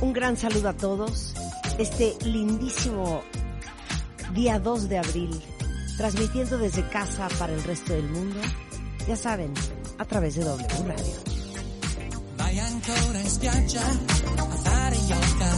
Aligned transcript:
Un 0.00 0.12
gran 0.12 0.36
saludo 0.36 0.68
a 0.68 0.72
todos. 0.72 1.34
Este 1.78 2.16
lindísimo 2.24 3.22
día 4.34 4.58
2 4.58 4.88
de 4.88 4.98
abril, 4.98 5.42
transmitiendo 5.96 6.58
desde 6.58 6.86
casa 6.88 7.28
para 7.38 7.52
el 7.52 7.62
resto 7.62 7.92
del 7.92 8.08
mundo. 8.10 8.40
Ya 9.08 9.16
saben, 9.16 9.52
a 9.98 10.04
través 10.04 10.34
de 10.34 10.44
W 10.44 10.66
Radio. 10.86 11.14
Vai 12.36 12.58
ancora 12.58 13.20
in 13.20 13.30
spiaggia 13.30 13.86
a 13.86 14.56
fare 14.56 14.96
yoga, 14.96 15.52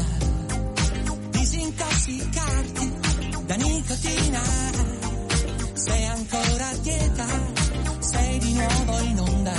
disintossicarti 1.30 2.92
da 3.46 3.56
nicotina. 3.56 4.42
Sei 5.74 6.04
ancora 6.04 6.68
a 6.68 6.76
dieta, 6.82 7.26
sei 8.00 8.38
di 8.38 8.52
nuovo 8.54 9.00
in 9.04 9.20
onda. 9.20 9.54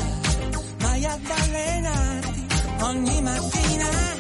Vai 0.80 1.05
ad 1.05 1.22
allenarti 1.30 2.47
ogni 2.81 3.22
mattina. 3.22 4.16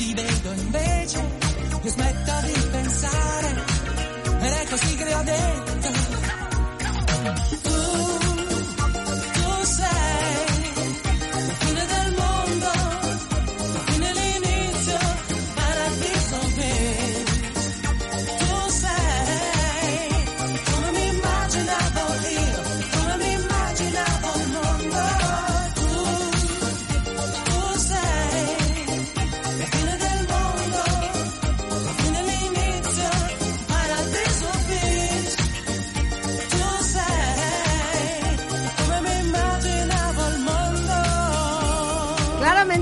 Ti 0.00 0.14
vedo 0.14 0.52
invece 0.52 1.18
io 1.82 1.90
smetto 1.90 2.32
di 2.46 2.68
pensare. 2.70 3.64
Ed 4.40 4.52
è 4.52 4.66
così 4.70 4.96
che 4.96 5.14
ho 5.14 5.22
detto. 5.22 5.88
Tu, 7.62 8.19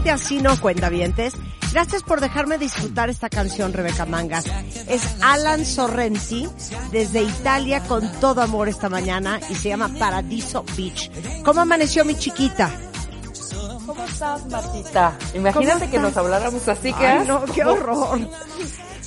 Claramente 0.09 0.11
así 0.11 0.41
no 0.41 0.59
cuenta 0.61 0.89
vientes. 0.89 1.34
Gracias 1.70 2.03
por 2.03 2.20
dejarme 2.23 2.56
disfrutar 2.56 3.11
esta 3.11 3.28
canción, 3.28 3.75
Rebeca 3.75 4.06
Mangas. 4.06 4.47
Es 4.89 5.03
Alan 5.20 5.67
Sorrenti 5.67 6.48
desde 6.91 7.23
Italia 7.23 7.83
con 7.83 8.11
todo 8.13 8.41
amor 8.41 8.69
esta 8.69 8.89
mañana 8.89 9.39
y 9.51 9.55
se 9.55 9.69
llama 9.69 9.91
Paradiso 9.98 10.64
Beach. 10.77 11.11
¿Cómo 11.45 11.61
amaneció 11.61 12.07
mi 12.07 12.14
chiquita? 12.14 12.70
¿Cómo 13.86 14.02
estás, 14.05 14.46
Martita? 14.46 15.13
Imagínate 15.35 15.79
¿Cómo 15.80 15.91
que 15.91 15.98
nos 15.98 16.08
estás? 16.08 16.25
habláramos 16.25 16.69
así 16.69 16.92
que 16.95 17.07
Ay, 17.07 17.27
no, 17.27 17.45
qué 17.45 17.64
horror. 17.64 18.19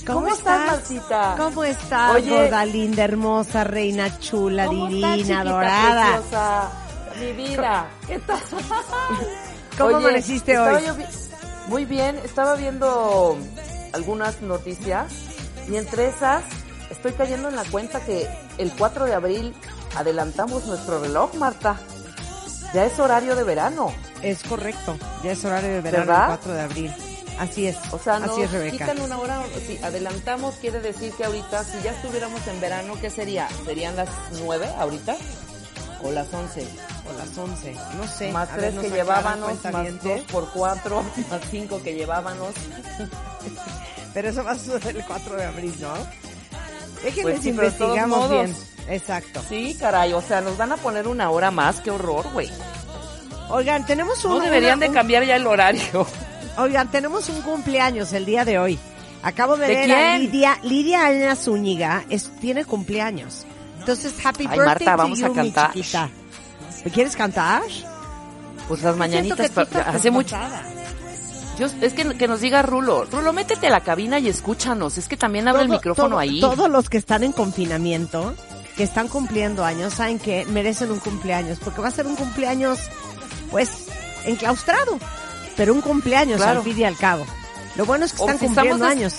¿Cómo, 0.06 0.28
estás, 0.28 0.68
Martita? 0.68 1.36
¿Cómo 1.38 1.64
estás, 1.64 2.16
Oye, 2.16 2.52
linda, 2.68 3.04
hermosa, 3.04 3.64
reina 3.64 4.20
chula, 4.20 4.66
¿cómo 4.68 4.88
divina, 4.88 5.16
estás, 5.16 5.28
chiquita, 5.28 5.44
dorada? 5.44 6.12
preciosa? 6.12 6.72
Mi 7.20 7.34
vida. 7.34 7.90
¿Qué 8.08 8.20
tal? 8.20 8.40
¿Cómo 9.78 9.90
Oye, 9.90 9.96
amaneciste 9.98 10.54
estaba 10.54 10.78
hoy? 10.78 10.86
yo 10.86 10.96
Muy 11.68 11.86
bien, 11.86 12.20
estaba 12.24 12.56
viendo 12.56 13.38
algunas 13.94 14.42
noticias 14.42 15.12
y 15.70 15.76
entre 15.76 16.08
esas 16.08 16.44
estoy 16.90 17.14
cayendo 17.14 17.50
en 17.50 17.56
la 17.56 17.64
cuenta 17.66 18.04
que 18.04 18.28
el 18.58 18.72
4 18.74 19.06
de 19.06 19.14
abril 19.14 19.54
adelantamos 19.96 20.66
nuestro 20.66 21.00
reloj, 21.02 21.34
Marta. 21.36 21.78
Ya 22.74 22.86
es 22.86 22.98
horario 23.00 23.36
de 23.36 23.44
verano. 23.44 23.94
Es 24.22 24.44
correcto, 24.44 24.98
ya 25.24 25.32
es 25.32 25.44
horario 25.44 25.70
de 25.70 25.82
verano, 25.82 26.06
¿Verdad? 26.06 26.22
el 26.32 26.38
4 26.38 26.54
de 26.54 26.62
abril. 26.62 26.94
Así 27.40 27.66
es, 27.66 27.78
O 27.92 27.98
sea, 27.98 28.20
nos 28.20 28.32
así 28.32 28.42
es, 28.44 28.52
Rebeca. 28.52 28.72
quitan 28.86 29.02
una 29.02 29.18
hora, 29.18 29.42
si 29.66 29.78
adelantamos 29.84 30.56
quiere 30.62 30.80
decir 30.80 31.12
que 31.14 31.26
ahorita, 31.26 31.64
si 31.64 31.82
ya 31.84 31.92
estuviéramos 31.92 32.46
en 32.48 32.62
verano, 32.62 32.94
¿qué 33.02 33.10
sería? 33.10 33.48
¿Serían 33.66 33.96
las 33.96 34.10
9 34.44 34.70
ahorita? 34.78 35.16
¿O 36.04 36.12
las 36.12 36.34
11? 36.34 36.68
O 37.10 37.18
las 37.18 37.38
11, 37.38 37.76
no 37.98 38.08
sé. 38.08 38.32
Más 38.32 38.50
tres 38.56 38.74
que 38.80 38.90
llevábamos, 38.90 39.64
más 39.66 40.04
dos 40.04 40.22
por 40.32 40.50
cuatro, 40.52 41.04
más 41.30 41.42
cinco 41.50 41.82
que 41.84 41.94
llevábamos. 41.94 42.54
Pero 44.14 44.30
eso 44.30 44.44
va 44.44 44.52
a 44.52 44.58
suceder 44.58 44.98
el 44.98 45.06
4 45.06 45.36
de 45.36 45.46
abril, 45.46 45.74
¿no? 45.80 45.94
Déjenles 47.04 47.24
Pues 47.24 47.42
sí, 47.42 47.50
investigamos 47.50 48.30
bien. 48.30 48.56
Exacto. 48.90 49.42
Sí, 49.48 49.76
caray, 49.80 50.12
o 50.14 50.22
sea, 50.22 50.42
nos 50.42 50.58
van 50.58 50.72
a 50.74 50.78
poner 50.78 51.08
una 51.08 51.30
hora 51.30 51.50
más, 51.50 51.80
qué 51.80 51.92
horror, 51.92 52.26
güey. 52.34 52.50
Oigan, 53.50 53.86
tenemos 53.86 54.24
un... 54.26 54.32
No 54.32 54.40
deberían 54.40 54.78
una- 54.80 54.88
de 54.88 54.94
cambiar 54.94 55.24
ya 55.24 55.36
el 55.36 55.48
horario. 55.48 56.06
Oigan, 56.58 56.90
tenemos 56.92 57.30
un 57.30 57.42
cumpleaños 57.42 58.12
el 58.14 58.26
día 58.26 58.44
de 58.44 58.60
hoy. 58.60 58.80
Acabo 59.24 59.56
de, 59.56 59.68
¿De 59.68 59.76
ver 59.76 59.92
a 59.92 59.96
quién? 59.96 60.20
Lidia, 60.24 60.60
Lidia 60.64 61.06
Ana 61.06 61.36
Zúñiga, 61.36 62.04
es, 62.10 62.30
tiene 62.40 62.66
cumpleaños. 62.66 63.46
Entonces, 63.82 64.14
happy 64.24 64.48
Ay, 64.50 64.58
birthday 64.58 64.66
Marta, 64.66 64.92
to 64.92 64.98
vamos 64.98 65.20
you, 65.20 65.26
a 65.26 65.30
mi 65.30 65.36
cantar. 65.36 65.74
chiquita. 65.74 66.10
¿Me 66.86 66.92
quieres 66.92 67.16
cantar? 67.16 67.62
Pues 68.68 68.82
las 68.84 68.96
mañanitas, 68.96 69.50
que 69.50 69.66
tú 69.66 69.78
hace 69.86 70.12
mucho. 70.12 70.38
Yo, 71.60 71.68
es 71.82 71.94
que, 71.94 72.16
que 72.18 72.28
nos 72.28 72.40
diga 72.42 72.62
Rulo. 72.62 73.06
Rulo, 73.06 73.34
métete 73.34 73.68
a 73.68 73.70
la 73.70 73.82
cabina 73.82 74.20
y 74.20 74.30
escúchanos. 74.30 74.98
Es 74.98 75.08
que 75.08 75.18
también 75.18 75.48
abre 75.48 75.64
el 75.64 75.70
micrófono 75.70 76.10
todo- 76.10 76.20
ahí. 76.20 76.40
Todos 76.40 76.70
los 76.70 76.90
que 76.90 76.98
están 76.98 77.24
en 77.24 77.34
confinamiento, 77.34 78.34
que 78.78 78.84
están 78.84 79.08
cumpliendo 79.10 79.66
años, 79.66 79.94
saben 79.96 80.18
que 80.18 80.46
merecen 80.46 80.92
un 80.92 81.00
cumpleaños, 81.00 81.60
porque 81.60 81.82
va 81.82 81.90
a 81.90 81.92
ser 81.92 82.08
un 82.08 82.16
cumpleaños, 82.16 82.80
pues, 83.52 83.70
enclaustrado, 84.26 84.98
pero 85.58 85.74
un 85.74 85.82
cumpleaños 85.82 86.38
Claro. 86.38 86.60
al 86.60 86.64
fin 86.66 86.80
y 86.80 86.84
al 86.86 86.96
cabo. 86.98 87.26
Lo 87.76 87.86
bueno 87.86 88.06
es 88.06 88.14
que 88.14 88.22
están 88.22 88.38
cumpliendo 88.38 88.86
años. 88.86 89.16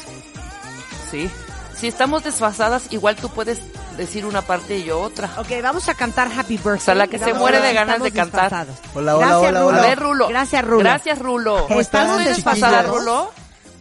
Sí. 1.11 1.29
Si 1.77 1.87
estamos 1.89 2.25
desfasadas, 2.25 2.85
igual 2.91 3.17
tú 3.17 3.29
puedes 3.29 3.59
decir 3.97 4.27
una 4.27 4.43
parte 4.43 4.79
y 4.79 4.85
yo 4.85 5.01
otra. 5.01 5.31
Ok, 5.39 5.49
vamos 5.63 5.89
a 5.89 5.95
cantar 5.95 6.29
Happy 6.37 6.57
Birthday. 6.57 6.77
O 6.77 6.81
sea, 6.81 6.95
la 6.95 7.07
que 7.07 7.19
se 7.19 7.35
muere 7.35 7.61
de 7.61 7.73
ganas 7.73 8.03
de 8.03 8.11
cantar. 8.11 8.67
Hola, 8.95 9.17
hola, 9.17 9.27
Gracias, 9.27 9.49
hola, 9.51 9.61
Rulo. 9.61 9.67
hola. 9.67 9.79
A 9.79 9.87
ver, 9.87 9.99
Rulo. 9.99 10.29
Gracias, 10.29 10.65
Rulo. 10.65 10.79
Gracias, 10.81 11.19
Rulo. 11.19 11.69
¿Estamos 11.69 12.21
¿Estás 12.21 12.37
desfasada, 12.37 12.79
desfasados? 12.83 12.99
Rulo? 12.99 13.33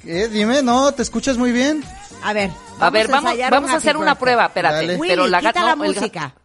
Eh, 0.06 0.28
dime, 0.32 0.64
no, 0.64 0.92
te 0.94 1.02
escuchas 1.02 1.38
muy 1.38 1.52
bien. 1.52 1.84
A 2.24 2.34
ver, 2.34 2.52
A 2.80 2.90
ver, 2.90 3.08
vamos, 3.08 3.34
vamos 3.50 3.70
un 3.70 3.76
a 3.76 3.78
hacer 3.78 3.98
una 3.98 4.16
prueba, 4.16 4.46
espérate. 4.46 4.98
Pero 5.00 5.28
la 5.28 5.40
quita 5.40 5.52
gata 5.54 5.66
la 5.66 5.76
música. 5.76 6.36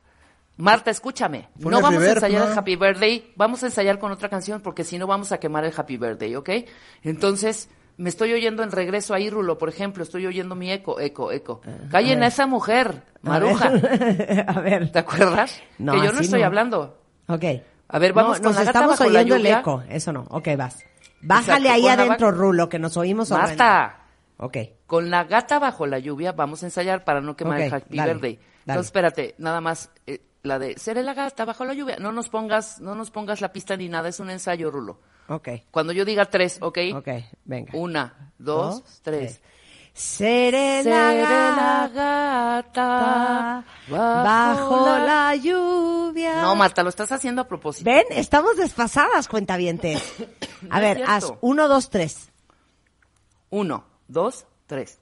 Marta, 0.59 0.91
escúchame. 0.91 1.49
Pon 1.61 1.71
no 1.71 1.81
vamos 1.83 2.03
a 2.03 2.13
ensayar 2.13 2.47
¿no? 2.47 2.53
el 2.53 2.59
Happy 2.59 2.77
Birthday, 2.77 3.33
vamos 3.37 3.63
a 3.63 3.67
ensayar 3.67 3.99
con 3.99 4.11
otra 4.11 4.31
canción 4.31 4.63
porque 4.63 4.85
si 4.85 4.97
no 4.97 5.07
vamos 5.07 5.31
a 5.33 5.39
quemar 5.39 5.65
el 5.65 5.73
Happy 5.77 5.99
Birthday, 5.99 6.35
¿ok? 6.35 6.51
Entonces, 7.03 7.69
me 7.99 8.09
estoy 8.09 8.33
oyendo 8.33 8.63
en 8.63 8.71
regreso 8.73 9.15
ahí, 9.15 9.31
Rulo, 9.31 9.59
por 9.59 9.69
ejemplo, 9.69 10.03
estoy 10.03 10.27
oyendo 10.27 10.55
mi 10.55 10.71
eco, 10.71 11.01
eco, 11.01 11.33
eco. 11.33 11.61
Callen 11.91 12.23
a 12.23 12.27
esa 12.27 12.47
mujer, 12.47 13.03
maruja. 13.23 13.69
A 14.47 14.61
ver. 14.61 14.93
¿Te 14.93 14.99
acuerdas? 14.99 15.61
No, 15.79 15.93
que 15.93 16.07
yo 16.07 16.13
no 16.13 16.21
estoy 16.21 16.41
no. 16.41 16.47
hablando. 16.47 16.99
Ok. 17.29 17.45
A 17.89 17.99
ver, 17.99 18.13
vamos 18.13 18.39
no, 18.39 18.45
con 18.45 18.53
nos 18.53 18.57
la 18.57 18.65
gata 18.65 18.79
estamos 18.79 19.01
la 19.01 19.07
oyendo 19.07 19.35
el 19.37 19.47
eco. 19.47 19.83
Eso 19.89 20.13
no. 20.13 20.27
Ok, 20.31 20.49
vas. 20.59 20.85
Bájale 21.23 21.69
Exacto, 21.69 21.73
ahí 21.73 21.89
adentro, 21.89 22.31
Rulo, 22.33 22.69
que 22.69 22.79
nos 22.79 22.97
oímos. 22.97 23.31
Marta, 23.31 24.01
Ok. 24.39 24.57
con 24.87 25.11
la 25.11 25.25
gata 25.25 25.59
bajo 25.59 25.87
la 25.87 25.99
lluvia 25.99 26.33
vamos 26.33 26.63
a 26.63 26.67
ensayar 26.67 27.05
para 27.05 27.21
no 27.21 27.37
quemar 27.37 27.61
el 27.61 27.73
Happy 27.73 27.97
dale, 27.97 28.13
Birthday. 28.13 28.35
dale. 28.37 28.49
Entonces, 28.67 28.87
espérate, 28.87 29.35
nada 29.39 29.61
más 29.61 29.91
eh, 30.07 30.21
la 30.43 30.59
de 30.59 30.77
seré 30.79 31.03
la 31.03 31.15
gata 31.15 31.45
bajo 31.45 31.65
la 31.65 31.73
lluvia. 31.73 31.97
No 31.99 32.13
nos 32.13 32.29
pongas, 32.29 32.81
no 32.81 32.95
nos 32.95 33.11
pongas 33.11 33.41
la 33.41 33.53
pista 33.53 33.77
ni 33.77 33.89
nada, 33.89 34.09
es 34.09 34.21
un 34.21 34.29
ensayo, 34.31 34.71
Rulo. 34.71 35.01
Ok. 35.29 35.49
Cuando 35.71 35.93
yo 35.93 36.05
diga 36.05 36.27
tres, 36.27 36.59
¿ok? 36.61 36.79
Ok, 36.95 37.09
venga. 37.45 37.73
Una, 37.75 38.33
dos, 38.39 38.83
Dos, 38.83 39.01
tres. 39.03 39.41
Seré 39.93 40.83
Seré 40.83 40.91
la 40.91 41.91
gata 41.93 43.65
bajo 43.89 44.87
la 44.99 45.35
lluvia. 45.37 46.43
No, 46.43 46.55
Marta, 46.55 46.83
lo 46.83 46.91
estás 46.91 47.11
haciendo 47.13 47.41
a 47.43 47.49
propósito. 47.49 47.89
Ven, 47.91 48.05
estamos 48.11 48.57
desfasadas, 48.59 49.27
cuentavientes. 49.27 50.03
A 50.71 50.81
No 50.81 50.81
ver, 50.81 51.03
haz 51.07 51.33
uno, 51.41 51.67
dos, 51.69 51.89
tres. 51.89 52.31
Uno, 53.49 53.85
dos, 54.07 54.45
tres. 54.67 54.99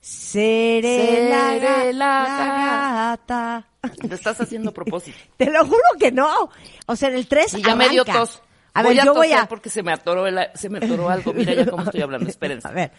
Seré 0.00 1.28
la, 1.30 1.92
la 1.92 3.16
gata. 3.26 3.68
Te 4.08 4.14
estás 4.14 4.40
haciendo 4.40 4.70
a 4.70 4.72
propósito. 4.72 5.18
Te 5.36 5.50
lo 5.50 5.64
juro 5.64 5.82
que 5.98 6.12
no. 6.12 6.48
O 6.86 6.96
sea, 6.96 7.08
en 7.08 7.16
el 7.16 7.26
3 7.26 7.54
Y 7.54 7.62
ya 7.62 7.74
me 7.74 7.88
dio 7.88 8.02
arranca. 8.02 8.20
tos. 8.20 8.42
A 8.74 8.82
voy 8.82 8.94
ver, 8.94 9.02
a 9.02 9.04
yo 9.04 9.14
voy 9.14 9.32
a... 9.32 9.46
porque 9.46 9.68
se 9.70 9.82
me 9.82 9.92
atoró, 9.92 10.26
el- 10.26 10.48
se 10.54 10.68
me 10.68 10.78
atoró 10.78 11.08
algo. 11.10 11.32
Mira 11.32 11.52
ya 11.54 11.66
cómo 11.66 11.82
estoy 11.82 12.00
hablando. 12.02 12.28
Espérense. 12.30 12.66
A 12.68 12.70
ver. 12.72 12.92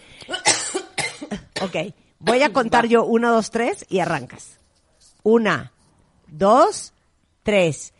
Ok. 1.61 1.93
Voy 2.19 2.41
a 2.43 2.53
contar 2.53 2.85
yo 2.87 3.03
uno, 3.05 3.31
dos, 3.33 3.49
tres 3.51 3.85
y 3.89 3.99
arrancas. 3.99 4.59
Una, 5.23 5.71
dos, 6.27 6.93
tres. 7.43 7.93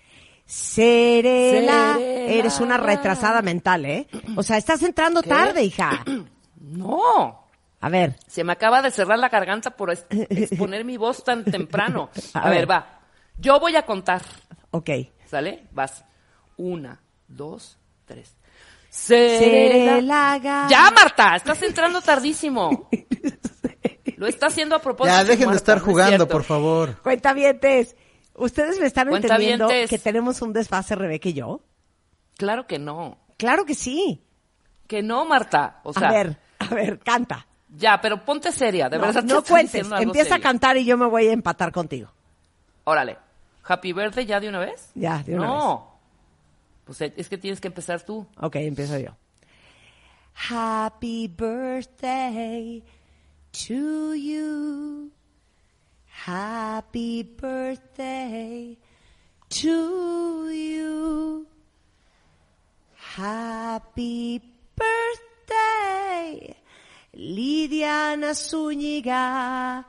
Serela. 0.46 1.98
Eres 2.00 2.60
una 2.60 2.78
retrasada 2.78 3.42
mental, 3.42 3.86
¿eh? 3.86 4.08
O 4.36 4.44
sea, 4.44 4.58
estás 4.58 4.82
entrando 4.84 5.22
tarde, 5.24 5.64
hija. 5.64 6.04
No. 6.66 7.46
A 7.82 7.90
ver. 7.90 8.16
Se 8.26 8.44
me 8.46 8.54
acaba 8.54 8.82
de 8.82 8.90
cerrar 8.90 9.20
la 9.20 9.28
garganta 9.30 9.72
por 9.72 9.92
exponer 10.10 10.86
mi 10.86 10.96
voz 10.98 11.24
tan 11.24 11.44
temprano. 11.44 12.10
A 12.34 12.40
A, 12.40 12.50
ver. 12.50 12.60
ver. 12.60 12.72
va. 12.72 13.00
Yo 13.38 13.60
voy 13.60 13.76
a 13.76 13.86
contar. 13.86 14.22
Ok. 14.72 14.90
¿Sale? 15.30 15.66
Vas. 15.72 16.04
Una, 16.58 17.00
dos, 17.36 17.78
tres. 18.06 18.36
Seré 18.90 19.40
Serela. 19.40 20.02
la 20.02 20.68
Ya, 20.70 20.92
Marta, 20.92 21.36
estás 21.36 21.62
entrando 21.64 22.02
tardísimo. 22.02 22.90
Lo 24.18 24.28
está 24.28 24.48
haciendo 24.48 24.76
a 24.76 24.80
propósito. 24.80 25.18
Ya, 25.18 25.24
dejen 25.24 25.50
de 25.50 25.56
estar 25.56 25.78
no 25.78 25.84
es 25.84 25.86
jugando, 25.86 26.28
por 26.28 26.44
favor. 26.44 26.98
Cuentavientes. 27.02 27.96
¿Ustedes 28.36 28.80
me 28.80 28.86
están 28.86 29.14
entendiendo 29.14 29.68
que 29.68 30.00
tenemos 30.00 30.42
un 30.42 30.54
desfase, 30.54 30.96
Rebeca 30.96 31.30
y 31.30 31.34
yo? 31.34 31.62
Claro 32.38 32.68
que 32.68 32.80
no. 32.80 33.18
Claro 33.38 33.66
que 33.66 33.76
sí. 33.76 34.24
Que 34.88 35.02
no, 35.02 35.26
Marta. 35.26 35.82
O 35.84 35.94
sea, 35.94 36.10
a 36.10 36.12
ver, 36.12 36.38
a 36.60 36.68
ver, 36.68 37.00
canta. 37.00 37.48
ya, 37.70 38.00
pero 38.00 38.24
ponte 38.24 38.52
seria. 38.52 38.90
De 38.90 38.98
no, 38.98 39.08
verdad 39.08 39.24
no 39.24 39.44
cuentes. 39.44 39.88
Empieza 40.00 40.36
a 40.36 40.40
cantar 40.40 40.78
y 40.78 40.86
yo 40.86 40.98
me 40.98 41.08
voy 41.08 41.28
a 41.28 41.32
empatar 41.34 41.72
contigo. 41.72 42.12
Órale. 42.84 43.18
Happy 43.66 43.94
birthday 43.94 44.26
ya 44.26 44.40
de 44.40 44.50
una 44.50 44.60
vez. 44.60 44.92
Ya, 44.94 45.24
de 45.24 45.36
una 45.36 45.48
no. 45.48 45.93
Pues 46.86 47.02
eh, 47.02 47.14
es 47.18 47.30
que 47.30 47.38
tienes 47.38 47.62
que 47.62 47.68
empezar 47.68 48.02
tú. 48.02 48.28
Ok, 48.40 48.56
empiezo 48.58 48.98
yo. 48.98 49.16
Happy 50.34 51.28
birthday 51.28 52.84
to 53.52 54.16
you. 54.16 55.12
Happy 56.26 57.24
birthday 57.24 58.78
to 59.50 60.50
you. 60.52 61.48
Happy 63.16 64.42
birthday, 64.76 66.56
Lidiana 67.14 68.34
Zúñiga. 68.34 69.86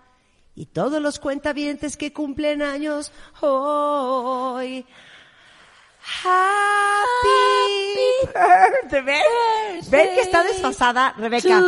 Y 0.55 0.67
todos 0.67 1.01
los 1.01 1.19
cuentavientes 1.19 1.97
que 1.97 2.13
cumplen 2.13 2.61
años 2.63 3.13
hoy. 3.41 4.85
Happy 6.25 7.29
birthday. 8.27 9.03
¿Ven? 9.03 9.91
¿Ven 9.91 10.15
que 10.15 10.21
está 10.21 10.43
desfasada, 10.43 11.15
Rebeca? 11.17 11.59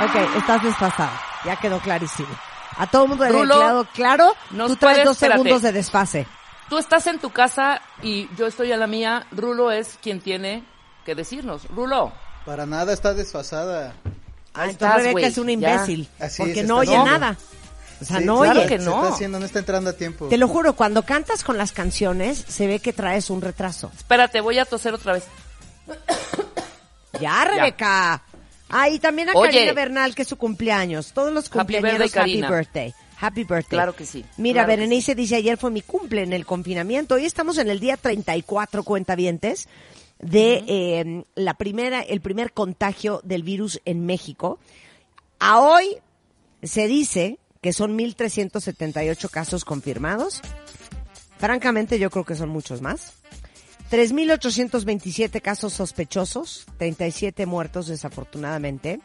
Ok, 0.00 0.14
estás 0.36 0.62
desfasada. 0.62 1.20
Ya 1.44 1.56
quedó 1.56 1.78
clarísimo. 1.80 2.28
A 2.76 2.86
todo 2.86 3.02
el 3.04 3.08
mundo 3.10 3.24
le 3.24 3.30
ha 3.30 3.32
Rulo, 3.32 3.54
quedado 3.54 3.84
claro. 3.92 4.34
nos 4.50 4.68
Tú 4.70 4.76
traes 4.76 4.94
puedes- 4.96 5.04
dos 5.04 5.16
espérate. 5.16 5.38
segundos 5.42 5.62
de 5.62 5.72
desfase. 5.72 6.26
Tú 6.68 6.78
estás 6.78 7.06
en 7.06 7.18
tu 7.18 7.30
casa 7.30 7.80
y 8.02 8.28
yo 8.36 8.46
estoy 8.46 8.72
a 8.72 8.76
la 8.76 8.86
mía. 8.86 9.26
Rulo 9.30 9.70
es 9.70 9.98
quien 10.02 10.20
tiene 10.20 10.64
que 11.04 11.14
decirnos. 11.14 11.66
Rulo. 11.68 12.12
Para 12.46 12.64
nada 12.66 12.92
está 12.92 13.12
desfasada. 13.14 13.92
Ah, 14.54 14.62
Ahí 14.62 14.70
estás, 14.70 14.96
Rebeca 14.96 15.26
es 15.26 15.38
un 15.38 15.50
imbécil. 15.50 16.08
Así 16.18 16.42
porque 16.42 16.60
es, 16.60 16.66
no 16.66 16.78
oye 16.78 16.96
nada. 17.04 17.36
O 18.02 18.04
sea, 18.04 18.18
Sí, 18.18 18.24
no 18.24 18.40
claro 18.40 18.60
oye. 18.60 18.68
que 18.68 18.78
Se 18.78 18.84
no. 18.84 19.02
está 19.02 19.14
haciendo, 19.14 19.38
no 19.38 19.46
está 19.46 19.58
entrando 19.60 19.90
a 19.90 19.92
tiempo. 19.94 20.28
Te 20.28 20.36
lo 20.38 20.48
juro, 20.48 20.74
cuando 20.74 21.02
cantas 21.04 21.42
con 21.44 21.56
las 21.58 21.72
canciones, 21.72 22.44
se 22.46 22.66
ve 22.66 22.78
que 22.80 22.92
traes 22.92 23.30
un 23.30 23.40
retraso. 23.40 23.90
Espérate, 23.96 24.40
voy 24.40 24.58
a 24.58 24.64
toser 24.64 24.94
otra 24.94 25.14
vez. 25.14 25.24
Ya, 27.20 27.44
Rebeca. 27.44 28.22
Ah, 28.68 28.88
y 28.88 28.98
también 28.98 29.28
a 29.28 29.32
Oye. 29.34 29.50
Karina 29.52 29.72
Bernal, 29.74 30.14
que 30.14 30.22
es 30.22 30.28
su 30.28 30.36
cumpleaños. 30.36 31.12
Todos 31.12 31.32
los 31.32 31.46
Happy 31.46 31.58
cumpleaños, 31.74 32.00
happy 32.00 32.10
Karina. 32.10 32.50
birthday. 32.50 32.94
Happy 33.20 33.44
birthday. 33.44 33.76
Claro 33.76 33.94
que 33.94 34.04
sí, 34.06 34.24
Mira, 34.38 34.64
claro 34.64 34.68
Berenice 34.80 35.14
dice, 35.14 35.36
ayer 35.36 35.56
fue 35.56 35.70
mi 35.70 35.82
cumple 35.82 36.22
en 36.22 36.32
el 36.32 36.44
confinamiento. 36.46 37.14
Hoy 37.16 37.24
estamos 37.26 37.58
en 37.58 37.68
el 37.70 37.78
día 37.78 37.96
34, 37.96 38.82
cuentavientes, 38.82 39.68
de 40.18 40.64
eh, 40.66 41.24
la 41.36 41.54
primera, 41.54 42.00
el 42.00 42.20
primer 42.20 42.52
contagio 42.52 43.20
del 43.22 43.42
virus 43.44 43.80
en 43.84 44.06
México. 44.06 44.58
A 45.38 45.60
hoy 45.60 45.98
se 46.62 46.86
dice 46.88 47.38
que 47.62 47.72
son 47.72 47.96
1.378 47.96 49.30
casos 49.30 49.64
confirmados. 49.64 50.42
Francamente, 51.38 51.98
yo 51.98 52.10
creo 52.10 52.24
que 52.24 52.34
son 52.34 52.50
muchos 52.50 52.82
más. 52.82 53.14
3.827 53.90 55.40
casos 55.40 55.72
sospechosos, 55.72 56.66
37 56.78 57.46
muertos 57.46 57.86
desafortunadamente. 57.86 59.00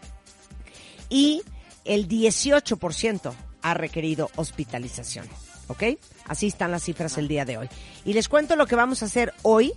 Y 1.09 1.43
el 1.85 2.07
18% 2.07 3.33
ha 3.61 3.73
requerido 3.73 4.31
hospitalización. 4.35 5.27
¿Ok? 5.67 5.83
Así 6.25 6.47
están 6.47 6.71
las 6.71 6.83
cifras 6.83 7.17
el 7.17 7.27
día 7.27 7.45
de 7.45 7.57
hoy. 7.57 7.69
Y 8.05 8.13
les 8.13 8.27
cuento 8.27 8.55
lo 8.55 8.65
que 8.65 8.75
vamos 8.75 9.03
a 9.03 9.05
hacer 9.05 9.33
hoy. 9.43 9.73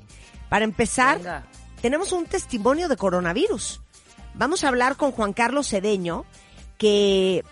Para 0.48 0.64
empezar, 0.64 1.18
Venga. 1.18 1.46
tenemos 1.82 2.12
un 2.12 2.24
testimonio 2.24 2.88
de 2.88 2.96
coronavirus. 2.96 3.82
Vamos 4.34 4.64
a 4.64 4.68
hablar 4.68 4.96
con 4.96 5.12
Juan 5.12 5.32
Carlos 5.32 5.68
Cedeño, 5.68 6.24
que 6.78 7.44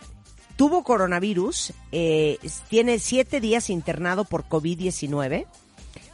tuvo 0.58 0.82
coronavirus, 0.82 1.72
eh, 1.93 2.37
tiene 2.69 2.99
siete 2.99 3.40
días 3.40 3.70
internado 3.70 4.25
por 4.25 4.49
COVID-19 4.49 5.46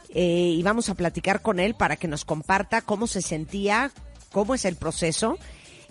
eh, 0.09 0.53
y 0.55 0.61
vamos 0.61 0.87
a 0.87 0.93
platicar 0.93 1.41
con 1.41 1.59
él 1.59 1.73
para 1.73 1.95
que 1.95 2.07
nos 2.07 2.25
comparta 2.25 2.81
cómo 2.81 3.07
se 3.07 3.23
sentía, 3.23 3.91
cómo 4.31 4.53
es 4.53 4.63
el 4.65 4.75
proceso, 4.75 5.39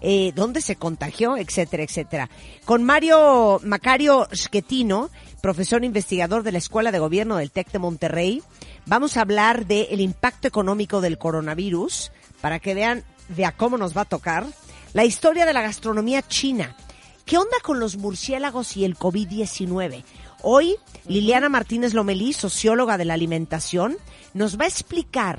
eh, 0.01 0.31
dónde 0.37 0.61
se 0.61 0.77
contagió, 0.77 1.37
etcétera, 1.37 1.83
etcétera. 1.83 2.31
Con 2.65 2.85
Mario 2.85 3.61
Macario 3.65 4.29
Schettino, 4.33 5.11
profesor 5.43 5.85
investigador 5.85 6.45
de 6.45 6.53
la 6.53 6.59
Escuela 6.59 6.93
de 6.93 7.01
Gobierno 7.01 7.39
del 7.39 7.51
TEC 7.51 7.73
de 7.73 7.81
Monterrey, 7.81 8.41
vamos 8.87 9.17
a 9.17 9.23
hablar 9.23 9.67
del 9.67 10.01
impacto 10.01 10.47
económico 10.47 11.01
del 11.01 11.19
coronavirus 11.19 12.13
para 12.41 12.61
que 12.61 12.75
vean 12.75 13.03
de 13.31 13.47
a 13.47 13.57
cómo 13.57 13.79
nos 13.79 13.97
va 13.97 14.03
a 14.03 14.05
tocar, 14.05 14.47
la 14.93 15.05
historia 15.05 15.45
de 15.45 15.55
la 15.55 15.63
gastronomía 15.63 16.23
china. 16.23 16.77
¿Qué 17.25 17.39
onda 17.39 17.57
con 17.63 17.81
los 17.81 17.97
murciélagos 17.97 18.77
y 18.77 18.85
el 18.85 18.99
COVID-19? 18.99 20.05
Hoy, 20.43 20.77
Liliana 21.07 21.49
Martínez 21.49 21.95
Lomelí, 21.95 22.35
socióloga 22.35 22.99
de 22.99 23.07
la 23.07 23.15
alimentación, 23.15 23.97
nos 24.35 24.61
va 24.61 24.65
a 24.65 24.69
explicar 24.69 25.39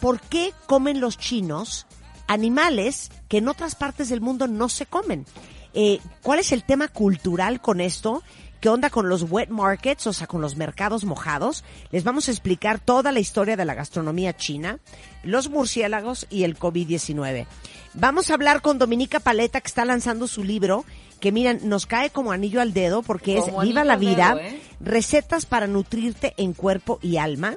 por 0.00 0.20
qué 0.20 0.52
comen 0.66 1.00
los 1.00 1.16
chinos 1.16 1.86
animales 2.26 3.10
que 3.28 3.38
en 3.38 3.48
otras 3.48 3.74
partes 3.74 4.10
del 4.10 4.20
mundo 4.20 4.48
no 4.48 4.68
se 4.68 4.84
comen. 4.84 5.24
Eh, 5.72 5.98
¿Cuál 6.22 6.40
es 6.40 6.52
el 6.52 6.62
tema 6.62 6.88
cultural 6.88 7.62
con 7.62 7.80
esto? 7.80 8.22
¿Qué 8.60 8.68
onda 8.68 8.90
con 8.90 9.08
los 9.08 9.22
wet 9.30 9.48
markets, 9.48 10.06
o 10.08 10.12
sea, 10.12 10.26
con 10.26 10.42
los 10.42 10.56
mercados 10.56 11.04
mojados? 11.04 11.64
Les 11.90 12.04
vamos 12.04 12.28
a 12.28 12.32
explicar 12.32 12.80
toda 12.80 13.12
la 13.12 13.20
historia 13.20 13.56
de 13.56 13.64
la 13.64 13.74
gastronomía 13.74 14.36
china, 14.36 14.78
los 15.22 15.48
murciélagos 15.48 16.26
y 16.30 16.44
el 16.44 16.58
COVID-19. 16.58 17.46
Vamos 17.94 18.30
a 18.30 18.34
hablar 18.34 18.60
con 18.60 18.78
Dominica 18.78 19.20
Paleta, 19.20 19.60
que 19.60 19.68
está 19.68 19.84
lanzando 19.84 20.26
su 20.26 20.44
libro, 20.44 20.84
que 21.20 21.32
miren, 21.32 21.68
nos 21.68 21.86
cae 21.86 22.10
como 22.10 22.32
anillo 22.32 22.60
al 22.60 22.72
dedo 22.72 23.02
porque 23.02 23.38
es 23.38 23.44
Viva 23.62 23.84
la 23.84 23.96
vida, 23.96 24.34
dedo, 24.34 24.40
¿eh? 24.40 24.60
recetas 24.80 25.46
para 25.46 25.66
nutrirte 25.66 26.34
en 26.36 26.52
cuerpo 26.52 26.98
y 27.02 27.16
alma. 27.16 27.56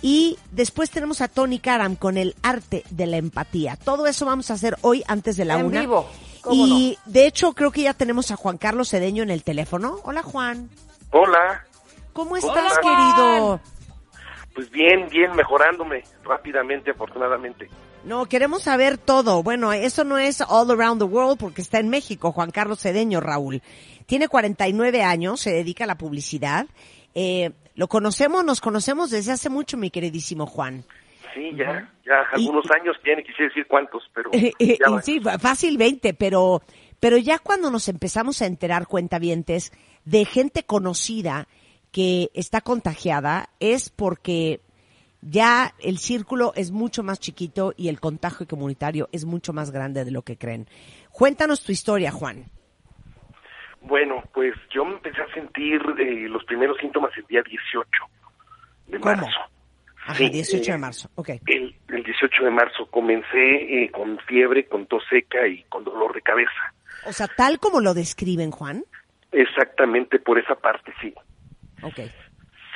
Y 0.00 0.38
después 0.52 0.90
tenemos 0.90 1.20
a 1.20 1.28
Tony 1.28 1.58
Karam 1.58 1.96
con 1.96 2.16
el 2.18 2.36
arte 2.42 2.84
de 2.90 3.06
la 3.06 3.16
empatía. 3.16 3.76
Todo 3.76 4.06
eso 4.06 4.26
vamos 4.26 4.50
a 4.50 4.54
hacer 4.54 4.76
hoy 4.82 5.02
antes 5.08 5.36
de 5.36 5.44
la 5.44 5.58
En 5.58 5.66
una. 5.66 5.80
vivo, 5.80 6.08
¿cómo 6.40 6.66
y 6.66 6.98
de 7.06 7.26
hecho 7.26 7.52
creo 7.52 7.72
que 7.72 7.82
ya 7.82 7.94
tenemos 7.94 8.30
a 8.30 8.36
Juan 8.36 8.58
Carlos 8.58 8.90
Cedeño 8.90 9.22
en 9.22 9.30
el 9.30 9.42
teléfono. 9.42 9.98
Hola 10.04 10.22
Juan. 10.22 10.70
Hola, 11.10 11.64
¿Cómo 12.12 12.36
estás, 12.36 12.78
Hola, 12.82 13.40
Juan. 13.40 13.60
Pues 14.58 14.72
bien, 14.72 15.08
bien, 15.08 15.36
mejorándome 15.36 16.02
rápidamente, 16.24 16.90
afortunadamente. 16.90 17.68
No, 18.02 18.26
queremos 18.26 18.64
saber 18.64 18.98
todo. 18.98 19.44
Bueno, 19.44 19.72
eso 19.72 20.02
no 20.02 20.18
es 20.18 20.40
all 20.40 20.68
around 20.72 21.00
the 21.00 21.04
world 21.04 21.38
porque 21.38 21.62
está 21.62 21.78
en 21.78 21.88
México, 21.88 22.32
Juan 22.32 22.50
Carlos 22.50 22.80
Cedeño, 22.80 23.20
Raúl. 23.20 23.62
Tiene 24.06 24.26
49 24.26 25.04
años, 25.04 25.38
se 25.38 25.52
dedica 25.52 25.84
a 25.84 25.86
la 25.86 25.96
publicidad. 25.96 26.66
Eh, 27.14 27.52
lo 27.76 27.86
conocemos, 27.86 28.44
nos 28.44 28.60
conocemos 28.60 29.12
desde 29.12 29.30
hace 29.30 29.48
mucho, 29.48 29.76
mi 29.76 29.92
queridísimo 29.92 30.44
Juan. 30.44 30.82
Sí, 31.32 31.52
ya, 31.54 31.92
ya 32.04 32.26
algunos 32.32 32.68
años 32.72 32.96
tiene, 33.04 33.22
quisiera 33.22 33.50
decir 33.50 33.64
cuántos, 33.68 34.10
pero 34.12 34.30
Eh, 34.32 34.54
eh, 34.58 34.78
sí, 35.04 35.20
fácil 35.20 35.78
20, 35.78 36.14
pero, 36.14 36.62
pero 36.98 37.16
ya 37.16 37.38
cuando 37.38 37.70
nos 37.70 37.88
empezamos 37.88 38.42
a 38.42 38.46
enterar 38.46 38.88
cuentavientes 38.88 39.70
de 40.04 40.24
gente 40.24 40.64
conocida 40.64 41.46
que 41.92 42.30
está 42.34 42.60
contagiada 42.60 43.48
es 43.60 43.90
porque 43.90 44.60
ya 45.20 45.74
el 45.80 45.98
círculo 45.98 46.52
es 46.54 46.70
mucho 46.70 47.02
más 47.02 47.18
chiquito 47.18 47.72
y 47.76 47.88
el 47.88 48.00
contagio 48.00 48.46
comunitario 48.46 49.08
es 49.12 49.24
mucho 49.24 49.52
más 49.52 49.70
grande 49.70 50.04
de 50.04 50.10
lo 50.10 50.22
que 50.22 50.36
creen. 50.36 50.68
Cuéntanos 51.10 51.64
tu 51.64 51.72
historia, 51.72 52.10
Juan. 52.10 52.44
Bueno, 53.80 54.22
pues 54.34 54.54
yo 54.72 54.84
me 54.84 54.94
empecé 54.94 55.22
a 55.22 55.32
sentir 55.34 55.80
eh, 55.98 56.28
los 56.28 56.44
primeros 56.44 56.78
síntomas 56.78 57.10
el 57.16 57.24
día 57.26 57.42
18 57.42 57.88
de 58.88 59.00
¿Cómo? 59.00 59.16
marzo. 59.16 59.40
Ajá, 59.96 60.14
Sí, 60.14 60.28
18 60.30 60.72
de 60.72 60.76
eh, 60.76 60.80
marzo. 60.80 61.10
Ok. 61.16 61.30
El, 61.46 61.74
el 61.88 62.02
18 62.02 62.44
de 62.44 62.50
marzo 62.50 62.86
comencé 62.90 63.84
eh, 63.84 63.90
con 63.90 64.18
fiebre, 64.20 64.66
con 64.66 64.86
tos 64.86 65.02
seca 65.10 65.46
y 65.46 65.62
con 65.64 65.84
dolor 65.84 66.14
de 66.14 66.22
cabeza. 66.22 66.74
O 67.06 67.12
sea, 67.12 67.26
tal 67.28 67.58
como 67.58 67.80
lo 67.80 67.94
describen, 67.94 68.50
Juan. 68.50 68.84
Exactamente 69.32 70.18
por 70.18 70.38
esa 70.38 70.54
parte, 70.54 70.92
sí. 71.00 71.14
Ok. 71.82 72.00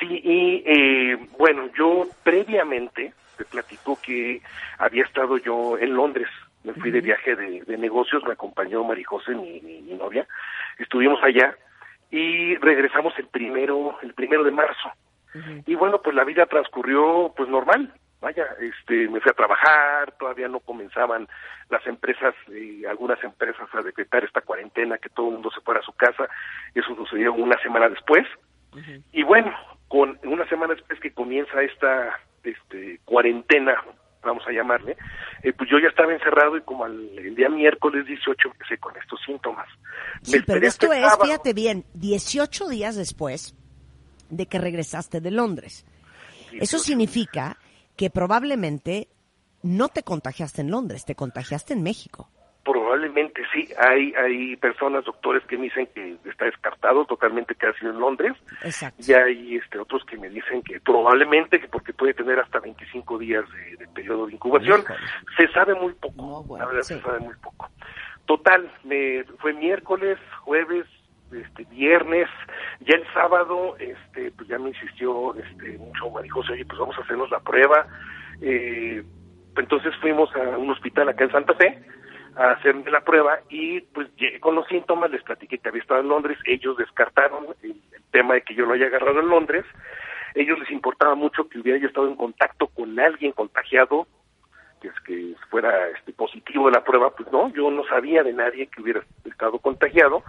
Sí, 0.01 0.21
y 0.25 0.63
eh, 0.67 1.19
bueno, 1.39 1.69
yo 1.77 2.07
previamente 2.25 3.13
te 3.37 3.45
platico 3.45 3.99
que 4.01 4.43
había 4.79 5.05
estado 5.05 5.39
yo 5.39 5.79
en 5.79 5.95
Londres. 5.95 6.29
Me 6.65 6.75
fui 6.75 6.91
de 6.91 7.01
viaje 7.01 7.35
de, 7.35 7.63
de 7.63 7.77
negocios, 7.77 8.23
me 8.25 8.33
acompañó 8.33 8.85
Marijose, 8.85 9.35
mi, 9.35 9.61
mi, 9.61 9.83
mi 9.83 9.95
novia. 9.95 10.27
Estuvimos 10.79 11.23
allá 11.23 11.57
y 12.11 12.57
regresamos 12.57 13.19
el 13.19 13.27
primero, 13.27 13.99
el 14.03 14.15
primero 14.15 14.45
de 14.45 14.51
marzo. 14.51 14.93
Y 15.67 15.75
bueno, 15.77 16.03
pues 16.03 16.15
la 16.15 16.25
vida 16.25 16.47
transcurrió 16.47 17.33
pues 17.37 17.49
normal. 17.49 17.93
Vaya, 18.21 18.47
este, 18.61 19.09
me 19.09 19.19
fui 19.19 19.31
a 19.31 19.35
trabajar, 19.35 20.13
todavía 20.19 20.47
no 20.47 20.61
comenzaban 20.61 21.27
las 21.71 21.85
empresas, 21.87 22.35
eh, 22.53 22.83
algunas 22.89 23.23
empresas 23.25 23.69
a 23.73 23.83
decretar 23.83 24.23
esta 24.23 24.43
cuarentena, 24.43 24.99
que 24.99 25.09
todo 25.09 25.29
el 25.29 25.33
mundo 25.35 25.51
se 25.51 25.61
fuera 25.63 25.81
a 25.81 25.85
su 25.85 25.93
casa. 25.93 26.29
Eso 26.75 26.95
sucedió 26.95 27.33
una 27.33 27.59
semana 27.63 27.89
después. 27.89 28.25
Y 29.13 29.23
bueno, 29.23 29.53
con 29.89 30.19
una 30.25 30.49
semana 30.49 30.75
después 30.75 30.99
que 31.01 31.13
comienza 31.13 31.63
esta 31.63 32.19
este, 32.43 33.01
cuarentena, 33.05 33.75
vamos 34.23 34.43
a 34.47 34.53
llamarle, 34.53 34.97
eh, 35.43 35.53
pues 35.53 35.69
yo 35.71 35.79
ya 35.79 35.89
estaba 35.89 36.13
encerrado 36.13 36.57
y 36.57 36.63
como 36.63 36.85
al, 36.85 37.19
el 37.19 37.35
día 37.35 37.49
miércoles 37.49 38.07
18 38.07 38.49
empecé 38.49 38.79
con 38.79 38.97
estos 38.97 39.21
síntomas. 39.27 39.67
Me 40.23 40.39
Sí, 40.39 40.41
pero 40.47 40.67
esto 40.67 40.93
es, 40.93 41.01
sábado. 41.01 41.25
fíjate 41.25 41.53
bien, 41.53 41.85
18 41.95 42.69
días 42.69 42.97
después 42.97 43.55
de 44.31 44.47
que 44.47 44.59
regresaste 44.59 45.21
de 45.21 45.31
Londres. 45.31 45.85
Eso 46.53 46.79
18. 46.79 46.79
significa 46.79 47.59
que 47.97 48.11
probablemente 48.11 49.09
no 49.63 49.89
te 49.89 50.03
contagiaste 50.03 50.63
en 50.63 50.71
Londres, 50.71 51.05
te 51.05 51.15
contagiaste 51.15 51.75
en 51.75 51.83
México. 51.83 52.31
Probablemente 52.93 53.43
sí, 53.55 53.67
hay 53.79 54.13
hay 54.15 54.55
personas, 54.57 55.07
doctores 55.07 55.43
que 55.47 55.57
me 55.57 55.65
dicen 55.65 55.89
que 55.95 56.15
está 56.29 56.45
descartado 56.45 57.07
totalmente 57.07 57.55
que 57.55 57.67
ha 57.67 57.73
sido 57.73 57.91
en 57.91 57.99
Londres, 57.99 58.35
Exacto. 58.63 59.01
y 59.09 59.15
hay 59.15 59.57
este, 59.57 59.79
otros 59.79 60.05
que 60.05 60.19
me 60.19 60.29
dicen 60.29 60.61
que 60.63 60.79
probablemente, 60.79 61.59
que 61.59 61.69
porque 61.69 61.95
puede 61.95 62.13
tener 62.13 62.39
hasta 62.39 62.61
25 62.61 63.17
días 63.17 63.45
de, 63.51 63.77
de 63.79 63.89
periodo 63.95 64.27
de 64.27 64.35
incubación, 64.35 64.81
Híjole. 64.83 64.99
se 65.39 65.49
sabe 65.55 65.75
muy 65.75 65.95
poco, 65.95 66.15
No, 66.23 66.43
bueno, 66.43 66.67
la 66.67 66.69
verdad 66.71 66.83
sí. 66.83 66.95
se 66.97 67.01
sabe 67.01 67.21
muy 67.21 67.35
poco. 67.43 67.71
Total, 68.27 68.71
me 68.85 69.25
fue 69.39 69.55
miércoles, 69.55 70.19
jueves, 70.43 70.85
este 71.33 71.65
viernes, 71.71 72.29
ya 72.81 72.97
el 72.97 73.07
sábado, 73.15 73.75
este, 73.79 74.33
pues 74.33 74.49
ya 74.49 74.59
me 74.59 74.69
insistió 74.69 75.35
este 75.37 75.79
mucho 75.79 76.11
Marijosa, 76.11 76.53
oye, 76.53 76.67
pues 76.67 76.79
vamos 76.79 76.99
a 76.99 77.01
hacernos 77.01 77.31
la 77.31 77.41
prueba. 77.41 77.87
Eh, 78.43 79.03
entonces 79.57 79.95
fuimos 80.03 80.29
a 80.37 80.59
un 80.59 80.69
hospital 80.71 81.09
acá 81.09 81.25
en 81.25 81.33
Santa 81.33 81.55
Fe 81.55 81.83
a 82.37 82.53
hacerme 82.53 82.91
la 82.91 83.01
prueba 83.03 83.41
y 83.49 83.81
pues 83.81 84.09
llegué 84.17 84.41
con 84.41 84.55
los 84.55 84.67
síntomas, 84.69 85.11
les 85.11 85.23
platiqué 85.23 85.59
que 85.59 85.69
había 85.69 85.83
estado 85.83 86.01
en 86.01 86.09
Londres, 86.09 86.39
ellos 86.47 86.77
descartaron 86.77 87.47
el, 87.63 87.81
tema 88.11 88.35
de 88.35 88.43
que 88.43 88.55
yo 88.55 88.67
lo 88.67 88.75
haya 88.75 88.87
agarrado 88.87 89.21
en 89.21 89.29
Londres, 89.29 89.65
ellos 90.35 90.59
les 90.59 90.71
importaba 90.71 91.15
mucho 91.15 91.49
que 91.49 91.59
hubiera 91.59 91.79
yo 91.79 91.89
estado 91.89 92.09
en 92.09 92.17
contacto 92.17 92.67
con 92.67 93.01
alguien 93.01 93.33
contagiado, 93.33 94.07
que 94.83 94.89
es 94.89 95.01
que 95.07 95.35
fuera 95.49 95.89
este 95.89 96.13
positivo 96.13 96.67
de 96.67 96.73
la 96.73 96.85
prueba, 96.85 97.11
pues 97.17 97.33
no, 97.33 97.51
yo 97.55 97.71
no 97.71 97.85
sabía 97.87 98.23
de 98.23 98.35
nadie 98.35 98.67
que 98.67 98.83
hubiera 98.83 99.03
estado 99.25 99.59
contagiado, 99.61 100.23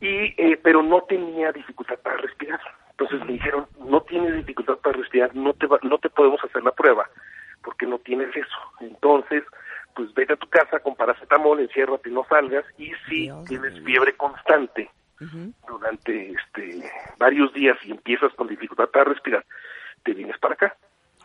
y 0.00 0.32
eh, 0.40 0.60
pero 0.62 0.80
no 0.82 1.00
tenía 1.02 1.50
dificultad 1.50 1.98
para 1.98 2.18
respirar. 2.18 2.60
Entonces 2.90 3.20
me 3.26 3.32
dijeron, 3.32 3.66
no 3.80 4.02
tienes 4.02 4.34
dificultad 4.36 4.78
para 4.78 4.96
respirar, 4.96 5.34
no 5.34 5.54
te 5.54 5.66
va- 5.66 5.80
no 5.82 5.98
te 5.98 6.08
podemos 6.08 6.42
hacer 6.44 6.62
la 6.62 6.70
prueba 6.70 7.08
porque 7.62 7.86
no 7.86 7.98
tienes 7.98 8.34
eso. 8.34 8.58
Entonces, 8.80 9.42
pues 9.96 10.12
vete 10.14 10.34
a 10.34 10.36
tu 10.36 10.46
casa 10.48 10.78
con 10.80 10.94
paracetamol, 10.94 11.58
enciérrate, 11.58 12.10
no 12.10 12.24
salgas 12.28 12.64
y 12.78 12.92
si 13.08 13.22
Dios 13.22 13.44
tienes 13.46 13.82
fiebre 13.82 14.14
constante 14.16 14.90
durante 15.66 16.32
este 16.32 16.82
varios 17.18 17.52
días 17.54 17.78
y 17.84 17.90
empiezas 17.92 18.32
con 18.34 18.46
dificultad 18.46 18.88
para 18.90 19.06
respirar, 19.06 19.44
te 20.04 20.12
vienes 20.12 20.38
para 20.38 20.54
acá. 20.54 20.76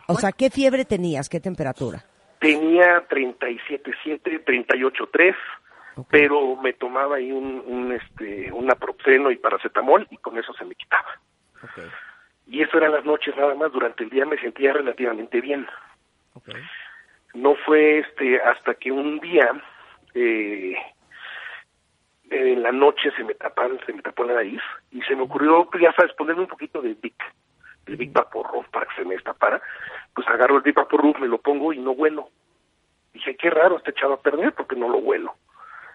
O 0.08 0.16
sea, 0.16 0.32
¿qué 0.32 0.50
fiebre 0.50 0.86
tenías? 0.86 1.28
¿Qué 1.30 1.40
temperatura? 1.42 2.04
Tenía 2.40 3.08
37.7, 3.08 4.44
38.3, 4.46 5.36
Ok. 5.98 6.08
pero 6.10 6.56
me 6.56 6.74
tomaba 6.74 7.18
ahí 7.18 7.32
un, 7.32 7.62
un 7.68 7.92
este 7.92 8.52
un 8.54 8.66
naproxeno 8.68 9.30
y 9.32 9.36
paracetamol 9.38 10.08
y 10.10 10.18
con 10.18 10.38
eso 10.38 10.54
se 10.54 10.64
me 10.66 10.74
quitaba. 10.76 11.20
Y 12.48 12.62
eso 12.64 12.78
eran 12.78 12.94
las 12.94 13.06
noches 13.06 13.36
nada 13.38 13.54
más, 13.56 13.72
durante 13.72 14.04
el 14.06 14.10
día 14.10 14.26
me 14.26 14.38
sentía 14.40 14.74
relativamente 14.74 15.42
bien. 15.42 15.68
ok. 16.34 16.50
No 17.34 17.56
fue 17.66 18.00
este 18.00 18.42
hasta 18.42 18.74
que 18.76 18.92
un 18.92 19.20
día 19.20 19.52
eh, 20.14 20.76
en 22.30 22.64
la 22.64 22.72
noche 22.72 23.12
se 23.16 23.24
me 23.24 23.34
tapan, 23.36 23.80
se 23.86 23.94
me 23.94 24.02
tapó 24.02 24.24
la 24.24 24.36
nariz 24.36 24.62
y 24.92 25.02
se 25.02 25.16
me 25.16 25.24
ocurrió, 25.24 25.70
ya 25.80 25.94
sabes, 25.94 26.14
ponerme 26.14 26.44
un 26.44 26.48
poquito 26.48 26.82
de 26.82 26.94
Vic, 26.94 27.16
de 27.86 27.96
Vic 27.96 28.12
Vaporub 28.14 28.66
para 28.72 28.86
que 28.86 28.96
se 28.96 29.06
me 29.06 29.16
destapara. 29.16 29.62
Pues 30.14 30.28
agarro 30.28 30.58
el 30.58 30.64
Vic 30.64 30.76
Vaporub, 30.76 31.18
me 31.20 31.28
lo 31.28 31.38
pongo 31.38 31.74
y 31.74 31.80
no 31.80 31.92
huelo. 31.92 32.30
Dije, 33.14 33.36
qué 33.36 33.50
raro, 33.50 33.78
está 33.78 33.92
echado 33.92 34.14
a 34.14 34.22
perder 34.22 34.54
porque 34.54 34.76
no 34.76 34.90
lo 34.90 35.00
huelo. 35.00 35.36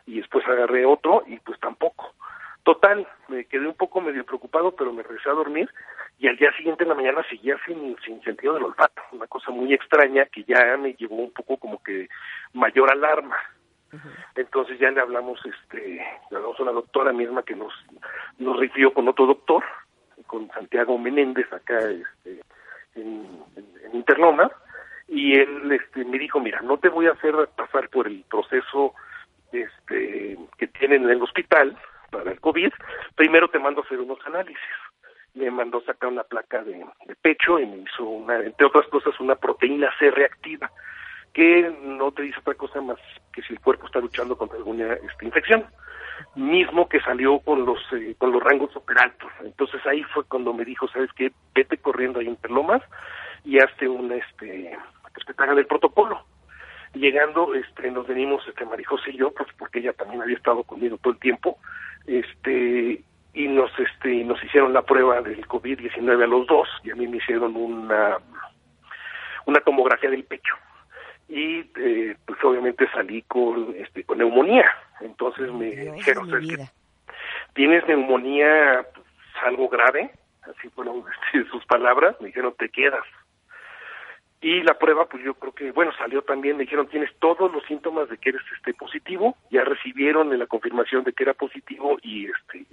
Y 0.07 0.19
después 0.19 0.47
agarré 0.47 0.85
otro 0.85 1.25
y 1.27 1.39
pues 1.39 1.59
tampoco. 1.61 2.15
Total, 2.63 3.07
me 3.29 3.45
quedé 3.45 3.67
un 3.67 3.75
poco 3.75 4.01
medio 4.01 4.25
preocupado, 4.25 4.75
pero 4.75 4.93
me 4.93 5.03
regresé 5.03 5.31
a 5.31 5.35
dormir 5.35 5.71
y 6.19 6.29
al 6.29 6.37
día 6.37 6.51
siguiente 6.57 6.85
en 6.85 6.89
la 6.89 6.95
mañana 6.95 7.23
seguía 7.29 7.57
sin, 7.67 7.97
sin 8.05 8.23
sentido 8.23 8.55
del 8.55 8.65
olfato. 8.65 9.03
Una 9.13 9.27
cosa 9.27 9.51
muy 9.51 9.73
extraña 9.75 10.25
que 10.27 10.45
ya 10.45 10.77
me 10.77 10.95
llevó 10.95 11.17
un 11.17 11.33
poco 11.33 11.57
como 11.59 11.83
que 11.83 12.09
mayor 12.55 12.91
alarma. 12.91 13.37
Entonces 14.35 14.79
ya 14.79 14.91
le 14.91 15.01
hablamos, 15.01 15.41
este, 15.47 16.05
le 16.31 16.37
hablamos 16.37 16.59
a 16.59 16.63
una 16.65 16.73
doctora 16.73 17.13
misma 17.13 17.43
que 17.43 17.55
nos, 17.55 17.73
nos 18.39 18.59
refirió 18.59 18.93
con 18.93 19.09
otro 19.09 19.27
doctor, 19.27 19.65
con 20.27 20.49
Santiago 20.51 20.99
Menéndez 20.99 21.51
acá 21.53 21.79
este, 21.79 22.43
en, 22.95 23.43
en, 23.57 23.67
en 23.93 24.05
y 25.09 25.35
él 25.35 25.71
este, 25.73 26.05
me 26.05 26.19
dijo, 26.19 26.41
mira, 26.41 26.61
no 26.63 26.79
te 26.79 26.89
voy 26.89 27.07
a 27.07 27.13
hacer 27.13 27.35
pasar 27.57 27.89
por 27.89 28.07
el 28.07 28.25
proceso 28.29 28.95
este, 29.53 30.37
que 30.59 30.67
tienen 30.67 31.05
en 31.05 31.11
el 31.11 31.23
hospital 31.23 31.77
para 32.11 32.33
el 32.33 32.41
COVID, 32.41 32.73
primero 33.15 33.49
te 33.49 33.59
mando 33.59 33.83
a 33.83 33.85
hacer 33.85 34.01
unos 34.01 34.19
análisis. 34.27 34.59
Me 35.37 35.51
mandó 35.51 35.81
sacar 35.83 36.11
una 36.11 36.25
placa 36.25 36.63
de, 36.65 36.85
pecho 37.23 37.59
y 37.59 37.67
me 37.67 37.77
hizo, 37.79 38.05
una, 38.05 38.37
entre 38.39 38.67
otras 38.67 38.87
cosas, 38.89 39.19
una 39.21 39.37
proteína 39.37 39.91
C 39.99 40.11
reactiva 40.11 40.71
que 41.33 41.71
no 41.83 42.11
te 42.13 42.23
dice 42.23 42.41
otra 42.41 42.55
cosa 42.55 42.81
más 42.81 42.99
que 43.33 43.43
si 43.43 43.53
el 43.53 43.61
cuerpo 43.61 43.87
está 43.87 44.01
luchando 44.01 44.37
contra 44.37 44.57
alguna 44.57 44.95
este, 44.95 45.27
infección 45.27 45.67
mismo 46.35 46.89
que 46.89 47.01
salió 47.01 47.39
con 47.41 47.65
los 47.65 47.79
eh, 47.93 48.15
con 48.19 48.33
los 48.33 48.43
rangos 48.43 48.73
super 48.73 48.99
altos. 48.99 49.31
Entonces 49.43 49.85
ahí 49.87 50.03
fue 50.05 50.25
cuando 50.25 50.53
me 50.53 50.65
dijo 50.65 50.89
sabes 50.89 51.11
qué 51.15 51.33
vete 51.55 51.79
corriendo 51.79 52.21
ahí 52.21 52.27
en 52.27 52.37
Perlomas 52.37 52.83
y 53.45 53.59
hazte 53.59 53.89
un 53.89 54.13
este 54.13 54.77
pues 55.13 55.25
que 55.25 55.35
te 55.35 55.43
hagan 55.43 55.59
el 55.59 55.67
protocolo 55.67 56.25
llegando 56.95 57.55
este 57.55 57.91
nos 57.91 58.07
venimos 58.07 58.47
este 58.49 58.65
Marijose 58.65 59.11
y 59.11 59.19
yo 59.19 59.31
pues 59.33 59.49
porque 59.59 59.81
ella 59.81 59.93
también 59.93 60.23
había 60.23 60.37
estado 60.37 60.63
conmigo 60.65 60.99
todo 60.99 61.13
el 61.13 61.21
tiempo 61.21 61.59
este 62.07 63.03
y 63.37 63.49
nos 63.49 63.71
este 63.79 64.25
nos 64.25 64.43
hicieron 64.43 64.73
la 64.73 64.81
prueba 64.81 65.21
del 65.21 65.47
COVID-19 65.47 66.25
a 66.25 66.27
los 66.27 66.47
dos 66.47 66.67
y 66.83 66.91
a 66.91 66.95
mí 66.95 67.07
me 67.07 67.19
hicieron 67.19 67.55
una 67.55 68.17
una 69.45 69.61
tomografía 69.61 70.11
del 70.11 70.25
pecho. 70.25 70.55
Y 71.29 71.71
eh, 71.77 72.17
pues 72.25 72.43
obviamente 72.43 72.89
salí 72.93 73.21
con 73.23 73.75
este 73.77 74.05
con 74.05 74.19
neumonía. 74.19 74.67
Entonces 75.01 75.53
me 75.53 75.71
Dios 75.71 75.95
dijeron 75.97 76.31
de 76.31 76.41
mi 76.41 76.47
"¿Sabes 76.47 76.49
qué? 76.49 76.57
vida. 76.57 76.73
tienes 77.53 77.87
neumonía 77.87 78.87
pues, 78.95 79.07
algo 79.45 79.69
grave 79.69 80.11
así 80.43 80.71
fueron 80.71 81.05
este, 81.35 81.47
sus 81.51 81.65
palabras. 81.67 82.17
Me 82.21 82.29
dijeron 82.29 82.55
te 82.59 82.71
quedas 82.71 83.05
y 84.41 84.63
la 84.63 84.79
prueba 84.79 85.07
pues 85.07 85.23
yo 85.23 85.35
creo 85.35 85.53
que 85.53 85.73
bueno 85.73 85.93
salió 85.99 86.23
también. 86.23 86.57
Me 86.57 86.63
dijeron 86.63 86.89
tienes 86.89 87.11
todos 87.19 87.53
los 87.53 87.63
síntomas 87.65 88.09
de 88.09 88.17
que 88.17 88.31
eres 88.31 88.43
este 88.57 88.73
positivo 88.73 89.37
ya 89.51 89.63
recibieron 89.63 90.37
la 90.39 90.47
confirmación 90.47 91.05
de 91.05 91.13
que 91.13 91.25
era 91.25 91.35
positivo 91.35 91.99
y 92.03 92.29
este 92.31 92.65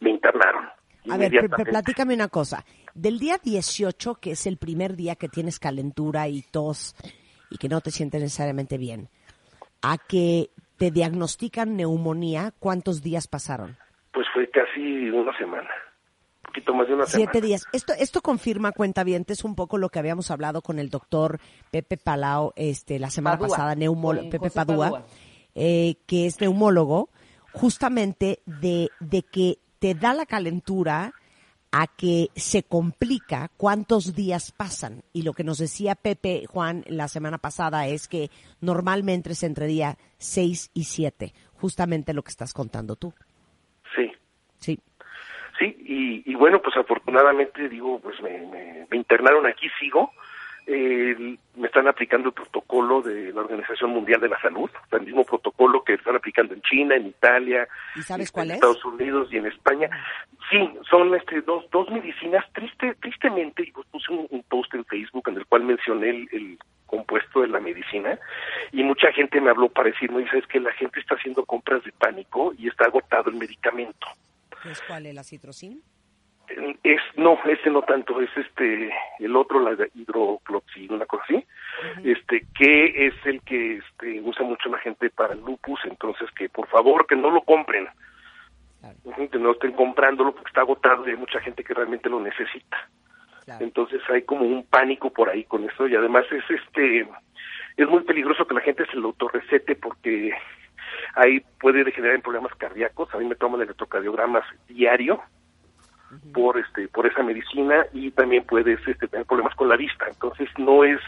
me 0.00 0.10
internaron 0.10 0.64
A 1.10 1.16
ver, 1.16 1.30
pl- 1.30 1.30
pl- 1.30 1.36
inmediatamente. 1.36 1.70
platícame 1.72 2.14
una 2.14 2.28
cosa. 2.28 2.64
Del 2.94 3.18
día 3.18 3.38
18, 3.42 4.16
que 4.16 4.32
es 4.32 4.46
el 4.46 4.56
primer 4.56 4.96
día 4.96 5.14
que 5.16 5.28
tienes 5.28 5.58
calentura 5.58 6.28
y 6.28 6.42
tos 6.42 6.94
y 7.50 7.56
que 7.58 7.68
no 7.68 7.80
te 7.80 7.90
sientes 7.90 8.20
necesariamente 8.20 8.76
bien, 8.78 9.08
a 9.82 9.96
que 9.98 10.50
te 10.76 10.90
diagnostican 10.90 11.76
neumonía, 11.76 12.52
¿cuántos 12.58 13.02
días 13.02 13.26
pasaron? 13.28 13.76
pues 14.12 14.26
fue 14.34 14.50
casi 14.50 15.10
una 15.10 15.36
semana 15.38 15.68
poquito 16.42 16.72
más 16.74 16.88
de 16.88 16.94
una 16.94 17.04
Siete 17.06 17.32
semana. 17.34 17.46
días. 17.46 17.64
Esto, 17.72 17.92
esto 17.98 18.20
confirma, 18.22 18.72
cuentavientes, 18.72 19.44
un 19.44 19.54
poco 19.54 19.76
lo 19.78 19.90
que 19.90 19.98
habíamos 19.98 20.30
hablado 20.30 20.62
con 20.62 20.78
el 20.78 20.88
doctor 20.90 21.38
Pepe 21.70 21.96
Palao 21.98 22.52
este, 22.56 22.98
la 22.98 23.10
semana 23.10 23.36
Padua, 23.38 23.48
pasada, 23.56 23.74
neumólogo, 23.74 24.30
Pepe 24.30 24.48
José 24.48 24.54
Padua, 24.56 24.86
Padua. 24.90 25.06
eh, 25.54 25.96
que 26.06 26.26
es 26.26 26.40
neumólogo, 26.40 27.10
justamente 27.52 28.40
de, 28.46 28.90
de 29.00 29.22
que 29.22 29.58
te 29.78 29.94
da 29.94 30.14
la 30.14 30.26
calentura 30.26 31.12
a 31.70 31.86
que 31.86 32.28
se 32.34 32.62
complica 32.62 33.50
cuántos 33.56 34.14
días 34.14 34.52
pasan. 34.52 35.02
Y 35.12 35.22
lo 35.22 35.34
que 35.34 35.44
nos 35.44 35.58
decía 35.58 35.94
Pepe 35.94 36.44
Juan 36.48 36.82
la 36.86 37.08
semana 37.08 37.36
pasada 37.38 37.86
es 37.88 38.08
que 38.08 38.30
normalmente 38.60 39.32
es 39.32 39.42
entre 39.42 39.66
día 39.66 39.98
6 40.16 40.70
y 40.72 40.84
7, 40.84 41.34
justamente 41.54 42.14
lo 42.14 42.22
que 42.22 42.30
estás 42.30 42.54
contando 42.54 42.96
tú. 42.96 43.12
Sí. 43.94 44.10
Sí. 44.58 44.78
Sí, 45.58 45.76
y, 45.86 46.30
y 46.30 46.34
bueno, 46.36 46.62
pues 46.62 46.76
afortunadamente, 46.76 47.68
digo, 47.68 48.00
pues 48.00 48.20
me, 48.22 48.38
me- 48.46 48.86
me 48.90 48.96
internaron 48.96 49.44
aquí, 49.46 49.66
sigo. 49.80 50.12
Eh, 50.70 51.36
me 51.56 51.66
están 51.66 51.88
aplicando 51.88 52.28
el 52.28 52.34
protocolo 52.34 53.00
de 53.00 53.32
la 53.32 53.40
Organización 53.40 53.90
Mundial 53.90 54.20
de 54.20 54.28
la 54.28 54.38
Salud, 54.38 54.68
el 54.90 55.00
mismo 55.00 55.24
protocolo 55.24 55.82
que 55.82 55.94
están 55.94 56.14
aplicando 56.14 56.52
en 56.52 56.60
China, 56.60 56.94
en 56.94 57.06
Italia, 57.06 57.66
¿Y 57.96 58.02
sabes 58.02 58.30
cuál 58.30 58.48
en 58.48 58.50
es? 58.50 58.54
Estados 58.56 58.84
Unidos 58.84 59.28
y 59.32 59.38
en 59.38 59.46
España. 59.46 59.88
Sí, 60.50 60.58
son 60.90 61.14
este 61.14 61.40
dos 61.40 61.64
dos 61.70 61.88
medicinas. 61.90 62.44
Triste, 62.52 62.94
tristemente, 63.00 63.62
y 63.62 63.72
puse 63.72 64.12
un, 64.12 64.26
un 64.28 64.42
post 64.42 64.74
en 64.74 64.84
Facebook 64.84 65.26
en 65.28 65.38
el 65.38 65.46
cual 65.46 65.64
mencioné 65.64 66.10
el, 66.10 66.28
el 66.32 66.58
compuesto 66.84 67.40
de 67.40 67.48
la 67.48 67.60
medicina 67.60 68.18
y 68.72 68.82
mucha 68.82 69.10
gente 69.12 69.40
me 69.40 69.50
habló 69.50 69.68
para 69.68 69.90
decirme, 69.90 70.22
dice, 70.22 70.38
es 70.38 70.46
que 70.48 70.60
la 70.60 70.72
gente 70.72 71.00
está 71.00 71.14
haciendo 71.14 71.44
compras 71.46 71.82
de 71.84 71.92
pánico 71.92 72.52
y 72.58 72.68
está 72.68 72.84
agotado 72.84 73.30
el 73.30 73.36
medicamento. 73.36 74.06
¿Qué 74.62 74.72
es 74.72 74.82
cuál? 74.82 75.06
¿El 75.06 75.18
acitrocin? 75.18 75.82
Es, 76.82 77.00
no, 77.16 77.38
ese 77.44 77.70
no 77.70 77.82
tanto, 77.82 78.20
es 78.20 78.30
este, 78.36 78.90
el 79.18 79.36
otro, 79.36 79.60
la 79.60 79.76
hidrocloxi, 79.94 80.88
una 80.88 81.04
cosa 81.04 81.24
así, 81.24 81.44
este, 82.04 82.46
que 82.58 83.06
es 83.06 83.14
el 83.26 83.42
que 83.42 83.76
este, 83.76 84.20
usa 84.22 84.44
mucho 84.44 84.68
la 84.70 84.78
gente 84.78 85.10
para 85.10 85.34
el 85.34 85.40
lupus, 85.40 85.80
entonces 85.84 86.30
que 86.32 86.48
por 86.48 86.66
favor 86.68 87.06
que 87.06 87.16
no 87.16 87.30
lo 87.30 87.42
compren, 87.42 87.88
Claro. 88.80 89.28
Que 89.30 89.38
no 89.38 89.52
estén 89.52 89.72
comprándolo 89.72 90.32
porque 90.32 90.48
está 90.48 90.60
agotado 90.60 91.06
y 91.06 91.10
hay 91.10 91.16
mucha 91.16 91.40
gente 91.40 91.64
que 91.64 91.74
realmente 91.74 92.08
lo 92.08 92.20
necesita. 92.20 92.88
Claro. 93.44 93.64
Entonces 93.64 94.00
hay 94.08 94.22
como 94.22 94.42
un 94.42 94.64
pánico 94.64 95.10
por 95.10 95.28
ahí 95.28 95.44
con 95.44 95.64
eso 95.64 95.88
y 95.88 95.96
además 95.96 96.24
es 96.30 96.44
este, 96.48 97.08
es 97.76 97.88
muy 97.88 98.04
peligroso 98.04 98.46
que 98.46 98.54
la 98.54 98.60
gente 98.60 98.86
se 98.86 98.96
lo 98.96 99.08
autorrecete 99.08 99.74
porque 99.74 100.32
ahí 101.14 101.42
puede 101.60 101.82
degenerar 101.82 102.16
en 102.16 102.22
problemas 102.22 102.54
cardíacos. 102.54 103.12
A 103.12 103.18
mí 103.18 103.24
me 103.24 103.34
toman 103.34 103.62
electrocardiogramas 103.62 104.44
diario 104.68 105.20
por 106.32 106.58
este 106.58 106.88
por 106.88 107.06
esa 107.06 107.22
medicina 107.22 107.86
y 107.92 108.10
también 108.10 108.44
puedes 108.44 108.78
este, 108.86 109.08
tener 109.08 109.26
problemas 109.26 109.54
con 109.54 109.68
la 109.68 109.76
vista. 109.76 110.06
Entonces 110.08 110.48
no 110.58 110.84
es 110.84 111.00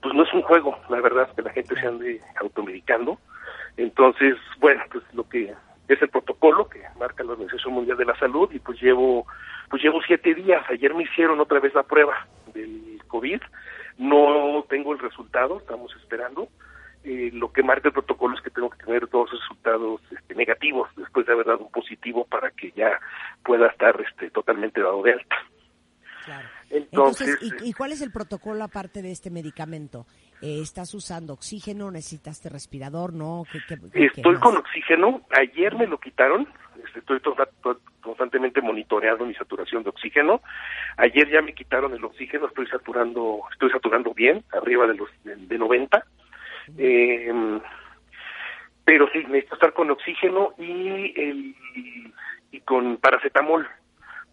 pues 0.00 0.14
no 0.14 0.24
es 0.24 0.32
un 0.34 0.42
juego, 0.42 0.78
la 0.88 1.00
verdad, 1.00 1.28
que 1.34 1.42
la 1.42 1.50
gente 1.50 1.74
se 1.74 1.86
ande 1.86 2.20
automedicando. 2.40 3.18
Entonces, 3.76 4.36
bueno, 4.58 4.82
pues 4.90 5.02
lo 5.14 5.28
que 5.28 5.54
es 5.88 6.02
el 6.02 6.08
protocolo 6.08 6.68
que 6.68 6.82
marca 6.98 7.24
la 7.24 7.32
Organización 7.32 7.74
Mundial 7.74 7.96
de 7.96 8.04
la 8.04 8.18
Salud 8.18 8.50
y 8.52 8.58
pues 8.58 8.80
llevo 8.80 9.26
pues 9.70 9.82
llevo 9.82 10.00
siete 10.06 10.34
días. 10.34 10.64
Ayer 10.68 10.94
me 10.94 11.04
hicieron 11.04 11.40
otra 11.40 11.60
vez 11.60 11.74
la 11.74 11.82
prueba 11.82 12.26
del 12.52 13.00
COVID. 13.08 13.40
No 13.98 14.64
tengo 14.68 14.92
el 14.92 14.98
resultado, 14.98 15.58
estamos 15.58 15.94
esperando. 15.96 16.48
Eh, 17.04 17.30
lo 17.34 17.52
que 17.52 17.62
marca 17.62 17.88
el 17.88 17.92
protocolo 17.94 18.34
es 18.34 18.40
que 18.42 18.50
tengo 18.50 18.70
que 18.70 18.82
tener 18.84 19.08
dos 19.10 19.30
resultados 19.30 20.00
este, 20.10 20.34
negativos 20.34 20.88
después 20.96 21.26
de 21.26 21.32
haber 21.34 21.46
dado 21.46 21.58
un 21.58 21.70
positivo 21.70 22.24
para 22.26 22.50
que 22.50 22.72
ya 22.72 22.98
pueda 23.44 23.66
estar 23.68 24.00
este, 24.00 24.30
totalmente 24.30 24.80
dado 24.80 25.02
de 25.02 25.12
alta. 25.12 25.36
Claro. 26.24 26.48
Entonces, 26.70 27.28
Entonces, 27.28 27.62
¿y, 27.62 27.68
y 27.68 27.72
cuál 27.74 27.92
es 27.92 28.00
el 28.00 28.10
protocolo 28.10 28.64
aparte 28.64 29.02
de 29.02 29.10
este 29.12 29.30
medicamento? 29.30 30.06
Eh, 30.40 30.60
¿Estás 30.62 30.94
usando 30.94 31.34
oxígeno? 31.34 31.90
¿Necesitaste 31.90 32.48
respirador? 32.48 33.12
¿No? 33.12 33.44
¿Qué, 33.52 33.58
qué- 33.68 33.76
qué 33.92 34.06
Estoy 34.06 34.32
más? 34.34 34.42
con 34.42 34.56
oxígeno. 34.56 35.20
Ayer 35.38 35.76
me 35.76 35.86
lo 35.86 35.98
quitaron. 36.00 36.48
Este, 36.86 37.00
Estoy 37.00 37.20
to- 37.20 37.36
to- 37.62 37.80
constantemente 38.02 38.62
monitoreando 38.62 39.26
mi 39.26 39.34
saturación 39.34 39.82
de 39.82 39.90
oxígeno. 39.90 40.40
Ayer 40.96 41.28
ya 41.30 41.42
me 41.42 41.54
quitaron 41.54 41.92
el 41.92 42.02
oxígeno. 42.04 42.46
Estoy 42.46 42.66
saturando, 42.68 43.40
estoy 43.52 43.70
saturando 43.70 44.14
bien, 44.14 44.42
arriba 44.52 44.86
de 44.86 44.94
los 44.94 45.10
de, 45.24 45.36
de 45.36 45.58
90. 45.58 46.02
Eh, 46.78 47.60
pero 48.84 49.08
sí, 49.12 49.18
necesito 49.24 49.54
estar 49.54 49.72
con 49.72 49.90
oxígeno 49.90 50.54
y 50.58 51.20
el 51.20 51.54
y 52.54 52.60
con 52.60 52.98
paracetamol, 52.98 53.66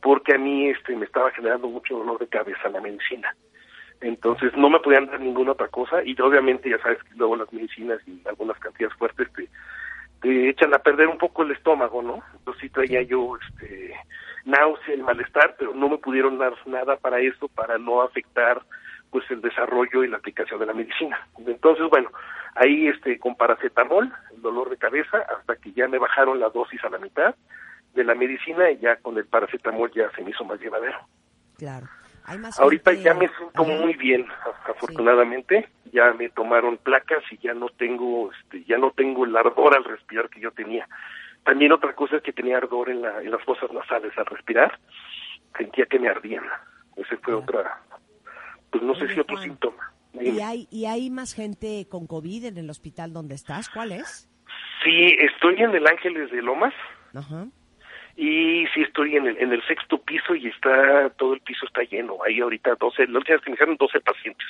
porque 0.01 0.35
a 0.35 0.37
mí 0.37 0.69
este 0.69 0.95
me 0.95 1.05
estaba 1.05 1.31
generando 1.31 1.67
mucho 1.67 1.97
dolor 1.97 2.19
de 2.19 2.27
cabeza 2.27 2.69
la 2.69 2.81
medicina. 2.81 3.35
Entonces 3.99 4.55
no 4.55 4.69
me 4.69 4.79
podían 4.79 5.07
dar 5.07 5.19
ninguna 5.19 5.53
otra 5.53 5.67
cosa 5.69 6.03
y 6.03 6.19
obviamente 6.21 6.69
ya 6.69 6.79
sabes 6.79 7.01
que 7.03 7.15
luego 7.15 7.35
las 7.35 7.51
medicinas 7.51 7.99
y 8.07 8.21
algunas 8.27 8.57
cantidades 8.59 8.95
fuertes 8.97 9.27
te, 9.33 9.47
te 10.21 10.49
echan 10.49 10.73
a 10.73 10.79
perder 10.79 11.07
un 11.07 11.17
poco 11.17 11.43
el 11.43 11.51
estómago, 11.51 12.01
¿no? 12.01 12.23
Entonces 12.33 12.61
sí 12.61 12.69
traía 12.69 13.01
yo 13.03 13.37
este 13.37 13.95
náusea 14.45 14.95
y 14.95 15.01
malestar, 15.01 15.55
pero 15.57 15.73
no 15.73 15.89
me 15.89 15.97
pudieron 15.97 16.37
dar 16.37 16.53
nada 16.65 16.97
para 16.97 17.19
eso, 17.19 17.47
para 17.47 17.77
no 17.77 18.01
afectar 18.01 18.61
pues 19.11 19.29
el 19.29 19.41
desarrollo 19.41 20.03
y 20.03 20.07
la 20.07 20.17
aplicación 20.17 20.59
de 20.59 20.65
la 20.65 20.73
medicina. 20.73 21.19
Entonces, 21.45 21.87
bueno, 21.89 22.09
ahí 22.55 22.87
este 22.87 23.19
con 23.19 23.35
paracetamol, 23.35 24.11
el 24.33 24.41
dolor 24.41 24.69
de 24.69 24.77
cabeza, 24.77 25.17
hasta 25.37 25.57
que 25.57 25.71
ya 25.73 25.87
me 25.87 25.99
bajaron 25.99 26.39
la 26.39 26.49
dosis 26.49 26.83
a 26.83 26.89
la 26.89 26.97
mitad 26.97 27.35
de 27.93 28.03
la 28.05 28.15
medicina 28.15 28.71
y 28.71 28.79
ya 28.79 28.95
con 28.97 29.17
el 29.17 29.25
paracetamol 29.25 29.91
ya 29.91 30.09
se 30.11 30.23
me 30.23 30.31
hizo 30.31 30.45
más 30.45 30.59
llevadero. 30.59 30.97
Claro. 31.57 31.87
Hay 32.25 32.37
más 32.37 32.57
Ahorita 32.59 32.93
ya 32.93 33.13
me 33.13 33.27
siento 33.27 33.63
Ajá. 33.63 33.81
muy 33.81 33.93
bien, 33.95 34.25
afortunadamente. 34.67 35.67
Ya 35.91 36.13
me 36.13 36.29
tomaron 36.29 36.77
placas 36.77 37.23
y 37.31 37.37
ya 37.39 37.53
no 37.53 37.67
tengo, 37.69 38.31
este, 38.31 38.63
ya 38.63 38.77
no 38.77 38.91
tengo 38.91 39.25
el 39.25 39.35
ardor 39.35 39.75
al 39.75 39.83
respirar 39.83 40.29
que 40.29 40.39
yo 40.39 40.51
tenía. 40.51 40.87
También 41.43 41.73
otra 41.73 41.93
cosa 41.93 42.17
es 42.17 42.23
que 42.23 42.31
tenía 42.31 42.57
ardor 42.57 42.89
en, 42.89 43.01
la, 43.01 43.21
en 43.21 43.31
las 43.31 43.43
fosas 43.43 43.71
nasales 43.71 44.17
al 44.17 44.27
respirar. 44.27 44.79
Sentía 45.57 45.85
que 45.87 45.99
me 45.99 46.07
ardían. 46.07 46.45
Ese 46.95 47.17
fue 47.17 47.33
otra, 47.33 47.81
pues 48.71 48.83
no 48.83 48.95
sé 48.95 49.13
si 49.13 49.19
otro 49.19 49.37
síntoma. 49.37 49.93
¿Y 50.13 50.39
hay, 50.41 50.67
¿Y 50.71 50.85
hay 50.85 51.09
más 51.09 51.33
gente 51.33 51.87
con 51.89 52.07
COVID 52.07 52.45
en 52.45 52.57
el 52.57 52.69
hospital 52.69 53.13
donde 53.13 53.35
estás? 53.35 53.69
¿Cuál 53.69 53.91
es? 53.91 54.29
Sí, 54.83 55.15
estoy 55.19 55.61
en 55.61 55.73
el 55.75 55.87
Ángeles 55.87 56.31
de 56.31 56.41
Lomas 56.41 56.73
Ajá. 57.13 57.45
y 58.17 58.65
sí 58.73 58.81
estoy 58.81 59.15
en 59.15 59.27
el, 59.27 59.37
en 59.37 59.53
el 59.53 59.61
sexto 59.67 60.01
piso 60.01 60.35
y 60.35 60.47
está, 60.47 61.09
todo 61.11 61.33
el 61.33 61.41
piso 61.41 61.65
está 61.65 61.83
lleno. 61.83 62.17
Hay 62.25 62.39
ahorita 62.39 62.75
12, 62.75 63.07
la 63.07 63.19
última 63.19 63.35
vez 63.35 63.43
que 63.43 63.51
me 63.51 63.55
dijeron 63.55 63.77
12 63.77 63.99
pacientes. 64.01 64.47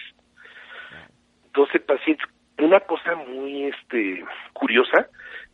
12 1.54 1.80
pacientes. 1.82 2.26
Una 2.58 2.80
cosa 2.80 3.16
muy 3.16 3.66
este 3.66 4.24
curiosa, 4.54 5.08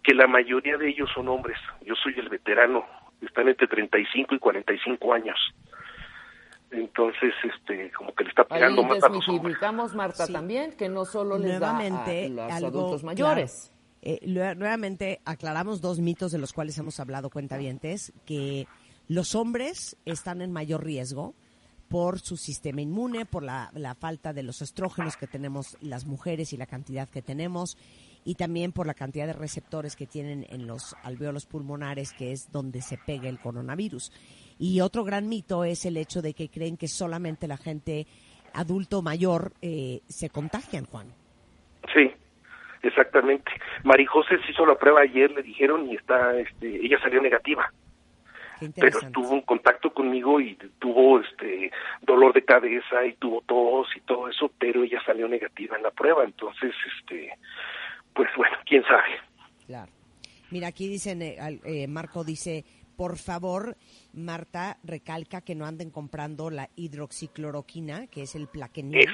que 0.04 0.14
la 0.14 0.28
mayoría 0.28 0.78
de 0.78 0.90
ellos 0.90 1.10
son 1.14 1.28
hombres. 1.28 1.58
Yo 1.82 1.96
soy 1.96 2.14
el 2.18 2.30
veterano, 2.30 2.86
están 3.22 3.48
entre 3.48 3.68
35 3.68 4.36
y 4.36 4.40
45 4.40 5.14
años. 5.14 5.38
Entonces, 6.72 7.34
este, 7.44 7.92
como 7.94 8.14
que 8.14 8.24
le 8.26 8.30
está 8.32 8.42
Ahí 8.50 8.60
pegando 8.60 8.84
más 8.84 9.02
a 9.04 9.10
los 9.10 9.28
hombres. 9.30 9.58
Marta, 9.96 10.26
Sí. 10.28 10.34
también, 10.34 10.74
que 10.74 10.90
no 10.90 11.06
solo 11.06 11.38
les 11.38 11.48
Nuevamente, 11.60 12.30
da 12.34 12.46
a 12.46 12.48
los 12.50 12.54
algo, 12.66 12.80
adultos 12.80 13.04
mayores. 13.04 13.72
claro. 13.72 13.78
Eh, 14.02 14.56
nuevamente 14.56 15.22
aclaramos 15.26 15.82
dos 15.82 16.00
mitos 16.00 16.32
de 16.32 16.38
los 16.38 16.54
cuales 16.54 16.78
hemos 16.78 17.00
hablado 17.00 17.30
cuentavientes, 17.30 18.14
que 18.26 18.68
los 19.08 19.34
hombres 19.36 19.98
están 20.06 20.42
en 20.42 20.52
mayor 20.52 20.84
riesgo 20.84 21.34
por 21.90 22.20
su 22.20 22.36
sistema 22.38 22.82
inmune, 22.82 23.26
por 23.26 23.44
la, 23.44 23.72
la 23.74 23.96
falta 23.96 24.34
de 24.34 24.44
los 24.44 24.62
estrógenos 24.62 25.16
que 25.18 25.26
tenemos 25.28 25.78
las 25.82 26.06
mujeres 26.06 26.52
y 26.54 26.58
la 26.58 26.66
cantidad 26.66 27.08
que 27.10 27.22
tenemos, 27.22 27.78
y 28.26 28.36
también 28.36 28.74
por 28.74 28.88
la 28.88 28.94
cantidad 28.94 29.26
de 29.26 29.34
receptores 29.34 29.96
que 29.96 30.06
tienen 30.06 30.46
en 30.50 30.68
los 30.68 30.96
alveolos 31.04 31.46
pulmonares, 31.46 32.12
que 32.12 32.34
es 32.34 32.52
donde 32.52 32.82
se 32.82 32.98
pega 32.98 33.30
el 33.30 33.40
coronavirus. 33.40 34.12
Y 34.60 34.82
otro 34.82 35.04
gran 35.04 35.30
mito 35.30 35.64
es 35.64 35.86
el 35.86 35.98
hecho 35.98 36.22
de 36.22 36.34
que 36.34 36.50
creen 36.50 36.78
que 36.78 36.88
solamente 36.88 37.48
la 37.48 37.58
gente 37.58 38.08
adulto 38.54 39.02
mayor 39.02 39.54
eh, 39.62 40.02
se 40.08 40.30
contagian, 40.30 40.86
Juan. 40.86 41.08
Sí, 41.94 42.12
exactamente. 42.82 43.52
Marijose 43.84 44.40
se 44.44 44.52
hizo 44.52 44.66
la 44.66 44.76
prueba 44.76 45.02
ayer, 45.02 45.32
le 45.32 45.44
dijeron, 45.44 45.88
y 45.90 45.96
está, 45.96 46.38
este, 46.40 46.86
ella 46.86 47.00
salió 47.02 47.22
negativa. 47.22 47.72
Pero 48.76 49.00
tuvo 49.12 49.30
un 49.34 49.42
contacto 49.42 49.94
conmigo 49.94 50.42
y 50.42 50.56
tuvo 50.80 51.20
este 51.20 51.72
dolor 52.02 52.34
de 52.34 52.44
cabeza 52.44 53.06
y 53.06 53.14
tuvo 53.14 53.42
tos 53.42 53.88
y 53.96 54.00
todo 54.02 54.28
eso, 54.30 54.52
pero 54.58 54.84
ella 54.84 55.00
salió 55.06 55.28
negativa 55.28 55.78
en 55.78 55.84
la 55.84 55.92
prueba, 55.92 56.24
entonces 56.24 56.74
este 57.00 57.30
pues 58.14 58.30
bueno, 58.36 58.58
quién 58.66 58.82
sabe. 58.84 59.20
Claro. 59.68 59.92
Mira, 60.50 60.68
aquí 60.70 60.88
dicen, 60.88 61.22
eh, 61.22 61.38
eh, 61.66 61.88
Marco 61.88 62.24
dice, 62.24 62.66
por 62.98 63.18
favor, 63.18 63.78
Marta, 64.12 64.80
recalca 64.84 65.42
que 65.42 65.56
no 65.56 65.66
anden 65.66 65.92
comprando 65.92 66.50
la 66.50 66.70
hidroxicloroquina, 66.76 68.08
que 68.08 68.24
es 68.24 68.36
el 68.36 68.48
plaquenil. 68.48 69.08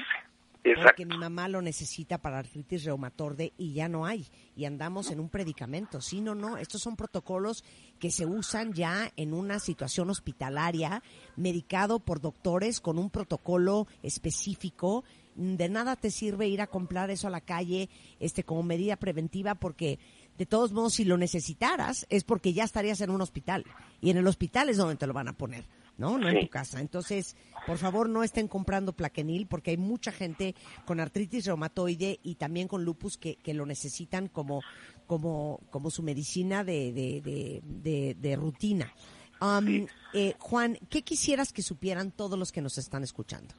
Porque 0.82 1.04
mi 1.04 1.18
mamá 1.18 1.46
lo 1.46 1.60
necesita 1.60 2.16
para 2.16 2.38
artritis 2.38 2.84
reumatoide 2.84 3.52
y 3.58 3.74
ya 3.74 3.86
no 3.86 4.06
hay. 4.06 4.26
Y 4.56 4.64
andamos 4.64 5.10
en 5.10 5.20
un 5.20 5.28
predicamento. 5.28 6.00
Sí, 6.00 6.22
no, 6.22 6.34
no. 6.34 6.56
Estos 6.56 6.80
son 6.80 6.96
protocolos 6.96 7.62
que 7.98 8.10
se 8.10 8.24
usan 8.24 8.72
ya 8.72 9.12
en 9.16 9.34
una 9.34 9.58
situación 9.58 10.08
hospitalaria, 10.08 11.02
medicado 11.36 12.00
por 12.00 12.22
doctores 12.22 12.80
con 12.80 12.98
un 12.98 13.10
protocolo 13.10 13.86
específico. 14.02 15.04
De 15.34 15.68
nada 15.68 15.96
te 15.96 16.10
sirve 16.10 16.48
ir 16.48 16.62
a 16.62 16.68
comprar 16.68 17.10
eso 17.10 17.26
a 17.26 17.30
la 17.30 17.42
calle 17.42 17.90
este, 18.18 18.42
como 18.42 18.62
medida 18.62 18.96
preventiva 18.96 19.54
porque 19.56 19.98
de 20.38 20.46
todos 20.46 20.72
modos 20.72 20.94
si 20.94 21.04
lo 21.04 21.16
necesitaras 21.16 22.06
es 22.10 22.24
porque 22.24 22.52
ya 22.52 22.64
estarías 22.64 23.00
en 23.00 23.10
un 23.10 23.20
hospital. 23.20 23.64
Y 24.00 24.10
en 24.10 24.16
el 24.16 24.26
hospital 24.26 24.68
es 24.68 24.76
donde 24.76 24.96
te 24.96 25.06
lo 25.06 25.12
van 25.12 25.28
a 25.28 25.32
poner. 25.32 25.64
¿no? 25.96 26.18
No 26.18 26.28
en 26.28 26.40
tu 26.40 26.48
casa. 26.48 26.80
Entonces, 26.80 27.36
por 27.68 27.78
favor, 27.78 28.08
no 28.08 28.24
estén 28.24 28.48
comprando 28.48 28.94
plaquenil 28.94 29.46
porque 29.46 29.70
hay 29.70 29.76
mucha 29.76 30.10
gente 30.10 30.56
con 30.86 30.98
artritis 30.98 31.46
reumatoide 31.46 32.18
y 32.24 32.34
también 32.34 32.66
con 32.66 32.84
lupus 32.84 33.16
que, 33.16 33.36
que 33.36 33.54
lo 33.54 33.64
necesitan 33.64 34.26
como, 34.26 34.60
como, 35.06 35.60
como 35.70 35.90
su 35.90 36.02
medicina 36.02 36.64
de, 36.64 36.92
de, 36.92 37.20
de, 37.20 37.60
de- 37.62 38.14
de 38.18 38.34
rutina. 38.36 38.92
Um, 39.40 39.86
eh, 40.14 40.34
Juan, 40.40 40.78
¿qué 40.90 41.02
quisieras 41.02 41.52
que 41.52 41.62
supieran 41.62 42.10
todos 42.10 42.36
los 42.36 42.50
que 42.50 42.60
nos 42.60 42.76
están 42.76 43.04
escuchando? 43.04 43.54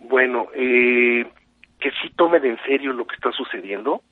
Bueno, 0.00 0.48
eh, 0.54 1.24
que 1.80 1.90
sí 2.02 2.10
tomen 2.14 2.44
en 2.44 2.58
serio 2.66 2.92
lo 2.92 3.06
que 3.06 3.14
está 3.14 3.30
sucediendo, 3.32 4.02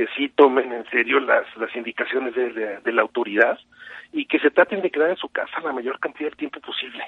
que 0.00 0.06
sí 0.16 0.30
tomen 0.30 0.72
en 0.72 0.86
serio 0.86 1.20
las, 1.20 1.44
las 1.58 1.76
indicaciones 1.76 2.34
de, 2.34 2.80
la 2.90 3.02
autoridad 3.02 3.58
y 4.14 4.24
que 4.24 4.38
se 4.38 4.50
traten 4.50 4.80
de 4.80 4.90
quedar 4.90 5.10
en 5.10 5.18
su 5.18 5.28
casa 5.28 5.60
la 5.62 5.74
mayor 5.74 6.00
cantidad 6.00 6.30
de 6.30 6.36
tiempo 6.36 6.58
posible. 6.60 7.04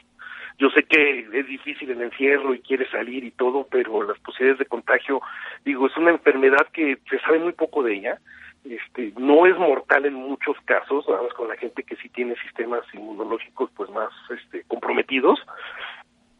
Yo 0.58 0.68
sé 0.68 0.82
que 0.82 1.20
es 1.32 1.46
difícil 1.46 1.90
el 1.90 2.02
encierro 2.02 2.52
y 2.52 2.60
quiere 2.60 2.86
salir 2.90 3.24
y 3.24 3.30
todo, 3.30 3.66
pero 3.70 4.02
las 4.02 4.18
posibilidades 4.18 4.58
de 4.58 4.66
contagio, 4.66 5.22
digo, 5.64 5.86
es 5.86 5.96
una 5.96 6.10
enfermedad 6.10 6.68
que 6.70 6.98
se 7.08 7.18
sabe 7.20 7.38
muy 7.38 7.52
poco 7.52 7.82
de 7.82 7.94
ella. 7.94 8.18
Este, 8.62 9.14
no 9.18 9.46
es 9.46 9.56
mortal 9.56 10.04
en 10.04 10.12
muchos 10.12 10.58
casos, 10.66 11.08
nada 11.08 11.22
más 11.22 11.32
con 11.32 11.48
la 11.48 11.56
gente 11.56 11.84
que 11.84 11.96
sí 11.96 12.10
tiene 12.10 12.36
sistemas 12.42 12.82
inmunológicos 12.92 13.70
pues 13.74 13.88
más 13.88 14.10
este, 14.28 14.64
comprometidos, 14.68 15.40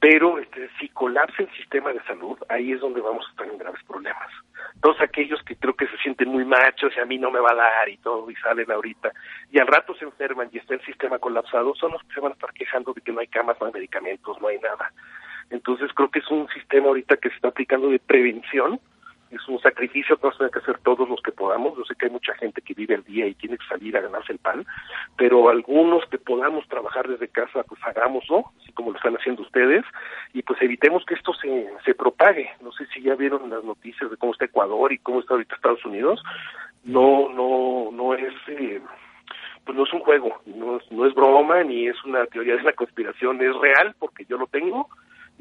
pero 0.02 0.40
este, 0.40 0.68
si 0.80 0.88
colapsa 0.88 1.44
el 1.44 1.50
sistema 1.52 1.92
de 1.92 2.02
salud, 2.02 2.36
ahí 2.48 2.72
es 2.72 2.80
donde 2.80 3.00
vamos 3.00 3.24
a 3.24 3.30
estar 3.30 3.46
en 3.46 3.56
graves 3.56 3.84
problemas. 3.86 4.32
Todos 4.80 5.00
aquellos 5.00 5.40
que 5.44 5.54
creo 5.54 5.74
que 5.74 5.86
se 5.86 5.96
sienten 5.98 6.28
muy 6.28 6.44
machos 6.44 6.92
y 6.96 6.98
a 6.98 7.04
mí 7.04 7.18
no 7.18 7.30
me 7.30 7.38
va 7.38 7.52
a 7.52 7.54
dar 7.54 7.88
y 7.88 7.98
todo 7.98 8.28
y 8.28 8.34
salen 8.34 8.68
ahorita 8.68 9.12
y 9.52 9.60
al 9.60 9.68
rato 9.68 9.94
se 9.94 10.04
enferman 10.04 10.48
y 10.50 10.58
está 10.58 10.74
el 10.74 10.84
sistema 10.84 11.20
colapsado, 11.20 11.72
son 11.76 11.92
los 11.92 12.02
que 12.02 12.14
se 12.14 12.20
van 12.20 12.32
a 12.32 12.34
estar 12.34 12.52
quejando 12.52 12.92
de 12.92 13.00
que 13.00 13.12
no 13.12 13.20
hay 13.20 13.28
camas, 13.28 13.56
no 13.60 13.68
hay 13.68 13.74
medicamentos, 13.74 14.40
no 14.40 14.48
hay 14.48 14.58
nada. 14.58 14.92
Entonces 15.50 15.88
creo 15.94 16.10
que 16.10 16.18
es 16.18 16.28
un 16.32 16.48
sistema 16.48 16.88
ahorita 16.88 17.18
que 17.18 17.28
se 17.28 17.36
está 17.36 17.48
aplicando 17.48 17.88
de 17.88 18.00
prevención, 18.00 18.80
es 19.32 19.48
un 19.48 19.58
sacrificio 19.60 20.16
que 20.16 20.22
vamos 20.22 20.36
a 20.36 20.38
tener 20.38 20.52
que 20.52 20.58
hacer 20.58 20.78
todos 20.80 21.08
los 21.08 21.20
que 21.22 21.32
podamos. 21.32 21.76
Yo 21.76 21.84
sé 21.84 21.94
que 21.94 22.06
hay 22.06 22.12
mucha 22.12 22.34
gente 22.34 22.60
que 22.60 22.74
vive 22.74 22.94
el 22.94 23.04
día 23.04 23.26
y 23.26 23.34
tiene 23.34 23.56
que 23.56 23.66
salir 23.66 23.96
a 23.96 24.02
ganarse 24.02 24.32
el 24.32 24.38
pan, 24.38 24.66
pero 25.16 25.48
algunos 25.48 26.04
que 26.06 26.18
podamos 26.18 26.66
trabajar 26.68 27.08
desde 27.08 27.28
casa, 27.28 27.62
pues 27.64 27.80
hagámoslo, 27.84 28.44
así 28.60 28.72
como 28.72 28.90
lo 28.90 28.96
están 28.96 29.16
haciendo 29.16 29.42
ustedes, 29.42 29.84
y 30.34 30.42
pues 30.42 30.60
evitemos 30.60 31.04
que 31.06 31.14
esto 31.14 31.32
se, 31.34 31.70
se 31.84 31.94
propague. 31.94 32.50
No 32.60 32.72
sé 32.72 32.86
si 32.94 33.02
ya 33.02 33.14
vieron 33.14 33.48
las 33.50 33.64
noticias 33.64 34.10
de 34.10 34.16
cómo 34.16 34.32
está 34.32 34.44
Ecuador 34.44 34.92
y 34.92 34.98
cómo 34.98 35.20
está 35.20 35.34
ahorita 35.34 35.54
Estados 35.54 35.84
Unidos. 35.84 36.22
No, 36.84 37.28
no, 37.30 37.90
no 37.92 38.14
es... 38.14 38.34
Eh, 38.48 38.80
pues 39.64 39.78
no 39.78 39.84
es 39.84 39.92
un 39.92 40.00
juego, 40.00 40.40
no 40.44 40.78
es, 40.78 40.90
no 40.90 41.06
es 41.06 41.14
broma 41.14 41.62
ni 41.62 41.86
es 41.86 41.94
una 42.04 42.26
teoría 42.26 42.56
de 42.56 42.64
la 42.64 42.72
conspiración, 42.72 43.40
es 43.40 43.54
real 43.60 43.94
porque 43.96 44.24
yo 44.24 44.36
lo 44.36 44.48
tengo 44.48 44.88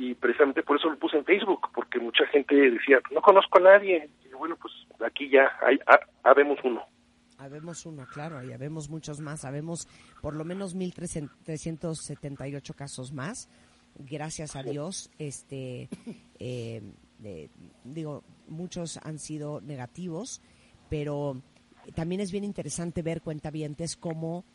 y 0.04 0.16
precisamente 0.16 0.64
por 0.64 0.78
eso 0.78 0.90
lo 0.90 0.98
puse 0.98 1.18
en 1.18 1.26
Facebook, 1.26 1.68
porque 1.74 2.00
mucha 2.00 2.26
gente 2.28 2.56
decía, 2.56 3.00
no 3.12 3.22
conozco 3.22 3.58
a 3.60 3.62
nadie, 3.62 4.10
y 4.26 4.30
bueno, 4.36 4.58
pues 4.62 4.74
aquí 5.06 5.30
ya 5.30 5.52
hay, 5.62 5.78
ha- 5.88 6.00
habemos 6.30 6.58
uno. 6.64 6.82
Habemos 7.38 7.86
uno, 7.86 8.06
claro, 8.06 8.42
y 8.44 8.52
habemos 8.54 8.90
muchos 8.90 9.20
más. 9.20 9.46
Habemos 9.46 9.88
por 10.22 10.36
lo 10.36 10.46
menos 10.46 10.76
1.378 10.76 12.76
casos 12.76 13.12
más. 13.14 13.50
Gracias 13.96 14.56
a 14.56 14.64
Dios, 14.64 15.10
este, 15.18 15.90
eh, 16.40 16.82
eh, 17.24 17.50
digo, 17.84 18.24
muchos 18.48 18.98
han 19.04 19.20
sido 19.20 19.60
negativos, 19.62 20.42
pero 20.90 21.42
también 21.96 22.22
es 22.22 22.32
bien 22.32 22.44
interesante 22.46 23.02
ver, 23.02 23.22
cuentavientes, 23.22 23.98
cómo 23.98 24.46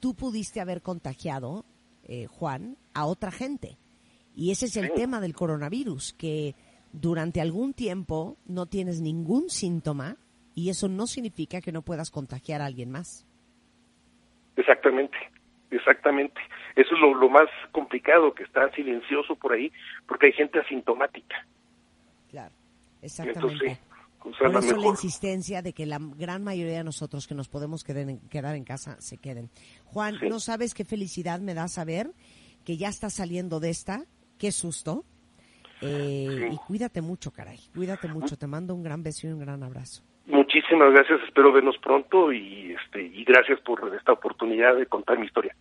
tú 0.00 0.14
pudiste 0.14 0.60
haber 0.60 0.82
contagiado, 0.82 1.64
eh, 2.04 2.26
Juan, 2.26 2.76
a 2.92 3.06
otra 3.06 3.30
gente. 3.30 3.78
Y 4.34 4.50
ese 4.50 4.66
es 4.66 4.76
el 4.76 4.92
tema 4.92 5.20
del 5.20 5.34
coronavirus, 5.34 6.12
que 6.14 6.54
durante 6.92 7.40
algún 7.40 7.72
tiempo 7.74 8.36
no 8.46 8.66
tienes 8.66 9.00
ningún 9.00 9.48
síntoma 9.50 10.16
y 10.54 10.70
eso 10.70 10.88
no 10.88 11.06
significa 11.06 11.60
que 11.60 11.72
no 11.72 11.82
puedas 11.82 12.10
contagiar 12.10 12.60
a 12.60 12.66
alguien 12.66 12.90
más. 12.90 13.26
Exactamente, 14.56 15.16
exactamente. 15.70 16.40
Eso 16.76 16.94
es 16.94 17.00
lo, 17.00 17.14
lo 17.14 17.28
más 17.28 17.48
complicado, 17.72 18.34
que 18.34 18.44
está 18.44 18.70
silencioso 18.72 19.36
por 19.36 19.52
ahí, 19.52 19.70
porque 20.06 20.26
hay 20.26 20.32
gente 20.32 20.58
asintomática. 20.60 21.46
Claro, 22.30 22.54
exactamente. 23.02 23.66
Entonces, 23.66 23.78
o 24.20 24.30
sea, 24.30 24.50
Por 24.50 24.52
la 24.54 24.58
eso 24.60 24.76
la 24.76 24.86
insistencia 24.86 25.62
de 25.62 25.72
que 25.72 25.86
la 25.86 25.98
gran 26.00 26.42
mayoría 26.42 26.78
de 26.78 26.84
nosotros 26.84 27.26
que 27.26 27.34
nos 27.34 27.48
podemos 27.48 27.84
quedar 27.84 28.08
en, 28.08 28.20
quedar 28.28 28.56
en 28.56 28.64
casa 28.64 28.96
se 29.00 29.18
queden. 29.18 29.50
Juan, 29.84 30.18
Sí. 30.18 30.28
no 30.28 30.40
sabes 30.40 30.72
qué 30.74 30.84
felicidad 30.84 31.40
me 31.40 31.54
da 31.54 31.68
saber 31.68 32.10
que 32.64 32.76
ya 32.76 32.88
estás 32.88 33.12
saliendo 33.14 33.60
de 33.60 33.70
esta. 33.70 34.04
Qué 34.38 34.52
susto. 34.52 35.04
Eh, 35.80 36.26
Sí. 36.30 36.54
Y 36.54 36.56
cuídate 36.66 37.02
mucho, 37.02 37.30
caray. 37.30 37.58
Cuídate 37.74 38.08
mucho. 38.08 38.36
Te 38.36 38.46
mando 38.46 38.74
un 38.74 38.82
gran 38.82 39.02
beso 39.02 39.26
y 39.26 39.30
un 39.30 39.40
gran 39.40 39.62
abrazo. 39.62 40.02
Muchísimas 40.26 40.90
gracias, 40.92 41.20
espero 41.26 41.52
vernos 41.52 41.76
pronto 41.82 42.32
y 42.32 42.72
este 42.72 43.02
y 43.02 43.24
gracias 43.24 43.60
por 43.60 43.94
esta 43.94 44.12
oportunidad 44.12 44.74
de 44.76 44.86
contar 44.86 45.18
mi 45.18 45.26
historia. 45.26 45.54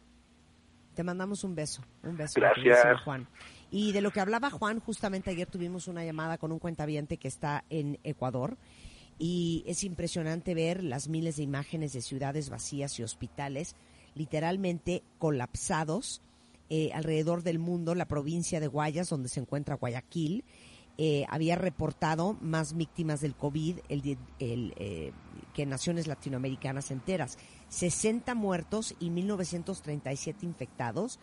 Te 0.95 1.03
mandamos 1.03 1.43
un 1.43 1.55
beso, 1.55 1.83
un 2.03 2.15
beso. 2.15 2.39
Gracias. 2.39 3.01
Juan. 3.01 3.27
Y 3.71 3.91
de 3.91 4.01
lo 4.01 4.11
que 4.11 4.21
hablaba 4.21 4.51
Juan, 4.51 4.79
justamente 4.79 5.31
ayer 5.31 5.47
tuvimos 5.47 5.87
una 5.87 6.05
llamada 6.05 6.37
con 6.37 6.51
un 6.51 6.59
cuentaviente 6.59 7.17
que 7.17 7.27
está 7.27 7.65
en 7.69 7.99
Ecuador 8.03 8.55
y 9.17 9.63
es 9.67 9.83
impresionante 9.83 10.53
ver 10.53 10.83
las 10.83 11.09
miles 11.09 11.37
de 11.37 11.43
imágenes 11.43 11.91
de 11.93 12.01
ciudades 12.01 12.49
vacías 12.49 12.97
y 12.99 13.03
hospitales 13.03 13.75
literalmente 14.15 15.03
colapsados 15.17 16.21
eh, 16.69 16.91
alrededor 16.93 17.43
del 17.43 17.59
mundo. 17.59 17.95
La 17.95 18.07
provincia 18.07 18.59
de 18.59 18.67
Guayas, 18.67 19.09
donde 19.09 19.29
se 19.29 19.39
encuentra 19.39 19.75
Guayaquil, 19.75 20.43
eh, 20.97 21.25
había 21.29 21.55
reportado 21.55 22.37
más 22.39 22.77
víctimas 22.77 23.19
del 23.19 23.35
COVID 23.35 23.79
el, 23.89 24.17
eh, 24.39 25.11
que 25.53 25.65
naciones 25.65 26.07
latinoamericanas 26.07 26.91
enteras. 26.91 27.37
60 27.69 28.35
muertos 28.35 28.95
y 28.99 29.09
1937 29.09 30.45
infectados. 30.45 31.19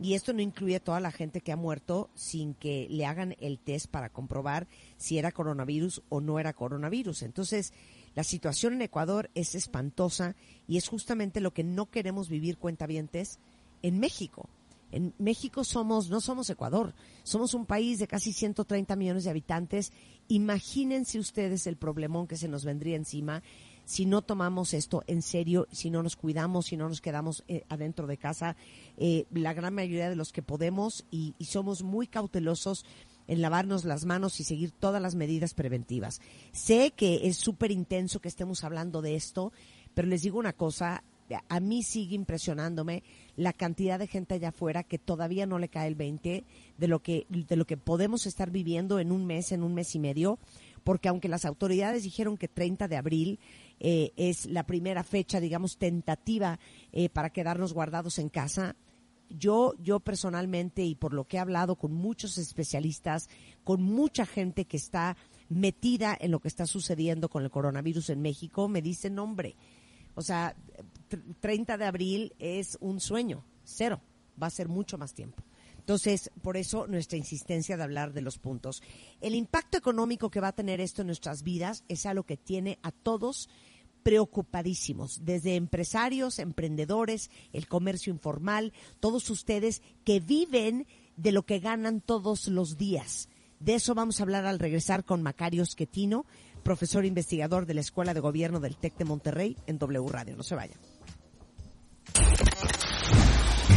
Y 0.00 0.14
esto 0.14 0.32
no 0.32 0.42
incluye 0.42 0.80
toda 0.80 0.98
la 0.98 1.12
gente 1.12 1.42
que 1.42 1.52
ha 1.52 1.56
muerto 1.56 2.10
sin 2.14 2.54
que 2.54 2.88
le 2.90 3.06
hagan 3.06 3.36
el 3.40 3.60
test 3.60 3.86
para 3.86 4.08
comprobar 4.08 4.66
si 4.96 5.18
era 5.18 5.30
coronavirus 5.30 6.02
o 6.08 6.20
no 6.20 6.40
era 6.40 6.54
coronavirus. 6.54 7.22
Entonces, 7.22 7.72
la 8.16 8.24
situación 8.24 8.72
en 8.72 8.82
Ecuador 8.82 9.30
es 9.34 9.54
espantosa 9.54 10.34
y 10.66 10.78
es 10.78 10.88
justamente 10.88 11.40
lo 11.40 11.52
que 11.52 11.62
no 11.62 11.90
queremos 11.90 12.28
vivir 12.28 12.58
cuentavientes 12.58 13.38
en 13.82 14.00
México. 14.00 14.48
En 14.92 15.14
México 15.18 15.64
somos, 15.64 16.10
no 16.10 16.20
somos 16.20 16.48
Ecuador, 16.50 16.94
somos 17.22 17.54
un 17.54 17.66
país 17.66 17.98
de 17.98 18.06
casi 18.06 18.32
130 18.32 18.94
millones 18.94 19.24
de 19.24 19.30
habitantes. 19.30 19.92
Imagínense 20.28 21.18
ustedes 21.18 21.66
el 21.66 21.76
problemón 21.76 22.26
que 22.26 22.36
se 22.36 22.48
nos 22.48 22.64
vendría 22.64 22.96
encima 22.96 23.42
si 23.84 24.06
no 24.06 24.22
tomamos 24.22 24.74
esto 24.74 25.02
en 25.06 25.22
serio, 25.22 25.66
si 25.72 25.90
no 25.90 26.02
nos 26.02 26.16
cuidamos, 26.16 26.66
si 26.66 26.76
no 26.76 26.88
nos 26.88 27.00
quedamos 27.00 27.44
eh, 27.48 27.64
adentro 27.68 28.06
de 28.06 28.16
casa. 28.16 28.56
Eh, 28.96 29.26
la 29.32 29.54
gran 29.54 29.74
mayoría 29.74 30.08
de 30.08 30.16
los 30.16 30.32
que 30.32 30.42
podemos 30.42 31.04
y, 31.10 31.34
y 31.38 31.46
somos 31.46 31.82
muy 31.82 32.06
cautelosos 32.06 32.84
en 33.26 33.40
lavarnos 33.40 33.84
las 33.84 34.04
manos 34.04 34.40
y 34.40 34.44
seguir 34.44 34.72
todas 34.72 35.00
las 35.00 35.14
medidas 35.14 35.54
preventivas. 35.54 36.20
Sé 36.52 36.92
que 36.94 37.26
es 37.26 37.36
súper 37.36 37.70
intenso 37.70 38.20
que 38.20 38.28
estemos 38.28 38.64
hablando 38.64 39.02
de 39.02 39.14
esto, 39.14 39.52
pero 39.94 40.08
les 40.08 40.22
digo 40.22 40.38
una 40.38 40.52
cosa, 40.52 41.04
a 41.48 41.60
mí 41.60 41.82
sigue 41.82 42.14
impresionándome 42.14 43.02
la 43.36 43.52
cantidad 43.52 43.98
de 43.98 44.06
gente 44.06 44.34
allá 44.34 44.48
afuera 44.48 44.82
que 44.82 44.98
todavía 44.98 45.46
no 45.46 45.58
le 45.58 45.68
cae 45.68 45.88
el 45.88 45.94
20 45.94 46.44
de 46.76 46.88
lo 46.88 47.02
que 47.02 47.26
de 47.28 47.56
lo 47.56 47.66
que 47.66 47.76
podemos 47.76 48.26
estar 48.26 48.50
viviendo 48.50 48.98
en 48.98 49.12
un 49.12 49.26
mes, 49.26 49.52
en 49.52 49.62
un 49.62 49.74
mes 49.74 49.94
y 49.94 49.98
medio, 49.98 50.38
porque 50.84 51.08
aunque 51.08 51.28
las 51.28 51.44
autoridades 51.44 52.02
dijeron 52.02 52.36
que 52.36 52.48
30 52.48 52.88
de 52.88 52.96
abril 52.96 53.40
eh, 53.80 54.12
es 54.16 54.46
la 54.46 54.64
primera 54.64 55.02
fecha, 55.02 55.40
digamos, 55.40 55.78
tentativa 55.78 56.58
eh, 56.92 57.08
para 57.08 57.30
quedarnos 57.30 57.72
guardados 57.72 58.18
en 58.18 58.28
casa, 58.28 58.76
yo, 59.28 59.74
yo 59.78 60.00
personalmente 60.00 60.84
y 60.84 60.94
por 60.94 61.14
lo 61.14 61.24
que 61.24 61.36
he 61.36 61.40
hablado 61.40 61.76
con 61.76 61.92
muchos 61.92 62.38
especialistas, 62.38 63.28
con 63.64 63.82
mucha 63.82 64.26
gente 64.26 64.66
que 64.66 64.76
está 64.76 65.16
metida 65.48 66.16
en 66.18 66.30
lo 66.30 66.40
que 66.40 66.48
está 66.48 66.66
sucediendo 66.66 67.28
con 67.28 67.42
el 67.42 67.50
coronavirus 67.50 68.10
en 68.10 68.22
México, 68.22 68.68
me 68.68 68.82
dicen, 68.82 69.18
hombre, 69.18 69.56
o 70.14 70.22
sea, 70.22 70.54
30 71.40 71.78
de 71.78 71.84
abril 71.84 72.34
es 72.38 72.76
un 72.80 73.00
sueño, 73.00 73.44
cero, 73.64 74.00
va 74.40 74.46
a 74.48 74.50
ser 74.50 74.68
mucho 74.68 74.98
más 74.98 75.14
tiempo. 75.14 75.42
Entonces, 75.78 76.30
por 76.42 76.56
eso 76.56 76.86
nuestra 76.86 77.18
insistencia 77.18 77.76
de 77.76 77.82
hablar 77.82 78.12
de 78.12 78.20
los 78.20 78.38
puntos. 78.38 78.82
El 79.20 79.34
impacto 79.34 79.76
económico 79.76 80.30
que 80.30 80.40
va 80.40 80.48
a 80.48 80.52
tener 80.52 80.80
esto 80.80 81.02
en 81.02 81.08
nuestras 81.08 81.42
vidas 81.42 81.82
es 81.88 82.06
algo 82.06 82.22
que 82.22 82.36
tiene 82.36 82.78
a 82.82 82.92
todos 82.92 83.48
preocupadísimos, 84.04 85.24
desde 85.24 85.56
empresarios, 85.56 86.38
emprendedores, 86.38 87.30
el 87.52 87.68
comercio 87.68 88.12
informal, 88.12 88.72
todos 89.00 89.28
ustedes 89.30 89.82
que 90.04 90.20
viven 90.20 90.86
de 91.16 91.32
lo 91.32 91.44
que 91.44 91.60
ganan 91.60 92.00
todos 92.00 92.48
los 92.48 92.76
días. 92.78 93.28
De 93.60 93.74
eso 93.74 93.94
vamos 93.94 94.18
a 94.18 94.24
hablar 94.24 94.44
al 94.44 94.58
regresar 94.58 95.04
con 95.04 95.22
Macario 95.22 95.64
Schettino, 95.64 96.26
profesor 96.62 97.04
investigador 97.04 97.66
de 97.66 97.74
la 97.74 97.80
Escuela 97.80 98.14
de 98.14 98.20
Gobierno 98.20 98.60
del 98.60 98.76
TEC 98.76 98.96
de 98.96 99.04
Monterrey 99.04 99.56
en 99.66 99.78
W 99.78 100.08
Radio. 100.08 100.36
No 100.36 100.42
se 100.42 100.54
vayan. 100.54 100.78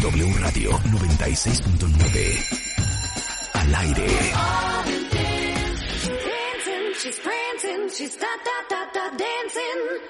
W 0.01 0.33
Radio 0.39 0.71
96.9. 0.71 2.59
Al 3.53 3.75
aire. 3.75 4.07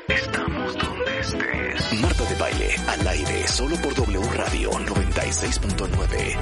Estamos 0.07 0.77
donde 0.77 1.19
estés. 1.19 2.01
Marta 2.01 2.23
de 2.25 2.35
baile. 2.35 2.75
Al 2.87 3.07
aire. 3.07 3.47
Solo 3.47 3.75
por 3.77 3.93
W 3.93 4.19
Radio 4.33 4.71
96.9. 4.71 6.37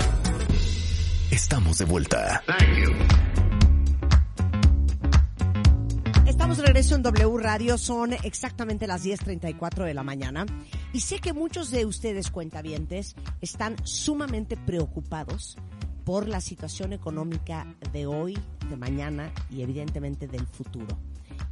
Estamos 1.32 1.78
de 1.78 1.86
vuelta. 1.86 2.44
Estamos 6.44 6.58
de 6.58 6.66
regreso 6.66 6.96
en 6.96 7.04
W 7.04 7.38
Radio, 7.38 7.78
son 7.78 8.12
exactamente 8.12 8.86
las 8.86 9.06
10.34 9.06 9.86
de 9.86 9.94
la 9.94 10.04
mañana 10.04 10.46
y 10.92 11.00
sé 11.00 11.20
que 11.20 11.32
muchos 11.32 11.72
de 11.72 11.86
ustedes 11.86 12.32
cuentavientes 12.32 13.16
están 13.40 13.78
sumamente 13.86 14.58
preocupados 14.58 15.56
por 16.04 16.28
la 16.28 16.42
situación 16.42 16.92
económica 16.92 17.78
de 17.94 18.08
hoy, 18.08 18.38
de 18.70 18.76
mañana 18.76 19.32
y 19.50 19.62
evidentemente 19.62 20.28
del 20.28 20.46
futuro. 20.46 21.00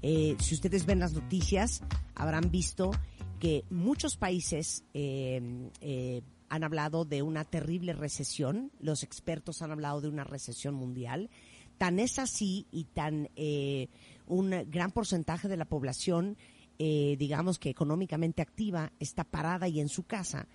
Eh, 0.01 0.35
si 0.39 0.55
ustedes 0.55 0.85
ven 0.85 0.99
las 0.99 1.13
noticias, 1.13 1.81
habrán 2.13 2.51
visto 2.51 2.91
que 3.39 3.63
muchos 3.69 4.17
países 4.17 4.83
eh, 4.93 5.69
eh, 5.79 6.21
han 6.49 6.65
hablado 6.65 7.05
de 7.05 7.21
una 7.21 7.45
terrible 7.45 7.93
recesión, 7.93 8.73
los 8.81 9.03
expertos 9.03 9.61
han 9.61 9.71
hablado 9.71 10.01
de 10.01 10.09
una 10.09 10.25
recesión 10.25 10.75
mundial, 10.75 11.29
tan 11.81 11.97
es 11.97 12.19
así 12.19 12.67
y 12.71 12.83
tan 12.83 13.31
eh, 13.35 13.87
un 14.27 14.51
gran 14.69 14.91
porcentaje 14.91 15.47
de 15.47 15.57
la 15.57 15.65
población, 15.65 16.37
eh, 16.77 17.15
digamos 17.17 17.57
que 17.57 17.71
económicamente 17.71 18.43
activa, 18.43 18.91
está 18.99 19.23
parada 19.23 19.67
y 19.67 19.79
en 19.79 19.89
su 19.89 20.03
casa, 20.03 20.47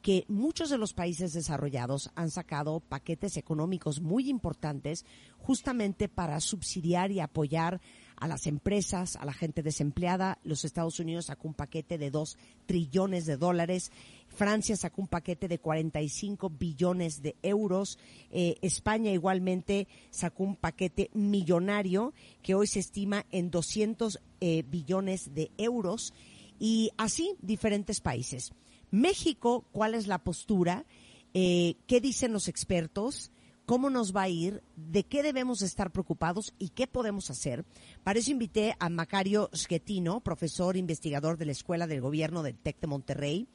que 0.00 0.24
muchos 0.28 0.70
de 0.70 0.78
los 0.78 0.94
países 0.94 1.34
desarrollados 1.34 2.10
han 2.14 2.30
sacado 2.30 2.80
paquetes 2.80 3.36
económicos 3.36 4.00
muy 4.00 4.30
importantes 4.30 5.04
justamente 5.36 6.08
para 6.08 6.40
subsidiar 6.40 7.12
y 7.12 7.20
apoyar 7.20 7.82
a 8.20 8.28
las 8.28 8.46
empresas, 8.46 9.16
a 9.16 9.24
la 9.24 9.32
gente 9.32 9.62
desempleada. 9.62 10.38
Los 10.44 10.64
Estados 10.64 11.00
Unidos 11.00 11.26
sacó 11.26 11.48
un 11.48 11.54
paquete 11.54 11.98
de 11.98 12.10
2 12.10 12.36
trillones 12.66 13.26
de 13.26 13.36
dólares. 13.36 13.90
Francia 14.28 14.76
sacó 14.76 15.00
un 15.02 15.08
paquete 15.08 15.48
de 15.48 15.58
45 15.58 16.50
billones 16.50 17.22
de 17.22 17.34
euros. 17.42 17.98
Eh, 18.30 18.56
España 18.60 19.10
igualmente 19.10 19.88
sacó 20.10 20.44
un 20.44 20.56
paquete 20.56 21.10
millonario 21.14 22.12
que 22.42 22.54
hoy 22.54 22.66
se 22.66 22.78
estima 22.78 23.26
en 23.32 23.50
200 23.50 24.20
eh, 24.40 24.64
billones 24.70 25.34
de 25.34 25.50
euros. 25.56 26.12
Y 26.58 26.90
así 26.98 27.34
diferentes 27.40 28.00
países. 28.00 28.52
México, 28.90 29.64
¿cuál 29.72 29.94
es 29.94 30.06
la 30.06 30.18
postura? 30.18 30.84
Eh, 31.32 31.76
¿Qué 31.86 32.00
dicen 32.00 32.32
los 32.32 32.48
expertos? 32.48 33.30
¿Cómo 33.70 33.88
nos 33.88 34.16
va 34.16 34.22
a 34.22 34.28
ir? 34.28 34.64
¿De 34.74 35.04
qué 35.04 35.22
debemos 35.22 35.62
estar 35.62 35.92
preocupados? 35.92 36.52
¿Y 36.58 36.70
qué 36.70 36.88
podemos 36.88 37.30
hacer? 37.30 37.64
Para 38.02 38.18
eso 38.18 38.32
invité 38.32 38.74
a 38.80 38.88
Macario 38.88 39.48
Schettino, 39.54 40.18
profesor 40.18 40.76
investigador 40.76 41.36
de 41.36 41.44
la 41.44 41.52
Escuela 41.52 41.86
del 41.86 42.00
Gobierno 42.00 42.42
del 42.42 42.58
TEC 42.58 42.80
de 42.80 42.86
Monterrey. 42.88 43.46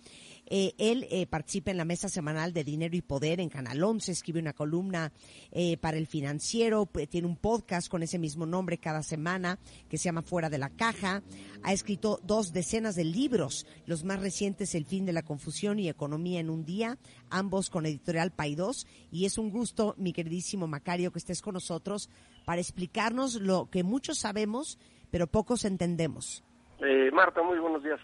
Eh, 0.47 0.73
él 0.77 1.08
eh, 1.10 1.25
participa 1.25 1.71
en 1.71 1.77
la 1.77 1.86
mesa 1.86 2.08
semanal 2.08 2.53
de 2.53 2.63
Dinero 2.63 2.95
y 2.95 3.01
Poder 3.01 3.39
en 3.39 3.49
Canal 3.49 3.81
11, 3.84 4.12
escribe 4.12 4.39
una 4.39 4.53
columna 4.53 5.12
eh, 5.51 5.77
para 5.77 5.97
el 5.97 6.05
financiero, 6.05 6.86
p- 6.86 7.08
tiene 7.08 7.27
un 7.27 7.36
podcast 7.36 7.89
con 7.89 8.03
ese 8.03 8.19
mismo 8.19 8.45
nombre 8.45 8.77
cada 8.77 9.01
semana 9.01 9.58
que 9.89 9.97
se 9.97 10.03
llama 10.05 10.21
Fuera 10.21 10.49
de 10.51 10.60
la 10.60 10.69
Caja. 10.69 11.23
Ha 11.63 11.73
escrito 11.73 12.19
dos 12.23 12.53
decenas 12.53 12.95
de 12.95 13.05
libros, 13.05 13.65
los 13.88 14.03
más 14.03 14.19
recientes 14.19 14.75
El 14.75 14.86
fin 14.86 15.05
de 15.05 15.13
la 15.13 15.23
confusión 15.23 15.79
y 15.79 15.89
Economía 15.89 16.39
en 16.39 16.49
un 16.51 16.63
día, 16.63 16.97
ambos 17.31 17.69
con 17.71 17.86
editorial 17.88 18.31
Paidós. 18.31 18.86
Y 19.12 19.25
es 19.25 19.38
un 19.39 19.49
gusto, 19.49 19.95
mi 19.97 20.13
queridísimo 20.13 20.67
Macario, 20.67 21.12
que 21.12 21.19
estés 21.19 21.41
con 21.41 21.55
nosotros 21.55 22.10
para 22.45 22.62
explicarnos 22.62 23.41
lo 23.41 23.69
que 23.71 23.84
muchos 23.84 24.19
sabemos, 24.19 24.77
pero 25.10 25.25
pocos 25.25 25.65
entendemos. 25.65 26.43
Eh, 26.86 27.10
Marta, 27.12 27.41
muy 27.41 27.58
buenos 27.58 27.81
días. 27.84 27.99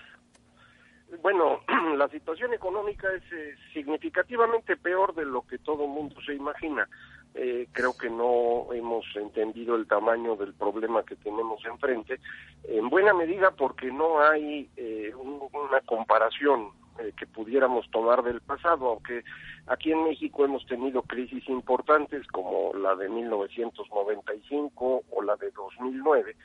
Bueno, 1.21 1.59
la 1.97 2.07
situación 2.09 2.53
económica 2.53 3.07
es 3.13 3.23
eh, 3.33 3.55
significativamente 3.73 4.77
peor 4.77 5.13
de 5.13 5.25
lo 5.25 5.41
que 5.45 5.57
todo 5.57 5.87
mundo 5.87 6.15
se 6.25 6.33
imagina. 6.33 6.87
Eh, 7.33 7.67
creo 7.71 7.97
que 7.97 8.09
no 8.09 8.73
hemos 8.73 9.05
entendido 9.15 9.75
el 9.75 9.87
tamaño 9.87 10.35
del 10.35 10.53
problema 10.53 11.03
que 11.03 11.15
tenemos 11.15 11.63
enfrente, 11.65 12.19
en 12.65 12.89
buena 12.89 13.13
medida 13.13 13.51
porque 13.51 13.89
no 13.91 14.19
hay 14.21 14.69
eh, 14.75 15.13
un- 15.15 15.41
una 15.53 15.79
comparación 15.81 16.69
eh, 16.99 17.13
que 17.17 17.25
pudiéramos 17.25 17.89
tomar 17.89 18.21
del 18.21 18.41
pasado, 18.41 18.89
aunque 18.89 19.23
aquí 19.67 19.93
en 19.93 20.03
México 20.03 20.43
hemos 20.43 20.65
tenido 20.65 21.03
crisis 21.03 21.47
importantes 21.47 22.27
como 22.27 22.73
la 22.73 22.95
de 22.95 23.07
1995 23.07 25.03
o 25.09 25.21
la 25.21 25.37
de 25.37 25.51
2009. 25.51 26.35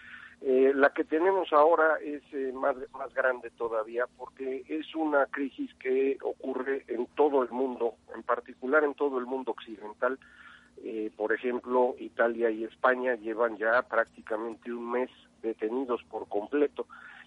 Eh, 0.42 0.72
la 0.74 0.90
que 0.90 1.04
tenemos 1.04 1.52
ahora 1.52 1.98
es 2.02 2.22
eh, 2.32 2.52
más, 2.52 2.76
más 2.92 3.12
grande 3.14 3.50
todavía 3.50 4.04
porque 4.18 4.64
es 4.68 4.94
una 4.94 5.26
crisis 5.26 5.72
que 5.74 6.18
ocurre 6.22 6.84
en 6.88 7.06
todo 7.16 7.42
el 7.42 7.50
mundo, 7.50 7.94
en 8.14 8.22
particular 8.22 8.84
en 8.84 8.94
todo 8.94 9.18
el 9.18 9.26
mundo 9.26 9.52
occidental. 9.52 10.18
Eh, 10.84 11.10
por 11.16 11.32
ejemplo, 11.32 11.96
Italia 11.98 12.50
y 12.50 12.64
España 12.64 13.14
llevan 13.14 13.56
ya 13.56 13.82
prácticamente 13.82 14.72
un 14.72 14.90
mes 14.90 15.10
detenidos 15.42 16.02
por 16.04 16.28
completo 16.28 16.86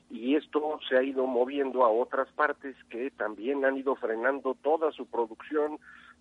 y 0.10 0.36
esto 0.36 0.80
se 0.88 0.98
ha 0.98 1.04
ido 1.04 1.26
moviendo 1.28 1.84
a 1.84 1.90
otras 1.90 2.28
partes 2.30 2.76
que 2.90 3.12
también 3.12 3.64
han 3.64 3.78
ido 3.78 3.96
frenando 3.96 4.56
toda 4.56 4.92
su 4.92 5.06
producción, 5.06 5.80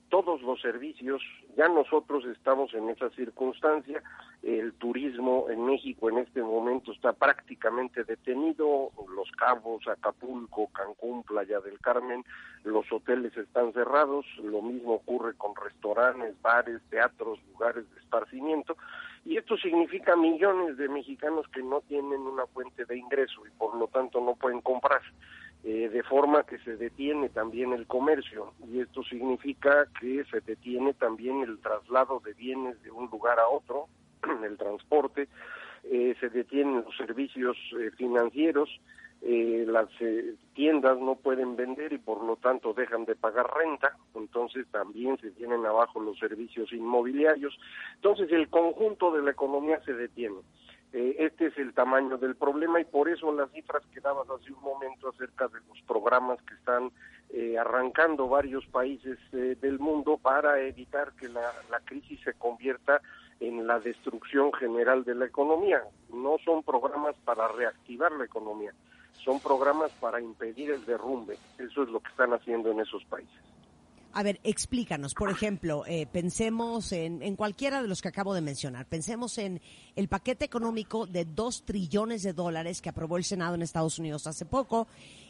todos 0.08 0.42
los 0.42 0.60
servicios. 0.60 1.22
Ya 1.56 1.68
nosotros 1.68 2.24
estamos 2.26 2.72
en 2.74 2.88
esa 2.90 3.10
circunstancia. 3.10 4.02
El 4.42 4.72
turismo 4.74 5.46
en 5.50 5.66
México 5.66 6.08
en 6.08 6.18
este 6.18 6.42
momento 6.42 6.92
está 6.92 7.12
prácticamente 7.12 8.04
detenido. 8.04 8.90
Los 9.14 9.30
Cabos, 9.32 9.86
Acapulco, 9.88 10.68
Cancún, 10.68 11.22
Playa 11.24 11.60
del 11.60 11.78
Carmen, 11.80 12.24
los 12.64 12.90
hoteles 12.92 13.36
están 13.36 13.72
cerrados. 13.72 14.26
Lo 14.42 14.62
mismo 14.62 14.94
ocurre 14.94 15.34
con 15.34 15.54
restaurantes, 15.56 16.40
bares, 16.42 16.80
teatros, 16.90 17.38
lugares 17.52 17.90
de 17.92 18.00
esparcimiento. 18.00 18.76
Y 19.24 19.36
esto 19.36 19.56
significa 19.56 20.16
millones 20.16 20.76
de 20.76 20.88
mexicanos 20.88 21.46
que 21.48 21.62
no 21.62 21.80
tienen 21.82 22.20
una 22.20 22.46
fuente 22.46 22.84
de 22.84 22.96
ingreso 22.96 23.46
y 23.46 23.50
por 23.58 23.76
lo 23.76 23.88
tanto 23.88 24.20
no 24.20 24.34
pueden 24.34 24.60
comprar. 24.60 25.02
Eh, 25.64 25.88
de 25.88 26.02
forma 26.04 26.44
que 26.44 26.58
se 26.60 26.76
detiene 26.76 27.28
también 27.30 27.72
el 27.72 27.86
comercio 27.86 28.52
y 28.70 28.80
esto 28.80 29.02
significa 29.02 29.88
que 30.00 30.24
se 30.30 30.40
detiene 30.40 30.94
también 30.94 31.42
el 31.42 31.58
traslado 31.58 32.20
de 32.20 32.32
bienes 32.34 32.80
de 32.84 32.92
un 32.92 33.10
lugar 33.10 33.40
a 33.40 33.48
otro, 33.48 33.88
el 34.44 34.56
transporte, 34.56 35.28
eh, 35.84 36.14
se 36.20 36.28
detienen 36.28 36.84
los 36.84 36.96
servicios 36.96 37.56
eh, 37.78 37.90
financieros, 37.96 38.70
eh, 39.20 39.64
las 39.66 39.88
eh, 40.00 40.34
tiendas 40.54 40.96
no 40.98 41.16
pueden 41.16 41.56
vender 41.56 41.92
y 41.92 41.98
por 41.98 42.22
lo 42.22 42.36
tanto 42.36 42.72
dejan 42.72 43.04
de 43.04 43.16
pagar 43.16 43.46
renta, 43.52 43.96
entonces 44.14 44.66
también 44.70 45.18
se 45.18 45.32
tienen 45.32 45.66
abajo 45.66 45.98
los 45.98 46.18
servicios 46.18 46.72
inmobiliarios, 46.72 47.58
entonces 47.96 48.30
el 48.30 48.48
conjunto 48.48 49.10
de 49.10 49.22
la 49.22 49.32
economía 49.32 49.80
se 49.84 49.92
detiene. 49.92 50.36
Eh, 50.92 51.16
este 51.18 51.46
es 51.46 51.58
el 51.58 51.74
tamaño 51.74 52.16
del 52.16 52.34
problema 52.34 52.80
y 52.80 52.84
por 52.84 53.08
eso 53.08 53.30
las 53.32 53.50
cifras 53.50 53.82
que 53.92 54.00
dabas 54.00 54.28
hace 54.30 54.52
un 54.52 54.62
momento 54.62 55.10
acerca 55.10 55.46
de 55.48 55.60
los 55.68 55.80
programas 55.86 56.40
que 56.42 56.54
están 56.54 56.90
eh, 57.30 57.58
arrancando 57.58 58.26
varios 58.26 58.64
países 58.66 59.18
eh, 59.32 59.56
del 59.60 59.78
mundo 59.78 60.16
para 60.16 60.60
evitar 60.60 61.12
que 61.12 61.28
la, 61.28 61.52
la 61.70 61.80
crisis 61.80 62.18
se 62.24 62.32
convierta 62.32 63.02
en 63.38 63.66
la 63.66 63.78
destrucción 63.80 64.50
general 64.54 65.04
de 65.04 65.14
la 65.14 65.26
economía. 65.26 65.82
No 66.10 66.36
son 66.42 66.62
programas 66.62 67.14
para 67.24 67.48
reactivar 67.48 68.12
la 68.12 68.24
economía, 68.24 68.72
son 69.12 69.40
programas 69.40 69.92
para 70.00 70.20
impedir 70.22 70.70
el 70.70 70.86
derrumbe. 70.86 71.36
Eso 71.58 71.82
es 71.82 71.90
lo 71.90 72.00
que 72.00 72.08
están 72.08 72.32
haciendo 72.32 72.70
en 72.70 72.80
esos 72.80 73.04
países. 73.04 73.57
A 74.12 74.22
ver, 74.22 74.40
explícanos, 74.42 75.14
por 75.14 75.30
ejemplo, 75.30 75.84
eh, 75.86 76.06
pensemos 76.10 76.92
en, 76.92 77.22
en 77.22 77.36
cualquiera 77.36 77.82
de 77.82 77.88
los 77.88 78.00
que 78.00 78.08
acabo 78.08 78.34
de 78.34 78.40
mencionar. 78.40 78.86
Pensemos 78.86 79.36
en 79.38 79.60
el 79.96 80.08
paquete 80.08 80.46
económico 80.46 81.06
de 81.06 81.24
dos 81.26 81.64
trillones 81.64 82.22
de 82.22 82.32
dólares 82.32 82.80
que 82.80 82.88
aprobó 82.88 83.18
el 83.18 83.24
Senado 83.24 83.54
en 83.54 83.62
Estados 83.62 83.98
Unidos 83.98 84.26
hace 84.26 84.46
poco, 84.46 84.88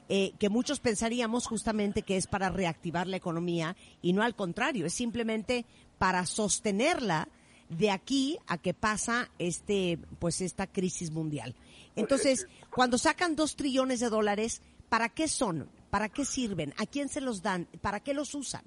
eh, 0.08 0.32
que 0.38 0.48
muchos 0.48 0.80
pensaríamos 0.80 1.46
justamente 1.46 2.02
que 2.02 2.16
es 2.16 2.26
para 2.26 2.50
reactivar 2.50 3.08
la 3.08 3.16
economía 3.16 3.76
y 4.00 4.12
no 4.12 4.22
al 4.22 4.36
contrario, 4.36 4.86
es 4.86 4.94
simplemente 4.94 5.66
para 5.98 6.24
sostenerla 6.24 7.28
de 7.68 7.90
aquí 7.90 8.38
a 8.46 8.58
que 8.58 8.74
pasa 8.74 9.30
este, 9.38 9.98
pues 10.18 10.40
esta 10.40 10.66
crisis 10.66 11.10
mundial. 11.10 11.54
Entonces, 11.96 12.46
cuando 12.74 12.96
sacan 12.96 13.36
dos 13.36 13.56
trillones 13.56 14.00
de 14.00 14.08
dólares, 14.08 14.62
¿para 14.88 15.08
qué 15.08 15.28
son? 15.28 15.68
¿Para 15.90 16.08
qué 16.08 16.24
sirven? 16.24 16.72
¿A 16.78 16.86
quién 16.86 17.08
se 17.08 17.20
los 17.20 17.42
dan? 17.42 17.66
¿Para 17.80 18.00
qué 18.00 18.14
los 18.14 18.34
usan? 18.34 18.62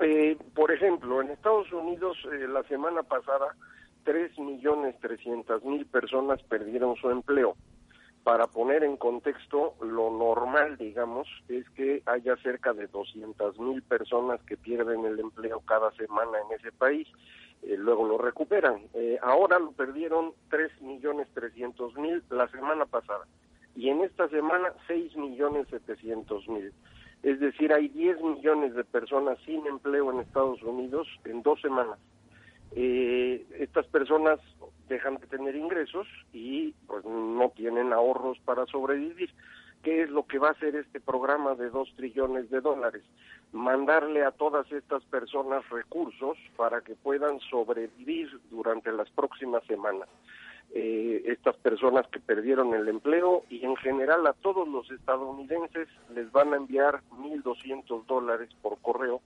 Eh, 0.00 0.36
por 0.54 0.72
ejemplo, 0.72 1.20
en 1.20 1.30
Estados 1.30 1.72
Unidos 1.72 2.16
eh, 2.32 2.48
la 2.48 2.62
semana 2.64 3.02
pasada 3.02 3.54
tres 4.04 4.38
millones 4.38 4.98
trescientas 5.00 5.62
mil 5.64 5.84
personas 5.86 6.42
perdieron 6.44 6.96
su 6.96 7.10
empleo. 7.10 7.56
Para 8.22 8.46
poner 8.46 8.84
en 8.84 8.96
contexto, 8.96 9.74
lo 9.80 10.10
normal, 10.10 10.76
digamos, 10.76 11.26
es 11.48 11.68
que 11.70 12.02
haya 12.06 12.36
cerca 12.36 12.72
de 12.72 12.86
doscientas 12.86 13.58
mil 13.58 13.82
personas 13.82 14.40
que 14.42 14.56
pierden 14.56 15.04
el 15.06 15.18
empleo 15.18 15.60
cada 15.60 15.90
semana 15.92 16.38
en 16.38 16.58
ese 16.58 16.70
país. 16.70 17.08
Eh, 17.62 17.76
luego 17.76 18.06
lo 18.06 18.18
recuperan. 18.18 18.82
Eh, 18.94 19.18
ahora 19.22 19.58
lo 19.58 19.72
perdieron 19.72 20.32
tres 20.48 20.70
millones 20.80 21.28
trescientos 21.34 21.94
mil 21.96 22.22
la 22.30 22.48
semana 22.48 22.86
pasada 22.86 23.26
y 23.80 23.88
en 23.88 24.02
esta 24.02 24.28
semana 24.28 24.74
seis 24.86 25.16
millones 25.16 25.66
setecientos 25.68 26.46
mil. 26.48 26.70
Es 27.22 27.40
decir, 27.40 27.72
hay 27.72 27.88
10 27.88 28.20
millones 28.20 28.74
de 28.74 28.84
personas 28.84 29.38
sin 29.46 29.66
empleo 29.66 30.12
en 30.12 30.20
Estados 30.20 30.62
Unidos 30.62 31.08
en 31.24 31.42
dos 31.42 31.60
semanas. 31.62 31.98
Eh, 32.72 33.46
estas 33.58 33.86
personas 33.86 34.38
dejan 34.88 35.16
de 35.16 35.26
tener 35.28 35.56
ingresos 35.56 36.06
y 36.34 36.72
pues 36.86 37.06
no 37.06 37.50
tienen 37.56 37.94
ahorros 37.94 38.38
para 38.44 38.66
sobrevivir. 38.66 39.30
¿Qué 39.82 40.02
es 40.02 40.10
lo 40.10 40.26
que 40.26 40.38
va 40.38 40.48
a 40.48 40.52
hacer 40.52 40.76
este 40.76 41.00
programa 41.00 41.54
de 41.54 41.70
dos 41.70 41.90
trillones 41.96 42.50
de 42.50 42.60
dólares? 42.60 43.02
Mandarle 43.52 44.24
a 44.24 44.30
todas 44.30 44.70
estas 44.72 45.02
personas 45.04 45.66
recursos 45.70 46.36
para 46.56 46.82
que 46.82 46.96
puedan 46.96 47.40
sobrevivir 47.48 48.28
durante 48.50 48.92
las 48.92 49.08
próximas 49.08 49.64
semanas. 49.64 50.08
Eh, 50.72 51.22
estas 51.26 51.56
personas 51.56 52.06
que 52.08 52.20
perdieron 52.20 52.74
el 52.74 52.88
empleo 52.88 53.42
y 53.50 53.64
en 53.64 53.74
general 53.76 54.24
a 54.28 54.34
todos 54.34 54.68
los 54.68 54.88
estadounidenses 54.92 55.88
les 56.14 56.30
van 56.30 56.52
a 56.54 56.58
enviar 56.58 57.00
1.200 57.10 58.06
dólares 58.06 58.50
por 58.62 58.78
correo 58.80 59.20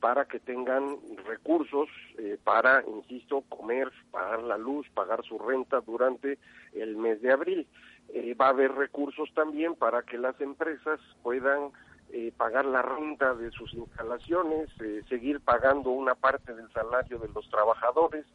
para 0.00 0.24
que 0.24 0.40
tengan 0.40 0.96
recursos 1.26 1.88
eh, 2.18 2.38
para, 2.42 2.82
insisto, 2.88 3.42
comer, 3.48 3.92
pagar 4.10 4.42
la 4.42 4.58
luz, 4.58 4.88
pagar 4.92 5.22
su 5.22 5.38
renta 5.38 5.80
durante 5.80 6.38
el 6.72 6.96
mes 6.96 7.22
de 7.22 7.32
abril. 7.32 7.66
Eh, 8.08 8.34
va 8.34 8.46
a 8.46 8.50
haber 8.50 8.72
recursos 8.72 9.32
también 9.34 9.76
para 9.76 10.02
que 10.02 10.18
las 10.18 10.40
empresas 10.40 10.98
puedan 11.22 11.70
eh, 12.12 12.32
pagar 12.36 12.64
la 12.64 12.82
renta 12.82 13.34
de 13.34 13.50
sus 13.50 13.72
instalaciones, 13.74 14.68
eh, 14.80 15.02
seguir 15.08 15.40
pagando 15.40 15.90
una 15.90 16.14
parte 16.14 16.54
del 16.54 16.70
salario 16.72 17.18
de 17.18 17.28
los 17.28 17.48
trabajadores. 17.50 18.26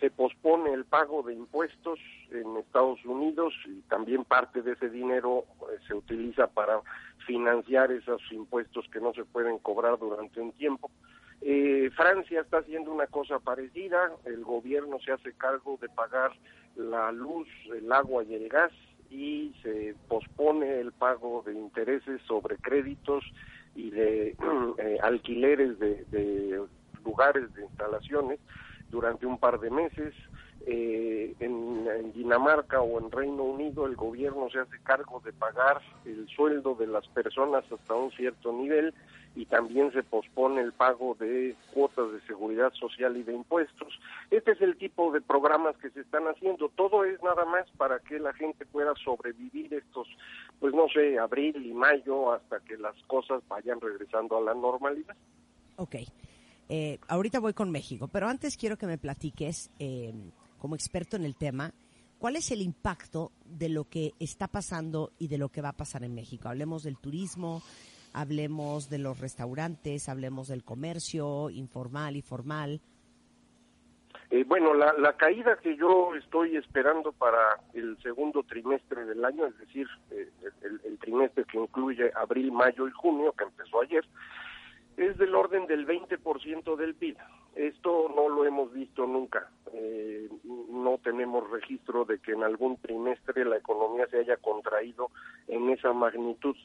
Se 0.00 0.10
pospone 0.10 0.72
el 0.72 0.84
pago 0.84 1.22
de 1.22 1.34
impuestos 1.34 1.98
en 2.30 2.56
Estados 2.56 3.04
Unidos 3.04 3.54
y 3.66 3.80
también 3.82 4.24
parte 4.24 4.62
de 4.62 4.72
ese 4.72 4.90
dinero 4.90 5.44
eh, 5.62 5.78
se 5.86 5.94
utiliza 5.94 6.48
para 6.48 6.80
financiar 7.26 7.92
esos 7.92 8.20
impuestos 8.30 8.86
que 8.92 9.00
no 9.00 9.14
se 9.14 9.24
pueden 9.24 9.58
cobrar 9.58 9.98
durante 9.98 10.40
un 10.40 10.52
tiempo. 10.52 10.90
Eh, 11.40 11.90
Francia 11.94 12.40
está 12.40 12.58
haciendo 12.58 12.92
una 12.92 13.06
cosa 13.06 13.38
parecida, 13.38 14.12
el 14.24 14.44
gobierno 14.44 14.98
se 15.00 15.12
hace 15.12 15.32
cargo 15.34 15.78
de 15.80 15.88
pagar 15.88 16.32
la 16.76 17.12
luz, 17.12 17.48
el 17.74 17.90
agua 17.92 18.24
y 18.24 18.34
el 18.34 18.48
gas 18.48 18.72
y 19.10 19.54
se 19.62 19.94
pospone 20.08 20.80
el 20.80 20.92
pago 20.92 21.42
de 21.46 21.52
intereses 21.54 22.20
sobre 22.26 22.58
créditos 22.58 23.24
y 23.74 23.90
de 23.90 24.36
eh, 24.78 24.98
alquileres 25.02 25.78
de, 25.78 26.04
de 26.10 26.62
lugares 27.04 27.52
de 27.54 27.62
instalaciones 27.62 28.40
durante 28.90 29.26
un 29.26 29.38
par 29.38 29.60
de 29.60 29.70
meses. 29.70 30.14
Eh, 30.66 31.34
en, 31.40 31.86
en, 31.86 32.12
Dinamarca 32.12 32.80
o 32.80 32.98
en 32.98 33.10
Reino 33.10 33.42
Unido 33.42 33.86
el 33.86 33.96
gobierno 33.96 34.48
se 34.48 34.60
hace 34.60 34.78
cargo 34.82 35.20
de 35.20 35.32
pagar 35.32 35.82
el 36.06 36.26
sueldo 36.28 36.74
de 36.74 36.86
las 36.86 37.06
personas 37.08 37.64
hasta 37.70 37.94
un 37.94 38.10
cierto 38.12 38.50
nivel 38.50 38.94
y 39.36 39.46
también 39.46 39.92
se 39.92 40.02
pospone 40.02 40.60
el 40.60 40.72
pago 40.72 41.16
de 41.18 41.56
cuotas 41.72 42.12
de 42.12 42.20
seguridad 42.22 42.72
social 42.74 43.16
y 43.16 43.22
de 43.22 43.34
impuestos. 43.34 43.98
Este 44.30 44.52
es 44.52 44.60
el 44.60 44.76
tipo 44.76 45.12
de 45.12 45.20
programas 45.20 45.76
que 45.78 45.90
se 45.90 46.00
están 46.00 46.24
haciendo. 46.26 46.68
Todo 46.70 47.04
es 47.04 47.20
nada 47.22 47.44
más 47.44 47.68
para 47.76 47.98
que 47.98 48.18
la 48.18 48.32
gente 48.34 48.64
pueda 48.66 48.94
sobrevivir 49.04 49.74
estos, 49.74 50.06
pues 50.60 50.72
no 50.72 50.88
sé, 50.88 51.18
abril 51.18 51.66
y 51.66 51.72
mayo 51.72 52.32
hasta 52.32 52.60
que 52.60 52.76
las 52.76 52.94
cosas 53.06 53.42
vayan 53.48 53.80
regresando 53.80 54.38
a 54.38 54.40
la 54.40 54.54
normalidad. 54.54 55.16
Ok. 55.76 55.96
Eh, 56.68 56.98
ahorita 57.08 57.40
voy 57.40 57.52
con 57.52 57.70
México, 57.70 58.08
pero 58.08 58.28
antes 58.28 58.56
quiero 58.56 58.78
que 58.78 58.86
me 58.86 58.98
platiques, 58.98 59.70
eh, 59.78 60.14
como 60.58 60.76
experto 60.76 61.16
en 61.16 61.24
el 61.24 61.36
tema, 61.36 61.74
¿cuál 62.18 62.36
es 62.36 62.50
el 62.52 62.62
impacto 62.62 63.32
de 63.44 63.68
lo 63.68 63.84
que 63.84 64.14
está 64.18 64.48
pasando 64.48 65.12
y 65.18 65.28
de 65.28 65.38
lo 65.38 65.50
que 65.50 65.60
va 65.60 65.70
a 65.70 65.76
pasar 65.76 66.04
en 66.04 66.14
México? 66.14 66.48
Hablemos 66.48 66.84
del 66.84 66.96
turismo, 66.96 67.62
hablemos 68.14 68.88
de 68.88 68.98
los 68.98 69.20
restaurantes, 69.20 70.08
hablemos 70.08 70.48
del 70.48 70.64
comercio 70.64 71.50
informal 71.50 72.16
y 72.16 72.22
formal. 72.22 72.80
Eh, 74.30 74.44
bueno, 74.46 74.72
la, 74.72 74.94
la, 74.94 75.12
caída 75.16 75.56
que 75.62 75.76
yo 75.76 76.14
estoy 76.14 76.56
esperando 76.56 77.12
para 77.12 77.60
el 77.74 77.98
segundo 78.02 78.42
trimestre 78.42 79.04
del 79.04 79.24
año, 79.24 79.46
es 79.46 79.58
decir, 79.58 79.86
eh, 80.10 80.30
el, 80.62 80.80
el, 80.84 80.98
trimestre 80.98 81.44
que 81.44 81.58
incluye 81.58 82.10
abril, 82.14 82.50
mayo 82.50 82.88
y 82.88 82.90
junio, 82.92 83.32
que 83.32 83.44
empezó 83.44 83.82
ayer, 83.82 84.04
es 84.96 85.18
del 85.18 85.34
orden 85.34 85.66
del 85.66 85.86
20% 85.86 86.76
del 86.76 86.94
PIB. 86.94 87.16
Esto 87.54 88.12
no 88.14 88.28
lo 88.28 88.44
hemos 88.44 88.72
visto 88.72 89.06
nunca. 89.06 89.48
Eh, 89.72 90.28
no 90.70 90.98
tenemos 90.98 91.48
registro 91.50 92.04
de 92.04 92.18
que 92.18 92.32
en 92.32 92.42
algún 92.42 92.76
trimestre 92.78 93.44
la 93.44 93.56
economía 93.56 94.06
se 94.08 94.18
haya 94.18 94.36
contraído 94.36 95.10
en 95.46 95.70
esa 95.70 95.92
magnitud. 95.92 96.56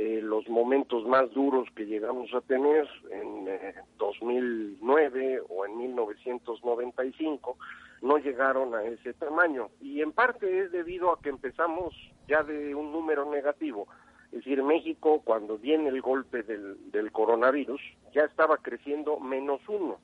Eh, 0.00 0.20
los 0.22 0.48
momentos 0.48 1.04
más 1.06 1.28
duros 1.32 1.68
que 1.74 1.84
llegamos 1.84 2.32
a 2.32 2.40
tener 2.42 2.88
en 3.10 3.48
eh, 3.48 3.74
2009 3.98 5.42
o 5.48 5.66
en 5.66 5.76
1995 5.76 7.58
no 8.02 8.18
llegaron 8.18 8.76
a 8.76 8.84
ese 8.84 9.12
tamaño 9.14 9.70
y 9.80 10.00
en 10.00 10.12
parte 10.12 10.60
es 10.60 10.70
debido 10.70 11.10
a 11.10 11.20
que 11.20 11.30
empezamos 11.30 11.96
ya 12.28 12.44
de 12.44 12.76
un 12.76 12.92
número 12.92 13.28
negativo. 13.28 13.88
Es 14.26 14.44
decir, 14.44 14.62
México 14.62 15.20
cuando 15.24 15.58
viene 15.58 15.88
el 15.88 16.00
golpe 16.00 16.44
del, 16.44 16.92
del 16.92 17.10
coronavirus 17.10 17.80
ya 18.14 18.22
estaba 18.22 18.58
creciendo 18.58 19.18
menos 19.18 19.60
uno. 19.68 19.98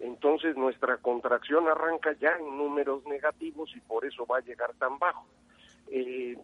Entonces 0.00 0.56
nuestra 0.56 0.96
contracción 0.96 1.68
arranca 1.68 2.16
ya 2.18 2.30
en 2.38 2.56
números 2.56 3.04
negativos 3.04 3.70
y 3.76 3.80
por 3.80 4.06
eso 4.06 4.24
va 4.24 4.38
a 4.38 4.42
llegar 4.42 4.72
tan 4.78 4.98
bajo. 4.98 5.26
Eh, 5.90 6.36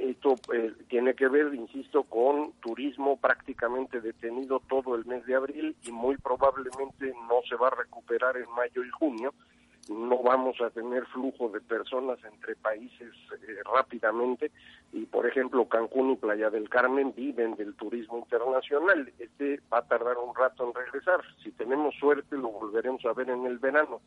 esto 0.00 0.34
eh, 0.52 0.72
tiene 0.88 1.14
que 1.14 1.28
ver, 1.28 1.54
insisto, 1.54 2.02
con 2.04 2.52
turismo 2.60 3.16
prácticamente 3.16 4.00
detenido 4.00 4.60
todo 4.68 4.96
el 4.96 5.04
mes 5.04 5.24
de 5.26 5.34
abril 5.34 5.76
y 5.82 5.92
muy 5.92 6.16
probablemente 6.16 7.12
no 7.28 7.40
se 7.48 7.56
va 7.56 7.68
a 7.68 7.76
recuperar 7.76 8.36
en 8.36 8.50
mayo 8.50 8.84
y 8.84 8.90
junio. 8.90 9.34
No 9.88 10.22
vamos 10.22 10.60
a 10.60 10.70
tener 10.70 11.06
flujo 11.06 11.48
de 11.48 11.60
personas 11.60 12.18
entre 12.24 12.54
países 12.54 13.12
eh, 13.32 13.56
rápidamente 13.64 14.50
y, 14.92 15.06
por 15.06 15.26
ejemplo, 15.26 15.68
Cancún 15.68 16.12
y 16.12 16.16
Playa 16.16 16.50
del 16.50 16.68
Carmen 16.68 17.12
viven 17.16 17.56
del 17.56 17.74
turismo 17.74 18.18
internacional. 18.18 19.12
Este 19.18 19.60
va 19.72 19.78
a 19.78 19.86
tardar 19.86 20.16
un 20.18 20.34
rato 20.34 20.66
en 20.66 20.74
regresar. 20.74 21.20
Si 21.42 21.50
tenemos 21.52 21.94
suerte, 21.96 22.36
lo 22.36 22.48
volveremos 22.48 23.04
a 23.04 23.12
ver 23.12 23.30
en 23.30 23.46
el 23.46 23.58
verano. 23.58 24.00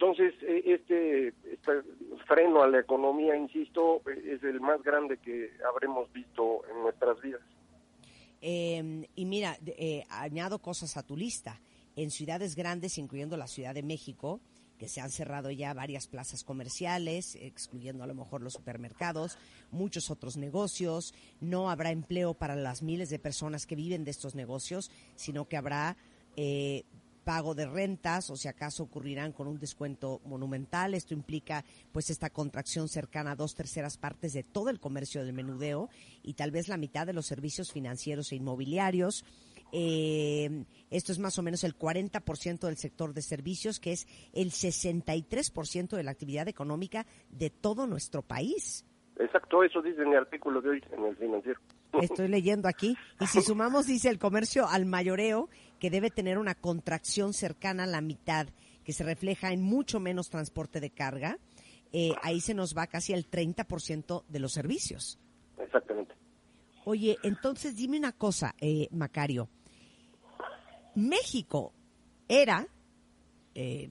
Entonces, 0.00 0.32
este, 0.64 1.28
este, 1.28 1.82
freno 2.26 2.62
a 2.62 2.68
la 2.68 2.80
economía, 2.80 3.36
insisto, 3.36 4.00
es 4.08 4.42
el 4.42 4.58
más 4.58 4.82
grande 4.82 5.18
que 5.18 5.50
habremos 5.70 6.10
visto 6.10 6.62
en 6.70 6.82
nuestras 6.82 7.20
vidas. 7.20 7.42
Eh, 8.40 9.06
y 9.14 9.24
mira, 9.26 9.58
eh, 9.66 10.04
añado 10.08 10.58
cosas 10.60 10.96
a 10.96 11.02
tu 11.02 11.18
lista. 11.18 11.60
En 11.96 12.10
ciudades 12.10 12.56
grandes, 12.56 12.96
incluyendo 12.96 13.36
la 13.36 13.46
Ciudad 13.46 13.74
de 13.74 13.82
México, 13.82 14.40
que 14.78 14.88
se 14.88 15.02
han 15.02 15.10
cerrado 15.10 15.50
ya 15.50 15.74
varias 15.74 16.06
plazas 16.06 16.44
comerciales, 16.44 17.34
excluyendo 17.34 18.02
a 18.02 18.06
lo 18.06 18.14
mejor 18.14 18.40
los 18.40 18.54
supermercados, 18.54 19.36
muchos 19.70 20.10
otros 20.10 20.38
negocios, 20.38 21.12
no 21.42 21.68
habrá 21.68 21.90
empleo 21.90 22.32
para 22.32 22.56
las 22.56 22.82
miles 22.82 23.10
de 23.10 23.18
personas 23.18 23.66
que 23.66 23.76
viven 23.76 24.04
de 24.04 24.12
estos 24.12 24.34
negocios, 24.34 24.90
sino 25.14 25.46
que 25.46 25.58
habrá 25.58 25.98
eh, 26.36 26.84
pago 27.24 27.54
de 27.54 27.66
rentas 27.66 28.30
o 28.30 28.36
si 28.36 28.48
acaso 28.48 28.82
ocurrirán 28.82 29.32
con 29.32 29.46
un 29.46 29.58
descuento 29.58 30.20
monumental. 30.24 30.94
Esto 30.94 31.14
implica 31.14 31.64
pues 31.92 32.10
esta 32.10 32.30
contracción 32.30 32.88
cercana 32.88 33.32
a 33.32 33.36
dos 33.36 33.54
terceras 33.54 33.96
partes 33.96 34.32
de 34.32 34.42
todo 34.42 34.70
el 34.70 34.80
comercio 34.80 35.24
del 35.24 35.32
menudeo 35.32 35.88
y 36.22 36.34
tal 36.34 36.50
vez 36.50 36.68
la 36.68 36.76
mitad 36.76 37.06
de 37.06 37.12
los 37.12 37.26
servicios 37.26 37.72
financieros 37.72 38.32
e 38.32 38.36
inmobiliarios. 38.36 39.24
eh, 39.72 40.64
esto 40.90 41.12
es 41.12 41.18
más 41.20 41.38
o 41.38 41.42
menos 41.42 41.62
el 41.62 41.78
40% 41.78 42.66
del 42.66 42.76
sector 42.76 43.14
de 43.14 43.22
servicios, 43.22 43.78
que 43.78 43.92
es 43.92 44.08
el 44.32 44.50
63% 44.50 45.96
de 45.96 46.02
la 46.02 46.10
actividad 46.10 46.48
económica 46.48 47.06
de 47.30 47.50
todo 47.50 47.86
nuestro 47.86 48.22
país. 48.22 48.84
Exacto, 49.20 49.62
eso 49.62 49.82
dice 49.82 50.02
en 50.02 50.08
el 50.08 50.18
artículo 50.18 50.60
de 50.62 50.70
hoy 50.70 50.84
en 50.92 51.04
el 51.04 51.16
financiero. 51.16 51.60
Estoy 52.00 52.28
leyendo 52.28 52.68
aquí. 52.68 52.96
Y 53.20 53.26
si 53.26 53.42
sumamos, 53.42 53.86
dice 53.86 54.08
el 54.08 54.18
comercio 54.18 54.66
al 54.66 54.86
mayoreo, 54.86 55.50
que 55.80 55.90
debe 55.90 56.10
tener 56.10 56.38
una 56.38 56.54
contracción 56.54 57.32
cercana 57.32 57.84
a 57.84 57.86
la 57.88 58.00
mitad, 58.00 58.46
que 58.84 58.92
se 58.92 59.02
refleja 59.02 59.52
en 59.52 59.62
mucho 59.62 59.98
menos 59.98 60.30
transporte 60.30 60.78
de 60.80 60.90
carga, 60.90 61.38
eh, 61.92 62.12
ahí 62.22 62.40
se 62.40 62.54
nos 62.54 62.76
va 62.76 62.86
casi 62.86 63.12
el 63.12 63.28
30% 63.28 64.24
de 64.28 64.38
los 64.38 64.52
servicios. 64.52 65.18
Exactamente. 65.58 66.14
Oye, 66.84 67.18
entonces 67.24 67.74
dime 67.76 67.98
una 67.98 68.12
cosa, 68.12 68.54
eh, 68.60 68.86
Macario. 68.92 69.48
México 70.94 71.72
era, 72.28 72.66
eh, 73.54 73.90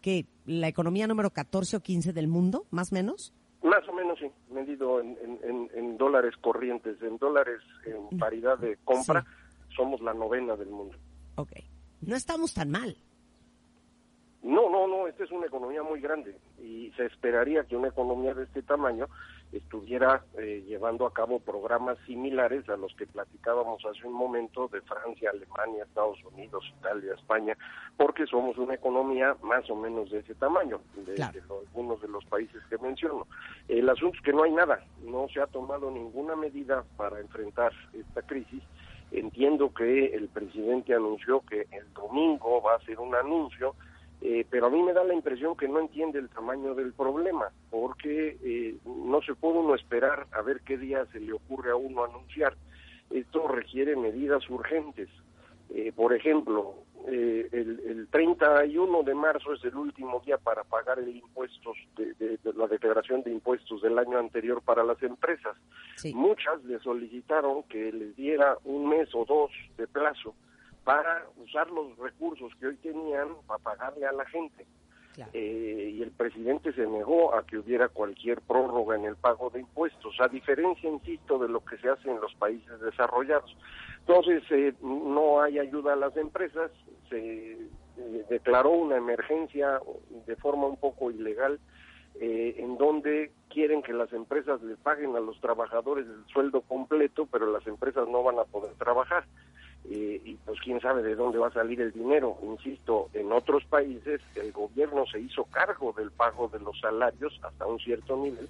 que 0.00 0.26
la 0.46 0.68
economía 0.68 1.06
número 1.06 1.30
14 1.30 1.76
o 1.76 1.80
15 1.80 2.12
del 2.12 2.28
mundo, 2.28 2.66
más 2.70 2.92
o 2.92 2.94
menos. 2.94 3.32
Más 3.62 3.88
o 3.88 3.92
menos, 3.92 4.18
sí, 4.18 4.26
medido 4.52 5.00
en, 5.00 5.16
en- 5.22 5.38
en- 5.44 5.70
en 5.74 5.96
dólares 5.96 6.34
corrientes, 6.40 7.00
en 7.02 7.16
dólares 7.18 7.60
en 7.86 8.18
paridad 8.18 8.58
de 8.58 8.76
compra, 8.84 9.24
somos 9.76 10.00
la 10.00 10.12
novena 10.14 10.56
del 10.56 10.68
mundo. 10.70 10.96
Ok. 11.36 11.52
No 12.00 12.16
estamos 12.16 12.52
tan 12.54 12.70
mal. 12.70 12.96
No, 14.42 14.68
no, 14.68 14.88
no, 14.88 15.06
esta 15.06 15.22
es 15.22 15.30
una 15.30 15.46
economía 15.46 15.84
muy 15.84 16.00
grande 16.00 16.36
y 16.60 16.90
se 16.96 17.06
esperaría 17.06 17.62
que 17.64 17.76
una 17.76 17.88
economía 17.88 18.34
de 18.34 18.42
este 18.42 18.60
tamaño 18.62 19.06
estuviera 19.52 20.24
eh, 20.36 20.64
llevando 20.66 21.06
a 21.06 21.12
cabo 21.12 21.38
programas 21.38 21.96
similares 22.06 22.68
a 22.68 22.76
los 22.76 22.92
que 22.96 23.06
platicábamos 23.06 23.84
hace 23.84 24.04
un 24.04 24.14
momento 24.14 24.66
de 24.66 24.80
Francia, 24.80 25.30
Alemania, 25.30 25.84
Estados 25.84 26.18
Unidos, 26.24 26.64
Italia, 26.80 27.14
España, 27.14 27.56
porque 27.96 28.26
somos 28.26 28.58
una 28.58 28.74
economía 28.74 29.36
más 29.42 29.68
o 29.70 29.76
menos 29.76 30.10
de 30.10 30.18
ese 30.20 30.34
tamaño, 30.34 30.80
de, 30.96 31.14
Claro. 31.14 31.32
de 31.34 31.66
algunos 31.68 32.00
de 32.02 32.08
los 32.08 32.24
países 32.24 32.60
que 32.68 32.78
menciono. 32.78 33.28
El 33.68 33.88
asunto 33.88 34.16
es 34.16 34.24
que 34.24 34.32
no 34.32 34.42
hay 34.42 34.52
nada, 34.52 34.84
no 35.04 35.28
se 35.28 35.40
ha 35.40 35.46
tomado 35.46 35.88
ninguna 35.90 36.34
medida 36.34 36.82
para 36.96 37.20
enfrentar 37.20 37.72
esta 37.92 38.22
crisis. 38.22 38.62
Entiendo 39.12 39.72
que 39.72 40.06
el 40.06 40.28
presidente 40.28 40.94
anunció 40.94 41.42
que 41.48 41.66
el 41.70 41.92
domingo 41.94 42.60
va 42.62 42.72
a 42.72 42.76
hacer 42.76 42.98
un 42.98 43.14
anuncio 43.14 43.74
eh, 44.24 44.46
pero 44.48 44.66
a 44.66 44.70
mí 44.70 44.80
me 44.80 44.92
da 44.92 45.02
la 45.02 45.14
impresión 45.14 45.56
que 45.56 45.66
no 45.66 45.80
entiende 45.80 46.20
el 46.20 46.28
tamaño 46.28 46.76
del 46.76 46.92
problema, 46.92 47.50
porque 47.70 48.38
eh, 48.40 48.76
no 48.86 49.20
se 49.20 49.34
puede 49.34 49.58
uno 49.58 49.74
esperar 49.74 50.28
a 50.30 50.42
ver 50.42 50.60
qué 50.60 50.78
día 50.78 51.04
se 51.06 51.18
le 51.18 51.32
ocurre 51.32 51.72
a 51.72 51.76
uno 51.76 52.04
anunciar. 52.04 52.54
Esto 53.10 53.48
requiere 53.48 53.96
medidas 53.96 54.48
urgentes. 54.48 55.08
Eh, 55.74 55.90
por 55.96 56.12
ejemplo, 56.12 56.74
eh, 57.06 57.48
el, 57.50 57.80
el 57.86 58.08
31 58.08 59.02
de 59.04 59.14
marzo 59.14 59.54
es 59.54 59.64
el 59.64 59.74
último 59.74 60.20
día 60.24 60.36
para 60.38 60.64
pagar 60.64 60.98
el 60.98 61.16
impuestos 61.16 61.76
de, 61.96 62.12
de- 62.14 62.36
de 62.36 62.52
la 62.52 62.66
declaración 62.66 63.22
de 63.22 63.30
impuestos 63.32 63.80
del 63.80 63.98
año 63.98 64.18
anterior 64.18 64.60
para 64.62 64.84
las 64.84 65.02
empresas. 65.02 65.56
Sí. 65.96 66.12
Muchas 66.14 66.62
le 66.64 66.78
solicitaron 66.80 67.62
que 67.64 67.90
les 67.90 68.14
diera 68.16 68.58
un 68.64 68.88
mes 68.88 69.08
o 69.14 69.24
dos 69.24 69.50
de 69.78 69.86
plazo 69.86 70.34
para 70.84 71.24
usar 71.38 71.70
los 71.70 71.96
recursos 71.96 72.52
que 72.60 72.66
hoy 72.66 72.76
tenían 72.76 73.28
para 73.46 73.62
pagarle 73.62 74.04
a 74.06 74.12
la 74.12 74.26
gente. 74.26 74.66
Claro. 75.14 75.30
Eh, 75.34 75.90
y 75.94 76.02
el 76.02 76.10
presidente 76.10 76.72
se 76.72 76.86
negó 76.86 77.34
a 77.34 77.44
que 77.46 77.58
hubiera 77.58 77.88
cualquier 77.88 78.40
prórroga 78.40 78.96
en 78.96 79.04
el 79.04 79.16
pago 79.16 79.50
de 79.50 79.60
impuestos, 79.60 80.14
a 80.20 80.28
diferencia, 80.28 80.88
insisto, 80.88 81.38
de 81.38 81.48
lo 81.48 81.62
que 81.64 81.76
se 81.78 81.88
hace 81.90 82.10
en 82.10 82.18
los 82.20 82.34
países 82.36 82.80
desarrollados. 82.80 83.54
Entonces, 84.06 84.42
eh, 84.50 84.74
no 84.82 85.40
hay 85.40 85.58
ayuda 85.58 85.92
a 85.92 85.96
las 85.96 86.16
empresas, 86.16 86.70
se 87.08 87.52
eh, 87.52 88.24
declaró 88.28 88.70
una 88.70 88.96
emergencia 88.96 89.80
de 90.26 90.36
forma 90.36 90.66
un 90.66 90.76
poco 90.76 91.10
ilegal, 91.10 91.60
eh, 92.20 92.56
en 92.58 92.76
donde 92.76 93.32
quieren 93.48 93.82
que 93.82 93.92
las 93.92 94.12
empresas 94.12 94.60
les 94.62 94.76
paguen 94.78 95.16
a 95.16 95.20
los 95.20 95.40
trabajadores 95.40 96.06
el 96.06 96.24
sueldo 96.32 96.60
completo, 96.62 97.26
pero 97.30 97.50
las 97.50 97.66
empresas 97.66 98.08
no 98.08 98.22
van 98.22 98.38
a 98.38 98.44
poder 98.44 98.72
trabajar. 98.74 99.24
Eh, 99.90 100.20
y 100.24 100.34
pues 100.44 100.60
quién 100.60 100.80
sabe 100.80 101.02
de 101.02 101.16
dónde 101.16 101.38
va 101.38 101.48
a 101.48 101.52
salir 101.52 101.80
el 101.80 101.92
dinero. 101.92 102.38
Insisto, 102.42 103.08
en 103.14 103.32
otros 103.32 103.64
países 103.64 104.20
el 104.36 104.52
gobierno 104.52 105.04
se 105.06 105.20
hizo 105.20 105.44
cargo 105.44 105.92
del 105.92 106.10
pago 106.10 106.48
de 106.48 106.60
los 106.60 106.78
salarios 106.80 107.38
hasta 107.42 107.66
un 107.66 107.78
cierto 107.78 108.16
nivel. 108.16 108.48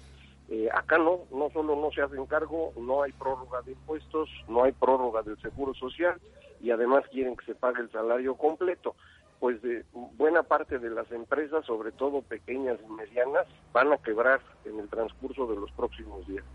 Eh, 0.49 0.67
acá 0.73 0.97
no, 0.97 1.19
no 1.31 1.49
solo 1.51 1.75
no 1.75 1.89
se 1.91 2.01
hacen 2.01 2.25
cargo, 2.25 2.73
no 2.77 3.01
hay 3.01 3.11
prórroga 3.13 3.61
de 3.61 3.71
impuestos, 3.71 4.29
no 4.47 4.63
hay 4.63 4.71
prórroga 4.73 5.21
del 5.21 5.39
seguro 5.41 5.73
social 5.73 6.19
y 6.61 6.71
además 6.71 7.03
quieren 7.11 7.35
que 7.35 7.45
se 7.45 7.55
pague 7.55 7.81
el 7.81 7.91
salario 7.91 8.35
completo. 8.35 8.95
Pues 9.39 9.61
de 9.61 9.83
buena 10.17 10.43
parte 10.43 10.79
de 10.79 10.89
las 10.89 11.11
empresas, 11.11 11.65
sobre 11.65 11.91
todo 11.91 12.21
pequeñas 12.21 12.77
y 12.87 12.91
medianas, 12.91 13.45
van 13.73 13.91
a 13.91 13.97
quebrar 13.97 14.39
en 14.65 14.79
el 14.79 14.87
transcurso 14.89 15.47
de 15.47 15.55
los 15.55 15.71
próximos 15.71 16.25
días. 16.27 16.45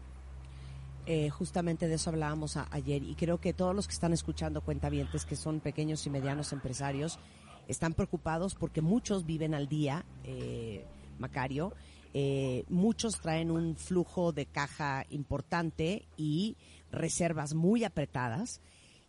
Eh, 1.07 1.31
justamente 1.31 1.89
de 1.89 1.95
eso 1.95 2.11
hablábamos 2.11 2.57
a- 2.59 2.67
ayer 2.71 3.03
y 3.03 3.15
creo 3.15 3.39
que 3.39 3.55
todos 3.55 3.75
los 3.75 3.87
que 3.89 3.95
están 3.95 4.13
escuchando 4.13 4.61
cuentavientes 4.61 5.25
que 5.25 5.37
son 5.37 5.61
pequeños 5.61 6.07
y 6.07 6.11
medianos 6.11 6.53
empresarios 6.53 7.19
están 7.67 7.95
preocupados 7.95 8.55
porque 8.55 8.83
muchos 8.83 9.25
viven 9.27 9.55
al 9.55 9.69
día, 9.69 10.05
eh, 10.25 10.85
Macario, 11.19 11.73
eh, 12.15 12.65
muchos 12.69 13.21
traen 13.21 13.51
un 13.51 13.77
flujo 13.77 14.33
de 14.33 14.47
caja 14.47 15.05
importante 15.11 16.07
y 16.17 16.57
reservas 16.91 17.55
muy 17.55 17.85
apretadas. 17.85 18.61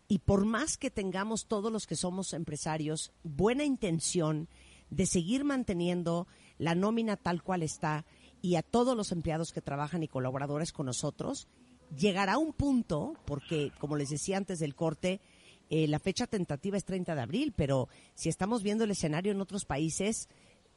Y 0.08 0.18
por 0.18 0.44
más 0.44 0.76
que 0.76 0.90
tengamos 0.90 1.46
todos 1.46 1.72
los 1.72 1.86
que 1.86 1.96
somos 1.96 2.32
empresarios 2.32 3.12
buena 3.22 3.64
intención 3.64 4.48
de 4.90 5.06
seguir 5.06 5.44
manteniendo 5.44 6.26
la 6.58 6.74
nómina 6.74 7.16
tal 7.16 7.42
cual 7.42 7.62
está 7.62 8.04
y 8.42 8.56
a 8.56 8.62
todos 8.62 8.96
los 8.96 9.12
empleados 9.12 9.52
que 9.52 9.60
trabajan 9.60 10.02
y 10.02 10.08
colaboradores 10.08 10.72
con 10.72 10.86
nosotros, 10.86 11.48
llegará 11.96 12.38
un 12.38 12.52
punto, 12.52 13.14
porque 13.24 13.72
como 13.78 13.96
les 13.96 14.10
decía 14.10 14.36
antes 14.36 14.58
del 14.58 14.74
corte, 14.74 15.20
eh, 15.68 15.86
la 15.86 16.00
fecha 16.00 16.26
tentativa 16.26 16.76
es 16.76 16.84
30 16.84 17.14
de 17.14 17.20
abril, 17.20 17.52
pero 17.54 17.88
si 18.14 18.28
estamos 18.28 18.62
viendo 18.62 18.84
el 18.84 18.90
escenario 18.90 19.32
en 19.32 19.40
otros 19.40 19.64
países, 19.64 20.28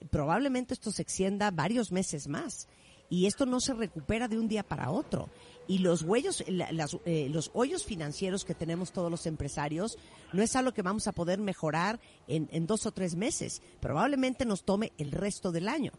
probablemente 0.10 0.74
esto 0.74 0.92
se 0.92 1.02
extienda 1.02 1.52
varios 1.52 1.92
meses 1.92 2.28
más. 2.28 2.68
Y 3.10 3.28
esto 3.28 3.46
no 3.46 3.60
se 3.60 3.74
recupera 3.74 4.28
de 4.28 4.40
un 4.40 4.48
día 4.48 4.64
para 4.64 4.90
otro. 4.90 5.30
Y 5.68 5.80
los 5.80 6.02
huellos, 6.02 6.44
la- 6.48 6.72
las, 6.72 6.98
eh, 7.06 7.28
los 7.30 7.52
hoyos 7.54 7.84
financieros 7.86 8.44
que 8.44 8.56
tenemos 8.56 8.92
todos 8.92 9.12
los 9.12 9.28
empresarios 9.28 9.98
no 10.32 10.42
es 10.42 10.56
algo 10.56 10.72
que 10.74 10.82
vamos 10.82 11.08
a 11.08 11.12
poder 11.12 11.40
mejorar 11.40 12.00
en, 12.28 12.50
en 12.52 12.66
dos 12.66 12.86
o 12.88 12.92
tres 12.92 13.16
meses. 13.16 13.62
Probablemente 13.82 14.46
nos 14.46 14.64
tome 14.64 14.94
el 14.98 15.12
resto 15.12 15.52
del 15.52 15.68
año. 15.68 15.92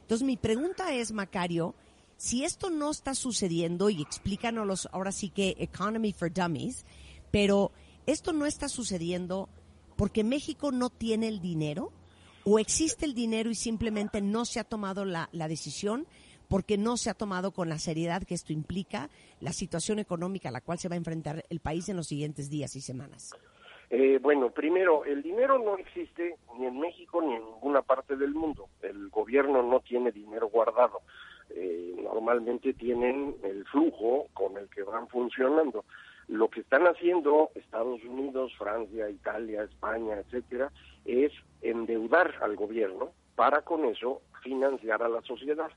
Entonces 0.00 0.26
mi 0.26 0.36
pregunta 0.38 0.94
es, 0.94 1.12
Macario, 1.12 1.74
si 2.16 2.44
esto 2.44 2.70
no 2.70 2.90
está 2.90 3.14
sucediendo, 3.14 3.90
y 3.90 4.00
explícanos 4.00 4.88
ahora 4.92 5.12
sí 5.12 5.28
que 5.28 5.56
Economy 5.58 6.12
for 6.12 6.32
Dummies, 6.32 6.84
pero 7.30 7.70
esto 8.06 8.32
no 8.32 8.46
está 8.46 8.68
sucediendo 8.68 9.48
porque 9.96 10.24
México 10.24 10.72
no 10.72 10.88
tiene 10.88 11.28
el 11.28 11.40
dinero, 11.40 11.92
o 12.44 12.58
existe 12.58 13.06
el 13.06 13.14
dinero 13.14 13.50
y 13.50 13.54
simplemente 13.54 14.20
no 14.20 14.44
se 14.44 14.60
ha 14.60 14.64
tomado 14.64 15.04
la, 15.04 15.28
la 15.32 15.48
decisión 15.48 16.06
porque 16.48 16.76
no 16.76 16.96
se 16.96 17.08
ha 17.08 17.14
tomado 17.14 17.52
con 17.52 17.68
la 17.68 17.78
seriedad 17.78 18.24
que 18.24 18.34
esto 18.34 18.52
implica 18.52 19.08
la 19.40 19.52
situación 19.52 19.98
económica 19.98 20.50
a 20.50 20.52
la 20.52 20.60
cual 20.60 20.78
se 20.78 20.88
va 20.88 20.94
a 20.94 20.98
enfrentar 20.98 21.44
el 21.48 21.60
país 21.60 21.88
en 21.88 21.96
los 21.96 22.08
siguientes 22.08 22.50
días 22.50 22.76
y 22.76 22.80
semanas. 22.80 23.34
Eh, 23.88 24.18
bueno, 24.22 24.50
primero, 24.50 25.04
el 25.04 25.22
dinero 25.22 25.58
no 25.58 25.76
existe 25.76 26.36
ni 26.58 26.66
en 26.66 26.80
México 26.80 27.20
ni 27.20 27.34
en 27.34 27.44
ninguna 27.44 27.82
parte 27.82 28.16
del 28.16 28.34
mundo. 28.34 28.68
El 28.80 29.10
gobierno 29.10 29.62
no 29.62 29.80
tiene 29.80 30.10
dinero 30.10 30.48
guardado. 30.48 31.00
Eh, 31.50 31.94
normalmente 32.02 32.72
tienen 32.72 33.36
el 33.42 33.66
flujo 33.66 34.28
con 34.32 34.56
el 34.56 34.70
que 34.70 34.82
van 34.82 35.08
funcionando. 35.08 35.84
Lo 36.28 36.48
que 36.48 36.60
están 36.60 36.86
haciendo 36.86 37.50
Estados 37.54 38.02
Unidos, 38.04 38.52
Francia, 38.56 39.10
Italia, 39.10 39.64
España, 39.64 40.18
etcétera, 40.20 40.72
es 41.04 41.32
endeudar 41.60 42.34
al 42.40 42.56
gobierno 42.56 43.12
para 43.34 43.62
con 43.62 43.84
eso 43.84 44.22
financiar 44.42 45.02
a 45.02 45.08
la 45.08 45.22
sociedad. 45.22 45.70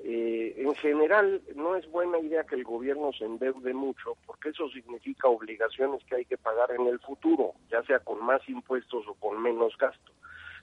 Eh, 0.00 0.54
en 0.56 0.74
general, 0.76 1.42
no 1.56 1.74
es 1.74 1.90
buena 1.90 2.18
idea 2.18 2.44
que 2.44 2.54
el 2.54 2.64
gobierno 2.64 3.12
se 3.12 3.24
endeude 3.24 3.74
mucho, 3.74 4.16
porque 4.26 4.50
eso 4.50 4.68
significa 4.70 5.28
obligaciones 5.28 6.04
que 6.04 6.16
hay 6.16 6.24
que 6.24 6.38
pagar 6.38 6.70
en 6.70 6.86
el 6.86 7.00
futuro, 7.00 7.54
ya 7.70 7.82
sea 7.82 7.98
con 7.98 8.24
más 8.24 8.46
impuestos 8.48 9.06
o 9.08 9.14
con 9.14 9.42
menos 9.42 9.76
gasto. 9.76 10.12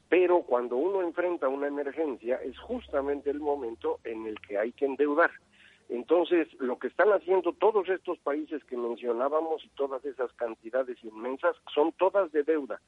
Pero 0.08 0.44
cuando 0.44 0.78
uno 0.78 1.02
enfrenta 1.02 1.50
una 1.50 1.68
emergencia, 1.68 2.38
es 2.38 2.58
justamente 2.60 3.30
el 3.30 3.40
momento 3.40 4.00
en 4.04 4.26
el 4.26 4.40
que 4.40 4.58
hay 4.58 4.72
que 4.72 4.86
endeudar. 4.86 5.32
Entonces, 5.90 6.48
lo 6.60 6.80
que 6.80 6.88
están 6.88 7.10
haciendo 7.12 7.54
todos 7.54 7.90
estos 7.90 8.18
países 8.20 8.64
que 8.64 8.78
mencionábamos 8.78 9.64
y 9.66 9.70
todas 9.70 10.04
esas 10.06 10.32
cantidades 10.34 10.98
inmensas 11.04 11.56
son 11.74 11.92
todas 11.94 12.32
de 12.32 12.44
deuda. 12.44 12.82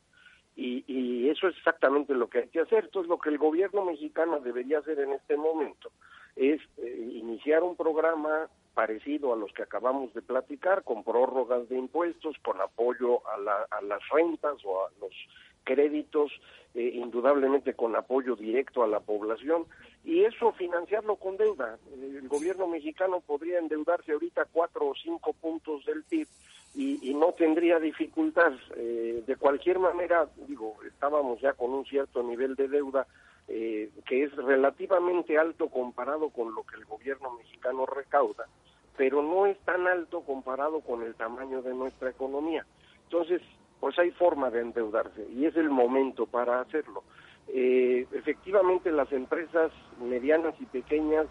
Y, 0.60 0.84
y 0.88 1.30
eso 1.30 1.48
es 1.48 1.56
exactamente 1.56 2.16
lo 2.16 2.28
que 2.30 2.40
hay 2.40 2.48
que 2.48 2.62
hacer. 2.62 2.86
Entonces, 2.86 3.08
lo 3.10 3.20
que 3.20 3.30
el 3.30 3.38
gobierno 3.38 3.86
mexicano 3.86 4.40
debería 4.40 4.80
hacer 4.80 5.00
en 5.00 5.12
este 5.14 5.38
momento 5.38 5.92
es 6.36 6.60
eh, 6.78 7.10
iniciar 7.14 7.62
un 7.64 7.76
programa 7.76 8.50
parecido 8.74 9.34
a 9.34 9.36
los 9.38 9.52
que 9.54 9.62
acabamos 9.64 10.14
de 10.16 10.22
platicar, 10.22 10.84
con 10.84 11.04
prórrogas 11.04 11.70
de 11.70 11.78
impuestos, 11.78 12.36
con 12.44 12.60
apoyo 12.60 13.22
a, 13.30 13.38
la- 13.38 13.68
las 13.84 14.02
rentas 14.10 14.58
o 14.66 14.86
a 14.86 14.90
los 15.00 15.12
créditos, 15.64 16.32
eh, 16.76 16.92
indudablemente 16.94 17.74
con 17.74 17.96
apoyo 17.96 18.36
directo 18.36 18.84
a 18.84 18.88
la 18.88 19.00
población, 19.00 19.66
y 20.06 20.24
eso 20.24 20.54
financiarlo 20.54 21.18
con 21.18 21.38
deuda. 21.38 21.78
El 21.94 22.28
gobierno 22.28 22.68
mexicano 22.68 23.20
podría 23.22 23.60
endeudarse 23.60 24.12
ahorita 24.12 24.46
cuatro 24.52 24.88
o 24.88 24.96
cinco 24.96 25.34
puntos 25.34 25.86
del 25.86 26.04
PIB 26.04 26.28
y, 26.78 27.10
y 27.10 27.14
no 27.16 27.32
tendría 27.32 27.80
dificultad. 27.80 28.54
Eh, 28.76 29.24
de 29.26 29.36
cualquier 29.36 29.80
manera, 29.80 30.28
digo, 30.48 30.76
estábamos 30.88 31.42
ya 31.42 31.54
con 31.54 31.72
un 31.72 31.84
cierto 31.86 32.22
nivel 32.22 32.56
de 32.56 32.68
deuda 32.68 33.08
eh, 33.48 33.90
que 34.06 34.24
es 34.24 34.36
relativamente 34.36 35.40
alto 35.40 35.70
comparado 35.70 36.30
con 36.30 36.54
lo 36.54 36.64
que 36.64 36.76
el 36.76 36.86
gobierno 36.86 37.32
mexicano 37.32 37.88
recauda, 37.88 38.46
pero 38.96 39.24
no 39.24 39.48
es 39.48 39.58
tan 39.62 39.88
alto 39.88 40.22
comparado 40.22 40.82
con 40.82 41.02
el 41.02 41.16
tamaño 41.16 41.64
de 41.64 41.74
nuestra 41.74 42.12
economía. 42.12 42.64
Entonces, 43.06 43.42
pues 43.80 43.98
hay 43.98 44.12
forma 44.12 44.52
de 44.52 44.62
endeudarse 44.62 45.28
y 45.32 45.46
es 45.46 45.56
el 45.56 45.72
momento 45.72 46.28
para 46.28 46.62
hacerlo. 46.62 47.04
Eh, 47.48 48.06
efectivamente, 48.12 48.92
las 48.92 49.12
empresas 49.12 49.72
medianas 50.00 50.54
y 50.60 50.66
pequeñas 50.66 51.26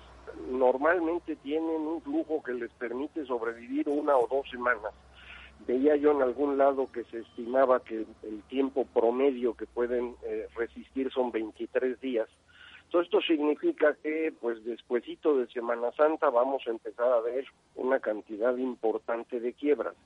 normalmente 0.51 1.36
tienen 1.36 1.82
un 1.82 2.03
flujo 2.03 2.42
que 2.42 2.55
les 2.55 2.72
permite 2.72 3.24
sobrevivir 3.26 3.88
una 3.88 4.16
o 4.16 4.26
dos 4.26 4.49
semanas. 4.51 4.92
Veía 5.67 5.97
yo 5.97 6.13
en 6.13 6.23
algún 6.23 6.59
lado 6.59 6.91
que 6.93 7.05
se 7.05 7.19
estimaba 7.19 7.83
que 7.83 8.07
el 8.23 8.43
tiempo 8.49 8.87
promedio 8.87 9.55
que 9.55 9.67
pueden 9.67 10.15
eh, 10.25 10.47
resistir 10.57 11.11
son 11.11 11.33
23 11.33 12.01
días. 12.01 12.29
Entonces 12.85 13.13
esto 13.13 13.21
significa 13.21 13.95
que 14.01 14.33
pues 14.41 14.65
despuesito 14.65 15.37
de 15.37 15.49
Semana 15.49 15.91
Santa 15.93 16.31
vamos 16.31 16.63
a 16.67 16.71
empezar 16.71 17.13
a 17.13 17.21
ver 17.21 17.45
una 17.75 17.99
cantidad 17.99 18.57
importante 18.57 19.41
de 19.41 19.53
quiebras, 19.55 19.97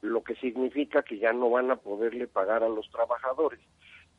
lo 0.00 0.22
que 0.22 0.36
significa 0.36 1.02
que 1.02 1.18
ya 1.18 1.32
no 1.32 1.50
van 1.50 1.72
a 1.72 1.76
poderle 1.76 2.28
pagar 2.28 2.62
a 2.62 2.68
los 2.68 2.88
trabajadores. 2.90 3.60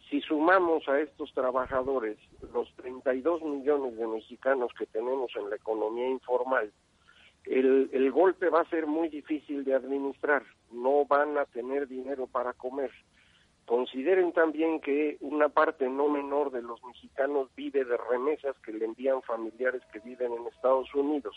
Si 0.09 0.19
sumamos 0.19 0.85
a 0.89 0.99
estos 0.99 1.33
trabajadores 1.33 2.17
los 2.53 2.69
32 2.75 3.43
millones 3.43 3.95
de 3.95 4.07
mexicanos 4.07 4.73
que 4.77 4.85
tenemos 4.87 5.31
en 5.37 5.49
la 5.49 5.55
economía 5.55 6.09
informal, 6.09 6.69
el, 7.45 7.89
el 7.93 8.11
golpe 8.11 8.49
va 8.49 8.59
a 8.59 8.69
ser 8.69 8.87
muy 8.87 9.07
difícil 9.07 9.63
de 9.63 9.73
administrar, 9.73 10.43
no 10.73 11.05
van 11.05 11.37
a 11.37 11.45
tener 11.45 11.87
dinero 11.87 12.27
para 12.27 12.53
comer. 12.53 12.91
Consideren 13.65 14.33
también 14.33 14.81
que 14.81 15.17
una 15.21 15.49
parte 15.49 15.87
no 15.87 16.09
menor 16.09 16.51
de 16.51 16.61
los 16.61 16.83
mexicanos 16.83 17.49
vive 17.55 17.85
de 17.85 17.95
remesas 17.95 18.57
que 18.65 18.73
le 18.73 18.85
envían 18.85 19.21
familiares 19.21 19.81
que 19.93 19.99
viven 19.99 20.33
en 20.33 20.47
Estados 20.47 20.93
Unidos. 20.93 21.35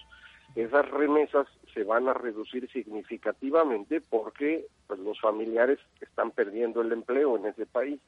Esas 0.56 0.88
remesas 0.90 1.46
se 1.72 1.84
van 1.84 2.08
a 2.08 2.14
reducir 2.14 2.70
significativamente 2.70 4.00
porque 4.00 4.66
pues, 4.86 4.98
los 5.00 5.20
familiares 5.20 5.78
están 6.00 6.30
perdiendo 6.30 6.80
el 6.80 6.92
empleo 6.92 7.36
en 7.36 7.46
ese 7.46 7.66
país. 7.66 8.00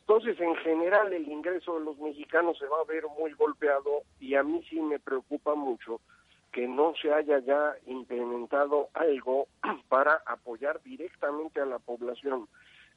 Entonces, 0.00 0.40
en 0.40 0.56
general, 0.56 1.12
el 1.12 1.28
ingreso 1.28 1.78
de 1.78 1.84
los 1.84 1.98
mexicanos 1.98 2.58
se 2.58 2.66
va 2.66 2.80
a 2.80 2.84
ver 2.84 3.04
muy 3.18 3.32
golpeado 3.32 4.02
y 4.18 4.34
a 4.34 4.42
mí 4.42 4.64
sí 4.68 4.80
me 4.80 4.98
preocupa 4.98 5.54
mucho 5.54 6.00
que 6.52 6.66
no 6.66 6.94
se 7.00 7.12
haya 7.12 7.38
ya 7.40 7.74
implementado 7.86 8.88
algo 8.94 9.46
para 9.88 10.22
apoyar 10.26 10.82
directamente 10.82 11.60
a 11.60 11.66
la 11.66 11.78
población. 11.78 12.48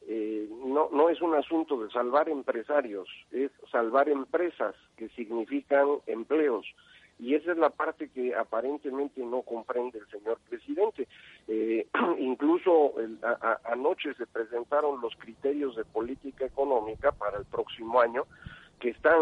Eh, 0.07 0.49
no, 0.65 0.89
no 0.91 1.09
es 1.09 1.21
un 1.21 1.33
asunto 1.35 1.81
de 1.81 1.89
salvar 1.91 2.27
empresarios, 2.27 3.07
es 3.31 3.51
salvar 3.71 4.09
empresas 4.09 4.75
que 4.97 5.07
significan 5.09 5.87
empleos. 6.07 6.65
Y 7.19 7.35
esa 7.35 7.51
es 7.51 7.57
la 7.57 7.69
parte 7.69 8.09
que 8.09 8.35
aparentemente 8.35 9.21
no 9.21 9.43
comprende 9.43 9.99
el 9.99 10.07
señor 10.09 10.39
presidente. 10.49 11.07
Eh, 11.47 11.87
incluso 12.19 12.95
el- 12.99 13.19
a- 13.23 13.59
anoche 13.65 14.13
se 14.15 14.25
presentaron 14.25 14.99
los 14.99 15.15
criterios 15.15 15.75
de 15.75 15.85
política 15.85 16.45
económica 16.45 17.11
para 17.11 17.37
el 17.37 17.45
próximo 17.45 18.01
año, 18.01 18.25
que 18.83 18.89
están, 18.89 19.15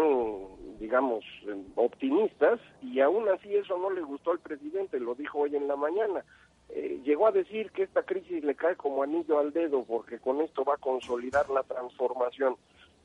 digamos, 0.80 1.24
eh, 1.46 1.54
optimistas, 1.76 2.58
y 2.82 2.98
aún 2.98 3.28
así 3.28 3.54
eso 3.54 3.78
no 3.78 3.90
le 3.90 4.00
gustó 4.00 4.32
al 4.32 4.40
presidente, 4.40 4.98
lo 4.98 5.14
dijo 5.14 5.38
hoy 5.38 5.54
en 5.54 5.68
la 5.68 5.76
mañana. 5.76 6.24
Eh, 6.70 7.00
llegó 7.04 7.28
a 7.28 7.30
decir 7.30 7.70
que 7.70 7.84
esta 7.84 8.02
crisis 8.02 8.42
le 8.42 8.56
cae 8.56 8.74
como 8.74 9.04
anillo 9.04 9.38
al 9.38 9.52
dedo, 9.52 9.84
porque 9.84 10.18
con 10.18 10.40
esto 10.40 10.64
va 10.64 10.74
a 10.74 10.78
consolidar 10.78 11.48
la 11.48 11.62
transformación. 11.62 12.56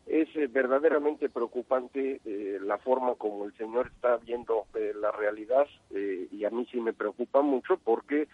Es 0.08 0.28
eh, 0.36 0.48
verdaderamente 0.48 1.30
preocupante 1.30 2.22
eh, 2.26 2.58
la 2.60 2.80
forma 2.80 3.14
como 3.14 3.46
el 3.46 3.56
señor 3.56 3.92
está 3.94 4.18
viendo 4.18 4.66
la 5.00 5.12
realidad, 5.12 5.68
y 5.92 6.44
a 6.44 6.50
mí 6.50 6.68
sí 6.72 6.82
me 6.82 6.94
preocupa 6.94 7.44
mucho 7.44 7.78
porque 7.78 8.28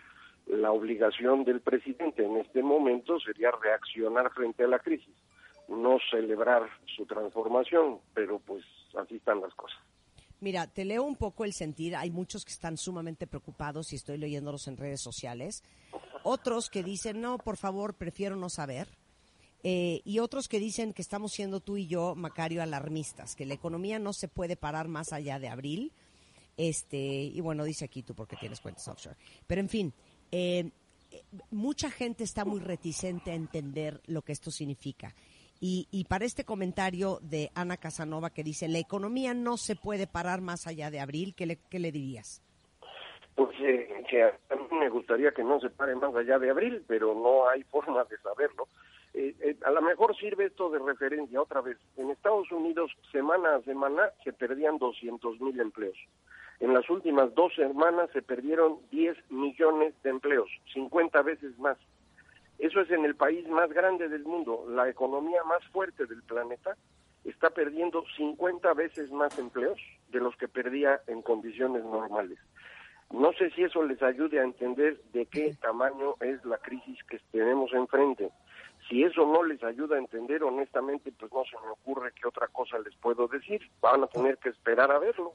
la 0.48 0.72
obligación 0.72 1.44
del 1.44 1.60
presidente 1.60 2.24
en 2.24 2.38
este 2.38 2.64
momento 2.64 3.20
sería 3.20 3.52
reaccionar 3.52 4.32
frente 4.32 4.64
a 4.64 4.68
la 4.68 4.80
crisis, 4.80 5.14
no 5.74 5.98
celebrar 6.12 6.64
su 6.96 7.06
transformación, 7.06 8.00
pero 8.14 8.40
pues 8.40 8.64
así 8.98 9.16
están 9.16 9.42
las 9.42 9.54
cosas. 9.56 9.80
Mira, 10.40 10.68
te 10.68 10.84
leo 10.84 11.04
un 11.04 11.16
poco 11.16 11.46
el 11.46 11.54
sentir. 11.54 11.96
Hay 11.96 12.12
muchos 12.12 12.44
que 12.44 12.52
están 12.52 12.78
sumamente 12.78 13.28
preocupados 13.28 13.94
y 13.94 13.96
estoy 13.96 14.18
leyéndolos 14.18 14.68
en 14.68 14.76
redes 14.76 15.02
sociales. 15.02 15.64
Otros 16.24 16.70
que 16.70 16.84
dicen, 16.84 17.22
no, 17.22 17.38
por 17.38 17.56
favor, 17.56 17.94
prefiero 17.94 18.36
no 18.36 18.50
saber. 18.50 18.90
Eh, 19.64 20.02
y 20.04 20.20
otros 20.20 20.50
que 20.50 20.60
dicen 20.60 20.92
que 20.92 21.02
estamos 21.02 21.32
siendo 21.32 21.62
tú 21.62 21.78
y 21.78 21.88
yo, 21.88 22.16
Macario, 22.16 22.62
alarmistas, 22.62 23.36
que 23.36 23.46
la 23.46 23.54
economía 23.54 23.98
no 24.00 24.12
se 24.12 24.28
puede 24.28 24.58
parar 24.58 24.90
más 24.90 25.14
allá 25.14 25.40
de 25.40 25.48
abril. 25.48 25.94
Este, 26.58 26.98
y 26.98 27.40
bueno, 27.40 27.64
dice 27.64 27.86
aquí 27.86 28.04
tú 28.04 28.14
porque 28.14 28.36
tienes 28.36 28.60
cuentas 28.60 28.88
offshore. 28.90 29.16
Pero 29.48 29.62
en 29.62 29.70
fin, 29.70 29.94
eh, 30.30 30.70
eh, 31.10 31.24
mucha 31.52 31.90
gente 31.90 32.26
está 32.26 32.44
muy 32.44 32.60
reticente 32.60 33.32
a 33.32 33.36
entender 33.36 34.02
lo 34.08 34.24
que 34.24 34.34
esto 34.34 34.52
significa. 34.52 35.16
Y, 35.66 35.88
y 35.92 36.04
para 36.04 36.26
este 36.26 36.44
comentario 36.44 37.20
de 37.22 37.50
Ana 37.56 37.78
Casanova 37.78 38.32
que 38.32 38.44
dice, 38.44 38.68
la 38.68 38.80
economía 38.80 39.34
no 39.34 39.56
se 39.56 39.78
puede 39.78 40.08
parar 40.08 40.42
más 40.42 40.68
allá 40.68 40.92
de 40.92 41.00
abril, 41.00 41.34
¿qué 41.38 41.46
le, 41.46 41.58
qué 41.72 41.80
le 41.80 41.94
dirías? 41.94 42.44
Pues 43.34 43.56
eh, 43.62 43.88
a 44.50 44.56
mí 44.58 44.68
me 44.78 44.90
gustaría 44.90 45.32
que 45.32 45.42
no 45.42 45.62
se 45.62 45.70
pare 45.70 45.96
más 45.96 46.14
allá 46.16 46.38
de 46.38 46.50
abril, 46.50 46.84
pero 46.86 47.16
no 47.16 47.48
hay 47.48 47.64
forma 47.72 48.04
de 48.04 48.18
saberlo. 48.18 48.68
Eh, 49.14 49.34
eh, 49.40 49.56
a 49.66 49.72
lo 49.72 49.82
mejor 49.82 50.14
sirve 50.18 50.48
esto 50.48 50.70
de 50.70 50.80
referencia 50.80 51.42
otra 51.42 51.62
vez. 51.62 51.78
En 51.96 52.10
Estados 52.10 52.52
Unidos, 52.52 52.92
semana 53.14 53.56
a 53.56 53.62
semana, 53.62 54.10
se 54.26 54.34
perdían 54.34 54.80
200 54.80 55.40
mil 55.40 55.58
empleos. 55.62 55.98
En 56.60 56.74
las 56.74 56.90
últimas 56.90 57.34
dos 57.36 57.56
semanas 57.56 58.10
se 58.12 58.22
perdieron 58.22 58.80
10 58.92 59.16
millones 59.32 59.94
de 60.04 60.10
empleos, 60.10 60.50
50 60.74 61.22
veces 61.22 61.58
más. 61.58 61.78
Eso 62.64 62.80
es 62.80 62.90
en 62.92 63.04
el 63.04 63.14
país 63.18 63.46
más 63.50 63.70
grande 63.74 64.08
del 64.08 64.24
mundo, 64.24 64.66
la 64.70 64.88
economía 64.88 65.44
más 65.44 65.62
fuerte 65.74 66.06
del 66.06 66.24
planeta, 66.24 66.78
está 67.26 67.50
perdiendo 67.50 68.06
50 68.16 68.74
veces 68.74 69.12
más 69.12 69.38
empleos 69.38 69.78
de 70.08 70.22
los 70.22 70.34
que 70.38 70.48
perdía 70.48 71.02
en 71.08 71.22
condiciones 71.24 71.84
normales. 71.84 72.40
No 73.12 73.34
sé 73.34 73.52
si 73.52 73.64
eso 73.64 73.84
les 73.84 74.02
ayude 74.02 74.40
a 74.40 74.46
entender 74.46 74.98
de 75.12 75.26
qué 75.26 75.54
tamaño 75.62 76.16
es 76.22 76.46
la 76.46 76.58
crisis 76.58 76.98
que 77.10 77.20
tenemos 77.34 77.74
enfrente. 77.74 78.30
Si 78.88 79.04
eso 79.04 79.26
no 79.26 79.44
les 79.44 79.62
ayuda 79.62 79.98
a 79.98 80.00
entender, 80.00 80.42
honestamente, 80.42 81.12
pues 81.12 81.34
no 81.34 81.44
se 81.44 81.58
me 81.66 81.70
ocurre 81.70 82.14
qué 82.14 82.30
otra 82.30 82.48
cosa 82.48 82.80
les 82.80 82.96
puedo 82.96 83.28
decir. 83.28 83.60
Van 83.82 84.06
a 84.06 84.08
tener 84.08 84.38
que 84.38 84.48
esperar 84.48 84.90
a 84.90 85.00
verlo. 85.00 85.34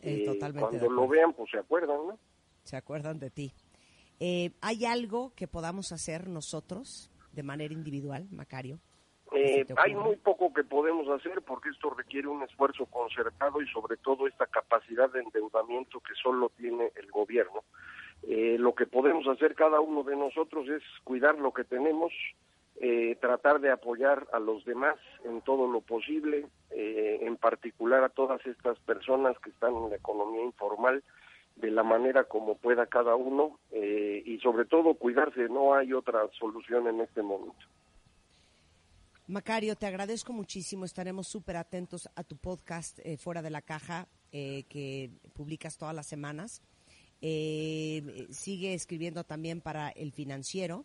Eh, 0.00 0.24
Eh, 0.26 0.52
cuando 0.58 0.90
lo 0.90 1.06
vean, 1.06 1.34
pues 1.34 1.50
se 1.50 1.58
acuerdan, 1.58 1.98
¿no? 2.06 2.18
¿Se 2.62 2.78
acuerdan 2.78 3.18
de 3.18 3.28
ti? 3.28 3.52
Eh, 4.20 4.52
¿Hay 4.60 4.84
algo 4.84 5.32
que 5.34 5.48
podamos 5.48 5.92
hacer 5.92 6.28
nosotros 6.28 7.10
de 7.32 7.42
manera 7.42 7.72
individual, 7.72 8.28
Macario? 8.30 8.78
Eh, 9.32 9.58
¿Se 9.58 9.64
te 9.64 9.74
hay 9.76 9.94
muy 9.94 10.16
poco 10.16 10.52
que 10.52 10.64
podemos 10.64 11.08
hacer 11.08 11.40
porque 11.42 11.70
esto 11.70 11.90
requiere 11.90 12.28
un 12.28 12.42
esfuerzo 12.42 12.84
concertado 12.86 13.62
y 13.62 13.68
sobre 13.68 13.96
todo 13.96 14.26
esta 14.26 14.46
capacidad 14.46 15.10
de 15.10 15.20
endeudamiento 15.20 16.00
que 16.00 16.14
solo 16.20 16.50
tiene 16.56 16.92
el 16.96 17.10
gobierno. 17.10 17.62
Eh, 18.22 18.56
lo 18.58 18.74
que 18.74 18.86
podemos 18.86 19.26
hacer 19.28 19.54
cada 19.54 19.80
uno 19.80 20.02
de 20.02 20.16
nosotros 20.16 20.68
es 20.68 20.82
cuidar 21.04 21.38
lo 21.38 21.52
que 21.52 21.64
tenemos, 21.64 22.12
eh, 22.76 23.16
tratar 23.20 23.60
de 23.60 23.70
apoyar 23.70 24.26
a 24.32 24.38
los 24.38 24.64
demás 24.64 24.96
en 25.24 25.40
todo 25.42 25.66
lo 25.66 25.80
posible, 25.80 26.46
eh, 26.70 27.20
en 27.22 27.36
particular 27.36 28.04
a 28.04 28.10
todas 28.10 28.44
estas 28.46 28.78
personas 28.80 29.38
que 29.38 29.50
están 29.50 29.74
en 29.74 29.90
la 29.90 29.96
economía 29.96 30.42
informal, 30.42 31.02
de 31.60 31.70
la 31.70 31.82
manera 31.82 32.24
como 32.24 32.56
pueda 32.56 32.86
cada 32.86 33.14
uno 33.14 33.58
eh, 33.70 34.22
y 34.24 34.38
sobre 34.38 34.64
todo 34.64 34.94
cuidarse, 34.94 35.48
no 35.48 35.74
hay 35.74 35.92
otra 35.92 36.20
solución 36.38 36.86
en 36.88 37.00
este 37.00 37.22
momento. 37.22 37.66
Macario, 39.30 39.76
te 39.76 39.86
agradezco 39.86 40.32
muchísimo. 40.32 40.84
Estaremos 40.84 41.28
súper 41.28 41.56
atentos 41.56 42.08
a 42.16 42.24
tu 42.24 42.36
podcast 42.36 42.98
eh, 43.04 43.16
Fuera 43.16 43.42
de 43.42 43.50
la 43.50 43.62
Caja, 43.62 44.08
eh, 44.32 44.64
que 44.68 45.12
publicas 45.34 45.78
todas 45.78 45.94
las 45.94 46.08
semanas. 46.08 46.62
Eh, 47.22 48.26
sigue 48.30 48.74
escribiendo 48.74 49.22
también 49.22 49.60
para 49.60 49.90
El 49.90 50.10
Financiero. 50.10 50.84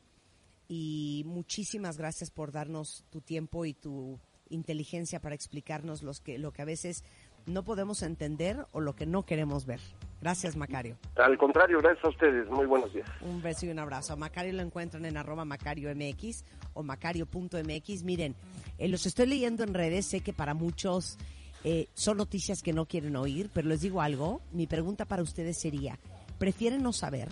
Y 0.67 1.23
muchísimas 1.25 1.97
gracias 1.97 2.29
por 2.29 2.51
darnos 2.51 3.03
tu 3.09 3.19
tiempo 3.19 3.65
y 3.65 3.73
tu 3.73 4.19
inteligencia 4.49 5.19
para 5.19 5.33
explicarnos 5.33 6.03
los 6.03 6.21
que, 6.21 6.37
lo 6.37 6.53
que 6.53 6.61
a 6.61 6.65
veces 6.65 7.03
no 7.45 7.63
podemos 7.63 8.01
entender 8.01 8.65
o 8.71 8.81
lo 8.81 8.95
que 8.95 9.05
no 9.05 9.23
queremos 9.23 9.65
ver. 9.65 9.79
Gracias, 10.21 10.55
Macario. 10.55 10.97
Al 11.17 11.37
contrario, 11.37 11.79
gracias 11.79 12.05
a 12.05 12.09
ustedes. 12.09 12.49
Muy 12.49 12.65
buenos 12.65 12.91
días. 12.93 13.07
Un 13.21 13.41
beso 13.41 13.65
y 13.65 13.69
un 13.69 13.79
abrazo. 13.79 14.13
A 14.13 14.15
Macario 14.15 14.53
lo 14.53 14.61
encuentran 14.61 15.05
en 15.05 15.17
arroba 15.17 15.45
Macario 15.45 15.93
MX 15.93 16.43
o 16.73 16.83
macario.mx. 16.83 18.03
Miren, 18.03 18.35
eh, 18.77 18.87
los 18.87 19.05
estoy 19.05 19.27
leyendo 19.27 19.63
en 19.63 19.73
redes, 19.73 20.05
sé 20.05 20.21
que 20.21 20.33
para 20.33 20.53
muchos 20.53 21.17
eh, 21.63 21.87
son 21.93 22.17
noticias 22.17 22.61
que 22.61 22.73
no 22.73 22.85
quieren 22.85 23.15
oír, 23.15 23.49
pero 23.53 23.67
les 23.67 23.81
digo 23.81 24.01
algo, 24.01 24.41
mi 24.51 24.67
pregunta 24.67 25.05
para 25.05 25.23
ustedes 25.23 25.59
sería, 25.59 25.99
¿prefieren 26.37 26.81
no 26.83 26.93
saber? 26.93 27.29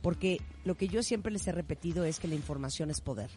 Porque 0.00 0.40
lo 0.64 0.74
que 0.74 0.88
yo 0.88 1.02
siempre 1.02 1.32
les 1.32 1.46
he 1.46 1.52
repetido 1.52 2.04
es 2.04 2.18
que 2.18 2.28
la 2.28 2.34
información 2.34 2.90
es 2.90 3.00
poder. 3.00 3.30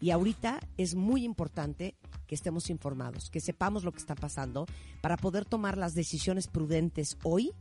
Y 0.00 0.10
ahorita 0.10 0.60
es 0.76 0.94
muy 0.94 1.24
importante 1.24 1.94
que 2.26 2.34
estemos 2.34 2.70
informados, 2.70 3.30
que 3.30 3.40
sepamos 3.40 3.84
lo 3.84 3.92
que 3.92 3.98
está 3.98 4.14
pasando 4.14 4.66
para 5.00 5.16
poder 5.16 5.44
tomar 5.44 5.76
las 5.76 5.94
decisiones 5.94 6.46
prudentes 6.46 7.16
hoy 7.24 7.52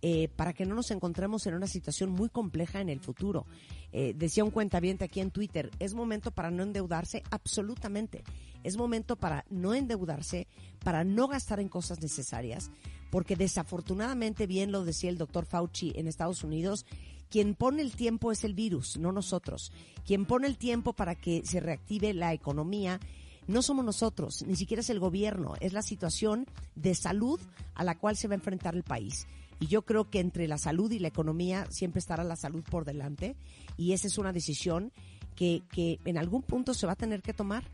eh, 0.00 0.28
para 0.36 0.52
que 0.52 0.64
no 0.64 0.76
nos 0.76 0.92
encontremos 0.92 1.44
en 1.46 1.54
una 1.54 1.66
situación 1.66 2.10
muy 2.10 2.28
compleja 2.28 2.80
en 2.80 2.88
el 2.88 3.00
futuro. 3.00 3.46
Eh, 3.90 4.14
decía 4.16 4.44
un 4.44 4.52
cuentaviente 4.52 5.04
aquí 5.04 5.18
en 5.18 5.32
Twitter, 5.32 5.72
es 5.80 5.92
momento 5.92 6.30
para 6.30 6.52
no 6.52 6.62
endeudarse 6.62 7.24
absolutamente. 7.32 8.22
Es 8.62 8.76
momento 8.76 9.16
para 9.16 9.44
no 9.50 9.74
endeudarse, 9.74 10.46
para 10.84 11.02
no 11.02 11.26
gastar 11.26 11.58
en 11.58 11.68
cosas 11.68 12.00
necesarias, 12.00 12.70
porque 13.10 13.34
desafortunadamente, 13.34 14.46
bien 14.46 14.70
lo 14.70 14.84
decía 14.84 15.10
el 15.10 15.18
doctor 15.18 15.46
Fauci 15.46 15.92
en 15.96 16.06
Estados 16.06 16.44
Unidos, 16.44 16.86
quien 17.30 17.54
pone 17.54 17.82
el 17.82 17.94
tiempo 17.94 18.32
es 18.32 18.44
el 18.44 18.54
virus, 18.54 18.96
no 18.96 19.12
nosotros. 19.12 19.72
Quien 20.06 20.24
pone 20.24 20.46
el 20.46 20.56
tiempo 20.56 20.92
para 20.92 21.14
que 21.14 21.42
se 21.44 21.60
reactive 21.60 22.14
la 22.14 22.32
economía 22.32 23.00
no 23.46 23.62
somos 23.62 23.84
nosotros, 23.84 24.44
ni 24.46 24.56
siquiera 24.56 24.82
es 24.82 24.90
el 24.90 25.00
gobierno, 25.00 25.54
es 25.60 25.72
la 25.72 25.80
situación 25.80 26.46
de 26.74 26.94
salud 26.94 27.40
a 27.74 27.82
la 27.82 27.96
cual 27.96 28.14
se 28.16 28.28
va 28.28 28.34
a 28.34 28.36
enfrentar 28.36 28.76
el 28.76 28.82
país. 28.82 29.26
Y 29.58 29.66
yo 29.66 29.82
creo 29.82 30.10
que 30.10 30.20
entre 30.20 30.46
la 30.46 30.58
salud 30.58 30.90
y 30.92 30.98
la 30.98 31.08
economía 31.08 31.66
siempre 31.70 31.98
estará 31.98 32.24
la 32.24 32.36
salud 32.36 32.62
por 32.62 32.84
delante. 32.84 33.36
Y 33.76 33.92
esa 33.92 34.06
es 34.06 34.18
una 34.18 34.32
decisión 34.32 34.92
que, 35.34 35.62
que 35.72 35.98
en 36.04 36.18
algún 36.18 36.42
punto 36.42 36.74
se 36.74 36.86
va 36.86 36.92
a 36.92 36.96
tener 36.96 37.22
que 37.22 37.32
tomar. 37.32 37.64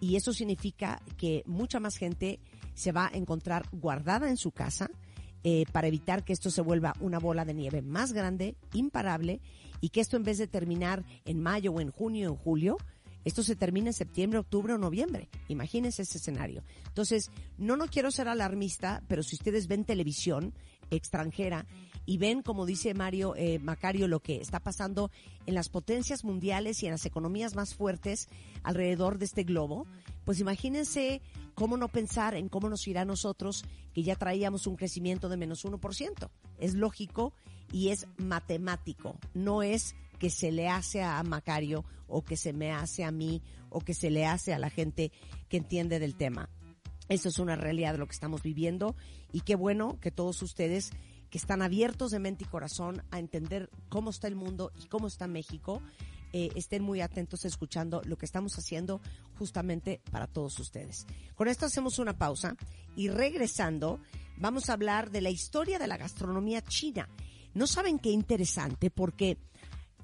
Y 0.00 0.16
eso 0.16 0.32
significa 0.32 1.00
que 1.16 1.42
mucha 1.46 1.80
más 1.80 1.96
gente 1.96 2.40
se 2.74 2.92
va 2.92 3.06
a 3.06 3.16
encontrar 3.16 3.66
guardada 3.72 4.28
en 4.28 4.36
su 4.36 4.50
casa 4.50 4.90
eh, 5.44 5.64
para 5.72 5.88
evitar 5.88 6.24
que 6.24 6.32
esto 6.32 6.50
se 6.50 6.60
vuelva 6.60 6.94
una 7.00 7.18
bola 7.18 7.44
de 7.44 7.54
nieve 7.54 7.82
más 7.82 8.12
grande, 8.12 8.56
imparable, 8.72 9.40
y 9.80 9.88
que 9.88 10.00
esto 10.00 10.16
en 10.16 10.24
vez 10.24 10.38
de 10.38 10.46
terminar 10.46 11.04
en 11.24 11.40
mayo 11.40 11.72
o 11.72 11.80
en 11.80 11.90
junio 11.90 12.28
o 12.28 12.32
en 12.34 12.38
julio, 12.38 12.76
esto 13.24 13.42
se 13.42 13.56
termina 13.56 13.88
en 13.88 13.94
septiembre, 13.94 14.38
octubre 14.38 14.72
o 14.74 14.78
noviembre. 14.78 15.28
Imagínense 15.48 16.02
ese 16.02 16.18
escenario. 16.18 16.62
Entonces, 16.86 17.30
no, 17.58 17.76
no 17.76 17.86
quiero 17.86 18.10
ser 18.10 18.28
alarmista, 18.28 19.02
pero 19.08 19.22
si 19.22 19.36
ustedes 19.36 19.66
ven 19.66 19.84
televisión 19.84 20.54
extranjera 20.90 21.66
y 22.06 22.18
ven, 22.18 22.42
como 22.42 22.66
dice 22.66 22.94
Mario 22.94 23.34
eh, 23.36 23.58
Macario, 23.58 24.08
lo 24.08 24.20
que 24.20 24.36
está 24.36 24.60
pasando 24.60 25.10
en 25.46 25.54
las 25.54 25.68
potencias 25.68 26.24
mundiales 26.24 26.82
y 26.82 26.86
en 26.86 26.92
las 26.92 27.06
economías 27.06 27.54
más 27.54 27.74
fuertes 27.74 28.28
alrededor 28.62 29.18
de 29.18 29.26
este 29.26 29.44
globo, 29.44 29.86
pues 30.30 30.38
imagínense 30.38 31.22
cómo 31.56 31.76
no 31.76 31.88
pensar 31.88 32.36
en 32.36 32.48
cómo 32.48 32.68
nos 32.68 32.86
irá 32.86 33.00
a 33.00 33.04
nosotros, 33.04 33.64
que 33.92 34.04
ya 34.04 34.14
traíamos 34.14 34.68
un 34.68 34.76
crecimiento 34.76 35.28
de 35.28 35.36
menos 35.36 35.64
1%. 35.64 36.30
Es 36.60 36.74
lógico 36.74 37.34
y 37.72 37.88
es 37.88 38.06
matemático, 38.16 39.18
no 39.34 39.64
es 39.64 39.96
que 40.20 40.30
se 40.30 40.52
le 40.52 40.68
hace 40.68 41.02
a 41.02 41.20
Macario 41.24 41.84
o 42.06 42.22
que 42.22 42.36
se 42.36 42.52
me 42.52 42.70
hace 42.70 43.02
a 43.02 43.10
mí 43.10 43.42
o 43.70 43.80
que 43.80 43.92
se 43.92 44.08
le 44.08 44.24
hace 44.24 44.54
a 44.54 44.60
la 44.60 44.70
gente 44.70 45.10
que 45.48 45.56
entiende 45.56 45.98
del 45.98 46.14
tema. 46.14 46.48
Eso 47.08 47.28
es 47.28 47.40
una 47.40 47.56
realidad 47.56 47.94
de 47.94 47.98
lo 47.98 48.06
que 48.06 48.14
estamos 48.14 48.40
viviendo 48.40 48.94
y 49.32 49.40
qué 49.40 49.56
bueno 49.56 49.98
que 50.00 50.12
todos 50.12 50.42
ustedes 50.42 50.92
que 51.28 51.38
están 51.38 51.60
abiertos 51.60 52.12
de 52.12 52.20
mente 52.20 52.44
y 52.44 52.46
corazón 52.46 53.02
a 53.10 53.18
entender 53.18 53.68
cómo 53.88 54.10
está 54.10 54.28
el 54.28 54.36
mundo 54.36 54.70
y 54.80 54.86
cómo 54.86 55.08
está 55.08 55.26
México, 55.26 55.82
eh, 56.32 56.50
estén 56.54 56.82
muy 56.82 57.00
atentos 57.00 57.44
escuchando 57.44 58.02
lo 58.04 58.16
que 58.16 58.26
estamos 58.26 58.58
haciendo 58.58 59.00
justamente 59.38 60.00
para 60.10 60.26
todos 60.26 60.58
ustedes. 60.58 61.06
Con 61.34 61.48
esto 61.48 61.66
hacemos 61.66 61.98
una 61.98 62.16
pausa 62.16 62.56
y 62.96 63.08
regresando 63.08 64.00
vamos 64.36 64.70
a 64.70 64.74
hablar 64.74 65.10
de 65.10 65.20
la 65.20 65.30
historia 65.30 65.78
de 65.78 65.86
la 65.86 65.96
gastronomía 65.96 66.62
china. 66.62 67.08
No 67.54 67.66
saben 67.66 67.98
qué 67.98 68.10
interesante 68.10 68.90
porque 68.90 69.38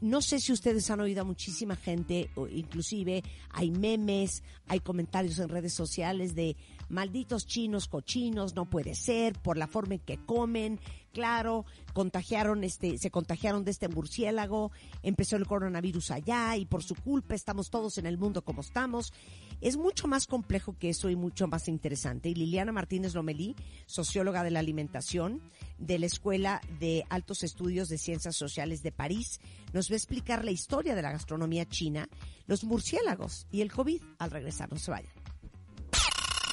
no 0.00 0.20
sé 0.20 0.40
si 0.40 0.52
ustedes 0.52 0.90
han 0.90 1.00
oído 1.00 1.22
a 1.22 1.24
muchísima 1.24 1.74
gente, 1.74 2.30
inclusive 2.50 3.22
hay 3.50 3.70
memes, 3.70 4.42
hay 4.66 4.80
comentarios 4.80 5.38
en 5.38 5.48
redes 5.48 5.72
sociales 5.72 6.34
de 6.34 6.56
malditos 6.88 7.46
chinos 7.46 7.88
cochinos, 7.88 8.54
no 8.54 8.68
puede 8.68 8.94
ser, 8.94 9.34
por 9.40 9.56
la 9.56 9.66
forma 9.66 9.94
en 9.94 10.00
que 10.00 10.18
comen, 10.18 10.80
claro, 11.16 11.64
contagiaron 11.94 12.62
este, 12.62 12.98
se 12.98 13.10
contagiaron 13.10 13.64
de 13.64 13.70
este 13.70 13.88
murciélago, 13.88 14.70
empezó 15.02 15.36
el 15.36 15.46
coronavirus 15.46 16.10
allá 16.10 16.54
y 16.58 16.66
por 16.66 16.82
su 16.82 16.94
culpa 16.94 17.34
estamos 17.34 17.70
todos 17.70 17.96
en 17.96 18.04
el 18.04 18.18
mundo 18.18 18.44
como 18.44 18.60
estamos. 18.60 19.14
Es 19.62 19.78
mucho 19.78 20.08
más 20.08 20.26
complejo 20.26 20.76
que 20.78 20.90
eso 20.90 21.08
y 21.08 21.16
mucho 21.16 21.48
más 21.48 21.68
interesante. 21.68 22.28
Y 22.28 22.34
Liliana 22.34 22.70
Martínez 22.70 23.14
Lomelí, 23.14 23.56
socióloga 23.86 24.44
de 24.44 24.50
la 24.50 24.58
alimentación 24.58 25.40
de 25.78 25.98
la 25.98 26.04
Escuela 26.04 26.60
de 26.80 27.06
Altos 27.08 27.42
Estudios 27.44 27.88
de 27.88 27.96
Ciencias 27.96 28.36
Sociales 28.36 28.82
de 28.82 28.92
París, 28.92 29.40
nos 29.72 29.90
va 29.90 29.94
a 29.94 29.96
explicar 29.96 30.44
la 30.44 30.50
historia 30.50 30.94
de 30.94 31.00
la 31.00 31.12
gastronomía 31.12 31.64
china, 31.64 32.10
los 32.46 32.62
murciélagos 32.62 33.46
y 33.50 33.62
el 33.62 33.72
COVID 33.72 34.02
al 34.18 34.30
regresar. 34.30 34.70
No 34.70 34.78
se 34.78 34.90
vayan. 34.90 35.15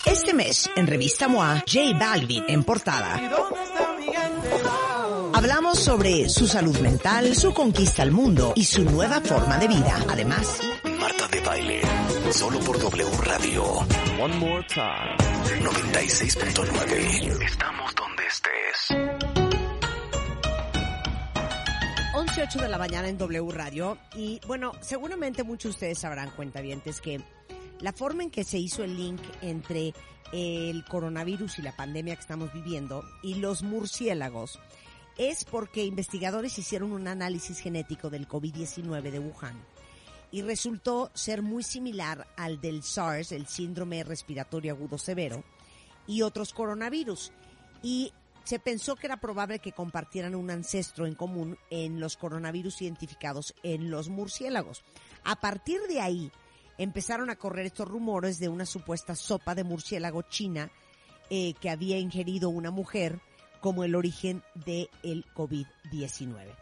Este 0.06 0.34
mes, 0.34 0.70
en 0.76 0.86
Revista 0.88 1.28
MOA, 1.28 1.64
J 1.66 1.98
Balvin 1.98 2.44
en 2.48 2.64
portada. 2.64 3.20
Hablamos 5.34 5.80
sobre 5.80 6.30
su 6.30 6.46
salud 6.46 6.78
mental, 6.80 7.36
su 7.36 7.54
conquista 7.54 8.04
al 8.04 8.12
mundo 8.12 8.54
y 8.56 8.66
su 8.66 8.84
nueva 8.84 9.22
forma 9.22 9.58
de 9.58 9.68
vida. 9.68 9.98
Además, 10.10 10.60
Marta 11.00 11.28
de 11.30 11.42
Baile, 11.42 11.82
solo 12.32 12.60
por 12.60 12.80
W 12.80 13.10
Radio. 13.24 13.64
One 14.22 14.36
more 14.38 14.66
time. 14.68 15.18
96.9. 15.62 17.46
Estamos 17.46 17.96
donde 17.96 18.26
estés. 18.28 18.90
11.08 22.14 22.62
de 22.62 22.70
la 22.70 22.78
mañana 22.78 23.08
en 23.08 23.18
W 23.18 23.52
Radio. 23.52 23.98
Y 24.16 24.40
bueno, 24.46 24.74
seguramente 24.82 25.44
muchos 25.44 25.64
de 25.64 25.70
ustedes 25.72 26.00
sabrán, 26.00 26.30
cuentavientes, 26.32 27.02
que 27.02 27.22
la 27.80 27.94
forma 27.94 28.24
en 28.24 28.32
que 28.32 28.44
se 28.44 28.58
hizo 28.58 28.84
el 28.84 28.96
link 28.96 29.22
entre 29.42 29.94
el 30.32 30.84
coronavirus 30.86 31.60
y 31.60 31.62
la 31.62 31.76
pandemia 31.76 32.16
que 32.16 32.22
estamos 32.22 32.52
viviendo 32.54 33.04
y 33.22 33.36
los 33.36 33.62
murciélagos 33.62 34.60
es 35.18 35.46
porque 35.46 35.86
investigadores 35.86 36.58
hicieron 36.58 36.92
un 36.92 37.08
análisis 37.08 37.60
genético 37.60 38.10
del 38.10 38.28
COVID-19 38.28 39.12
de 39.12 39.20
Wuhan 39.20 39.64
y 40.34 40.42
resultó 40.42 41.12
ser 41.14 41.44
muy 41.44 41.62
similar 41.62 42.26
al 42.36 42.60
del 42.60 42.82
SARS, 42.82 43.32
el 43.32 43.46
síndrome 43.46 44.04
respiratorio 44.04 44.74
agudo 44.74 44.98
severo, 44.98 45.44
y 46.08 46.24
otros 46.24 46.54
coronavirus. 46.54 47.32
Y 47.84 48.12
se 48.44 48.58
pensó 48.58 48.96
que 48.96 49.06
era 49.06 49.18
probable 49.18 49.60
que 49.60 49.74
compartieran 49.74 50.34
un 50.34 50.50
ancestro 50.50 51.06
en 51.06 51.14
común 51.14 51.60
en 51.70 52.00
los 52.00 52.18
coronavirus 52.18 52.82
identificados 52.82 53.54
en 53.62 53.92
los 53.92 54.10
murciélagos. 54.10 54.84
A 55.24 55.36
partir 55.36 55.82
de 55.88 56.02
ahí, 56.02 56.32
empezaron 56.78 57.30
a 57.30 57.36
correr 57.36 57.66
estos 57.66 57.88
rumores 57.88 58.40
de 58.40 58.50
una 58.50 58.66
supuesta 58.66 59.16
sopa 59.16 59.56
de 59.56 59.64
murciélago 59.64 60.24
china 60.24 60.72
eh, 61.30 61.54
que 61.62 61.70
había 61.70 61.98
ingerido 61.98 62.50
una 62.50 62.72
mujer 62.72 63.20
como 63.62 63.84
el 63.84 63.96
origen 63.96 64.44
del 64.66 64.90
el 65.04 65.26
COVID-19. 65.34 66.54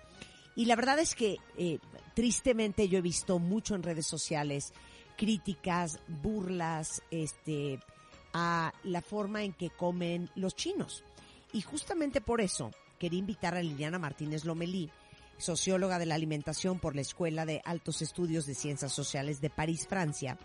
Y 0.55 0.65
la 0.65 0.75
verdad 0.75 0.99
es 0.99 1.15
que 1.15 1.37
eh, 1.57 1.79
tristemente 2.13 2.87
yo 2.87 2.99
he 2.99 3.01
visto 3.01 3.39
mucho 3.39 3.73
en 3.75 3.83
redes 3.83 4.05
sociales 4.05 4.73
críticas, 5.17 5.99
burlas, 6.07 7.01
este, 7.11 7.79
a 8.33 8.73
la 8.83 9.01
forma 9.01 9.43
en 9.43 9.53
que 9.53 9.69
comen 9.69 10.29
los 10.35 10.55
chinos. 10.55 11.03
Y 11.53 11.61
justamente 11.61 12.21
por 12.21 12.41
eso 12.41 12.71
quería 12.97 13.19
invitar 13.19 13.55
a 13.55 13.61
Liliana 13.61 13.99
Martínez 13.99 14.45
Lomelí, 14.45 14.89
socióloga 15.41 15.99
de 15.99 16.05
la 16.05 16.15
alimentación 16.15 16.79
por 16.79 16.95
la 16.95 17.01
Escuela 17.01 17.45
de 17.45 17.61
Altos 17.65 18.01
Estudios 18.01 18.45
de 18.45 18.55
Ciencias 18.55 18.93
Sociales 18.93 19.41
de 19.41 19.49
París, 19.49 19.87
Francia, 19.87 20.37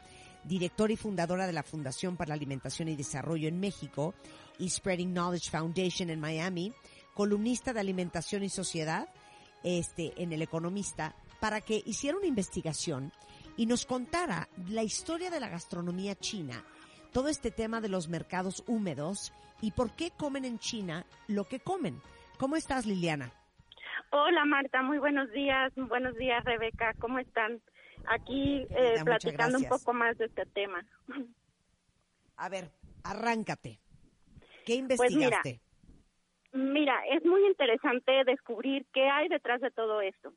directora 0.44 0.92
y 0.92 0.96
fundadora 0.96 1.46
de 1.46 1.52
la 1.52 1.62
Fundación 1.62 2.16
para 2.16 2.28
la 2.28 2.34
Alimentación 2.34 2.88
y 2.88 2.96
Desarrollo 2.96 3.48
en 3.48 3.60
México 3.60 4.14
y 4.58 4.70
Spreading 4.70 5.12
Knowledge 5.12 5.50
Foundation 5.50 6.10
en 6.10 6.20
Miami, 6.20 6.72
columnista 7.14 7.72
de 7.72 7.80
Alimentación 7.80 8.42
y 8.42 8.48
Sociedad, 8.48 9.08
este, 9.62 10.12
en 10.16 10.32
El 10.32 10.42
Economista, 10.42 11.14
para 11.40 11.60
que 11.60 11.82
hiciera 11.84 12.16
una 12.16 12.26
investigación 12.26 13.12
y 13.56 13.66
nos 13.66 13.86
contara 13.86 14.48
la 14.68 14.82
historia 14.82 15.30
de 15.30 15.40
la 15.40 15.48
gastronomía 15.48 16.14
china, 16.16 16.64
todo 17.12 17.28
este 17.28 17.50
tema 17.50 17.80
de 17.80 17.88
los 17.88 18.08
mercados 18.08 18.64
húmedos 18.66 19.32
y 19.60 19.70
por 19.70 19.94
qué 19.94 20.10
comen 20.10 20.44
en 20.44 20.58
China 20.58 21.06
lo 21.26 21.44
que 21.44 21.60
comen. 21.60 22.00
¿Cómo 22.38 22.56
estás, 22.56 22.86
Liliana? 22.86 23.32
Hola 24.10 24.44
Marta, 24.44 24.82
muy 24.82 24.98
buenos 24.98 25.30
días. 25.32 25.72
Buenos 25.76 26.14
días 26.16 26.44
Rebeca, 26.44 26.94
¿cómo 27.00 27.18
están? 27.18 27.60
Aquí 28.08 28.62
eh, 28.62 28.68
Querida, 28.68 29.04
platicando 29.04 29.58
un 29.58 29.68
poco 29.68 29.92
más 29.92 30.16
de 30.18 30.26
este 30.26 30.46
tema. 30.46 30.84
A 32.36 32.48
ver, 32.48 32.70
arráncate. 33.02 33.78
¿Qué 34.64 34.84
Pues 34.96 35.00
mira, 35.14 35.40
investigaste? 35.40 35.60
Mira, 36.52 37.02
es 37.10 37.24
muy 37.24 37.44
interesante 37.46 38.24
descubrir 38.24 38.86
qué 38.92 39.08
hay 39.08 39.28
detrás 39.28 39.60
de 39.60 39.70
todo 39.70 40.00
esto. 40.00 40.32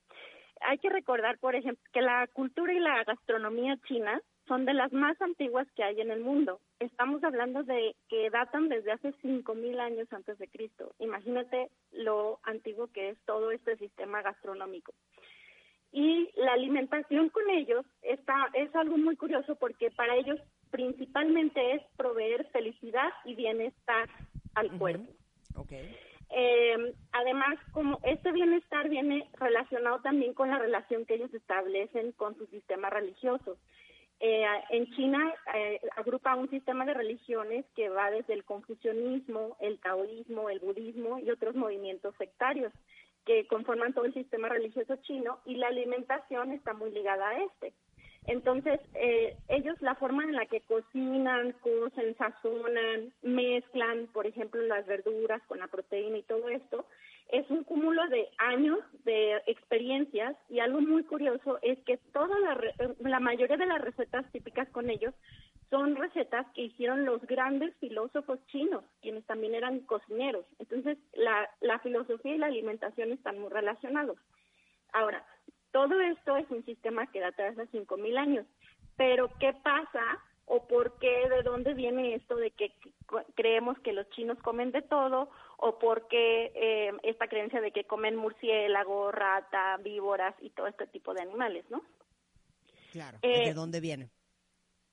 Hay 0.62 0.78
que 0.80 0.90
recordar, 0.90 1.38
por 1.40 1.56
ejemplo, 1.56 1.84
que 1.94 2.02
la 2.02 2.28
cultura 2.28 2.74
y 2.74 2.80
la 2.80 3.04
gastronomía 3.04 3.78
china 3.88 4.22
son 4.50 4.66
de 4.66 4.74
las 4.74 4.92
más 4.92 5.22
antiguas 5.22 5.68
que 5.76 5.84
hay 5.84 6.02
en 6.02 6.10
el 6.10 6.22
mundo. 6.22 6.60
Estamos 6.80 7.24
hablando 7.24 7.64
de 7.64 7.96
que 8.10 8.30
datan 8.32 8.68
desde 8.68 8.92
hace 8.92 9.14
5000 9.22 9.80
años 9.80 10.12
antes 10.12 10.38
de 10.40 10.48
Cristo. 10.48 10.94
Imagínate 10.98 11.70
lo 11.92 12.40
antiguo 12.44 12.88
que 12.88 13.10
es 13.10 13.18
todo 13.26 13.52
este 13.52 13.78
sistema 13.78 14.24
gastronómico. 14.24 14.92
Y 15.92 16.30
la 16.36 16.54
alimentación 16.54 17.30
con 17.30 17.48
ellos 17.52 17.86
está 18.02 18.50
es 18.54 18.76
algo 18.76 18.98
muy 18.98 19.16
curioso 19.16 19.56
porque 19.56 19.92
para 19.92 20.16
ellos 20.16 20.40
principalmente 20.72 21.76
es 21.76 21.84
proveer 21.96 22.48
felicidad 22.48 23.10
y 23.26 23.36
bienestar 23.36 24.10
al 24.56 24.72
cuerpo. 24.80 25.12
Okay. 25.56 25.96
Eh, 26.32 26.94
además, 27.12 27.58
como 27.72 28.00
este 28.04 28.32
bienestar 28.32 28.90
viene 28.90 29.28
relacionado 29.34 30.00
también 30.02 30.34
con 30.34 30.50
la 30.50 30.58
relación 30.58 31.06
que 31.06 31.16
ellos 31.16 31.34
establecen 31.34 32.14
con 32.14 32.36
su 32.36 32.48
sistema 32.48 32.90
religioso. 32.90 33.58
Eh, 34.22 34.46
en 34.72 34.86
China 34.92 35.34
eh, 35.56 35.80
agrupa 35.96 36.36
un 36.36 36.50
sistema 36.50 36.86
de 36.86 36.94
religiones 36.94 37.66
que 37.76 37.88
va 37.88 38.12
desde 38.12 38.34
el 38.34 38.44
confucianismo, 38.44 39.56
el 39.62 39.80
taoísmo, 39.80 40.50
el 40.50 40.60
budismo 40.60 41.20
y 41.20 41.30
otros 41.32 41.56
movimientos 41.56 42.14
sectarios 42.18 42.74
que 43.26 43.48
conforman 43.48 43.94
todo 43.94 44.06
el 44.06 44.14
sistema 44.14 44.50
religioso 44.50 44.98
chino 45.04 45.40
y 45.46 45.56
la 45.56 45.68
alimentación 45.68 46.52
está 46.52 46.74
muy 46.74 46.92
ligada 46.92 47.30
a 47.30 47.44
este. 47.44 47.74
Entonces, 48.30 48.80
eh, 48.94 49.36
ellos 49.48 49.76
la 49.82 49.96
forma 49.96 50.24
en 50.24 50.34
la 50.34 50.46
que 50.46 50.62
cocinan, 50.62 51.52
cocen, 51.54 52.16
sazonan, 52.16 53.12
mezclan, 53.24 54.06
por 54.14 54.28
ejemplo, 54.28 54.62
las 54.62 54.86
verduras 54.86 55.42
con 55.48 55.58
la 55.58 55.68
proteína 55.68 56.20
y 56.20 56.24
todo 56.24 56.48
esto, 56.48 56.86
es 57.30 57.50
un 57.50 57.64
cúmulo 57.64 58.08
de 58.10 58.28
años 58.38 58.78
de 59.04 59.42
experiencias 59.48 60.36
y 60.48 60.60
algo 60.60 60.80
muy 60.80 61.04
curioso 61.04 61.58
es 61.64 61.80
que 61.86 61.98
toda 62.14 62.38
la, 62.40 62.60
la 63.00 63.20
mayoría 63.20 63.58
de 63.58 63.66
las 63.66 63.82
recetas 63.82 64.32
típicas 64.32 64.70
con 64.70 64.92
ellos 64.92 65.16
son 65.72 65.96
recetas 65.96 66.46
que 66.54 66.62
hicieron 66.62 67.06
los 67.06 67.22
grandes 67.26 67.76
filósofos 67.78 68.40
chinos, 68.48 68.84
quienes 69.02 69.26
también 69.26 69.56
eran 69.56 69.80
cocineros. 69.82 70.46
Entonces, 70.60 71.00
la, 71.14 71.50
la 71.62 71.80
filosofía 71.80 72.36
y 72.36 72.38
la 72.38 72.48
alimentación 72.48 73.12
están 73.12 73.40
muy 73.40 73.50
relacionados. 73.50 74.20
Ahora, 74.94 75.26
todo 75.72 76.00
esto 76.02 76.38
es 76.38 76.50
un 76.52 76.64
sistema 76.66 77.08
que 77.08 77.20
data 77.20 77.44
de 77.44 77.50
hace 77.50 77.72
5.000 77.72 78.18
años. 78.18 78.46
Pero, 78.96 79.30
¿qué 79.40 79.54
pasa 79.54 80.20
o 80.50 80.68
por 80.68 80.98
qué, 80.98 81.30
de 81.30 81.44
dónde 81.44 81.76
viene 81.76 82.16
esto 82.16 82.36
de 82.36 82.50
que 82.52 82.74
creemos 83.36 83.78
que 83.80 83.94
los 83.94 84.10
chinos 84.10 84.38
comen 84.40 84.72
de 84.72 84.82
todo 84.82 85.30
o 85.58 85.78
por 85.78 86.08
qué 86.08 86.52
eh, 86.56 86.92
esta 87.04 87.28
creencia 87.28 87.62
de 87.62 87.72
que 87.72 87.84
comen 87.84 88.16
murciélago, 88.16 89.12
rata, 89.12 89.78
víboras 89.78 90.34
y 90.42 90.50
todo 90.50 90.66
este 90.66 90.88
tipo 90.88 91.14
de 91.14 91.22
animales, 91.22 91.66
¿no? 91.70 91.84
Claro. 92.92 93.20
Eh, 93.22 93.46
¿De 93.46 93.54
dónde 93.54 93.80
viene? 93.80 94.10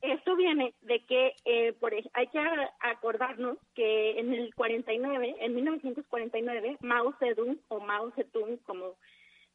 Esto 0.03 0.37
viene 0.37 0.74
de 0.83 1.05
que 1.07 1.35
eh, 1.47 1.72
por, 1.72 1.95
hay 1.95 2.27
que 2.27 2.39
acordarnos 2.81 3.57
que 3.74 4.20
en 4.20 4.35
el 4.35 4.55
49, 4.55 5.37
en 5.41 5.55
1949, 5.55 6.77
Mao 6.81 7.14
Zedong 7.18 7.59
o 7.68 7.81
Mao 7.81 8.11
Zedong, 8.11 8.59
como 8.66 8.97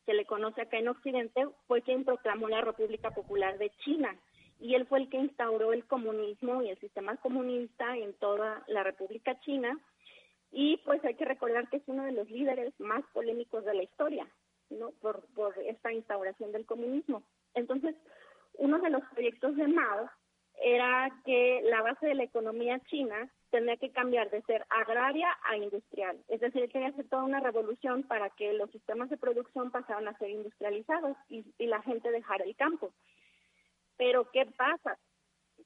se 0.06 0.14
le 0.14 0.26
conoce 0.26 0.62
acá 0.62 0.78
en 0.78 0.88
Occidente, 0.88 1.48
fue 1.68 1.82
quien 1.82 2.06
proclamó 2.06 2.48
la 2.50 2.62
República 2.62 3.12
Popular 3.12 3.58
de 3.58 3.70
China 3.84 4.16
y 4.60 4.76
él 4.76 4.86
fue 4.86 5.00
el 5.00 5.10
que 5.10 5.18
instauró 5.18 5.74
el 5.74 5.86
comunismo 5.86 6.62
y 6.62 6.70
el 6.70 6.80
sistema 6.80 7.18
comunista 7.18 7.98
en 7.98 8.14
toda 8.14 8.64
la 8.68 8.84
República 8.84 9.40
China 9.42 9.80
y 10.52 10.78
pues 10.86 11.04
hay 11.06 11.16
que 11.16 11.26
recordar 11.26 11.70
que 11.70 11.78
es 11.78 11.84
uno 11.88 12.04
de 12.04 12.12
los 12.12 12.30
líderes 12.30 12.74
más 12.80 13.04
polémicos 13.14 13.64
de 13.66 13.74
la 13.74 13.84
historia, 13.84 14.28
¿no? 14.70 14.92
Por, 15.02 15.26
por 15.34 15.58
esta 15.60 15.94
instauración 15.94 16.52
del 16.52 16.66
comunismo. 16.66 17.24
Entonces, 17.54 17.96
uno 18.56 18.80
de 18.80 18.90
los 18.90 19.04
proyectos 19.14 19.56
de 19.56 19.68
Mao 19.68 20.10
era 20.62 21.10
que 21.26 21.62
la 21.64 21.82
base 21.82 22.06
de 22.06 22.16
la 22.16 22.24
economía 22.24 22.80
china 22.90 23.32
tenía 23.52 23.78
que 23.78 23.92
cambiar 23.92 24.30
de 24.32 24.42
ser 24.44 24.66
agraria 24.70 25.28
a 25.44 25.58
industrial. 25.58 26.18
Es 26.28 26.40
decir, 26.40 26.64
él 26.64 26.72
quería 26.72 26.88
hacer 26.88 27.08
toda 27.10 27.24
una 27.24 27.40
revolución 27.40 28.04
para 28.04 28.30
que 28.32 28.54
los 28.54 28.72
sistemas 28.72 29.10
de 29.10 29.18
producción 29.18 29.72
pasaran 29.72 30.08
a 30.08 30.18
ser 30.18 30.30
industrializados 30.30 31.16
y, 31.30 31.46
y 31.60 31.68
la 31.68 31.82
gente 31.82 32.10
dejara 32.12 32.46
el 32.46 32.56
campo. 32.56 32.92
Pero, 33.98 34.32
¿qué 34.32 34.46
pasa? 34.58 34.98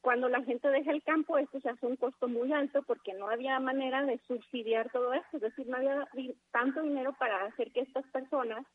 Cuando 0.02 0.28
la 0.28 0.44
gente 0.44 0.68
deja 0.70 0.92
el 0.92 1.04
campo, 1.04 1.38
esto 1.38 1.60
se 1.62 1.70
hace 1.70 1.86
un 1.86 1.96
costo 1.96 2.28
muy 2.28 2.52
alto 2.52 2.84
porque 2.84 3.14
no 3.14 3.30
había 3.30 3.60
manera 3.60 4.04
de 4.04 4.20
subsidiar 4.28 4.92
todo 4.92 5.14
esto, 5.14 5.38
es 5.38 5.44
decir, 5.44 5.68
no 5.68 5.78
había 5.78 6.08
tanto 6.52 6.82
dinero 6.82 7.14
para 7.18 7.46
hacer 7.46 7.72
que 7.72 7.82
estas 7.82 8.06
personas 8.08 8.66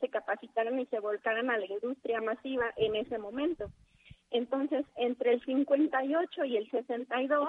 se 0.00 0.08
capacitaran 0.08 0.78
y 0.78 0.86
se 0.86 1.00
volcaran 1.00 1.50
a 1.50 1.58
la 1.58 1.66
industria 1.66 2.20
masiva 2.20 2.72
en 2.76 2.96
ese 2.96 3.18
momento. 3.18 3.70
Entonces, 4.30 4.84
entre 4.96 5.32
el 5.32 5.44
58 5.44 6.44
y 6.44 6.56
el 6.56 6.70
62, 6.70 7.48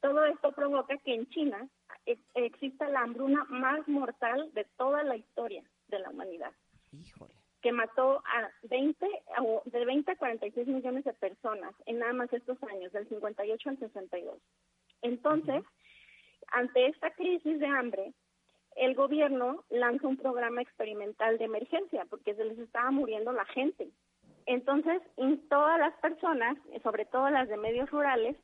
todo 0.00 0.24
esto 0.26 0.52
provoca 0.52 0.96
que 0.98 1.14
en 1.14 1.28
China 1.30 1.68
ex- 2.06 2.20
exista 2.34 2.88
la 2.88 3.00
hambruna 3.00 3.44
más 3.48 3.86
mortal 3.88 4.50
de 4.54 4.64
toda 4.76 5.02
la 5.02 5.16
historia 5.16 5.62
de 5.88 5.98
la 5.98 6.10
humanidad 6.10 6.52
Híjole. 6.92 7.34
que 7.62 7.72
mató 7.72 8.22
a 8.26 8.50
20 8.62 9.06
o 9.40 9.62
de 9.66 9.84
20 9.84 10.12
a 10.12 10.16
46 10.16 10.66
millones 10.68 11.04
de 11.04 11.12
personas 11.14 11.74
en 11.86 11.98
nada 11.98 12.12
más 12.12 12.32
estos 12.32 12.62
años, 12.64 12.92
del 12.92 13.08
58 13.08 13.70
al 13.70 13.78
62. 13.78 14.38
Entonces, 15.02 15.64
ante 16.52 16.86
esta 16.86 17.10
crisis 17.10 17.58
de 17.58 17.66
hambre, 17.66 18.12
el 18.76 18.94
gobierno 18.94 19.64
lanza 19.70 20.06
un 20.06 20.16
programa 20.16 20.62
experimental 20.62 21.36
de 21.38 21.44
emergencia 21.44 22.04
porque 22.08 22.34
se 22.34 22.44
les 22.44 22.58
estaba 22.58 22.90
muriendo 22.90 23.32
la 23.32 23.44
gente. 23.46 23.88
Entonces, 24.46 25.02
instó 25.16 25.64
a 25.64 25.78
las 25.78 25.94
personas, 25.96 26.56
sobre 26.82 27.04
todo 27.04 27.28
las 27.28 27.48
de 27.48 27.56
medios 27.56 27.90
rurales, 27.90 28.36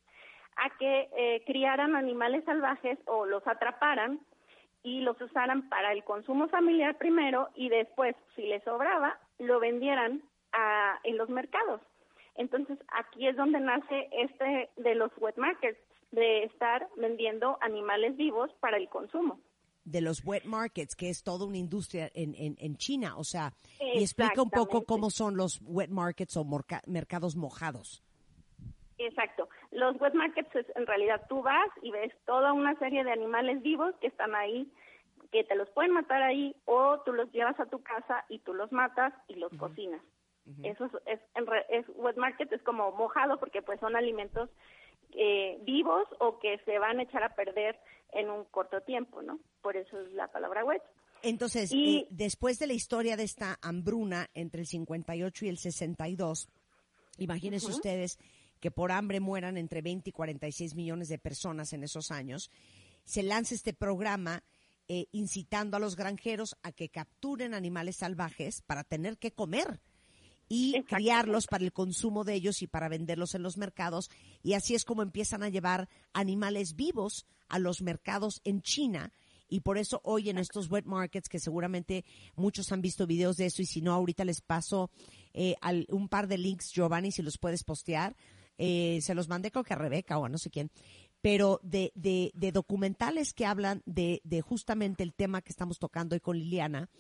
a 0.56 0.76
que 0.78 1.08
eh, 1.16 1.42
criaran 1.46 1.96
animales 1.96 2.44
salvajes 2.44 2.98
o 3.06 3.26
los 3.26 3.46
atraparan 3.46 4.20
y 4.82 5.00
los 5.00 5.20
usaran 5.20 5.68
para 5.68 5.92
el 5.92 6.04
consumo 6.04 6.48
familiar 6.48 6.96
primero 6.98 7.48
y 7.54 7.68
después, 7.68 8.14
si 8.36 8.42
les 8.42 8.62
sobraba, 8.64 9.18
lo 9.38 9.58
vendieran 9.60 10.22
a, 10.52 10.98
en 11.04 11.16
los 11.16 11.28
mercados. 11.28 11.80
Entonces, 12.36 12.78
aquí 12.88 13.26
es 13.26 13.36
donde 13.36 13.60
nace 13.60 14.08
este 14.12 14.70
de 14.76 14.94
los 14.94 15.10
wet 15.18 15.36
markets, 15.36 15.78
de 16.12 16.44
estar 16.44 16.86
vendiendo 16.96 17.58
animales 17.60 18.16
vivos 18.16 18.50
para 18.60 18.76
el 18.76 18.88
consumo. 18.88 19.40
de 19.84 20.00
los 20.00 20.24
wet 20.24 20.44
markets, 20.44 20.96
que 20.96 21.10
es 21.10 21.22
toda 21.22 21.46
una 21.46 21.58
industria 21.58 22.10
en, 22.14 22.34
en, 22.36 22.56
en 22.58 22.76
China. 22.76 23.16
O 23.18 23.24
sea, 23.24 23.52
y 23.80 24.02
explica 24.02 24.42
un 24.42 24.50
poco 24.50 24.84
cómo 24.84 25.10
son 25.10 25.36
los 25.36 25.60
wet 25.62 25.90
markets 25.90 26.36
o 26.36 26.44
mercados 26.86 27.36
mojados. 27.36 28.02
Exacto. 28.98 29.48
Los 29.74 30.00
wet 30.00 30.14
markets 30.14 30.54
es, 30.56 30.66
en 30.76 30.86
realidad 30.86 31.26
tú 31.28 31.42
vas 31.42 31.68
y 31.82 31.90
ves 31.90 32.12
toda 32.26 32.52
una 32.52 32.74
serie 32.78 33.04
de 33.04 33.12
animales 33.12 33.60
vivos 33.62 33.94
que 34.00 34.06
están 34.06 34.34
ahí, 34.34 34.70
que 35.32 35.44
te 35.44 35.54
los 35.56 35.68
pueden 35.70 35.92
matar 35.92 36.22
ahí 36.22 36.54
o 36.64 37.00
tú 37.04 37.12
los 37.12 37.30
llevas 37.32 37.58
a 37.60 37.66
tu 37.66 37.82
casa 37.82 38.24
y 38.28 38.38
tú 38.38 38.54
los 38.54 38.70
matas 38.72 39.12
y 39.28 39.34
los 39.34 39.52
cocinas. 39.58 40.00
Eso 40.62 40.84
es, 40.86 40.92
es, 41.06 41.20
en 41.34 41.46
re- 41.46 41.66
es 41.70 41.86
wet 41.96 42.16
market 42.16 42.52
es 42.52 42.62
como 42.62 42.92
mojado 42.92 43.38
porque 43.40 43.62
pues 43.62 43.80
son 43.80 43.96
alimentos 43.96 44.48
eh, 45.16 45.58
vivos 45.62 46.06
o 46.20 46.38
que 46.38 46.58
se 46.64 46.78
van 46.78 46.98
a 46.98 47.02
echar 47.04 47.22
a 47.22 47.34
perder 47.34 47.78
en 48.12 48.30
un 48.30 48.44
corto 48.44 48.80
tiempo, 48.82 49.22
¿no? 49.22 49.38
Por 49.62 49.76
eso 49.76 49.98
es 50.00 50.12
la 50.12 50.28
palabra 50.28 50.64
wet. 50.64 50.82
Entonces, 51.22 51.72
Y- 51.72 51.98
eh, 52.00 52.06
después 52.10 52.58
de 52.58 52.66
la 52.66 52.74
historia 52.74 53.16
de 53.16 53.22
esta 53.24 53.56
hambruna 53.62 54.28
entre 54.34 54.60
el 54.60 54.66
58 54.66 55.46
y 55.46 55.48
el 55.48 55.56
62, 55.58 56.48
imagínense 57.18 57.66
ustedes 57.70 58.18
que 58.64 58.70
por 58.70 58.92
hambre 58.92 59.20
mueran 59.20 59.58
entre 59.58 59.82
20 59.82 60.08
y 60.08 60.12
46 60.14 60.74
millones 60.74 61.10
de 61.10 61.18
personas 61.18 61.74
en 61.74 61.84
esos 61.84 62.10
años, 62.10 62.50
se 63.04 63.22
lanza 63.22 63.54
este 63.54 63.74
programa 63.74 64.42
eh, 64.88 65.04
incitando 65.12 65.76
a 65.76 65.80
los 65.80 65.96
granjeros 65.96 66.56
a 66.62 66.72
que 66.72 66.88
capturen 66.88 67.52
animales 67.52 67.96
salvajes 67.96 68.62
para 68.62 68.82
tener 68.82 69.18
que 69.18 69.32
comer 69.32 69.82
y 70.48 70.82
criarlos 70.84 71.46
para 71.46 71.62
el 71.62 71.74
consumo 71.74 72.24
de 72.24 72.32
ellos 72.36 72.62
y 72.62 72.66
para 72.66 72.88
venderlos 72.88 73.34
en 73.34 73.42
los 73.42 73.58
mercados. 73.58 74.10
Y 74.42 74.54
así 74.54 74.74
es 74.74 74.86
como 74.86 75.02
empiezan 75.02 75.42
a 75.42 75.50
llevar 75.50 75.90
animales 76.14 76.74
vivos 76.74 77.26
a 77.50 77.58
los 77.58 77.82
mercados 77.82 78.40
en 78.44 78.62
China. 78.62 79.12
Y 79.46 79.60
por 79.60 79.76
eso 79.76 80.00
hoy 80.04 80.30
en 80.30 80.38
estos 80.38 80.70
wet 80.70 80.86
markets, 80.86 81.28
que 81.28 81.38
seguramente 81.38 82.02
muchos 82.34 82.72
han 82.72 82.80
visto 82.80 83.06
videos 83.06 83.36
de 83.36 83.44
eso, 83.44 83.60
y 83.60 83.66
si 83.66 83.82
no, 83.82 83.92
ahorita 83.92 84.24
les 84.24 84.40
paso 84.40 84.90
eh, 85.34 85.54
al- 85.60 85.86
un 85.90 86.08
par 86.08 86.28
de 86.28 86.38
links, 86.38 86.72
Giovanni, 86.72 87.12
si 87.12 87.20
los 87.20 87.36
puedes 87.36 87.62
postear. 87.62 88.16
Eh, 88.58 89.00
se 89.02 89.14
los 89.14 89.28
mandé 89.28 89.50
creo 89.50 89.64
que 89.64 89.74
a 89.74 89.78
Rebeca 89.78 90.18
o 90.18 90.24
a 90.24 90.28
no 90.28 90.38
sé 90.38 90.50
quién. 90.50 90.70
Pero 91.20 91.60
de, 91.62 91.92
de, 91.94 92.30
de 92.34 92.52
documentales 92.52 93.32
que 93.32 93.46
hablan 93.46 93.82
de, 93.86 94.20
de 94.24 94.42
justamente 94.42 95.02
el 95.02 95.14
tema 95.14 95.42
que 95.42 95.50
estamos 95.50 95.78
tocando 95.78 96.14
hoy 96.14 96.20
con 96.20 96.38
Liliana. 96.38 96.90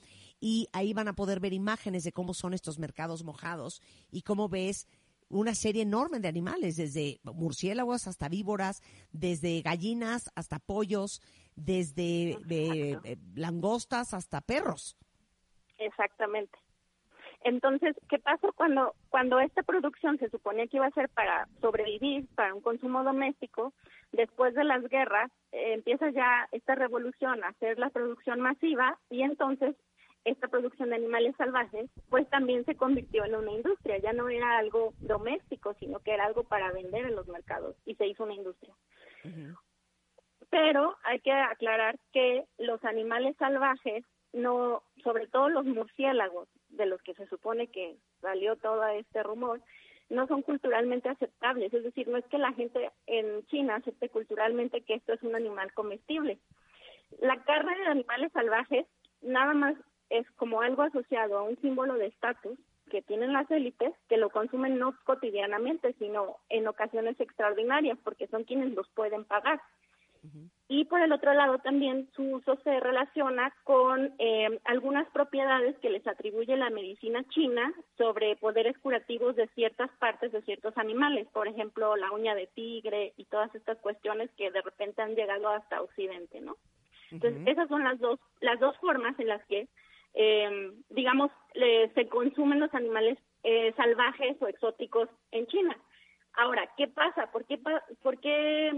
Y 0.40 0.68
ahí 0.72 0.92
van 0.92 1.08
a 1.08 1.14
poder 1.14 1.40
ver 1.40 1.52
imágenes 1.52 2.04
de 2.04 2.12
cómo 2.12 2.34
son 2.34 2.54
estos 2.54 2.78
mercados 2.78 3.24
mojados 3.24 3.80
y 4.10 4.22
cómo 4.22 4.48
ves 4.48 4.88
una 5.28 5.54
serie 5.54 5.82
enorme 5.82 6.20
de 6.20 6.28
animales, 6.28 6.76
desde 6.76 7.20
murciélagos 7.24 8.06
hasta 8.06 8.28
víboras, 8.28 8.82
desde 9.10 9.62
gallinas 9.62 10.30
hasta 10.34 10.58
pollos, 10.58 11.22
desde 11.56 12.32
eh, 12.48 12.98
eh, 13.04 13.16
langostas 13.34 14.14
hasta 14.14 14.40
perros. 14.40 14.96
Exactamente. 15.78 16.58
Entonces, 17.44 17.94
¿qué 18.08 18.18
pasó 18.18 18.52
cuando, 18.54 18.94
cuando 19.10 19.38
esta 19.38 19.62
producción 19.62 20.18
se 20.18 20.30
suponía 20.30 20.66
que 20.66 20.78
iba 20.78 20.86
a 20.86 20.90
ser 20.92 21.10
para 21.10 21.46
sobrevivir, 21.60 22.26
para 22.34 22.54
un 22.54 22.62
consumo 22.62 23.04
doméstico? 23.04 23.74
Después 24.12 24.54
de 24.54 24.64
las 24.64 24.82
guerras, 24.88 25.30
eh, 25.52 25.74
empieza 25.74 26.08
ya 26.10 26.48
esta 26.52 26.74
revolución 26.74 27.44
a 27.44 27.48
hacer 27.48 27.78
la 27.78 27.90
producción 27.90 28.40
masiva 28.40 28.98
y 29.10 29.22
entonces 29.22 29.76
esta 30.24 30.48
producción 30.48 30.88
de 30.88 30.96
animales 30.96 31.36
salvajes, 31.36 31.90
pues 32.08 32.26
también 32.30 32.64
se 32.64 32.76
convirtió 32.76 33.26
en 33.26 33.34
una 33.34 33.52
industria. 33.52 33.98
Ya 33.98 34.14
no 34.14 34.30
era 34.30 34.56
algo 34.56 34.94
doméstico, 35.00 35.74
sino 35.74 35.98
que 36.00 36.12
era 36.12 36.24
algo 36.24 36.44
para 36.44 36.72
vender 36.72 37.04
en 37.04 37.14
los 37.14 37.28
mercados 37.28 37.76
y 37.84 37.94
se 37.96 38.06
hizo 38.06 38.24
una 38.24 38.34
industria. 38.34 38.74
Pero 40.48 40.96
hay 41.04 41.20
que 41.20 41.32
aclarar 41.32 41.98
que 42.12 42.44
los 42.56 42.82
animales 42.84 43.36
salvajes, 43.36 44.04
no, 44.34 44.82
sobre 45.02 45.26
todo 45.28 45.48
los 45.48 45.64
murciélagos, 45.64 46.48
de 46.70 46.86
los 46.86 47.00
que 47.02 47.14
se 47.14 47.26
supone 47.28 47.68
que 47.68 47.96
salió 48.20 48.56
todo 48.56 48.84
este 48.88 49.22
rumor, 49.22 49.60
no 50.10 50.26
son 50.26 50.42
culturalmente 50.42 51.08
aceptables. 51.08 51.72
Es 51.72 51.84
decir, 51.84 52.08
no 52.08 52.18
es 52.18 52.24
que 52.26 52.38
la 52.38 52.52
gente 52.52 52.90
en 53.06 53.46
China 53.46 53.76
acepte 53.76 54.08
culturalmente 54.08 54.82
que 54.82 54.94
esto 54.94 55.12
es 55.12 55.22
un 55.22 55.34
animal 55.34 55.72
comestible. 55.72 56.38
La 57.20 57.42
carne 57.44 57.76
de 57.78 57.86
animales 57.86 58.32
salvajes 58.32 58.86
nada 59.22 59.54
más 59.54 59.76
es 60.10 60.30
como 60.32 60.60
algo 60.60 60.82
asociado 60.82 61.38
a 61.38 61.42
un 61.42 61.56
símbolo 61.60 61.94
de 61.94 62.06
estatus 62.06 62.58
que 62.90 63.02
tienen 63.02 63.32
las 63.32 63.50
élites 63.50 63.92
que 64.08 64.18
lo 64.18 64.30
consumen 64.30 64.78
no 64.78 64.94
cotidianamente, 65.04 65.94
sino 65.98 66.36
en 66.48 66.68
ocasiones 66.68 67.18
extraordinarias, 67.18 67.98
porque 68.04 68.26
son 68.28 68.44
quienes 68.44 68.72
los 68.74 68.88
pueden 68.90 69.24
pagar. 69.24 69.60
Y 70.68 70.86
por 70.86 71.00
el 71.02 71.12
otro 71.12 71.34
lado 71.34 71.58
también 71.58 72.08
su 72.16 72.22
uso 72.22 72.56
se 72.64 72.80
relaciona 72.80 73.54
con 73.64 74.14
eh, 74.18 74.58
algunas 74.64 75.08
propiedades 75.10 75.78
que 75.80 75.90
les 75.90 76.06
atribuye 76.06 76.56
la 76.56 76.70
medicina 76.70 77.22
china 77.28 77.72
sobre 77.98 78.36
poderes 78.36 78.78
curativos 78.78 79.36
de 79.36 79.46
ciertas 79.48 79.90
partes 79.98 80.32
de 80.32 80.40
ciertos 80.42 80.76
animales, 80.78 81.28
por 81.32 81.46
ejemplo 81.46 81.96
la 81.96 82.10
uña 82.12 82.34
de 82.34 82.46
tigre 82.46 83.12
y 83.18 83.26
todas 83.26 83.54
estas 83.54 83.78
cuestiones 83.78 84.30
que 84.38 84.50
de 84.50 84.62
repente 84.62 85.02
han 85.02 85.14
llegado 85.14 85.48
hasta 85.50 85.82
Occidente, 85.82 86.40
¿no? 86.40 86.56
Entonces 87.10 87.42
esas 87.46 87.68
son 87.68 87.84
las 87.84 88.00
dos 88.00 88.18
las 88.40 88.58
dos 88.58 88.76
formas 88.78 89.18
en 89.20 89.28
las 89.28 89.44
que 89.44 89.68
eh, 90.14 90.72
digamos, 90.90 91.30
se 91.94 92.08
consumen 92.08 92.60
los 92.60 92.72
animales 92.72 93.18
eh, 93.42 93.74
salvajes 93.76 94.40
o 94.40 94.48
exóticos 94.48 95.08
en 95.32 95.46
China. 95.48 95.76
Ahora, 96.34 96.68
¿qué 96.76 96.88
pasa? 96.88 97.30
¿Por 97.30 97.44
qué, 97.44 97.58
por 98.02 98.18
qué, 98.20 98.72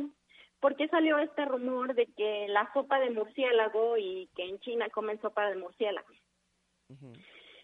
por 0.66 0.74
qué 0.74 0.88
salió 0.88 1.16
este 1.18 1.44
rumor 1.44 1.94
de 1.94 2.06
que 2.16 2.48
la 2.48 2.68
sopa 2.72 2.98
de 2.98 3.10
murciélago 3.10 3.96
y 3.98 4.28
que 4.34 4.42
en 4.42 4.58
China 4.58 4.88
comen 4.92 5.20
sopa 5.20 5.48
de 5.48 5.54
murciélago? 5.54 6.08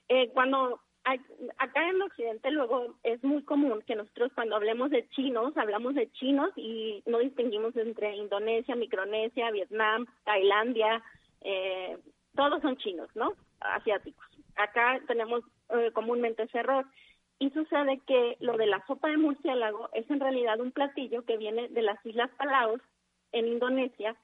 eh, 0.09 0.31
cuando 0.33 0.81
acá 1.59 1.89
en 1.89 2.01
Occidente 2.01 2.53
luego 2.53 2.95
es 3.03 3.21
muy 3.25 3.43
común 3.43 3.83
que 3.89 3.97
nosotros 3.97 4.31
cuando 4.37 4.55
hablemos 4.55 4.91
de 4.91 5.09
chinos, 5.09 5.57
hablamos 5.57 5.97
de 5.97 6.13
chinos 6.13 6.53
y 6.55 7.03
no 7.05 7.19
distinguimos 7.19 7.77
entre 7.77 8.15
Indonesia, 8.15 8.77
Micronesia, 8.77 9.51
Vietnam, 9.51 10.07
Tailandia, 10.23 11.03
eh, 11.41 11.99
todos 12.37 12.63
son 12.63 12.77
chinos, 12.77 13.09
¿no? 13.17 13.33
asiáticos. 13.59 14.25
Acá 14.55 15.01
tenemos 15.09 15.43
eh, 15.71 15.91
comúnmente 15.93 16.45
ese 16.45 16.59
error. 16.59 16.87
Y 17.41 17.51
sucede 17.51 18.01
que 18.07 18.37
lo 18.39 18.57
de 18.57 18.67
la 18.67 18.87
sopa 18.87 19.09
de 19.09 19.17
murciélago 19.17 19.89
es 19.93 20.09
en 20.09 20.21
realidad 20.21 20.61
un 20.61 20.71
platillo 20.71 21.25
que 21.25 21.37
viene 21.37 21.67
de 21.67 21.83
las 21.83 21.99
Islas 22.07 22.31
Palaos 22.39 22.81
en 23.33 23.49
Indonesia 23.49 24.17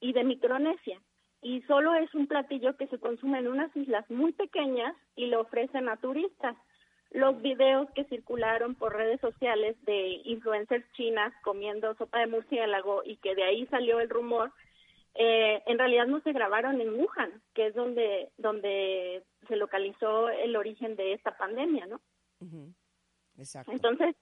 y 0.00 0.12
de 0.12 0.24
Micronesia. 0.24 1.00
Y 1.42 1.62
solo 1.62 1.94
es 1.94 2.14
un 2.14 2.26
platillo 2.26 2.76
que 2.76 2.86
se 2.88 2.98
consume 2.98 3.38
en 3.38 3.48
unas 3.48 3.74
islas 3.76 4.08
muy 4.10 4.32
pequeñas 4.32 4.94
y 5.14 5.26
lo 5.26 5.42
ofrecen 5.42 5.88
a 5.88 5.96
turistas. 5.98 6.56
Los 7.10 7.40
videos 7.42 7.88
que 7.94 8.04
circularon 8.04 8.74
por 8.74 8.96
redes 8.96 9.20
sociales 9.20 9.76
de 9.84 10.20
influencers 10.24 10.84
chinas 10.92 11.32
comiendo 11.42 11.94
sopa 11.96 12.20
de 12.20 12.26
murciélago 12.26 13.02
y 13.04 13.16
que 13.18 13.34
de 13.34 13.44
ahí 13.44 13.66
salió 13.66 14.00
el 14.00 14.08
rumor 14.08 14.52
eh, 15.14 15.62
en 15.66 15.78
realidad 15.78 16.06
no 16.06 16.20
se 16.22 16.32
grabaron 16.32 16.80
en 16.80 16.92
Wuhan, 16.94 17.40
que 17.54 17.68
es 17.68 17.74
donde, 17.74 18.30
donde 18.36 19.22
se 19.46 19.56
localizó 19.56 20.28
el 20.28 20.56
origen 20.56 20.96
de 20.96 21.12
esta 21.12 21.36
pandemia, 21.36 21.86
¿no? 21.86 22.00
Exacto. 23.38 23.70
Entonces, 23.70 24.16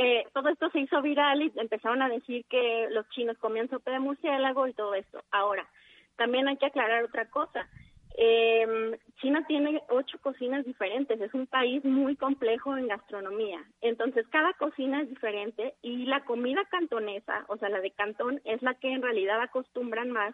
eh, 0.00 0.24
todo 0.32 0.48
esto 0.48 0.70
se 0.70 0.78
hizo 0.78 1.02
viral 1.02 1.42
y 1.42 1.52
empezaron 1.56 2.02
a 2.02 2.08
decir 2.08 2.44
que 2.48 2.86
los 2.90 3.08
chinos 3.08 3.36
comían 3.38 3.68
sopa 3.68 3.90
de 3.90 3.98
murciélago 3.98 4.68
y 4.68 4.72
todo 4.72 4.94
esto. 4.94 5.24
Ahora, 5.32 5.68
también 6.14 6.46
hay 6.46 6.56
que 6.56 6.66
aclarar 6.66 7.02
otra 7.02 7.28
cosa. 7.28 7.68
Eh, 8.16 8.96
China 9.20 9.44
tiene 9.48 9.82
ocho 9.88 10.18
cocinas 10.20 10.64
diferentes, 10.64 11.20
es 11.20 11.34
un 11.34 11.48
país 11.48 11.84
muy 11.84 12.14
complejo 12.14 12.76
en 12.76 12.86
gastronomía. 12.86 13.64
Entonces, 13.80 14.24
cada 14.28 14.52
cocina 14.54 15.02
es 15.02 15.08
diferente 15.08 15.74
y 15.82 16.06
la 16.06 16.24
comida 16.24 16.64
cantonesa, 16.70 17.44
o 17.48 17.56
sea, 17.56 17.68
la 17.68 17.80
de 17.80 17.90
Cantón, 17.90 18.40
es 18.44 18.62
la 18.62 18.74
que 18.74 18.92
en 18.92 19.02
realidad 19.02 19.40
acostumbran 19.40 20.10
más 20.10 20.32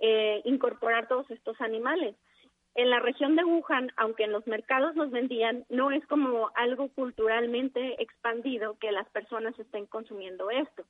eh, 0.00 0.40
incorporar 0.44 1.08
todos 1.08 1.28
estos 1.32 1.60
animales. 1.60 2.14
En 2.74 2.90
la 2.90 2.98
región 2.98 3.36
de 3.36 3.44
Wuhan, 3.44 3.92
aunque 3.96 4.24
en 4.24 4.32
los 4.32 4.46
mercados 4.48 4.96
los 4.96 5.10
vendían, 5.10 5.64
no 5.68 5.92
es 5.92 6.04
como 6.06 6.50
algo 6.56 6.88
culturalmente 6.88 8.02
expandido 8.02 8.76
que 8.80 8.90
las 8.90 9.08
personas 9.10 9.56
estén 9.58 9.86
consumiendo 9.86 10.50
esto. 10.50 10.84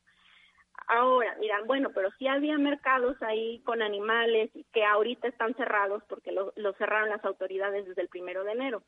Ahora 0.87 1.35
dirán, 1.41 1.67
bueno, 1.67 1.91
pero 1.95 2.11
sí 2.19 2.27
había 2.27 2.57
mercados 2.57 3.21
ahí 3.23 3.61
con 3.65 3.83
animales 3.83 4.51
que 4.73 4.85
ahorita 4.85 5.29
están 5.29 5.55
cerrados 5.55 6.03
porque 6.09 6.33
lo, 6.33 6.53
cerraron 6.75 7.11
las 7.11 7.25
autoridades 7.25 7.87
desde 7.87 8.03
el 8.03 8.09
primero 8.09 8.45
de 8.45 8.53
enero. 8.53 8.83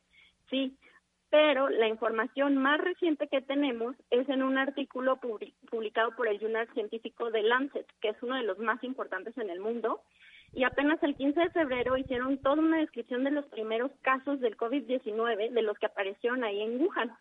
Sí, 0.49 0.77
pero 1.29 1.69
la 1.69 1.89
información 1.89 2.57
más 2.57 2.81
reciente 2.81 3.29
que 3.29 3.43
tenemos 3.43 3.95
es 4.11 4.29
en 4.29 4.43
un 4.43 4.57
artículo 4.57 5.17
publicado 5.17 6.15
por 6.17 6.29
el 6.29 6.39
Journal 6.39 6.69
Científico 6.73 7.31
de 7.31 7.43
Lancet, 7.43 7.87
que 8.01 8.11
es 8.11 8.23
uno 8.23 8.37
de 8.37 8.45
los 8.45 8.59
más 8.59 8.83
importantes 8.85 9.37
en 9.37 9.51
el 9.51 9.61
mundo, 9.61 10.03
y 10.57 10.65
apenas 10.65 11.01
el 11.03 11.15
15 11.15 11.39
de 11.39 11.51
febrero 11.51 11.99
hicieron 11.99 12.39
toda 12.39 12.57
una 12.57 12.79
descripción 12.79 13.25
de 13.25 13.31
los 13.31 13.45
primeros 13.47 13.93
casos 14.01 14.41
del 14.41 14.57
COVID-19, 14.57 15.51
de 15.51 15.63
los 15.63 15.79
que 15.79 15.85
aparecieron 15.85 16.45
ahí 16.45 16.63
en 16.63 16.81
Wuhan 16.81 17.15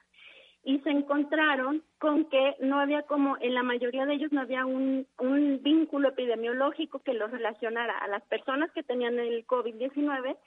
y 0.64 0.80
se 0.80 0.90
encontraron 0.90 1.84
con 2.00 2.30
que 2.30 2.56
no 2.62 2.80
había 2.80 3.04
como, 3.04 3.38
en 3.42 3.54
la 3.54 3.62
mayoría 3.62 4.06
de 4.06 4.14
ellos 4.14 4.32
no 4.32 4.40
había 4.40 4.66
un, 4.66 5.06
un 5.20 5.62
vínculo 5.62 6.10
epidemiológico 6.10 7.00
que 7.00 7.14
los 7.14 7.30
relacionara 7.30 7.98
a 7.98 8.08
las 8.08 8.24
personas 8.24 8.72
que 8.72 8.84
tenían 8.84 9.20
el 9.20 9.46
COVID-19 9.46 10.38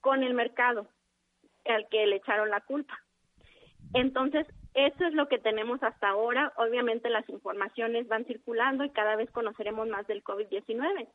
con 0.00 0.22
el 0.22 0.34
mercado 0.34 0.88
al 1.64 1.88
que 1.88 2.06
le 2.06 2.16
echaron 2.16 2.50
la 2.50 2.60
culpa. 2.60 3.00
Entonces, 3.94 4.46
eso 4.74 5.06
es 5.06 5.14
lo 5.14 5.26
que 5.26 5.38
tenemos 5.38 5.82
hasta 5.82 6.10
ahora. 6.10 6.52
Obviamente 6.58 7.08
las 7.08 7.26
informaciones 7.30 8.06
van 8.08 8.26
circulando 8.26 8.84
y 8.84 8.90
cada 8.90 9.16
vez 9.16 9.30
conoceremos 9.30 9.88
más 9.88 10.06
del 10.06 10.22
COVID-19. 10.22 11.08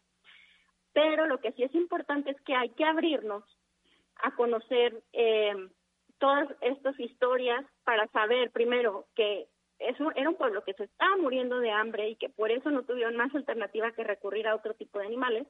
Pero 0.94 1.26
lo 1.26 1.40
que 1.40 1.52
sí 1.54 1.64
es 1.64 1.74
importante 1.76 2.32
es 2.32 2.42
que 2.42 2.56
hay 2.56 2.70
que 2.70 2.86
abrirnos 2.86 3.44
a 4.24 4.32
conocer 4.36 5.02
eh, 5.14 5.56
todas 6.20 6.48
estas 6.62 7.00
historias 7.00 7.66
para 7.84 8.08
saber 8.08 8.52
primero 8.52 9.06
que 9.16 9.48
eso 9.80 10.12
era 10.16 10.30
un 10.30 10.36
pueblo 10.36 10.64
que 10.64 10.74
se 10.74 10.84
estaba 10.84 11.18
muriendo 11.18 11.60
de 11.60 11.72
hambre 11.72 12.10
y 12.10 12.16
que 12.16 12.30
por 12.30 12.52
eso 12.52 12.70
no 12.70 12.84
tuvieron 12.84 13.16
más 13.16 13.34
alternativa 13.34 13.92
que 13.92 14.04
recurrir 14.04 14.48
a 14.48 14.56
otro 14.56 14.76
tipo 14.76 15.00
de 15.00 15.08
animales, 15.08 15.48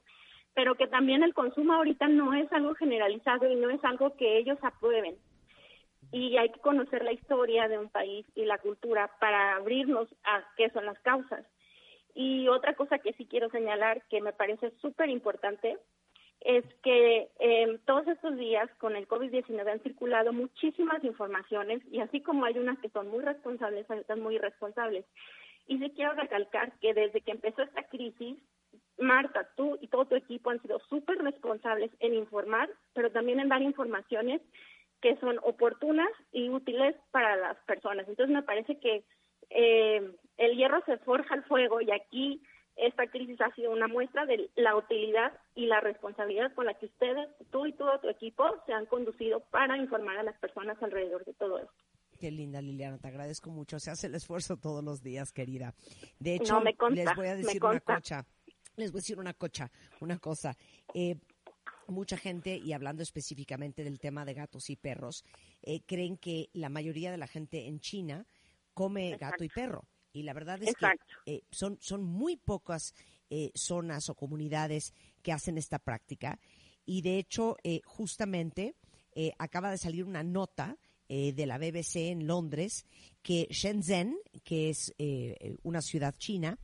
pero 0.54 0.74
que 0.74 0.86
también 0.86 1.22
el 1.22 1.34
consumo 1.34 1.74
ahorita 1.74 2.08
no 2.08 2.32
es 2.32 2.50
algo 2.52 2.74
generalizado 2.74 3.50
y 3.50 3.56
no 3.56 3.70
es 3.70 3.84
algo 3.84 4.16
que 4.16 4.38
ellos 4.38 4.58
aprueben. 4.62 5.16
Y 6.10 6.36
hay 6.36 6.50
que 6.50 6.60
conocer 6.60 7.04
la 7.04 7.12
historia 7.12 7.68
de 7.68 7.78
un 7.78 7.88
país 7.88 8.26
y 8.34 8.44
la 8.44 8.58
cultura 8.58 9.10
para 9.20 9.56
abrirnos 9.56 10.08
a 10.24 10.42
qué 10.56 10.70
son 10.70 10.86
las 10.86 10.98
causas. 11.00 11.44
Y 12.14 12.48
otra 12.48 12.74
cosa 12.74 12.98
que 12.98 13.12
sí 13.14 13.26
quiero 13.26 13.48
señalar 13.50 14.02
que 14.08 14.20
me 14.20 14.32
parece 14.32 14.70
súper 14.80 15.08
importante 15.08 15.78
es 16.44 16.64
que 16.82 17.28
eh, 17.38 17.78
todos 17.86 18.06
estos 18.08 18.36
días 18.36 18.68
con 18.78 18.96
el 18.96 19.06
COVID-19 19.06 19.70
han 19.70 19.82
circulado 19.82 20.32
muchísimas 20.32 21.02
informaciones 21.04 21.82
y 21.90 22.00
así 22.00 22.20
como 22.20 22.44
hay 22.44 22.58
unas 22.58 22.78
que 22.80 22.90
son 22.90 23.08
muy 23.08 23.22
responsables, 23.22 23.88
hay 23.90 24.00
otras 24.00 24.18
muy 24.18 24.34
irresponsables. 24.34 25.04
Y 25.68 25.78
sí 25.78 25.92
quiero 25.94 26.14
recalcar 26.14 26.72
que 26.80 26.94
desde 26.94 27.20
que 27.20 27.30
empezó 27.30 27.62
esta 27.62 27.84
crisis, 27.84 28.38
Marta, 28.98 29.48
tú 29.56 29.78
y 29.80 29.88
todo 29.88 30.06
tu 30.06 30.16
equipo 30.16 30.50
han 30.50 30.60
sido 30.62 30.80
súper 30.88 31.18
responsables 31.18 31.90
en 32.00 32.14
informar, 32.14 32.68
pero 32.92 33.10
también 33.10 33.40
en 33.40 33.48
dar 33.48 33.62
informaciones 33.62 34.42
que 35.00 35.16
son 35.16 35.38
oportunas 35.42 36.10
y 36.32 36.48
útiles 36.48 36.96
para 37.10 37.36
las 37.36 37.56
personas. 37.64 38.08
Entonces 38.08 38.34
me 38.34 38.42
parece 38.42 38.78
que 38.78 39.04
eh, 39.54 40.16
el 40.38 40.56
hierro 40.56 40.82
se 40.86 40.98
forja 40.98 41.34
al 41.34 41.44
fuego 41.44 41.80
y 41.80 41.90
aquí 41.90 42.42
esta 42.76 43.06
crisis 43.06 43.40
ha 43.40 43.54
sido 43.54 43.70
una 43.70 43.86
muestra 43.86 44.24
de 44.26 44.50
la 44.56 44.76
utilidad 44.76 45.32
y 45.54 45.66
la 45.66 45.80
responsabilidad 45.80 46.54
con 46.54 46.66
la 46.66 46.74
que 46.74 46.86
ustedes, 46.86 47.28
tú 47.50 47.66
y 47.66 47.72
todo 47.72 48.00
tu 48.00 48.08
equipo, 48.08 48.44
se 48.66 48.72
han 48.72 48.86
conducido 48.86 49.40
para 49.50 49.76
informar 49.76 50.18
a 50.18 50.22
las 50.22 50.38
personas 50.38 50.82
alrededor 50.82 51.24
de 51.24 51.34
todo 51.34 51.58
esto. 51.58 51.72
Qué 52.18 52.30
linda, 52.30 52.62
Liliana, 52.62 52.98
te 52.98 53.08
agradezco 53.08 53.50
mucho. 53.50 53.78
Se 53.80 53.90
hace 53.90 54.06
el 54.06 54.14
esfuerzo 54.14 54.56
todos 54.56 54.82
los 54.82 55.02
días, 55.02 55.32
querida. 55.32 55.74
De 56.18 56.36
hecho, 56.36 56.62
les 56.90 57.14
voy 57.16 57.26
a 57.26 57.36
decir 57.36 57.62
una 57.64 57.80
cosa. 57.80 58.26
Les 58.76 58.90
voy 58.90 58.98
a 58.98 59.02
decir 59.02 59.18
una 59.18 59.34
cocha, 59.34 59.70
una 60.00 60.18
cosa. 60.18 60.56
Eh, 60.94 61.16
mucha 61.88 62.16
gente, 62.16 62.56
y 62.56 62.72
hablando 62.72 63.02
específicamente 63.02 63.84
del 63.84 63.98
tema 63.98 64.24
de 64.24 64.34
gatos 64.34 64.70
y 64.70 64.76
perros, 64.76 65.24
eh, 65.62 65.80
creen 65.84 66.16
que 66.16 66.48
la 66.52 66.68
mayoría 66.68 67.10
de 67.10 67.18
la 67.18 67.26
gente 67.26 67.66
en 67.66 67.80
China 67.80 68.24
come 68.74 69.16
gato 69.18 69.44
y 69.44 69.48
perro. 69.48 69.84
Y 70.12 70.24
la 70.24 70.34
verdad 70.34 70.62
es 70.62 70.70
Exacto. 70.70 71.14
que 71.24 71.34
eh, 71.36 71.44
son, 71.50 71.78
son 71.80 72.04
muy 72.04 72.36
pocas 72.36 72.94
eh, 73.30 73.50
zonas 73.54 74.10
o 74.10 74.14
comunidades 74.14 74.92
que 75.22 75.32
hacen 75.32 75.56
esta 75.56 75.78
práctica. 75.78 76.38
Y 76.84 77.00
de 77.00 77.18
hecho, 77.18 77.56
eh, 77.62 77.80
justamente 77.84 78.74
eh, 79.14 79.32
acaba 79.38 79.70
de 79.70 79.78
salir 79.78 80.04
una 80.04 80.22
nota 80.22 80.76
de 81.08 81.44
la 81.44 81.58
BBC 81.58 82.10
en 82.10 82.26
Londres 82.26 82.86
que 83.20 83.46
Shenzhen, 83.50 84.16
que 84.44 84.70
es 84.70 84.94
una 85.62 85.82
ciudad 85.82 86.14
china, 86.16 86.58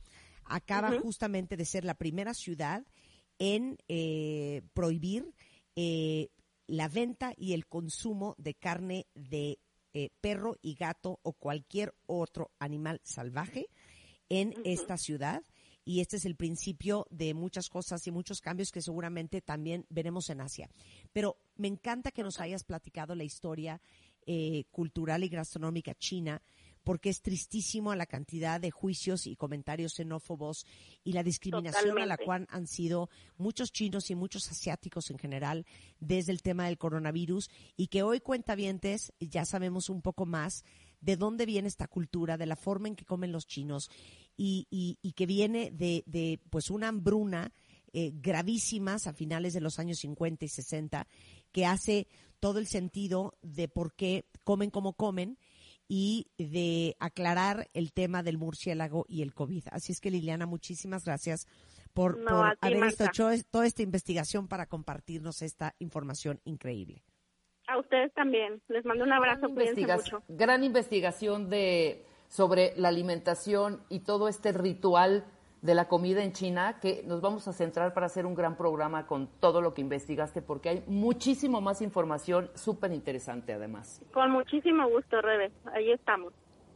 acaba 0.45 0.99
justamente 0.99 1.55
de 1.55 1.65
ser 1.65 1.85
la 1.85 1.93
primera 1.93 2.33
ciudad 2.33 2.83
en 3.37 3.77
eh, 3.87 4.63
prohibir 4.73 5.31
la 6.65 6.87
venta 6.87 7.33
y 7.37 7.53
el 7.53 7.67
consumo 7.67 8.33
de 8.39 8.55
carne 8.55 9.05
de 9.13 9.59
eh, 9.93 10.09
perro 10.21 10.57
y 10.61 10.75
gato 10.75 11.19
o 11.23 11.33
cualquier 11.33 11.93
otro 12.05 12.51
animal 12.59 13.01
salvaje 13.03 13.67
en 14.29 14.53
esta 14.63 14.97
ciudad. 14.97 15.43
Y 15.85 16.01
este 16.01 16.17
es 16.17 16.25
el 16.25 16.35
principio 16.35 17.07
de 17.09 17.33
muchas 17.33 17.69
cosas 17.69 18.05
y 18.05 18.11
muchos 18.11 18.41
cambios 18.41 18.71
que 18.71 18.81
seguramente 18.81 19.41
también 19.41 19.85
veremos 19.89 20.29
en 20.29 20.41
Asia. 20.41 20.69
Pero 21.11 21.37
me 21.55 21.67
encanta 21.67 22.11
que 22.11 22.21
nos 22.21 22.39
hayas 22.39 22.63
platicado 22.63 23.15
la 23.15 23.23
historia 23.23 23.81
eh, 24.27 24.65
cultural 24.69 25.23
y 25.23 25.29
gastronómica 25.29 25.95
china, 25.95 26.43
porque 26.89 27.11
es 27.11 27.21
tristísimo 27.21 27.93
la 27.93 28.07
cantidad 28.07 28.59
de 28.59 28.71
juicios 28.71 29.27
y 29.27 29.35
comentarios 29.35 29.93
xenófobos 29.93 30.65
y 31.03 31.13
la 31.13 31.21
discriminación 31.21 31.99
a 32.01 32.05
la 32.07 32.17
cual 32.25 32.47
han 32.49 32.65
sido 32.65 33.11
muchos 33.37 33.71
chinos 33.71 34.09
y 34.09 34.15
muchos 34.15 34.49
asiáticos 34.49 35.11
en 35.11 35.19
general 35.19 35.67
desde 35.99 36.31
el 36.31 36.41
tema 36.41 36.65
del 36.65 36.79
coronavirus 36.79 37.51
y 37.77 37.89
que 37.89 38.01
hoy 38.01 38.21
cuentavientes 38.21 39.13
ya 39.19 39.45
sabemos 39.45 39.91
un 39.91 40.01
poco 40.01 40.25
más 40.25 40.63
de 40.99 41.15
dónde 41.15 41.45
viene 41.45 41.67
esta 41.67 41.87
cultura, 41.87 42.37
de 42.37 42.47
la 42.47 42.55
forma 42.55 42.87
en 42.87 42.95
que 42.95 43.05
comen 43.05 43.31
los 43.31 43.45
chinos 43.45 43.91
y, 44.35 44.65
y- 44.71 44.97
y 45.03 45.11
que 45.11 45.27
viene 45.27 45.69
de, 45.69 46.03
de, 46.07 46.39
pues 46.49 46.71
una 46.71 46.87
hambruna 46.87 47.53
eh, 47.93 48.13
gravísimas 48.15 49.05
a 49.05 49.13
finales 49.13 49.53
de 49.53 49.61
los 49.61 49.77
años 49.77 49.99
50 49.99 50.43
y 50.43 50.47
60 50.47 51.07
que 51.51 51.67
hace 51.67 52.07
todo 52.39 52.57
el 52.57 52.65
sentido 52.65 53.37
de 53.43 53.67
por 53.67 53.93
qué 53.93 54.25
comen 54.43 54.71
como 54.71 54.93
comen 54.93 55.37
y 55.91 56.27
de 56.37 56.95
aclarar 56.99 57.67
el 57.73 57.91
tema 57.91 58.23
del 58.23 58.37
murciélago 58.37 59.05
y 59.09 59.23
el 59.23 59.33
COVID. 59.33 59.63
Así 59.71 59.91
es 59.91 59.99
que 59.99 60.11
Liliana, 60.11 60.45
muchísimas 60.45 61.03
gracias 61.03 61.47
por, 61.93 62.19
No, 62.19 62.27
por 62.29 62.51
ti, 62.51 62.57
haber 62.61 62.77
Marta. 62.79 63.05
hecho 63.07 63.27
toda 63.49 63.65
esta 63.65 63.81
investigación 63.81 64.47
para 64.47 64.67
compartirnos 64.67 65.41
esta 65.41 65.73
información 65.79 66.39
increíble. 66.45 67.03
A 67.67 67.79
ustedes 67.79 68.13
también. 68.13 68.61
Les 68.67 68.85
mando 68.85 69.03
un 69.03 69.11
abrazo. 69.13 69.47
Gran, 69.49 69.51
investiga- 69.67 69.95
mucho. 69.97 70.23
gran 70.27 70.63
investigación 70.63 71.49
de 71.49 72.05
sobre 72.27 72.73
la 72.77 72.89
alimentación 72.89 73.83
y 73.89 74.01
todo 74.01 74.27
este 74.27 74.51
ritual 74.51 75.25
de 75.61 75.75
la 75.75 75.87
comida 75.87 76.23
en 76.23 76.31
China 76.31 76.79
que 76.79 77.03
nos 77.05 77.21
vamos 77.21 77.47
a 77.47 77.53
centrar 77.53 77.93
para 77.93 78.05
hacer 78.05 78.25
un 78.25 78.33
gran 78.33 78.55
programa 78.55 79.05
con 79.05 79.27
todo 79.39 79.61
lo 79.61 79.73
que 79.73 79.81
investigaste 79.81 80.41
porque 80.41 80.69
hay 80.69 80.83
muchísimo 80.87 81.59
más 81.59 81.81
información 81.81 82.49
súper 82.55 82.93
interesante 82.93 83.53
además. 83.53 84.01
Con 84.13 84.31
muchísimo 84.31 84.87
gusto, 84.89 85.21
Rebe. 85.21 85.51
Ahí 85.73 85.91
estamos. 85.91 86.33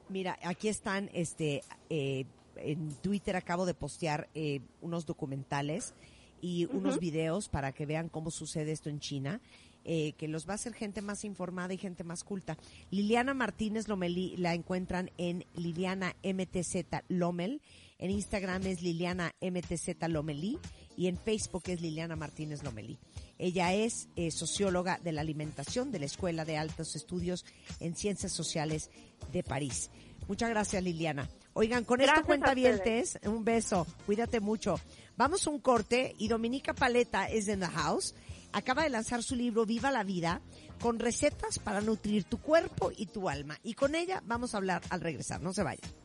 Mira, 0.09 0.37
aquí 0.43 0.67
están, 0.67 1.09
este, 1.13 1.61
eh, 1.89 2.25
en 2.57 2.93
Twitter 2.95 3.35
acabo 3.35 3.65
de 3.65 3.73
postear 3.73 4.27
eh, 4.35 4.61
unos 4.81 5.05
documentales 5.05 5.93
y 6.41 6.65
unos 6.65 6.99
videos 6.99 7.47
para 7.47 7.71
que 7.71 7.85
vean 7.85 8.09
cómo 8.09 8.29
sucede 8.29 8.73
esto 8.73 8.89
en 8.89 8.99
China, 8.99 9.39
eh, 9.85 10.11
que 10.17 10.27
los 10.27 10.45
va 10.47 10.51
a 10.51 10.55
hacer 10.55 10.73
gente 10.73 11.01
más 11.01 11.23
informada 11.23 11.73
y 11.73 11.77
gente 11.77 12.03
más 12.03 12.25
culta. 12.25 12.57
Liliana 12.91 13.33
Martínez 13.33 13.87
Lomelí 13.87 14.35
la 14.35 14.53
encuentran 14.53 15.09
en 15.17 15.45
Liliana 15.55 16.15
MTZ 16.21 17.03
Lomel, 17.07 17.61
en 17.99 18.11
Instagram 18.11 18.65
es 18.67 18.81
Liliana 18.81 19.33
MTZ 19.41 20.07
Lomelí 20.07 20.59
y 20.95 21.07
en 21.07 21.17
Facebook 21.17 21.63
es 21.67 21.81
Liliana 21.81 22.15
Martínez 22.15 22.63
Lomelí. 22.63 22.99
Ella 23.37 23.73
es 23.73 24.09
eh, 24.15 24.31
socióloga 24.31 24.99
de 25.03 25.11
la 25.11 25.21
alimentación 25.21 25.91
de 25.91 25.99
la 25.99 26.05
Escuela 26.05 26.45
de 26.45 26.57
Altos 26.57 26.95
Estudios 26.95 27.45
en 27.79 27.95
Ciencias 27.95 28.31
Sociales 28.31 28.89
de 29.31 29.43
París. 29.43 29.89
Muchas 30.27 30.49
gracias, 30.49 30.83
Liliana. 30.83 31.29
Oigan, 31.53 31.83
con 31.83 32.01
esto 32.01 32.13
Gracias 32.13 32.25
cuenta 32.25 32.53
vientes, 32.53 33.19
un 33.23 33.43
beso, 33.43 33.85
cuídate 34.05 34.39
mucho. 34.39 34.79
Vamos 35.17 35.45
a 35.45 35.49
un 35.49 35.59
corte 35.59 36.15
y 36.17 36.27
Dominica 36.27 36.73
Paleta 36.73 37.25
es 37.25 37.47
in 37.47 37.59
the 37.59 37.67
house. 37.67 38.15
Acaba 38.53 38.83
de 38.83 38.89
lanzar 38.89 39.23
su 39.23 39.35
libro 39.35 39.65
Viva 39.65 39.91
la 39.91 40.03
Vida 40.03 40.41
con 40.79 40.99
recetas 40.99 41.59
para 41.59 41.81
nutrir 41.81 42.23
tu 42.23 42.39
cuerpo 42.39 42.91
y 42.95 43.07
tu 43.07 43.29
alma. 43.29 43.57
Y 43.63 43.73
con 43.73 43.95
ella 43.95 44.21
vamos 44.25 44.53
a 44.53 44.57
hablar 44.57 44.81
al 44.89 45.01
regresar. 45.01 45.41
No 45.41 45.53
se 45.53 45.63
vayan. 45.63 46.02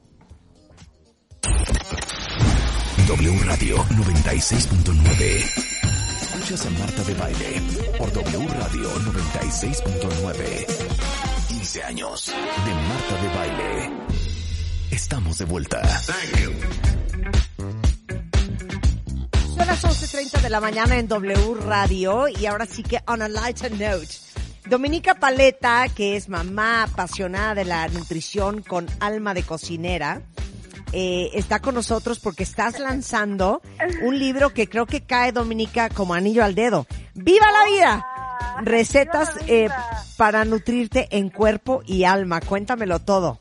W 3.08 3.38
Radio 3.44 3.76
96.9. 3.78 5.42
Escuchas 6.20 6.66
a 6.66 6.70
Marta 6.78 7.02
de 7.04 7.14
Baile 7.14 7.62
por 7.96 8.12
W 8.12 8.48
Radio 8.48 8.94
96.9. 9.00 10.66
15 11.48 11.82
años 11.84 12.26
de 12.26 12.74
Marta 12.74 13.22
de 13.22 13.28
Baile. 13.34 13.90
Estamos 14.90 15.38
de 15.38 15.46
vuelta. 15.46 16.00
Son 19.56 19.66
las 19.66 19.84
11.30 19.84 20.42
de 20.42 20.50
la 20.50 20.60
mañana 20.60 20.98
en 20.98 21.08
W 21.08 21.54
Radio 21.64 22.28
y 22.28 22.44
ahora 22.44 22.66
sí 22.66 22.82
que 22.82 23.00
on 23.06 23.22
a 23.22 23.28
lighter 23.28 23.72
note. 23.72 24.18
Dominica 24.66 25.14
Paleta, 25.14 25.88
que 25.88 26.16
es 26.16 26.28
mamá 26.28 26.82
apasionada 26.82 27.54
de 27.54 27.64
la 27.64 27.88
nutrición 27.88 28.60
con 28.60 28.86
alma 29.00 29.32
de 29.32 29.44
cocinera, 29.44 30.20
eh, 30.92 31.30
está 31.34 31.60
con 31.60 31.74
nosotros 31.74 32.18
porque 32.18 32.42
estás 32.42 32.78
lanzando 32.78 33.60
un 34.02 34.18
libro 34.18 34.50
que 34.50 34.68
creo 34.68 34.86
que 34.86 35.04
cae, 35.04 35.32
Dominica, 35.32 35.88
como 35.88 36.14
anillo 36.14 36.44
al 36.44 36.54
dedo. 36.54 36.86
¡Viva 37.14 37.46
la 37.50 37.64
vida! 37.64 38.06
Recetas 38.62 39.36
eh, 39.46 39.68
para 40.16 40.44
nutrirte 40.44 41.08
en 41.10 41.30
cuerpo 41.30 41.82
y 41.84 42.04
alma. 42.04 42.40
Cuéntamelo 42.40 43.00
todo. 43.00 43.38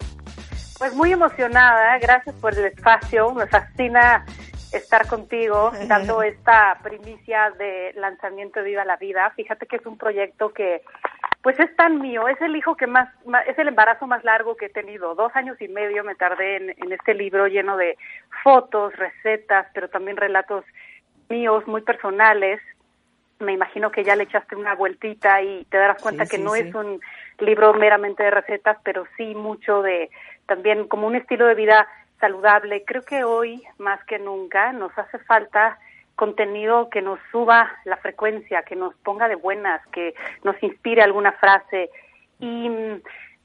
Pues 0.77 0.93
muy 0.93 1.11
emocionada, 1.11 1.97
gracias 1.99 2.35
por 2.35 2.53
el 2.53 2.65
espacio, 2.65 3.33
me 3.33 3.47
fascina 3.47 4.25
estar 4.71 5.07
contigo 5.07 5.71
dando 5.87 6.21
esta 6.21 6.77
primicia 6.83 7.51
de 7.57 7.93
lanzamiento 7.95 8.59
de 8.59 8.65
Viva 8.65 8.85
la 8.85 8.97
Vida. 8.97 9.31
Fíjate 9.35 9.65
que 9.65 9.77
es 9.77 9.85
un 9.85 9.97
proyecto 9.97 10.53
que 10.53 10.81
pues 11.47 11.61
es 11.61 11.73
tan 11.77 12.01
mío, 12.01 12.27
es 12.27 12.41
el 12.41 12.57
hijo 12.57 12.75
que 12.75 12.87
más, 12.87 13.07
es 13.47 13.57
el 13.57 13.69
embarazo 13.69 14.05
más 14.05 14.21
largo 14.25 14.57
que 14.57 14.65
he 14.65 14.69
tenido. 14.69 15.15
Dos 15.15 15.33
años 15.33 15.55
y 15.61 15.69
medio 15.69 16.03
me 16.03 16.13
tardé 16.13 16.57
en, 16.57 16.69
en 16.71 16.91
este 16.91 17.13
libro 17.13 17.47
lleno 17.47 17.77
de 17.77 17.97
fotos, 18.43 18.93
recetas, 18.97 19.65
pero 19.73 19.87
también 19.87 20.17
relatos 20.17 20.65
míos 21.29 21.65
muy 21.65 21.83
personales. 21.83 22.59
Me 23.39 23.53
imagino 23.53 23.91
que 23.91 24.03
ya 24.03 24.17
le 24.17 24.23
echaste 24.23 24.57
una 24.57 24.75
vueltita 24.75 25.41
y 25.41 25.63
te 25.69 25.77
darás 25.77 26.01
cuenta 26.01 26.25
Sí, 26.25 26.31
que 26.31 26.37
sí, 26.37 26.43
no 26.43 26.51
sí. 26.51 26.63
es 26.63 26.75
un 26.75 26.99
libro 27.39 27.73
meramente 27.75 28.23
de 28.23 28.31
recetas, 28.31 28.77
pero 28.83 29.05
sí 29.15 29.33
mucho 29.33 29.81
de 29.81 30.09
también 30.47 30.85
como 30.89 31.07
un 31.07 31.15
estilo 31.15 31.45
de 31.45 31.55
vida 31.55 31.87
saludable. 32.19 32.83
Creo 32.83 33.03
que 33.03 33.23
hoy, 33.23 33.63
más 33.77 34.03
que 34.03 34.19
nunca, 34.19 34.73
nos 34.73 34.91
hace 34.97 35.17
falta 35.19 35.79
contenido 36.17 36.89
que 36.89 37.01
nos 37.01 37.19
suba 37.31 37.71
la 37.85 37.95
frecuencia, 37.97 38.63
que 38.63 38.75
nos 38.75 38.93
ponga 38.95 39.29
de 39.29 39.35
buenas, 39.35 39.85
que 39.93 40.13
nos 40.43 40.61
inspire 40.61 41.01
alguna 41.01 41.31
frase. 41.33 41.89
Y 42.39 42.69
mm, 42.69 43.01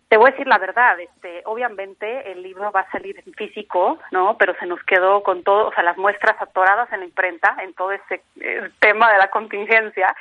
te 0.09 0.17
voy 0.17 0.29
a 0.29 0.31
decir 0.33 0.47
la 0.47 0.59
verdad, 0.59 0.99
este, 0.99 1.43
obviamente 1.45 2.33
el 2.33 2.43
libro 2.43 2.73
va 2.73 2.81
a 2.81 2.91
salir 2.91 3.23
en 3.25 3.33
físico, 3.35 3.99
¿no? 4.11 4.37
Pero 4.39 4.55
se 4.59 4.67
nos 4.67 4.83
quedó 4.85 5.23
con 5.23 5.45
todo, 5.45 5.69
o 5.69 5.73
sea, 5.73 5.85
las 5.85 5.99
muestras 5.99 6.35
atoradas 6.41 6.93
en 6.93 7.01
la 7.01 7.07
imprenta, 7.07 7.57
en 7.63 7.75
todo 7.75 7.93
ese 7.93 8.23
eh, 8.41 8.71
tema 8.81 9.13
de 9.13 9.19
la 9.19 9.31
contingencia. 9.31 10.17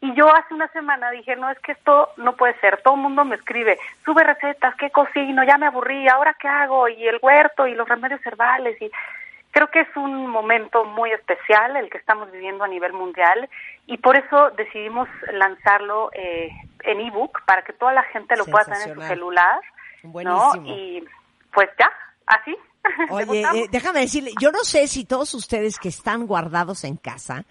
Y 0.00 0.12
yo 0.14 0.28
hace 0.34 0.52
una 0.52 0.66
semana 0.68 1.12
dije, 1.12 1.36
no, 1.36 1.48
es 1.48 1.58
que 1.60 1.72
esto 1.72 2.10
no 2.16 2.34
puede 2.34 2.58
ser. 2.58 2.82
Todo 2.82 2.94
el 2.94 3.00
mundo 3.00 3.24
me 3.24 3.36
escribe, 3.36 3.78
sube 4.04 4.24
recetas, 4.24 4.74
¿qué 4.74 4.90
cocino? 4.90 5.44
Ya 5.44 5.56
me 5.56 5.66
aburrí, 5.66 6.08
¿ahora 6.08 6.36
qué 6.40 6.48
hago? 6.48 6.88
Y 6.88 7.06
el 7.06 7.20
huerto 7.22 7.68
y 7.68 7.74
los 7.76 7.88
remedios 7.88 8.24
herbales. 8.26 8.80
Y 8.82 8.90
creo 9.52 9.68
que 9.70 9.80
es 9.80 9.96
un 9.96 10.26
momento 10.26 10.84
muy 10.84 11.12
especial 11.12 11.76
el 11.76 11.88
que 11.90 11.98
estamos 11.98 12.32
viviendo 12.32 12.64
a 12.64 12.68
nivel 12.68 12.92
mundial 12.92 13.48
y 13.86 13.98
por 13.98 14.16
eso 14.16 14.50
decidimos 14.56 15.08
lanzarlo 15.32 16.10
eh, 16.14 16.50
en 16.84 17.00
ebook 17.00 17.44
para 17.46 17.62
que 17.62 17.72
toda 17.74 17.92
la 17.92 18.02
gente 18.04 18.36
lo 18.36 18.46
pueda 18.46 18.64
tener 18.64 18.88
en 18.88 18.94
su 18.94 19.02
celular. 19.02 19.60
Buenísimo. 20.02 20.54
¿no? 20.56 20.66
Y 20.66 21.04
pues 21.52 21.68
ya, 21.78 21.90
así. 22.26 22.56
¿Te 23.08 23.12
Oye, 23.12 23.42
eh, 23.42 23.68
déjame 23.70 24.00
decirle, 24.00 24.32
yo 24.40 24.50
no 24.50 24.64
sé 24.64 24.88
si 24.88 25.04
todos 25.04 25.34
ustedes 25.34 25.78
que 25.78 25.88
están 25.88 26.26
guardados 26.26 26.82
en 26.84 26.96
casa 26.96 27.44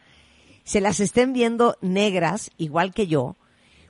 se 0.64 0.82
las 0.82 1.00
estén 1.00 1.34
viendo 1.34 1.78
negras, 1.82 2.52
igual 2.58 2.94
que 2.94 3.08
yo, 3.08 3.36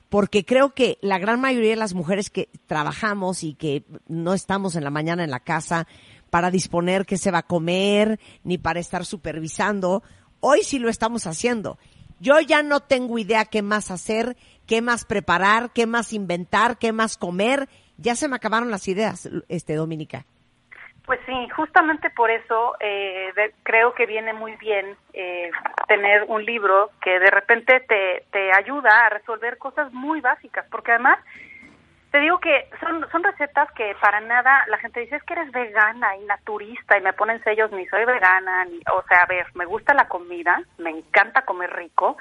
porque 0.08 0.44
creo 0.44 0.74
que 0.74 0.98
la 1.00 1.18
gran 1.18 1.40
mayoría 1.40 1.70
de 1.70 1.76
las 1.76 1.94
mujeres 1.94 2.28
que 2.28 2.50
trabajamos 2.66 3.42
y 3.42 3.54
que 3.54 3.84
no 4.08 4.34
estamos 4.34 4.76
en 4.76 4.84
la 4.84 4.90
mañana 4.90 5.24
en 5.24 5.30
la 5.30 5.40
casa 5.40 5.86
para 6.32 6.50
disponer 6.50 7.04
qué 7.04 7.18
se 7.18 7.30
va 7.30 7.38
a 7.38 7.46
comer, 7.46 8.18
ni 8.42 8.56
para 8.56 8.80
estar 8.80 9.04
supervisando, 9.04 10.02
Hoy 10.44 10.64
sí 10.64 10.80
lo 10.80 10.88
estamos 10.88 11.28
haciendo. 11.28 11.78
Yo 12.18 12.40
ya 12.40 12.64
no 12.64 12.80
tengo 12.80 13.16
idea 13.16 13.44
qué 13.44 13.62
más 13.62 13.92
hacer, 13.92 14.34
qué 14.66 14.82
más 14.82 15.04
preparar, 15.04 15.70
qué 15.72 15.86
más 15.86 16.12
inventar, 16.12 16.78
qué 16.80 16.92
más 16.92 17.16
comer. 17.16 17.68
Ya 17.96 18.16
se 18.16 18.26
me 18.26 18.34
acabaron 18.34 18.68
las 18.68 18.88
ideas, 18.88 19.30
este 19.48 19.76
Dominica. 19.76 20.24
Pues 21.06 21.20
sí, 21.26 21.48
justamente 21.54 22.10
por 22.10 22.32
eso 22.32 22.74
eh, 22.80 23.32
creo 23.62 23.94
que 23.94 24.06
viene 24.06 24.32
muy 24.32 24.56
bien 24.56 24.96
eh, 25.12 25.52
tener 25.86 26.24
un 26.24 26.44
libro 26.44 26.90
que 27.00 27.20
de 27.20 27.30
repente 27.30 27.78
te, 27.86 28.24
te 28.32 28.50
ayuda 28.52 29.06
a 29.06 29.10
resolver 29.10 29.58
cosas 29.58 29.92
muy 29.92 30.20
básicas, 30.20 30.66
porque 30.72 30.90
además 30.90 31.20
te 32.12 32.20
digo 32.20 32.38
que 32.40 32.68
son, 32.78 33.08
son 33.10 33.22
recetas 33.24 33.72
que 33.72 33.96
para 33.98 34.20
nada 34.20 34.64
la 34.68 34.76
gente 34.76 35.00
dice 35.00 35.16
es 35.16 35.22
que 35.22 35.32
eres 35.32 35.50
vegana 35.50 36.14
y 36.16 36.24
naturista 36.24 36.98
y 36.98 37.00
me 37.00 37.14
ponen 37.14 37.42
sellos 37.42 37.72
ni 37.72 37.86
soy 37.86 38.04
vegana, 38.04 38.66
ni, 38.66 38.78
o 38.92 39.02
sea, 39.08 39.22
a 39.22 39.26
ver, 39.26 39.46
me 39.54 39.64
gusta 39.64 39.94
la 39.94 40.08
comida, 40.08 40.62
me 40.76 40.90
encanta 40.90 41.46
comer 41.46 41.74
rico, 41.74 42.18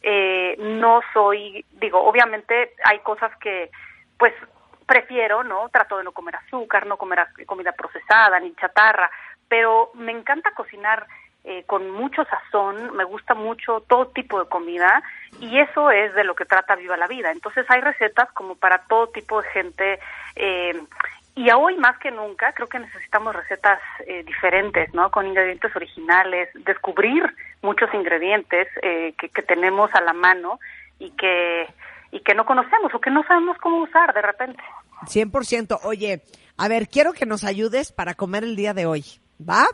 eh, 0.00 0.54
no 0.58 1.00
soy, 1.12 1.64
digo, 1.72 2.00
obviamente 2.04 2.74
hay 2.84 3.00
cosas 3.00 3.36
que 3.38 3.70
pues 4.16 4.32
prefiero, 4.86 5.42
¿no? 5.42 5.68
Trato 5.70 5.98
de 5.98 6.04
no 6.04 6.12
comer 6.12 6.36
azúcar, 6.36 6.86
no 6.86 6.96
comer 6.96 7.26
comida 7.44 7.72
procesada 7.72 8.38
ni 8.38 8.54
chatarra, 8.54 9.10
pero 9.48 9.90
me 9.94 10.12
encanta 10.12 10.52
cocinar 10.52 11.04
eh, 11.44 11.64
con 11.66 11.90
mucho 11.90 12.24
sazón, 12.24 12.96
me 12.96 13.04
gusta 13.04 13.34
mucho 13.34 13.80
todo 13.88 14.08
tipo 14.08 14.42
de 14.42 14.48
comida 14.48 15.02
y 15.40 15.58
eso 15.58 15.90
es 15.90 16.14
de 16.14 16.24
lo 16.24 16.34
que 16.34 16.44
trata 16.44 16.76
Viva 16.76 16.96
la 16.96 17.08
Vida. 17.08 17.32
Entonces 17.32 17.66
hay 17.68 17.80
recetas 17.80 18.30
como 18.32 18.54
para 18.54 18.78
todo 18.86 19.08
tipo 19.08 19.42
de 19.42 19.48
gente 19.48 19.98
eh, 20.36 20.80
y 21.34 21.50
hoy 21.50 21.76
más 21.78 21.98
que 21.98 22.10
nunca 22.10 22.52
creo 22.52 22.68
que 22.68 22.78
necesitamos 22.78 23.34
recetas 23.34 23.80
eh, 24.06 24.22
diferentes, 24.24 24.92
¿no? 24.94 25.10
Con 25.10 25.26
ingredientes 25.26 25.74
originales, 25.74 26.50
descubrir 26.54 27.24
muchos 27.62 27.92
ingredientes 27.94 28.68
eh, 28.82 29.14
que, 29.18 29.28
que 29.30 29.42
tenemos 29.42 29.90
a 29.94 30.02
la 30.02 30.12
mano 30.12 30.60
y 30.98 31.10
que 31.12 31.66
y 32.12 32.20
que 32.20 32.34
no 32.34 32.44
conocemos 32.44 32.94
o 32.94 33.00
que 33.00 33.10
no 33.10 33.24
sabemos 33.24 33.56
cómo 33.58 33.82
usar 33.82 34.12
de 34.12 34.20
repente. 34.20 34.62
100%. 35.06 35.80
Oye, 35.84 36.22
a 36.58 36.68
ver, 36.68 36.88
quiero 36.88 37.14
que 37.14 37.24
nos 37.24 37.42
ayudes 37.42 37.90
para 37.90 38.14
comer 38.14 38.44
el 38.44 38.54
día 38.54 38.74
de 38.74 38.84
hoy. 38.84 39.04
¿Va? 39.40 39.64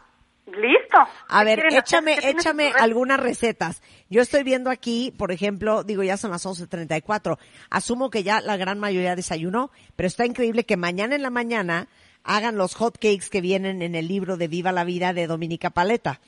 Listo. 0.56 0.98
A 1.28 1.40
¿Qué 1.40 1.44
ver, 1.44 1.66
échame, 1.72 2.14
¿Qué 2.14 2.20
tienes 2.20 2.44
échame 2.44 2.72
algunas 2.78 3.20
recetas. 3.20 3.82
Yo 4.10 4.22
estoy 4.22 4.42
viendo 4.42 4.70
aquí, 4.70 5.12
por 5.18 5.32
ejemplo, 5.32 5.84
digo, 5.84 6.02
ya 6.02 6.16
son 6.16 6.30
las 6.30 6.46
11.34. 6.46 7.38
Asumo 7.70 8.10
que 8.10 8.22
ya 8.22 8.40
la 8.40 8.56
gran 8.56 8.78
mayoría 8.78 9.14
desayunó, 9.16 9.70
pero 9.96 10.06
está 10.06 10.24
increíble 10.24 10.64
que 10.64 10.76
mañana 10.76 11.14
en 11.14 11.22
la 11.22 11.30
mañana 11.30 11.88
hagan 12.24 12.56
los 12.56 12.74
hot 12.74 12.94
cakes 12.94 13.28
que 13.30 13.40
vienen 13.40 13.82
en 13.82 13.94
el 13.94 14.08
libro 14.08 14.36
de 14.36 14.48
Viva 14.48 14.72
la 14.72 14.84
Vida 14.84 15.12
de 15.12 15.26
Dominica 15.26 15.70
Paleta. 15.70 16.20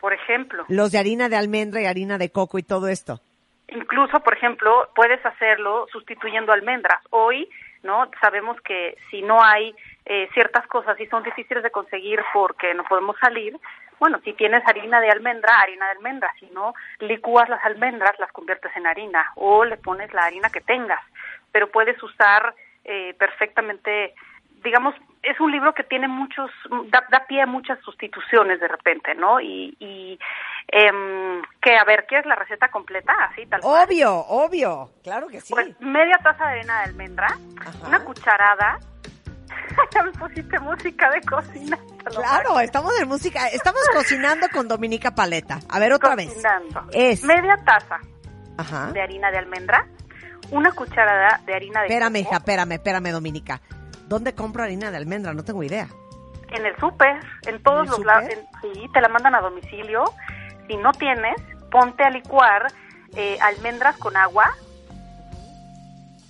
Por 0.00 0.12
ejemplo, 0.14 0.64
Los 0.68 0.92
de 0.92 0.98
harina 0.98 1.28
de 1.28 1.36
almendra 1.36 1.80
y 1.82 1.86
harina 1.86 2.18
de 2.18 2.30
coco 2.30 2.58
y 2.58 2.62
todo 2.62 2.88
esto. 2.88 3.20
incluso, 3.68 4.18
por 4.20 4.34
ejemplo, 4.36 4.88
puedes 4.96 5.24
hacerlo 5.24 5.86
sustituyendo 5.92 6.52
almendras. 6.52 7.00
Hoy, 7.10 7.48
¿no? 7.82 8.10
Sabemos 8.20 8.56
que 8.62 8.96
si 9.10 9.22
no 9.22 9.42
hay 9.42 9.74
eh, 10.12 10.28
ciertas 10.34 10.66
cosas 10.66 10.98
y 10.98 11.06
son 11.06 11.22
difíciles 11.22 11.62
de 11.62 11.70
conseguir 11.70 12.18
porque 12.32 12.74
no 12.74 12.82
podemos 12.82 13.16
salir, 13.20 13.56
bueno, 14.00 14.18
si 14.24 14.32
tienes 14.32 14.66
harina 14.66 15.00
de 15.00 15.08
almendra, 15.08 15.60
harina 15.60 15.84
de 15.84 15.92
almendra, 15.92 16.34
si 16.40 16.46
no, 16.46 16.74
licúas 16.98 17.48
las 17.48 17.64
almendras, 17.64 18.18
las 18.18 18.32
conviertes 18.32 18.72
en 18.74 18.88
harina 18.88 19.30
o 19.36 19.64
le 19.64 19.76
pones 19.76 20.12
la 20.12 20.24
harina 20.24 20.50
que 20.50 20.62
tengas, 20.62 20.98
pero 21.52 21.70
puedes 21.70 22.02
usar 22.02 22.56
eh, 22.82 23.14
perfectamente, 23.20 24.14
digamos, 24.64 24.96
es 25.22 25.38
un 25.38 25.52
libro 25.52 25.74
que 25.74 25.84
tiene 25.84 26.08
muchos, 26.08 26.50
da, 26.86 27.06
da 27.08 27.24
pie 27.28 27.42
a 27.42 27.46
muchas 27.46 27.78
sustituciones 27.84 28.58
de 28.58 28.66
repente, 28.66 29.14
¿no? 29.14 29.40
Y, 29.40 29.76
y 29.78 30.18
em, 30.66 31.40
que, 31.62 31.76
a 31.76 31.84
ver, 31.84 32.06
¿quieres 32.06 32.26
la 32.26 32.34
receta 32.34 32.66
completa? 32.66 33.12
Así, 33.30 33.46
tal 33.46 33.60
cual. 33.60 33.86
Obvio, 33.86 34.12
obvio. 34.12 34.90
Claro 35.04 35.28
que 35.28 35.40
sí. 35.40 35.54
Pues 35.54 35.80
media 35.80 36.18
taza 36.20 36.46
de 36.46 36.58
harina 36.58 36.78
de 36.78 36.84
almendra, 36.86 37.28
una 37.86 38.02
cucharada. 38.04 38.80
ya 39.94 40.02
me 40.02 40.12
pusiste 40.12 40.58
música 40.60 41.10
de 41.10 41.20
cocina. 41.22 41.78
Claro, 42.04 42.60
estamos 42.60 42.92
en 43.00 43.08
música, 43.08 43.48
estamos 43.48 43.80
cocinando 43.94 44.48
con 44.52 44.68
Dominica 44.68 45.14
Paleta. 45.14 45.60
A 45.68 45.78
ver, 45.78 45.92
otra 45.92 46.16
vez. 46.16 46.32
Es. 46.92 47.22
Media 47.24 47.56
taza 47.64 47.98
Ajá. 48.56 48.90
de 48.92 49.00
harina 49.00 49.30
de 49.30 49.38
almendra, 49.38 49.86
una 50.50 50.72
cucharada 50.72 51.40
de 51.46 51.54
harina 51.54 51.80
de 51.80 51.86
Espérame, 51.88 52.12
coco 52.18 52.28
hija, 52.28 52.36
espérame, 52.38 52.72
espérame, 52.72 53.10
Dominica. 53.12 53.60
¿Dónde 54.08 54.34
compro 54.34 54.62
harina 54.64 54.90
de 54.90 54.96
almendra? 54.96 55.32
No 55.34 55.44
tengo 55.44 55.62
idea. 55.62 55.88
en 56.52 56.66
el 56.66 56.76
súper, 56.78 57.20
en 57.46 57.62
todos 57.62 57.80
¿En 57.80 57.84
el 57.84 57.90
los 57.90 58.04
lados. 58.04 58.30
Sí, 58.60 58.86
te 58.92 59.00
la 59.00 59.08
mandan 59.08 59.34
a 59.36 59.40
domicilio. 59.40 60.04
Si 60.66 60.76
no 60.76 60.90
tienes, 60.92 61.36
ponte 61.70 62.02
a 62.02 62.10
licuar 62.10 62.72
eh, 63.14 63.38
almendras 63.40 63.96
con 63.98 64.16
agua. 64.16 64.50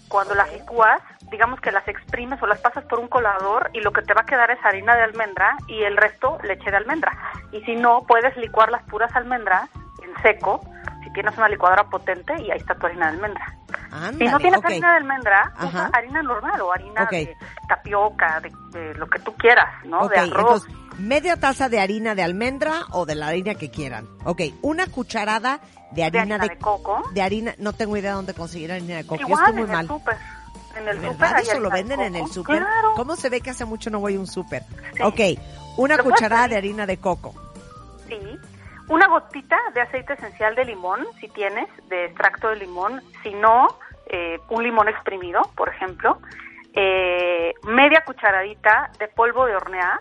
Cuando 0.08 0.34
las 0.34 0.52
licúas, 0.52 1.00
digamos 1.30 1.60
que 1.60 1.70
las 1.70 1.86
exprimes 1.88 2.42
o 2.42 2.46
las 2.46 2.60
pasas 2.60 2.84
por 2.84 2.98
un 2.98 3.08
colador 3.08 3.70
y 3.72 3.80
lo 3.80 3.92
que 3.92 4.02
te 4.02 4.14
va 4.14 4.22
a 4.22 4.26
quedar 4.26 4.50
es 4.50 4.58
harina 4.64 4.94
de 4.96 5.02
almendra 5.02 5.56
y 5.68 5.82
el 5.82 5.96
resto 5.96 6.38
leche 6.42 6.70
de 6.70 6.76
almendra. 6.76 7.12
Y 7.52 7.60
si 7.62 7.76
no, 7.76 8.02
puedes 8.06 8.36
licuar 8.36 8.70
las 8.70 8.82
puras 8.84 9.14
almendras 9.14 9.68
en 10.02 10.22
seco, 10.22 10.60
si 11.04 11.12
tienes 11.12 11.36
una 11.36 11.48
licuadora 11.48 11.84
potente 11.84 12.34
y 12.42 12.50
ahí 12.50 12.58
está 12.58 12.74
tu 12.74 12.86
harina 12.86 13.06
de 13.10 13.16
almendra. 13.16 13.46
si 13.68 13.94
Ándale, 13.94 14.30
no 14.30 14.38
tienes 14.38 14.64
harina 14.64 14.90
de 14.92 14.96
almendra, 14.98 15.52
Ajá. 15.56 15.66
usa 15.68 15.90
harina 15.92 16.22
normal 16.22 16.60
o 16.62 16.72
harina 16.72 17.06
de 17.10 17.36
tapioca, 17.68 18.40
de, 18.40 18.50
de 18.78 18.94
lo 18.94 19.06
que 19.06 19.18
tú 19.20 19.32
quieras, 19.36 19.68
¿no? 19.84 20.00
Ok, 20.00 20.10
de 20.12 20.18
arroz. 20.18 20.64
entonces, 20.66 20.74
media 20.98 21.36
taza 21.38 21.68
de 21.68 21.80
harina 21.80 22.14
de 22.14 22.22
almendra 22.22 22.82
o 22.90 23.06
de 23.06 23.14
la 23.14 23.28
harina 23.28 23.54
que 23.54 23.70
quieran. 23.70 24.06
Ok, 24.24 24.42
una 24.62 24.86
cucharada 24.86 25.60
de 25.92 26.04
harina 26.04 26.22
harina 26.36 26.38
de 26.38 26.56
coco. 26.58 27.02
De 27.12 27.22
harina, 27.22 27.54
no 27.58 27.72
tengo 27.72 27.96
idea 27.96 28.12
dónde 28.14 28.34
conseguir 28.34 28.72
harina 28.72 28.96
de 28.96 29.06
coco. 29.06 29.20
Yo 29.20 29.26
Igual 29.26 29.44
estoy 29.46 29.62
muy 29.62 29.70
mal. 29.70 29.80
el 29.82 29.88
súper. 29.88 30.16
En 30.80 30.88
el 30.88 31.00
¿De 31.00 31.08
súper 31.08 31.36
eso 31.38 31.60
lo 31.60 31.70
venden 31.70 32.00
en 32.00 32.16
el 32.16 32.26
súper? 32.28 32.58
Claro. 32.58 32.94
¿Cómo 32.96 33.16
se 33.16 33.28
ve 33.28 33.40
que 33.40 33.50
hace 33.50 33.64
mucho 33.64 33.90
no 33.90 34.00
voy 34.00 34.16
a 34.16 34.18
un 34.18 34.26
súper? 34.26 34.62
Sí. 34.94 35.02
Ok, 35.02 35.20
una 35.76 35.98
cucharada 35.98 36.48
de 36.48 36.56
harina 36.56 36.86
de 36.86 36.98
coco. 36.98 37.34
Sí. 38.08 38.38
Una 38.88 39.06
gotita 39.06 39.56
de 39.74 39.82
aceite 39.82 40.14
esencial 40.14 40.54
de 40.56 40.64
limón, 40.64 41.06
si 41.20 41.28
tienes, 41.28 41.68
de 41.88 42.06
extracto 42.06 42.48
de 42.48 42.56
limón. 42.56 43.00
Si 43.22 43.30
no, 43.34 43.68
eh, 44.06 44.40
un 44.48 44.64
limón 44.64 44.88
exprimido, 44.88 45.42
por 45.54 45.68
ejemplo. 45.68 46.18
Eh, 46.72 47.54
media 47.64 48.02
cucharadita 48.04 48.90
de 48.98 49.08
polvo 49.08 49.46
de 49.46 49.54
hornear. 49.54 49.98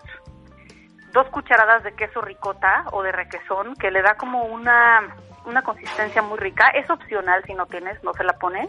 Dos 1.12 1.28
cucharadas 1.28 1.82
de 1.84 1.92
queso 1.92 2.20
ricota 2.20 2.84
o 2.92 3.02
de 3.02 3.12
requesón, 3.12 3.74
que 3.76 3.90
le 3.90 4.00
da 4.02 4.16
como 4.16 4.44
una, 4.44 5.14
una 5.44 5.62
consistencia 5.62 6.22
muy 6.22 6.38
rica. 6.38 6.68
Es 6.68 6.88
opcional 6.88 7.44
si 7.46 7.54
no 7.54 7.66
tienes, 7.66 8.02
no 8.02 8.12
se 8.14 8.24
la 8.24 8.32
pones. 8.38 8.68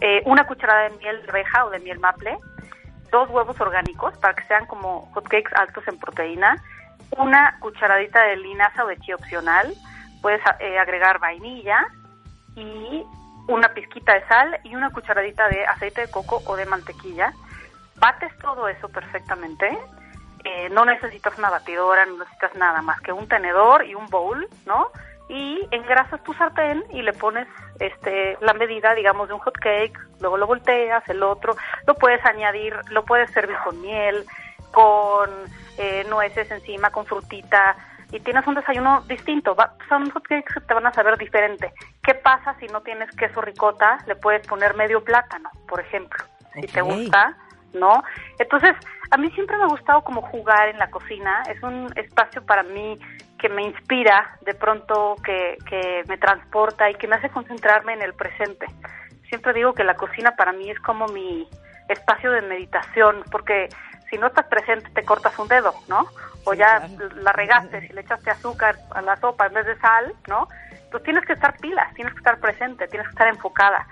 Eh, 0.00 0.22
una 0.26 0.46
cucharada 0.46 0.88
de 0.88 0.96
miel 0.98 1.22
de 1.22 1.30
abeja 1.30 1.64
o 1.64 1.70
de 1.70 1.80
miel 1.80 1.98
maple. 1.98 2.36
Dos 3.10 3.28
huevos 3.30 3.60
orgánicos 3.60 4.16
para 4.18 4.34
que 4.34 4.44
sean 4.44 4.66
como 4.66 5.10
hotcakes 5.12 5.52
altos 5.54 5.86
en 5.86 5.98
proteína 5.98 6.56
una 7.18 7.58
cucharadita 7.60 8.22
de 8.24 8.36
linaza 8.36 8.84
o 8.84 8.88
de 8.88 8.98
chía 8.98 9.14
opcional, 9.14 9.74
puedes 10.22 10.40
eh, 10.60 10.78
agregar 10.78 11.18
vainilla 11.18 11.86
y 12.56 13.04
una 13.48 13.72
pizquita 13.74 14.14
de 14.14 14.26
sal 14.26 14.60
y 14.64 14.74
una 14.74 14.90
cucharadita 14.90 15.48
de 15.48 15.64
aceite 15.66 16.02
de 16.02 16.10
coco 16.10 16.42
o 16.46 16.56
de 16.56 16.66
mantequilla. 16.66 17.32
Bates 17.96 18.36
todo 18.38 18.68
eso 18.68 18.88
perfectamente. 18.88 19.78
Eh, 20.44 20.68
no 20.70 20.84
necesitas 20.84 21.38
una 21.38 21.50
batidora, 21.50 22.04
no 22.06 22.18
necesitas 22.18 22.54
nada 22.54 22.82
más 22.82 23.00
que 23.00 23.12
un 23.12 23.28
tenedor 23.28 23.84
y 23.84 23.94
un 23.94 24.06
bowl, 24.06 24.46
¿no? 24.66 24.88
Y 25.28 25.66
engrasas 25.70 26.22
tu 26.22 26.34
sartén 26.34 26.84
y 26.90 27.02
le 27.02 27.12
pones 27.12 27.48
este 27.80 28.36
la 28.40 28.52
medida, 28.52 28.94
digamos, 28.94 29.28
de 29.28 29.34
un 29.34 29.40
hot 29.40 29.56
cake, 29.58 29.98
luego 30.20 30.36
lo 30.36 30.46
volteas, 30.46 31.02
el 31.08 31.22
otro, 31.22 31.56
lo 31.86 31.94
puedes 31.94 32.24
añadir, 32.26 32.74
lo 32.90 33.04
puedes 33.04 33.30
servir 33.30 33.56
con 33.64 33.80
miel, 33.80 34.24
con 34.70 35.30
eh, 35.78 36.04
nueces 36.08 36.50
encima, 36.50 36.90
con 36.90 37.06
frutita, 37.06 37.76
y 38.14 38.20
tienes 38.20 38.46
un 38.46 38.54
desayuno 38.54 39.02
distinto. 39.08 39.54
Va, 39.54 39.74
son 39.88 40.08
hotcakes 40.10 40.54
que 40.54 40.60
te 40.60 40.74
van 40.74 40.86
a 40.86 40.92
saber 40.92 41.18
diferente. 41.18 41.72
¿Qué 42.02 42.14
pasa 42.14 42.54
si 42.60 42.66
no 42.66 42.80
tienes 42.82 43.10
queso 43.16 43.40
ricota? 43.40 43.98
Le 44.06 44.14
puedes 44.16 44.46
poner 44.46 44.74
medio 44.74 45.02
plátano, 45.02 45.50
por 45.66 45.80
ejemplo, 45.80 46.22
si 46.54 46.66
te 46.66 46.80
gusta, 46.80 47.36
¿no? 47.72 48.04
Entonces, 48.38 48.76
a 49.10 49.16
mí 49.16 49.30
siempre 49.32 49.56
me 49.56 49.64
ha 49.64 49.68
gustado 49.68 50.04
como 50.04 50.22
jugar 50.22 50.68
en 50.68 50.78
la 50.78 50.90
cocina. 50.90 51.42
Es 51.48 51.60
un 51.62 51.92
espacio 51.96 52.44
para 52.44 52.62
mí 52.62 52.98
que 53.44 53.50
me 53.50 53.62
inspira, 53.62 54.38
de 54.40 54.54
pronto 54.54 55.16
que, 55.22 55.58
que 55.68 56.02
me 56.08 56.16
transporta 56.16 56.88
y 56.88 56.94
que 56.94 57.06
me 57.06 57.16
hace 57.16 57.28
concentrarme 57.28 57.92
en 57.92 58.00
el 58.00 58.14
presente. 58.14 58.66
Siempre 59.28 59.52
digo 59.52 59.74
que 59.74 59.84
la 59.84 59.96
cocina 59.96 60.34
para 60.34 60.52
mí 60.52 60.70
es 60.70 60.80
como 60.80 61.08
mi 61.08 61.46
espacio 61.90 62.30
de 62.30 62.40
meditación, 62.40 63.22
porque 63.30 63.68
si 64.08 64.16
no 64.16 64.28
estás 64.28 64.46
presente 64.46 64.88
te 64.94 65.04
cortas 65.04 65.38
un 65.38 65.46
dedo, 65.48 65.74
¿no? 65.88 66.06
O 66.46 66.54
ya 66.54 66.88
la 67.16 67.32
regaste, 67.32 67.86
si 67.86 67.92
le 67.92 68.00
echaste 68.00 68.30
azúcar 68.30 68.76
a 68.94 69.02
la 69.02 69.14
sopa 69.16 69.44
en 69.44 69.52
vez 69.52 69.66
de 69.66 69.76
sal, 69.76 70.14
¿no? 70.26 70.48
Pues 70.90 71.02
tienes 71.02 71.26
que 71.26 71.34
estar 71.34 71.54
pilas, 71.58 71.92
tienes 71.92 72.14
que 72.14 72.20
estar 72.20 72.38
presente, 72.38 72.88
tienes 72.88 73.06
que 73.08 73.12
estar 73.12 73.28
enfocada. 73.28 73.86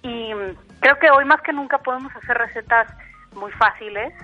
Y 0.00 0.32
creo 0.80 0.98
que 0.98 1.10
hoy 1.10 1.26
más 1.26 1.42
que 1.42 1.52
nunca 1.52 1.76
podemos 1.76 2.16
hacer 2.16 2.38
recetas 2.38 2.88
muy 3.34 3.52
fáciles 3.52 4.14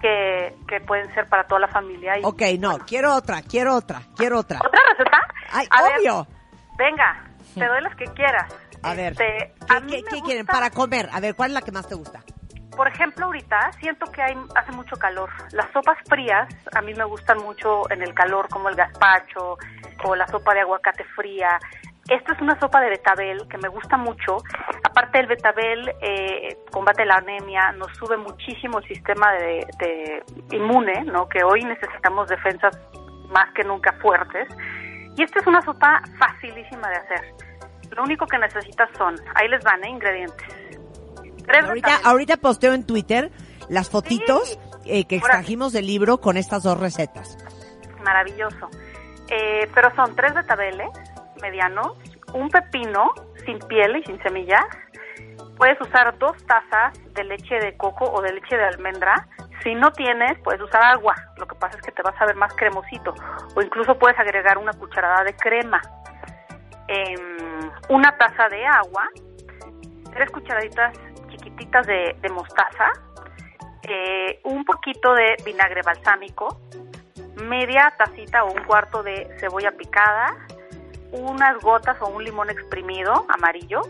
que, 0.00 0.54
que 0.68 0.80
pueden 0.80 1.12
ser 1.14 1.26
para 1.28 1.44
toda 1.44 1.60
la 1.62 1.68
familia. 1.68 2.18
Y, 2.18 2.24
Ok, 2.24 2.42
no, 2.58 2.78
quiero 2.78 3.14
otra, 3.14 3.42
quiero 3.42 3.74
otra, 3.74 4.02
quiero 4.16 4.38
otra. 4.40 4.58
¿Otra 4.64 4.80
receta? 4.90 5.18
Ay, 5.52 5.66
A 5.70 5.82
ver, 5.82 5.92
obvio. 5.98 6.26
venga, 6.78 7.24
te 7.54 7.66
doy 7.66 7.80
las 7.82 7.94
que 7.96 8.04
quieras. 8.06 8.52
A 8.82 8.94
ver, 8.94 9.12
Este, 9.12 9.54
¿qué, 9.66 9.74
a 9.74 9.80
qué- 9.80 10.20
quieren? 10.24 10.46
Para 10.46 10.70
comer. 10.70 11.08
A 11.12 11.20
ver, 11.20 11.34
¿cuál 11.34 11.50
es 11.50 11.54
la 11.54 11.62
que 11.62 11.72
más 11.72 11.88
te 11.88 11.94
gusta? 11.94 12.20
Por 12.76 12.88
ejemplo, 12.88 13.24
ahorita 13.26 13.72
siento 13.80 14.04
que 14.12 14.20
hay, 14.22 14.36
hace 14.54 14.70
mucho 14.72 14.96
calor. 14.96 15.30
Las 15.52 15.72
sopas 15.72 15.96
frías 16.08 16.46
a 16.74 16.82
mí 16.82 16.92
me 16.92 17.04
gustan 17.04 17.38
mucho 17.38 17.90
en 17.90 18.02
el 18.02 18.12
calor, 18.12 18.48
como 18.50 18.68
el 18.68 18.74
gazpacho 18.76 19.56
o 20.04 20.14
la 20.14 20.26
sopa 20.28 20.52
de 20.52 20.60
aguacate 20.60 21.02
fría. 21.16 21.58
Esta 22.08 22.32
es 22.34 22.40
una 22.40 22.58
sopa 22.60 22.80
de 22.80 22.90
betabel 22.90 23.48
que 23.48 23.58
me 23.58 23.68
gusta 23.68 23.96
mucho. 23.96 24.36
Aparte, 24.84 25.18
el 25.18 25.26
betabel 25.26 25.92
eh, 26.00 26.56
combate 26.70 27.04
la 27.04 27.16
anemia, 27.16 27.72
nos 27.72 27.88
sube 27.96 28.16
muchísimo 28.16 28.78
el 28.78 28.84
sistema 28.86 29.32
de, 29.32 29.66
de 29.78 30.56
inmune, 30.56 31.04
¿no? 31.04 31.28
Que 31.28 31.42
hoy 31.42 31.62
necesitamos 31.64 32.28
defensas 32.28 32.78
más 33.30 33.52
que 33.54 33.64
nunca 33.64 33.92
fuertes. 34.00 34.46
Y 35.16 35.22
esta 35.22 35.40
es 35.40 35.46
una 35.46 35.60
sopa 35.62 36.00
facilísima 36.18 36.88
de 36.90 36.96
hacer. 36.96 37.34
Lo 37.96 38.02
único 38.04 38.26
que 38.26 38.38
necesitas 38.38 38.88
son, 38.96 39.16
ahí 39.34 39.48
les 39.48 39.64
van, 39.64 39.82
¿eh? 39.84 39.88
Ingredientes. 39.90 40.46
Tres 41.46 41.64
Ahorita, 41.64 41.98
ahorita 42.04 42.36
posteo 42.36 42.72
en 42.74 42.84
Twitter 42.86 43.30
las 43.68 43.88
fotitos 43.90 44.58
Sí. 44.84 44.90
eh, 45.00 45.04
que 45.06 45.16
extrajimos 45.16 45.72
del 45.72 45.86
libro 45.86 46.18
con 46.18 46.36
estas 46.36 46.62
dos 46.62 46.78
recetas. 46.78 47.36
maravilloso. 48.04 48.68
Eh, 49.28 49.68
pero 49.74 49.92
son 49.96 50.14
tres 50.14 50.32
betabeles 50.34 50.88
medianos, 51.40 51.96
un 52.32 52.48
pepino 52.48 53.12
sin 53.44 53.58
piel 53.60 53.96
y 53.96 54.02
sin 54.04 54.20
semillas. 54.22 54.64
Puedes 55.56 55.80
usar 55.80 56.16
dos 56.18 56.36
tazas 56.46 56.92
de 57.14 57.24
leche 57.24 57.58
de 57.58 57.76
coco 57.76 58.04
o 58.04 58.20
de 58.20 58.32
leche 58.32 58.56
de 58.56 58.64
almendra. 58.64 59.26
Si 59.62 59.74
no 59.74 59.90
tienes, 59.92 60.38
puedes 60.44 60.60
usar 60.60 60.82
agua. 60.84 61.14
Lo 61.38 61.46
que 61.46 61.54
pasa 61.56 61.76
es 61.78 61.82
que 61.82 61.92
te 61.92 62.02
vas 62.02 62.14
a 62.20 62.26
ver 62.26 62.36
más 62.36 62.52
cremosito. 62.54 63.14
O 63.54 63.62
incluso 63.62 63.98
puedes 63.98 64.18
agregar 64.18 64.58
una 64.58 64.72
cucharada 64.72 65.24
de 65.24 65.34
crema. 65.34 65.80
Em, 66.88 67.70
una 67.88 68.16
taza 68.16 68.48
de 68.48 68.66
agua. 68.66 69.08
Tres 70.12 70.30
cucharaditas 70.30 70.96
chiquititas 71.30 71.86
de, 71.86 72.16
de 72.20 72.28
mostaza. 72.28 72.92
eh, 73.88 74.40
un 74.44 74.64
poquito 74.64 75.14
de 75.14 75.36
vinagre 75.44 75.80
balsámico 75.82 76.60
media 77.44 77.92
tacita 77.98 78.44
o 78.44 78.52
un 78.52 78.64
cuarto 78.64 79.02
de 79.02 79.28
cebolla 79.38 79.72
picada, 79.72 80.34
unas 81.20 81.58
gotas 81.60 81.96
o 82.00 82.08
un 82.08 82.24
limón 82.24 82.50
exprimido 82.50 83.26
amarillo 83.28 83.80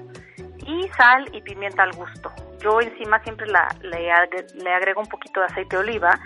y 0.67 0.89
sal 0.97 1.29
y 1.33 1.41
pimienta 1.43 1.83
al 1.83 1.93
gusto. 1.93 2.33
Yo 2.61 2.81
encima 2.81 3.21
siempre 3.23 3.47
la, 3.47 3.69
le, 3.83 4.11
agre- 4.11 4.53
le 4.55 4.73
agrego 4.75 5.01
un 5.01 5.09
poquito 5.09 5.41
de 5.41 5.47
aceite 5.47 5.77
de 5.77 5.83
oliva. 5.83 6.19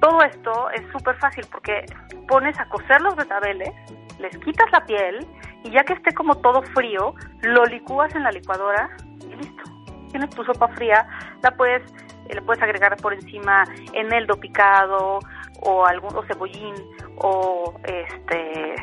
Todo 0.00 0.22
esto 0.22 0.70
es 0.70 0.82
súper 0.92 1.16
fácil 1.18 1.46
porque 1.50 1.86
pones 2.28 2.58
a 2.58 2.68
cocer 2.68 3.00
los 3.00 3.14
betabeles, 3.16 3.70
les 4.18 4.36
quitas 4.38 4.70
la 4.72 4.84
piel 4.84 5.26
y 5.62 5.70
ya 5.70 5.84
que 5.84 5.94
esté 5.94 6.12
como 6.12 6.36
todo 6.36 6.62
frío, 6.74 7.14
lo 7.42 7.64
licúas 7.64 8.14
en 8.14 8.24
la 8.24 8.30
licuadora 8.30 8.90
y 9.20 9.34
listo. 9.36 9.62
Tienes 10.10 10.30
tu 10.30 10.44
sopa 10.44 10.68
fría, 10.68 11.06
la 11.42 11.50
puedes, 11.52 11.82
eh, 12.28 12.34
le 12.34 12.42
puedes 12.42 12.62
agregar 12.62 12.96
por 12.98 13.14
encima 13.14 13.64
eneldo 13.92 14.36
picado 14.38 15.20
o 15.62 15.86
algún 15.86 16.14
o 16.16 16.22
cebollín 16.24 16.74
o 17.18 17.74
este 17.84 18.74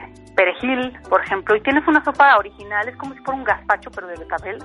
perejil, 0.42 1.00
por 1.08 1.24
ejemplo, 1.24 1.56
y 1.56 1.62
tienes 1.62 1.88
una 1.88 2.04
sopa 2.04 2.36
original, 2.38 2.88
es 2.88 2.96
como 2.98 3.14
si 3.14 3.20
fuera 3.20 3.38
un 3.38 3.44
gazpacho 3.44 3.92
pero 3.92 4.08
de 4.08 4.16
betabel. 4.16 4.58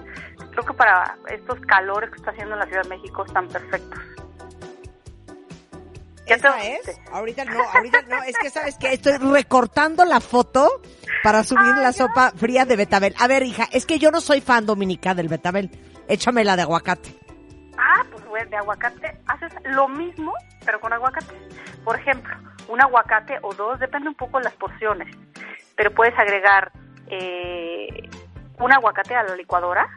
Creo 0.51 0.65
que 0.65 0.73
para 0.73 1.17
estos 1.31 1.61
calores 1.67 2.09
que 2.11 2.17
está 2.17 2.31
haciendo 2.31 2.55
en 2.55 2.61
la 2.61 2.67
Ciudad 2.67 2.83
de 2.83 2.89
México 2.89 3.25
están 3.27 3.47
perfectos. 3.49 4.01
¿Ya 6.27 6.39
te 6.39 6.49
¿Esa 6.49 6.65
es? 6.65 7.01
Ahorita 7.13 7.45
no, 7.45 7.63
ahorita 7.63 8.03
no. 8.09 8.23
Es 8.23 8.39
que, 8.39 8.49
¿sabes 8.49 8.79
que 8.79 8.93
Estoy 8.95 9.19
recortando 9.19 10.05
la 10.07 10.21
foto 10.21 10.81
para 11.23 11.45
subir 11.45 11.77
la 11.77 11.93
sopa 11.93 12.33
fría 12.35 12.65
de 12.65 12.77
betabel. 12.77 13.15
A 13.21 13.29
ver, 13.29 13.43
hija, 13.43 13.65
es 13.71 13.85
que 13.85 13.99
yo 13.99 14.11
no 14.11 14.21
soy 14.21 14.41
fan 14.41 14.65
dominica 14.65 15.15
del 15.15 15.29
betabel. 15.29 15.71
Échame 16.09 16.43
la 16.43 16.57
de 16.57 16.63
aguacate. 16.63 17.15
Ah, 17.79 18.03
pues 18.11 18.51
de 18.51 18.57
aguacate 18.57 19.19
haces 19.27 19.53
lo 19.65 19.89
mismo, 19.89 20.33
pero 20.65 20.81
con 20.81 20.93
aguacate. 20.93 21.35
Por 21.85 21.99
ejemplo, 21.99 22.35
un 22.69 22.81
aguacate 22.81 23.39
o 23.43 23.55
dos, 23.55 23.79
depende 23.79 24.09
un 24.09 24.15
poco 24.15 24.39
de 24.39 24.45
las 24.45 24.55
porciones, 24.55 25.09
pero 25.77 25.93
puedes 25.93 26.19
agregar 26.19 26.73
eh, 27.09 28.09
un 28.59 28.73
aguacate 28.73 29.15
a 29.15 29.23
la 29.23 29.37
licuadora, 29.37 29.89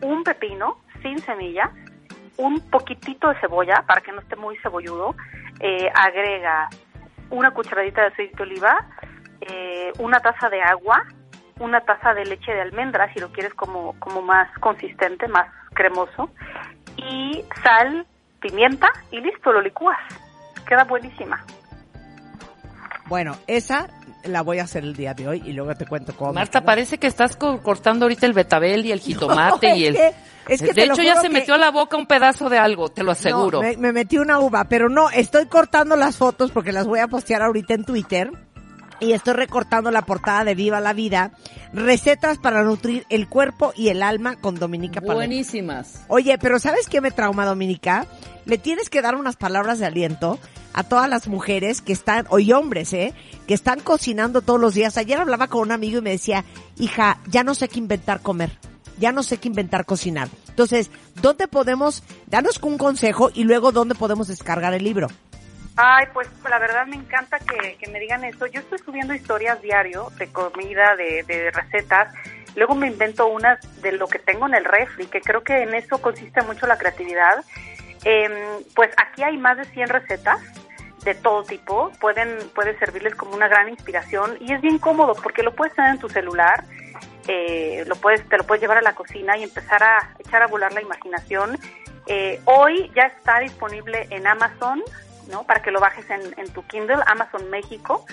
un 0.00 0.24
pepino 0.24 0.78
sin 1.02 1.18
semillas, 1.18 1.70
un 2.38 2.60
poquitito 2.70 3.28
de 3.28 3.38
cebolla 3.40 3.84
para 3.86 4.00
que 4.00 4.12
no 4.12 4.20
esté 4.20 4.36
muy 4.36 4.56
cebolludo, 4.58 5.14
eh, 5.60 5.90
agrega 5.94 6.68
una 7.30 7.50
cucharadita 7.52 8.00
de 8.02 8.06
aceite 8.08 8.36
de 8.36 8.42
oliva, 8.42 8.86
eh, 9.42 9.92
una 9.98 10.20
taza 10.20 10.48
de 10.48 10.62
agua, 10.62 11.04
una 11.60 11.80
taza 11.82 12.14
de 12.14 12.24
leche 12.24 12.52
de 12.52 12.62
almendra 12.62 13.12
si 13.12 13.20
lo 13.20 13.30
quieres 13.30 13.54
como, 13.54 13.98
como 14.00 14.22
más 14.22 14.48
consistente, 14.58 15.28
más 15.28 15.46
cremoso, 15.74 16.30
y 16.96 17.44
sal, 17.62 18.06
pimienta 18.40 18.90
y 19.10 19.20
listo, 19.20 19.52
lo 19.52 19.60
licúas. 19.60 19.98
Queda 20.66 20.84
buenísima. 20.84 21.44
Bueno, 23.08 23.36
esa 23.46 23.88
la 24.24 24.42
voy 24.42 24.58
a 24.60 24.64
hacer 24.64 24.84
el 24.84 24.94
día 24.94 25.14
de 25.14 25.26
hoy 25.28 25.42
y 25.44 25.52
luego 25.52 25.74
te 25.74 25.84
cuento 25.86 26.14
cómo. 26.16 26.32
Marta, 26.32 26.62
parece 26.62 26.98
que 26.98 27.06
estás 27.08 27.36
co- 27.36 27.60
cortando 27.60 28.04
ahorita 28.04 28.26
el 28.26 28.32
betabel 28.32 28.86
y 28.86 28.92
el 28.92 29.00
jitomate 29.00 29.70
No, 29.70 29.76
y 29.76 29.86
el... 29.86 29.94
que- 29.96 30.14
es 30.48 30.60
que 30.60 30.72
de 30.72 30.84
hecho, 30.84 31.02
ya 31.02 31.16
se 31.16 31.28
que- 31.28 31.34
metió 31.34 31.54
a 31.54 31.58
la 31.58 31.70
boca 31.70 31.96
un 31.96 32.06
pedazo 32.06 32.48
de 32.48 32.58
algo, 32.58 32.88
te 32.88 33.04
lo 33.04 33.12
aseguro. 33.12 33.62
No, 33.62 33.68
me, 33.68 33.76
me 33.76 33.92
metí 33.92 34.18
una 34.18 34.40
uva, 34.40 34.64
pero 34.64 34.88
no, 34.88 35.08
estoy 35.10 35.46
cortando 35.46 35.94
las 35.96 36.16
fotos 36.16 36.50
porque 36.50 36.72
las 36.72 36.86
voy 36.86 36.98
a 37.00 37.06
postear 37.08 37.42
ahorita 37.42 37.74
en 37.74 37.84
Twitter. 37.84 38.30
Y 39.00 39.12
estoy 39.14 39.34
recortando 39.34 39.90
la 39.90 40.02
portada 40.02 40.44
de 40.44 40.54
Viva 40.54 40.78
la 40.80 40.92
Vida. 40.92 41.32
Recetas 41.72 42.38
para 42.38 42.62
nutrir 42.62 43.04
el 43.08 43.28
cuerpo 43.28 43.72
y 43.74 43.88
el 43.88 44.00
alma 44.00 44.36
con 44.36 44.54
Dominica 44.56 45.00
Palermo. 45.00 45.16
Buenísimas. 45.16 46.04
Oye, 46.06 46.38
pero 46.38 46.60
¿sabes 46.60 46.88
qué 46.88 47.00
me 47.00 47.10
trauma, 47.10 47.44
Dominica? 47.44 48.06
Le 48.44 48.58
tienes 48.58 48.90
que 48.90 49.02
dar 49.02 49.16
unas 49.16 49.34
palabras 49.34 49.80
de 49.80 49.86
aliento 49.86 50.38
a 50.74 50.84
todas 50.84 51.08
las 51.08 51.28
mujeres 51.28 51.82
que 51.82 51.92
están, 51.92 52.26
o 52.30 52.38
y 52.38 52.52
hombres, 52.52 52.92
¿eh? 52.92 53.14
Que 53.46 53.54
están 53.54 53.80
cocinando 53.80 54.42
todos 54.42 54.60
los 54.60 54.74
días. 54.74 54.96
Ayer 54.96 55.18
hablaba 55.18 55.48
con 55.48 55.62
un 55.62 55.72
amigo 55.72 55.98
y 55.98 56.02
me 56.02 56.10
decía, 56.10 56.44
hija, 56.78 57.18
ya 57.26 57.44
no 57.44 57.54
sé 57.54 57.68
qué 57.68 57.78
inventar 57.78 58.20
comer. 58.20 58.50
Ya 58.98 59.12
no 59.12 59.22
sé 59.22 59.38
qué 59.38 59.48
inventar 59.48 59.84
cocinar. 59.84 60.28
Entonces, 60.48 60.90
¿dónde 61.20 61.48
podemos, 61.48 62.04
danos 62.26 62.60
un 62.62 62.78
consejo 62.78 63.30
y 63.32 63.44
luego 63.44 63.72
dónde 63.72 63.94
podemos 63.94 64.28
descargar 64.28 64.74
el 64.74 64.84
libro? 64.84 65.08
Ay, 65.76 66.06
pues 66.12 66.28
la 66.48 66.58
verdad 66.58 66.86
me 66.86 66.96
encanta 66.96 67.38
que, 67.38 67.76
que 67.78 67.90
me 67.90 67.98
digan 67.98 68.24
eso. 68.24 68.46
Yo 68.46 68.60
estoy 68.60 68.78
subiendo 68.78 69.14
historias 69.14 69.60
diario 69.62 70.12
de 70.18 70.26
comida, 70.28 70.94
de, 70.96 71.22
de 71.26 71.50
recetas. 71.50 72.12
Luego 72.54 72.74
me 72.74 72.86
invento 72.86 73.26
unas 73.26 73.58
de 73.80 73.92
lo 73.92 74.06
que 74.06 74.18
tengo 74.18 74.46
en 74.46 74.54
el 74.54 74.64
refri, 74.64 75.06
que 75.06 75.22
creo 75.22 75.42
que 75.42 75.62
en 75.62 75.74
eso 75.74 75.98
consiste 76.02 76.42
mucho 76.42 76.66
la 76.66 76.76
creatividad. 76.76 77.42
Em, 78.04 78.32
pues 78.74 78.90
aquí 78.96 79.22
hay 79.22 79.38
más 79.38 79.56
de 79.56 79.64
100 79.64 79.88
recetas 79.88 80.40
de 81.04 81.14
todo 81.14 81.42
tipo. 81.44 81.90
Pueden, 82.00 82.38
puede 82.54 82.78
servirles 82.78 83.14
como 83.14 83.34
una 83.34 83.48
gran 83.48 83.68
inspiración 83.68 84.36
y 84.40 84.52
es 84.52 84.60
bien 84.60 84.78
cómodo 84.78 85.14
porque 85.14 85.42
lo 85.42 85.54
puedes 85.54 85.74
tener 85.74 85.92
en 85.92 85.98
tu 85.98 86.08
celular. 86.08 86.64
eh, 87.28 87.84
lo 87.86 87.94
puedes, 87.96 88.28
te 88.28 88.36
lo 88.36 88.44
puedes 88.44 88.60
llevar 88.60 88.78
a 88.78 88.82
la 88.82 88.94
cocina 88.94 89.36
y 89.36 89.44
empezar 89.44 89.82
a 89.82 90.14
echar 90.18 90.42
a 90.42 90.46
volar 90.46 90.72
la 90.72 90.82
imaginación. 90.82 91.56
Eh, 92.06 92.40
hoy 92.46 92.90
ya 92.94 93.04
está 93.04 93.38
disponible 93.38 94.06
en 94.10 94.26
Amazon, 94.26 94.82
¿no? 95.30 95.44
Para 95.44 95.62
que 95.62 95.70
lo 95.70 95.80
bajes 95.80 96.04
en, 96.10 96.52
tu 96.52 96.66
Kindle, 96.66 96.98
Amazon 97.06 97.48
México, 97.50 98.04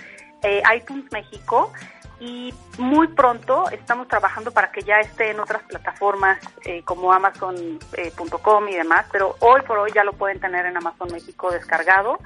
eh, 0.43 0.61
iTunes 0.75 1.11
México 1.11 1.73
y 2.19 2.53
muy 2.77 3.07
pronto 3.07 3.69
estamos 3.69 4.07
trabajando 4.07 4.51
para 4.51 4.71
que 4.71 4.81
ya 4.81 4.99
esté 4.99 5.31
en 5.31 5.39
otras 5.39 5.63
plataformas 5.63 6.37
eh, 6.65 6.83
como 6.83 7.13
Amazon.com 7.13 8.69
y 8.69 8.75
demás, 8.75 9.05
pero 9.11 9.35
hoy 9.39 9.61
por 9.61 9.79
hoy 9.79 9.91
ya 9.93 10.03
lo 10.03 10.13
pueden 10.13 10.39
tener 10.39 10.65
en 10.65 10.75
Amazon 10.75 11.09
México 11.11 11.49
descargado. 11.49 12.19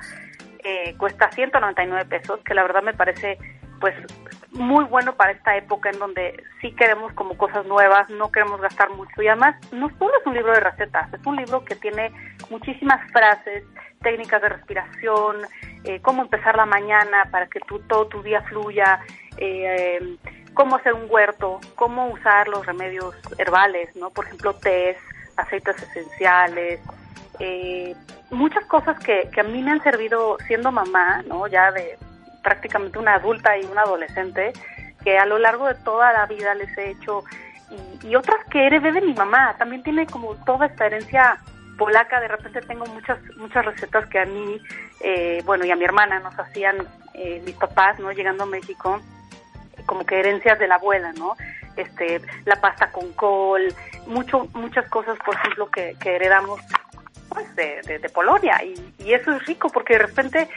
Eh, 0.64 0.96
cuesta 0.98 1.30
199 1.32 2.06
pesos, 2.06 2.40
que 2.46 2.54
la 2.54 2.64
verdad 2.64 2.84
me 2.84 2.94
parece 2.94 3.38
pues 3.82 3.96
muy 4.52 4.86
bueno 4.86 5.16
para 5.16 5.32
esta 5.32 5.58
época 5.58 5.90
en 5.90 6.00
donde 6.00 6.42
sí 6.62 6.72
queremos 6.72 7.12
como 7.14 7.36
cosas 7.36 7.66
nuevas, 7.66 8.10
no 8.10 8.32
queremos 8.32 8.62
gastar 8.62 8.90
mucho 8.92 9.22
y 9.22 9.28
además 9.28 9.56
no 9.74 9.90
solo 10.00 10.14
es 10.22 10.26
un 10.26 10.36
libro 10.36 10.54
de 10.54 10.62
recetas, 10.62 11.14
es 11.14 11.26
un 11.26 11.36
libro 11.36 11.66
que 11.66 11.76
tiene 11.76 12.14
muchísimas 12.50 13.00
frases, 13.12 13.66
técnicas 14.02 14.42
de 14.42 14.50
respiración, 14.50 15.38
eh, 15.84 16.00
cómo 16.02 16.22
empezar 16.22 16.56
la 16.56 16.66
mañana 16.66 17.28
para 17.30 17.48
que 17.48 17.60
tu, 17.62 17.80
todo 17.80 18.08
tu 18.08 18.24
día 18.24 18.42
fluya, 18.44 19.02
eh, 19.38 20.18
cómo 20.54 20.78
hacer 20.78 20.94
un 20.94 21.08
huerto, 21.10 21.60
cómo 21.76 22.08
usar 22.08 22.48
los 22.48 22.66
remedios 22.66 23.16
herbales, 23.38 23.94
¿no? 23.96 24.12
Por 24.12 24.28
ejemplo, 24.28 24.54
tés, 24.54 24.98
aceites 25.36 25.82
esenciales, 25.82 26.80
eh, 27.40 27.96
muchas 28.30 28.66
cosas 28.66 29.00
que, 29.00 29.30
que 29.34 29.42
a 29.42 29.44
mí 29.44 29.62
me 29.62 29.72
han 29.72 29.84
servido 29.84 30.38
siendo 30.48 30.72
mamá, 30.72 31.24
¿no? 31.28 31.48
Ya 31.48 31.72
de 31.72 31.98
prácticamente 32.42 33.00
una 33.00 33.16
adulta 33.16 33.58
y 33.58 33.66
una 33.66 33.82
adolescente, 33.82 34.54
que 35.04 35.18
a 35.18 35.26
lo 35.26 35.40
largo 35.40 35.68
de 35.68 35.76
toda 35.76 36.14
la 36.14 36.26
vida 36.26 36.54
les 36.56 36.78
he 36.78 36.92
hecho, 36.92 37.24
y, 38.02 38.08
y 38.08 38.16
otras 38.16 38.38
que 38.50 38.68
heredé 38.68 38.92
de 38.92 39.02
mi 39.02 39.14
mamá, 39.14 39.56
también 39.58 39.84
tiene 39.84 40.06
como 40.06 40.36
toda 40.46 40.68
esta 40.68 40.86
herencia 40.86 41.40
polaca, 41.78 42.20
de 42.20 42.28
repente 42.28 42.62
tengo 42.62 42.86
muchas 42.86 43.18
muchas 43.38 43.66
recetas 43.66 44.06
que 44.08 44.20
a 44.20 44.26
mí, 44.26 44.62
eh, 45.02 45.42
bueno, 45.46 45.66
y 45.66 45.72
a 45.72 45.76
mi 45.76 45.84
hermana 45.84 46.20
nos 46.20 46.38
hacían 46.38 46.78
eh, 47.14 47.42
mis 47.46 47.56
papás, 47.56 48.00
¿no? 48.00 48.12
Llegando 48.12 48.44
a 48.44 48.48
México, 48.48 49.02
como 49.86 50.06
que 50.06 50.20
herencias 50.20 50.60
de 50.60 50.68
la 50.68 50.76
abuela, 50.76 51.14
¿no? 51.14 51.36
Este, 51.76 52.22
la 52.46 52.56
pasta 52.62 52.92
con 52.92 53.12
col, 53.14 53.74
mucho, 54.06 54.48
muchas 54.54 54.88
cosas, 54.90 55.18
por 55.26 55.36
ejemplo, 55.36 55.70
que, 55.72 55.96
que 56.00 56.16
heredamos 56.16 56.60
pues 57.34 57.56
de, 57.56 57.82
de, 57.86 58.00
de 58.00 58.10
Polonia 58.10 58.64
y, 58.64 58.76
y 59.04 59.14
eso 59.14 59.32
es 59.32 59.46
rico 59.46 59.70
porque 59.70 59.94
de 59.94 60.00
repente 60.00 60.50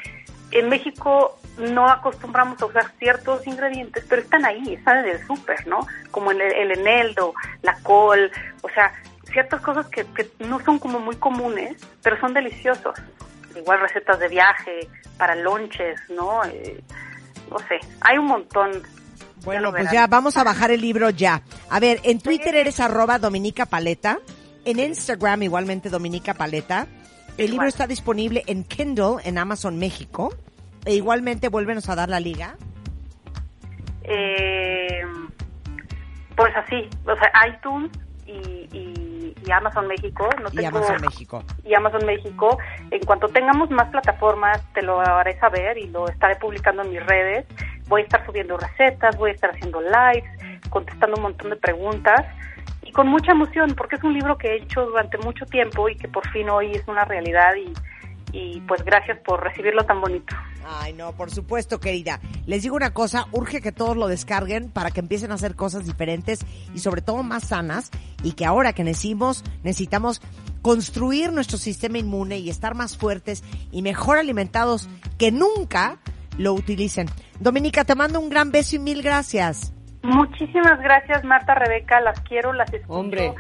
en 0.51 0.69
México 0.69 1.39
no 1.59 1.89
acostumbramos 1.89 2.61
a 2.61 2.67
usar 2.67 2.93
ciertos 2.99 3.47
ingredientes, 3.47 4.05
pero 4.09 4.23
están 4.23 4.45
ahí, 4.45 4.75
están 4.75 4.99
en 4.99 5.11
el 5.11 5.27
súper, 5.27 5.67
¿no? 5.67 5.87
Como 6.11 6.31
el, 6.31 6.41
el 6.41 6.71
eneldo, 6.73 7.35
la 7.63 7.77
col, 7.83 8.31
o 8.63 8.69
sea, 8.69 8.93
ciertas 9.33 9.61
cosas 9.61 9.87
que, 9.89 10.05
que 10.15 10.31
no 10.41 10.61
son 10.61 10.79
como 10.79 10.99
muy 10.99 11.17
comunes, 11.17 11.77
pero 12.03 12.19
son 12.21 12.35
deliciosos. 12.35 12.95
Igual 13.57 13.81
recetas 13.81 14.19
de 14.19 14.29
viaje, 14.29 14.89
para 15.17 15.35
lonches, 15.35 15.99
¿no? 16.11 16.45
Eh, 16.45 16.83
no 17.51 17.59
sé, 17.61 17.81
hay 18.01 18.19
un 18.19 18.27
montón. 18.27 18.71
Bueno, 19.45 19.71
pues 19.71 19.85
verán. 19.85 19.95
ya 19.95 20.07
vamos 20.07 20.37
a 20.37 20.45
bajar 20.45 20.71
el 20.71 20.81
libro 20.81 21.11
ya. 21.11 21.43
A 21.71 21.81
ver, 21.81 22.01
en 22.03 22.21
Twitter 22.21 22.55
eres 22.55 22.81
arroba 22.81 23.19
Dominica 23.19 23.67
Paleta, 23.67 24.19
en 24.67 24.79
Instagram 24.81 25.43
igualmente 25.45 25.89
Dominica 25.89 26.35
Paleta. 26.35 26.87
El 27.39 27.51
libro 27.53 27.67
está 27.67 27.87
disponible 27.87 28.43
en 28.47 28.65
Kindle 28.65 29.17
en 29.25 29.39
Amazon 29.39 29.79
México. 29.79 30.35
E 30.85 30.95
igualmente 30.95 31.49
vuélvenos 31.49 31.89
a 31.89 31.95
dar 31.95 32.09
la 32.09 32.21
liga. 32.21 32.57
Eh, 34.05 35.03
pues 36.37 36.55
así, 36.57 36.89
o 37.07 37.17
sea, 37.17 37.33
iTunes 37.49 37.91
y, 38.27 38.33
y, 38.33 39.35
y 39.45 39.51
Amazon 39.51 39.87
México. 39.87 40.29
No 40.43 40.49
Y 40.53 40.57
tengo- 40.57 40.79
Amazon 40.79 41.01
México. 41.01 41.45
y 41.65 41.75
Amazon 41.75 42.07
México. 42.07 42.59
En 42.91 43.01
cuanto 43.01 43.29
tengamos 43.29 43.71
más 43.71 43.89
plataformas, 43.91 44.61
te 44.75 44.83
lo 44.83 45.01
haré 45.01 45.39
saber 45.41 45.79
y 45.79 45.89
lo 45.89 46.09
estaré 46.09 46.37
publicando 46.37 46.83
en 46.83 46.91
mis 46.91 47.05
redes. 47.05 47.47
Voy 47.89 48.03
a 48.03 48.05
estar 48.05 48.25
subiendo 48.27 48.57
recetas, 48.57 49.17
voy 49.17 49.31
a 49.31 49.35
estar 49.35 49.51
haciendo 49.51 49.81
lives, 49.81 50.25
contestando 50.71 51.17
un 51.17 51.23
montón 51.23 51.51
de 51.51 51.57
preguntas 51.57 52.25
con 52.97 53.09
mucha 53.09 53.33
emoción 53.33 53.75
porque 53.77 53.97
es 53.97 54.03
un 54.03 54.15
libro 54.15 54.39
que 54.39 54.49
he 54.49 54.63
hecho 54.63 54.87
durante 54.87 55.19
mucho 55.19 55.45
tiempo 55.45 55.87
y 55.91 55.97
que 55.97 56.09
por 56.09 56.27
fin 56.31 56.49
hoy 56.49 56.73
es 56.73 56.83
una 56.89 57.05
realidad 57.05 57.53
y, 57.55 57.75
y 58.33 58.61
pues 58.63 58.83
gracias 58.83 59.19
por 59.19 59.45
recibirlo 59.45 59.85
tan 59.85 60.01
bonito. 60.01 60.35
Ay, 60.67 60.95
no, 60.95 61.13
por 61.13 61.31
supuesto, 61.31 61.79
querida. 61.79 62.21
Les 62.47 62.63
digo 62.63 62.75
una 62.75 62.95
cosa, 62.95 63.27
urge 63.33 63.61
que 63.61 63.71
todos 63.71 63.99
lo 63.99 64.09
descarguen 64.09 64.71
para 64.71 64.91
que 64.91 65.01
empiecen 65.01 65.31
a 65.31 65.35
hacer 65.35 65.57
cosas 65.57 65.85
diferentes 65.85 66.41
y 66.75 66.79
sobre 66.79 67.03
todo 67.03 67.23
más 67.23 67.49
sanas 67.49 67.91
y 68.23 68.33
que 68.33 68.47
ahora 68.47 68.73
que 68.73 68.83
necesitamos, 68.83 69.45
necesitamos 69.63 70.23
construir 70.63 71.35
nuestro 71.35 71.59
sistema 71.59 71.99
inmune 71.99 72.39
y 72.39 72.49
estar 72.49 72.75
más 72.75 72.97
fuertes 72.97 73.45
y 73.71 73.83
mejor 73.83 74.17
alimentados 74.17 74.89
que 75.19 75.31
nunca 75.31 75.99
lo 76.39 76.55
utilicen. 76.55 77.09
Dominica, 77.41 77.85
te 77.85 77.95
mando 77.95 78.19
un 78.21 78.31
gran 78.31 78.51
beso 78.53 78.77
y 78.77 78.79
mil 78.79 79.03
gracias. 79.03 79.76
Muchísimas 80.07 80.81
gracias 80.81 81.25
Marta, 81.25 81.55
Rebeca, 81.55 82.01
las 82.01 82.21
quiero, 82.21 82.53
las 82.53 82.73
escucho. 82.73 82.99
Hombre. 82.99 83.35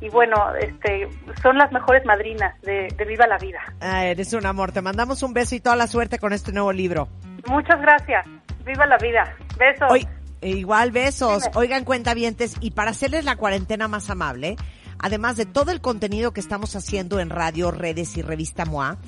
Y 0.00 0.08
bueno, 0.08 0.36
este, 0.56 1.08
son 1.42 1.58
las 1.58 1.70
mejores 1.70 2.04
madrinas 2.04 2.60
de, 2.62 2.88
de 2.96 3.04
Viva 3.04 3.26
la 3.26 3.38
Vida. 3.38 3.60
Ah, 3.80 4.04
eres 4.04 4.32
un 4.32 4.44
amor. 4.46 4.72
Te 4.72 4.82
mandamos 4.82 5.22
un 5.22 5.32
beso 5.32 5.54
y 5.54 5.60
toda 5.60 5.76
la 5.76 5.86
suerte 5.86 6.18
con 6.18 6.32
este 6.32 6.52
nuevo 6.52 6.72
libro. 6.72 7.08
Muchas 7.46 7.80
gracias. 7.80 8.26
Viva 8.64 8.84
la 8.86 8.96
vida. 8.98 9.32
Besos. 9.56 9.88
Hoy, 9.90 10.06
e 10.40 10.50
igual 10.50 10.90
besos. 10.90 11.44
Dime. 11.44 11.56
Oigan, 11.56 11.84
cuentavientes, 11.84 12.56
y 12.60 12.72
para 12.72 12.90
hacerles 12.90 13.24
la 13.24 13.36
cuarentena 13.36 13.86
más 13.86 14.10
amable, 14.10 14.56
además 14.98 15.36
de 15.36 15.46
todo 15.46 15.70
el 15.70 15.80
contenido 15.80 16.32
que 16.32 16.40
estamos 16.40 16.74
haciendo 16.74 17.20
en 17.20 17.30
radio, 17.30 17.70
redes 17.70 18.16
y 18.16 18.22
revista 18.22 18.64
MOA, 18.64 18.98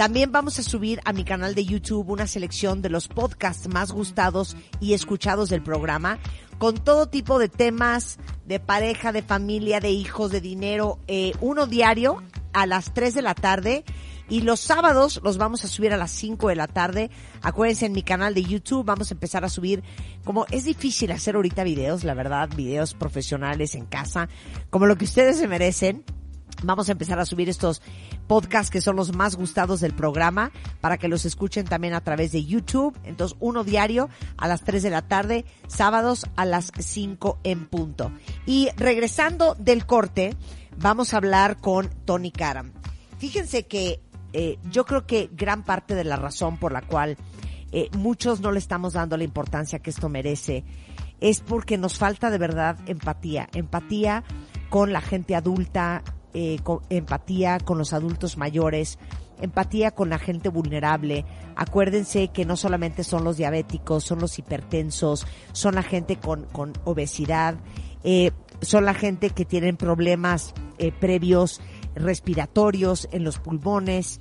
también 0.00 0.32
vamos 0.32 0.58
a 0.58 0.62
subir 0.62 0.98
a 1.04 1.12
mi 1.12 1.24
canal 1.24 1.54
de 1.54 1.66
YouTube 1.66 2.08
una 2.08 2.26
selección 2.26 2.80
de 2.80 2.88
los 2.88 3.06
podcasts 3.06 3.68
más 3.68 3.92
gustados 3.92 4.56
y 4.80 4.94
escuchados 4.94 5.50
del 5.50 5.62
programa, 5.62 6.18
con 6.56 6.78
todo 6.78 7.10
tipo 7.10 7.38
de 7.38 7.50
temas 7.50 8.18
de 8.46 8.60
pareja, 8.60 9.12
de 9.12 9.20
familia, 9.20 9.78
de 9.78 9.90
hijos, 9.90 10.30
de 10.30 10.40
dinero, 10.40 10.98
eh, 11.06 11.32
uno 11.42 11.66
diario 11.66 12.22
a 12.54 12.64
las 12.64 12.94
3 12.94 13.12
de 13.12 13.20
la 13.20 13.34
tarde. 13.34 13.84
Y 14.30 14.40
los 14.40 14.60
sábados 14.60 15.20
los 15.22 15.36
vamos 15.36 15.66
a 15.66 15.68
subir 15.68 15.92
a 15.92 15.98
las 15.98 16.12
5 16.12 16.48
de 16.48 16.56
la 16.56 16.66
tarde. 16.66 17.10
Acuérdense 17.42 17.84
en 17.84 17.92
mi 17.92 18.02
canal 18.02 18.32
de 18.32 18.42
YouTube 18.42 18.86
vamos 18.86 19.10
a 19.10 19.14
empezar 19.14 19.44
a 19.44 19.50
subir, 19.50 19.82
como 20.24 20.46
es 20.50 20.64
difícil 20.64 21.12
hacer 21.12 21.34
ahorita 21.34 21.62
videos, 21.62 22.04
la 22.04 22.14
verdad, 22.14 22.48
videos 22.56 22.94
profesionales 22.94 23.74
en 23.74 23.84
casa, 23.84 24.30
como 24.70 24.86
lo 24.86 24.96
que 24.96 25.04
ustedes 25.04 25.36
se 25.36 25.46
merecen. 25.46 26.04
Vamos 26.62 26.88
a 26.88 26.92
empezar 26.92 27.18
a 27.18 27.26
subir 27.26 27.48
estos 27.48 27.82
podcasts 28.26 28.70
que 28.70 28.80
son 28.80 28.96
los 28.96 29.14
más 29.14 29.36
gustados 29.36 29.80
del 29.80 29.94
programa 29.94 30.50
para 30.80 30.98
que 30.98 31.08
los 31.08 31.24
escuchen 31.24 31.66
también 31.66 31.94
a 31.94 32.02
través 32.02 32.32
de 32.32 32.44
YouTube. 32.44 32.98
Entonces, 33.04 33.36
uno 33.40 33.64
diario 33.64 34.08
a 34.36 34.48
las 34.48 34.62
3 34.62 34.82
de 34.82 34.90
la 34.90 35.02
tarde, 35.02 35.44
sábados 35.68 36.26
a 36.36 36.44
las 36.44 36.70
5 36.78 37.38
en 37.44 37.66
punto. 37.66 38.12
Y 38.46 38.68
regresando 38.76 39.54
del 39.54 39.86
corte, 39.86 40.36
vamos 40.76 41.14
a 41.14 41.18
hablar 41.18 41.60
con 41.60 41.88
Tony 42.04 42.30
Karam. 42.30 42.72
Fíjense 43.18 43.66
que 43.66 44.00
eh, 44.32 44.58
yo 44.70 44.84
creo 44.84 45.06
que 45.06 45.30
gran 45.32 45.64
parte 45.64 45.94
de 45.94 46.04
la 46.04 46.16
razón 46.16 46.58
por 46.58 46.72
la 46.72 46.82
cual 46.82 47.16
eh, 47.72 47.88
muchos 47.96 48.40
no 48.40 48.52
le 48.52 48.58
estamos 48.58 48.94
dando 48.94 49.16
la 49.16 49.24
importancia 49.24 49.78
que 49.78 49.90
esto 49.90 50.08
merece 50.08 50.64
es 51.20 51.40
porque 51.40 51.78
nos 51.78 51.98
falta 51.98 52.30
de 52.30 52.38
verdad 52.38 52.78
empatía. 52.86 53.48
Empatía 53.52 54.24
con 54.70 54.92
la 54.92 55.00
gente 55.00 55.34
adulta, 55.34 56.02
eh, 56.34 56.58
empatía 56.88 57.58
con 57.58 57.78
los 57.78 57.92
adultos 57.92 58.36
mayores, 58.36 58.98
empatía 59.40 59.90
con 59.90 60.10
la 60.10 60.18
gente 60.18 60.48
vulnerable. 60.48 61.24
Acuérdense 61.56 62.28
que 62.28 62.44
no 62.44 62.56
solamente 62.56 63.04
son 63.04 63.24
los 63.24 63.36
diabéticos, 63.36 64.04
son 64.04 64.20
los 64.20 64.38
hipertensos, 64.38 65.26
son 65.52 65.74
la 65.74 65.82
gente 65.82 66.16
con, 66.16 66.44
con 66.46 66.72
obesidad, 66.84 67.56
eh, 68.04 68.32
son 68.62 68.84
la 68.84 68.94
gente 68.94 69.30
que 69.30 69.44
tienen 69.44 69.76
problemas 69.76 70.54
eh, 70.78 70.92
previos 70.92 71.60
respiratorios 71.94 73.08
en 73.12 73.24
los 73.24 73.38
pulmones, 73.38 74.20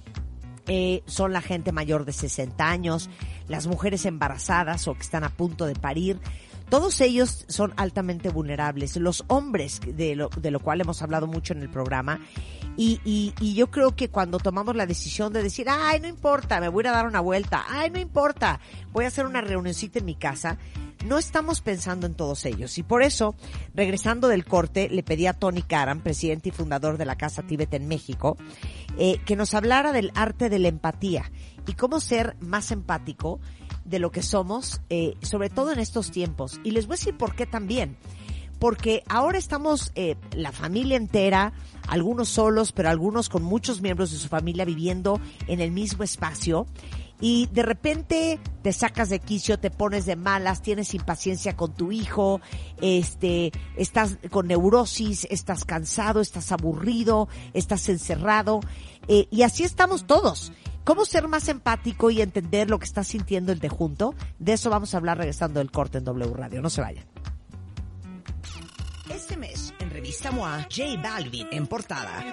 eh, 0.68 1.04
son 1.06 1.34
la 1.34 1.42
gente 1.42 1.72
mayor 1.72 2.06
de 2.06 2.14
60 2.14 2.70
años, 2.70 3.10
las 3.48 3.68
mujeres 3.68 4.06
embarazadas 4.06 4.88
o 4.88 4.94
que 4.94 5.02
están 5.02 5.24
a 5.24 5.30
punto 5.30 5.66
de 5.66 5.76
parir. 5.76 6.20
Todos 6.70 7.02
ellos 7.02 7.46
son 7.48 7.74
altamente 7.78 8.30
vulnerables. 8.30 8.96
Los 8.98 9.24
hombres, 9.28 9.82
de 9.86 10.16
lo, 10.16 10.30
de 10.30 10.52
lo 10.52 10.60
cual 10.60 10.82
hemos 10.82 11.02
hablado 11.02 11.26
mucho 11.28 11.54
en 11.54 11.62
el 11.62 11.70
programa, 11.70 12.20
y, 12.78 13.02
y, 13.04 13.54
yo 13.56 13.70
creo 13.70 13.94
que 13.94 14.10
cuando 14.10 14.40
tomamos 14.40 14.74
la 14.74 14.86
decisión 14.86 15.34
de 15.34 15.44
decir, 15.44 15.68
ay, 15.70 16.00
no 16.00 16.08
importa, 16.08 16.62
me 16.62 16.70
voy 16.70 16.86
a 16.88 16.92
dar 16.92 17.08
una 17.08 17.20
vuelta, 17.20 17.66
ay, 17.68 17.90
no 17.90 18.00
importa, 18.00 18.62
voy 18.94 19.04
a 19.04 19.10
hacer 19.10 19.26
una 19.26 19.42
reunioncita 19.42 20.00
en 20.00 20.06
mi 20.06 20.16
casa, 20.16 20.58
no 21.06 21.18
estamos 21.18 21.60
pensando 21.60 22.08
en 22.08 22.14
todos 22.14 22.46
ellos. 22.46 22.78
Y 22.78 22.84
por 22.84 23.04
eso, 23.04 23.36
regresando 23.74 24.30
del 24.30 24.46
corte, 24.46 24.88
le 24.90 25.04
pedí 25.04 25.28
a 25.28 25.34
Tony 25.34 25.62
Karam, 25.62 26.02
presidente 26.02 26.50
y 26.50 26.52
fundador 26.54 26.98
de 26.98 27.06
la 27.06 27.18
Casa 27.18 27.44
Tíbet 27.44 27.74
en 27.74 27.88
México, 27.88 28.38
eh, 28.98 29.20
que 29.26 29.36
nos 29.36 29.54
hablara 29.54 29.92
del 29.92 30.12
arte 30.16 30.50
de 30.50 30.60
la 30.60 30.70
empatía 30.70 31.32
y 31.68 31.74
cómo 31.74 32.00
ser 32.00 32.38
más 32.40 32.72
empático 32.72 33.42
de 33.90 34.00
lo 34.00 34.12
que 34.12 34.22
somos, 34.22 34.82
eh, 34.90 35.16
sobre 35.22 35.50
todo 35.50 35.72
en 35.72 35.80
estos 35.80 36.12
tiempos. 36.12 36.60
Y 36.64 36.72
les 36.72 36.88
voy 36.88 36.96
a 36.96 36.98
decir 36.98 37.18
por 37.18 37.36
qué 37.36 37.46
también. 37.46 37.98
Porque 38.60 39.04
ahora 39.08 39.38
estamos 39.38 39.92
eh, 39.96 40.16
la 40.34 40.52
familia 40.52 40.98
entera, 40.98 41.54
algunos 41.88 42.30
solos, 42.30 42.74
pero 42.74 42.90
algunos 42.90 43.30
con 43.30 43.42
muchos 43.42 43.82
miembros 43.82 44.12
de 44.12 44.18
su 44.18 44.28
familia 44.28 44.66
viviendo 44.66 45.20
en 45.48 45.62
el 45.62 45.72
mismo 45.72 46.04
espacio. 46.04 46.68
Y 47.22 47.48
de 47.48 47.64
repente 47.64 48.40
te 48.62 48.72
sacas 48.72 49.10
de 49.10 49.20
quicio, 49.20 49.60
te 49.60 49.72
pones 49.72 50.06
de 50.06 50.16
malas, 50.16 50.62
tienes 50.62 50.94
impaciencia 50.94 51.56
con 51.56 51.74
tu 51.74 51.92
hijo, 51.92 52.40
este, 52.82 53.52
estás 53.76 54.18
con 54.30 54.48
neurosis, 54.48 55.28
estás 55.30 55.66
cansado, 55.66 56.22
estás 56.22 56.52
aburrido, 56.54 57.28
estás 57.54 57.90
encerrado, 57.90 58.62
eh, 59.10 59.28
y 59.32 59.42
así 59.42 59.64
estamos 59.64 60.08
todos. 60.08 60.54
¿Cómo 60.84 61.06
ser 61.06 61.28
más 61.28 61.48
empático 61.50 62.10
y 62.10 62.22
entender 62.22 62.70
lo 62.70 62.80
que 62.80 62.86
está 62.86 63.04
sintiendo 63.04 63.52
el 63.52 63.60
de 63.60 63.70
junto? 63.70 64.16
De 64.40 64.54
eso 64.54 64.70
vamos 64.70 64.94
a 64.94 64.98
hablar 64.98 65.18
regresando 65.18 65.60
del 65.60 65.72
corte 65.72 66.00
en 66.00 66.04
W 66.06 66.34
Radio. 66.34 66.62
No 66.62 66.70
se 66.70 66.82
vayan. 66.82 67.06
Este 69.10 69.38
mes, 69.38 69.74
Revista 70.00 70.32
MOA, 70.32 70.66
J 70.74 70.96
Balvin 71.04 71.50
en 71.52 71.68
portada. 71.68 72.24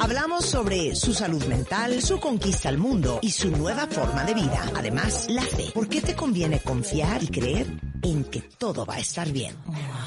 Hablamos 0.00 0.44
sobre 0.44 0.96
su 0.96 1.14
salud 1.14 1.44
mental, 1.44 2.02
su 2.02 2.18
conquista 2.18 2.68
al 2.68 2.78
mundo 2.78 3.20
y 3.22 3.30
su 3.30 3.48
nueva 3.52 3.86
forma 3.86 4.24
de 4.24 4.34
vida. 4.34 4.60
Además, 4.74 5.26
la 5.28 5.42
fe. 5.42 5.70
¿Por 5.72 5.88
qué 5.88 6.00
te 6.00 6.16
conviene 6.16 6.58
confiar 6.58 7.22
y 7.22 7.28
creer 7.28 7.68
en 8.02 8.24
que 8.24 8.40
todo 8.40 8.84
va 8.84 8.96
a 8.96 8.98
estar 8.98 9.30
bien? 9.30 9.54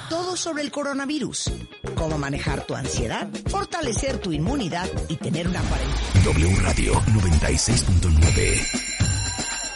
Todo 0.10 0.36
sobre 0.36 0.61
el 0.61 0.72
coronavirus. 0.72 1.53
Cómo 1.95 2.18
manejar 2.18 2.65
tu 2.65 2.76
ansiedad, 2.76 3.30
fortalecer 3.48 4.18
tu 4.18 4.34
inmunidad 4.34 4.90
y 5.07 5.15
tener 5.15 5.48
una 5.48 5.61
cuarentena. 5.61 6.22
W 6.26 6.56
Radio 6.64 6.95
96.9. 6.95 8.91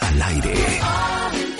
Al 0.02 0.20
aire. 0.20 1.59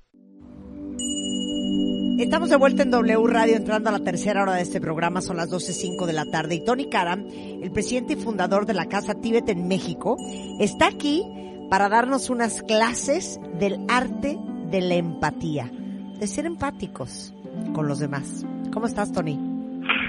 Estamos 2.21 2.51
de 2.51 2.55
vuelta 2.55 2.83
en 2.83 2.91
W 2.91 3.27
Radio 3.27 3.55
entrando 3.55 3.89
a 3.89 3.93
la 3.93 4.03
tercera 4.03 4.43
hora 4.43 4.53
de 4.53 4.61
este 4.61 4.79
programa, 4.79 5.21
son 5.21 5.37
las 5.37 5.49
12.05 5.49 6.05
de 6.05 6.13
la 6.13 6.25
tarde 6.25 6.53
y 6.53 6.63
Tony 6.63 6.87
Karam, 6.87 7.25
el 7.27 7.71
presidente 7.71 8.13
y 8.13 8.15
fundador 8.15 8.67
de 8.67 8.75
la 8.75 8.85
Casa 8.85 9.15
Tíbet 9.19 9.49
en 9.49 9.67
México, 9.67 10.17
está 10.59 10.85
aquí 10.85 11.25
para 11.71 11.89
darnos 11.89 12.29
unas 12.29 12.61
clases 12.61 13.41
del 13.57 13.79
arte 13.89 14.37
de 14.69 14.81
la 14.81 14.93
empatía, 14.93 15.71
de 16.19 16.27
ser 16.27 16.45
empáticos 16.45 17.33
con 17.73 17.87
los 17.87 17.97
demás. 17.97 18.45
¿Cómo 18.71 18.85
estás, 18.85 19.11
Tony? 19.11 19.39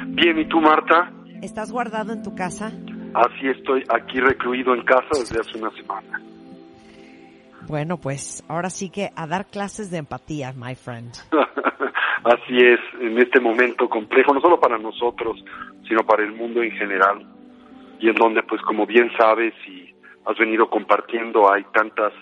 Bien, 0.08 0.38
¿y 0.38 0.46
tú, 0.48 0.60
Marta? 0.60 1.10
¿Estás 1.40 1.72
guardado 1.72 2.12
en 2.12 2.22
tu 2.22 2.34
casa? 2.34 2.72
Así 3.14 3.48
estoy 3.48 3.84
aquí 3.88 4.20
recluido 4.20 4.74
en 4.74 4.84
casa 4.84 5.08
desde 5.18 5.40
hace 5.40 5.58
una 5.58 5.70
semana. 5.70 6.20
Bueno, 7.66 7.96
pues 7.96 8.44
ahora 8.48 8.68
sí 8.68 8.90
que 8.90 9.10
a 9.16 9.26
dar 9.26 9.46
clases 9.46 9.90
de 9.90 9.96
empatía, 9.96 10.52
my 10.52 10.74
friend. 10.74 11.10
Así 12.24 12.56
es, 12.58 12.80
en 13.00 13.18
este 13.18 13.40
momento 13.40 13.88
complejo, 13.88 14.32
no 14.32 14.40
solo 14.40 14.60
para 14.60 14.78
nosotros, 14.78 15.44
sino 15.88 16.04
para 16.04 16.22
el 16.22 16.32
mundo 16.32 16.62
en 16.62 16.70
general. 16.72 17.26
Y 17.98 18.08
en 18.08 18.14
donde, 18.14 18.42
pues 18.42 18.62
como 18.62 18.86
bien 18.86 19.10
sabes 19.16 19.54
y 19.66 19.92
has 20.24 20.38
venido 20.38 20.70
compartiendo, 20.70 21.52
hay 21.52 21.64
tantas 21.72 22.12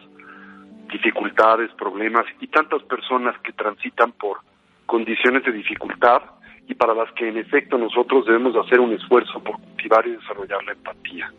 dificultades, 0.91 1.71
problemas 1.75 2.25
y 2.41 2.47
tantas 2.49 2.83
personas 2.85 3.39
que 3.43 3.53
transitan 3.53 4.13
por 4.13 4.39
condiciones 4.87 5.45
de 5.45 5.53
dificultad 5.53 6.23
y 6.67 6.75
para 6.75 6.95
las 6.95 7.13
que 7.13 7.29
en 7.29 7.37
efecto 7.37 7.79
nosotros 7.79 8.27
debemos 8.27 8.57
hacer 8.57 8.81
un 8.81 8.93
esfuerzo 8.93 9.43
por 9.43 9.57
cultivar 9.61 10.07
y 10.07 10.13
desarrollar 10.13 10.65
la 10.65 10.73
empatía. 10.73 11.33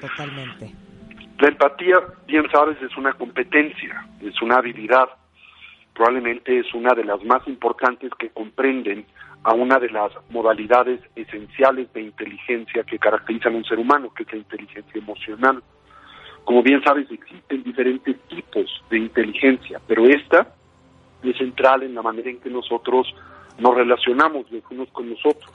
Totalmente. 0.00 0.72
La 1.38 1.48
empatía, 1.48 1.96
bien 2.26 2.48
sabes, 2.50 2.80
es 2.80 2.96
una 2.96 3.12
competencia, 3.12 4.06
es 4.20 4.40
una 4.40 4.56
habilidad, 4.56 5.08
probablemente 5.94 6.58
es 6.58 6.74
una 6.74 6.94
de 6.94 7.04
las 7.04 7.22
más 7.24 7.46
importantes 7.46 8.10
que 8.18 8.30
comprenden 8.30 9.06
a 9.44 9.54
una 9.54 9.78
de 9.78 9.90
las 9.90 10.10
modalidades 10.30 11.00
esenciales 11.14 11.92
de 11.92 12.02
inteligencia 12.02 12.82
que 12.82 12.98
caracterizan 12.98 13.54
a 13.54 13.58
un 13.58 13.64
ser 13.64 13.78
humano, 13.78 14.12
que 14.14 14.24
es 14.24 14.32
la 14.32 14.38
inteligencia 14.38 14.98
emocional. 14.98 15.62
Como 16.44 16.62
bien 16.62 16.82
sabes, 16.82 17.10
existen 17.10 17.62
diferentes 17.62 18.18
tipos 18.28 18.82
de 18.90 18.98
inteligencia, 18.98 19.80
pero 19.86 20.04
esta 20.06 20.54
es 21.22 21.36
central 21.36 21.82
en 21.82 21.94
la 21.94 22.02
manera 22.02 22.30
en 22.30 22.40
que 22.40 22.50
nosotros 22.50 23.14
nos 23.58 23.74
relacionamos 23.74 24.50
los 24.50 24.62
unos 24.70 24.88
con 24.90 25.08
nosotros. 25.10 25.50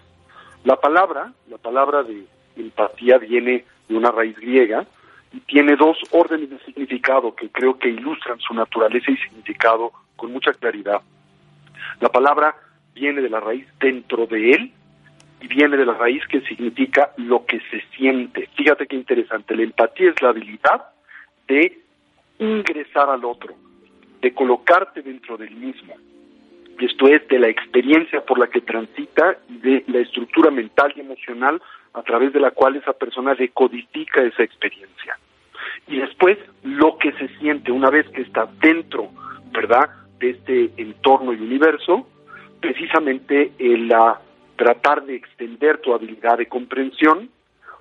La 0.64 0.76
palabra, 0.78 1.34
la 1.48 1.57
palabra 1.57 2.03
de 2.03 2.26
empatía 2.56 3.18
viene 3.18 3.66
de 3.88 3.95
una 3.95 4.11
raíz 4.11 4.36
griega 4.38 4.86
y 5.31 5.39
tiene 5.41 5.76
dos 5.76 5.97
órdenes 6.11 6.49
de 6.49 6.60
significado 6.60 7.35
que 7.35 7.49
creo 7.49 7.77
que 7.77 7.89
ilustran 7.89 8.39
su 8.39 8.53
naturaleza 8.53 9.11
y 9.11 9.18
significado 9.18 9.91
con 10.15 10.31
mucha 10.31 10.53
claridad. 10.53 11.01
La 11.99 12.10
palabra 12.10 12.56
viene 12.93 13.22
de 13.22 13.30
la 13.30 13.39
raíz 13.39 13.68
dentro 13.80 14.26
de 14.26 14.51
él 14.51 14.72
y 15.41 15.47
viene 15.47 15.77
de 15.77 15.85
la 15.85 15.93
raíz 15.93 16.26
que 16.27 16.41
significa 16.41 17.11
lo 17.18 17.45
que 17.45 17.60
se 17.72 17.81
siente. 17.95 18.49
Fíjate 18.56 18.88
qué 18.88 18.95
interesante, 18.95 19.56
la 19.56 19.64
empatía 19.64 20.10
es 20.10 20.22
la 20.22 20.30
habilidad 20.30 20.84
de 21.47 21.80
ingresar 22.39 23.10
al 23.10 23.23
otro, 23.26 23.53
de 24.22 24.34
colocarte 24.34 25.01
dentro 25.01 25.38
del 25.38 25.51
mismo. 25.51 25.95
Esto 26.80 27.07
es 27.07 27.27
de 27.27 27.39
la 27.39 27.49
experiencia 27.49 28.22
por 28.22 28.39
la 28.39 28.47
que 28.47 28.61
transita 28.61 29.38
y 29.49 29.57
de 29.57 29.84
la 29.88 29.99
estructura 29.99 30.49
mental 30.49 30.93
y 30.95 31.01
emocional 31.01 31.61
a 31.94 32.02
través 32.03 32.34
de 32.34 32.40
la 32.40 32.52
cual 32.52 32.76
esa 32.76 32.94
persona 32.94 33.36
decodifica 33.36 34.22
esa 34.22 34.44
experiencia. 34.44 35.18
Y 35.88 35.98
después, 35.98 36.38
lo 36.64 36.98
que 36.98 37.11
se 37.14 37.28
siente 37.40 37.72
una 37.72 37.90
vez 37.90 38.07
que 38.10 38.22
está 38.22 38.48
dentro, 38.61 39.10
¿verdad?, 39.52 39.90
de 40.20 40.32
este 40.32 40.72
entorno 40.78 41.34
y 41.34 41.38
universo, 41.38 42.07
precisamente 42.60 43.53
el 43.57 43.91
ah, 43.94 44.20
tratar 44.56 45.06
de 45.06 45.16
extender 45.16 45.80
tu 45.80 45.94
habilidad 45.94 46.38
de 46.38 46.48
comprensión 46.48 47.30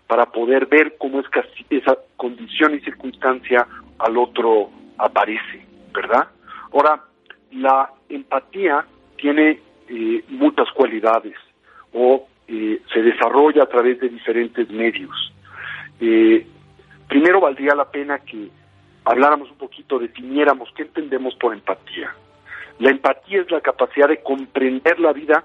para 0.07 0.27
poder 0.27 0.67
ver 0.67 0.97
cómo 0.97 1.21
es 1.21 1.27
que 1.29 1.43
esa 1.71 1.99
condición 2.17 2.75
y 2.75 2.81
circunstancia 2.81 3.67
al 3.99 4.17
otro 4.17 4.71
aparece, 4.97 5.67
¿verdad? 5.93 6.29
Ahora, 6.73 7.03
la 7.53 7.91
empatía 8.09 8.87
tiene 9.17 9.61
eh, 9.89 10.25
muchas 10.29 10.71
cualidades 10.73 11.35
o 11.93 12.27
eh, 12.49 12.81
se 12.93 13.03
desarrolla 13.03 13.65
a 13.65 13.69
través 13.69 14.01
de 14.01 14.09
diferentes 14.09 14.69
medios. 14.71 15.33
Eh, 16.01 16.47
primero 17.09 17.41
valdría 17.41 17.75
la 17.75 17.91
pena 17.91 18.19
que 18.21 18.49
habláramos 19.05 19.51
un 19.51 19.59
poquito, 19.59 19.99
definiéramos 19.99 20.71
qué 20.75 20.83
entendemos 20.83 21.35
por 21.35 21.53
empatía. 21.53 22.15
La 22.79 22.91
empatía 22.91 23.43
es 23.43 23.51
la 23.51 23.61
capacidad 23.61 24.09
de 24.09 24.23
comprender 24.23 24.99
la 25.01 25.13
vida 25.13 25.45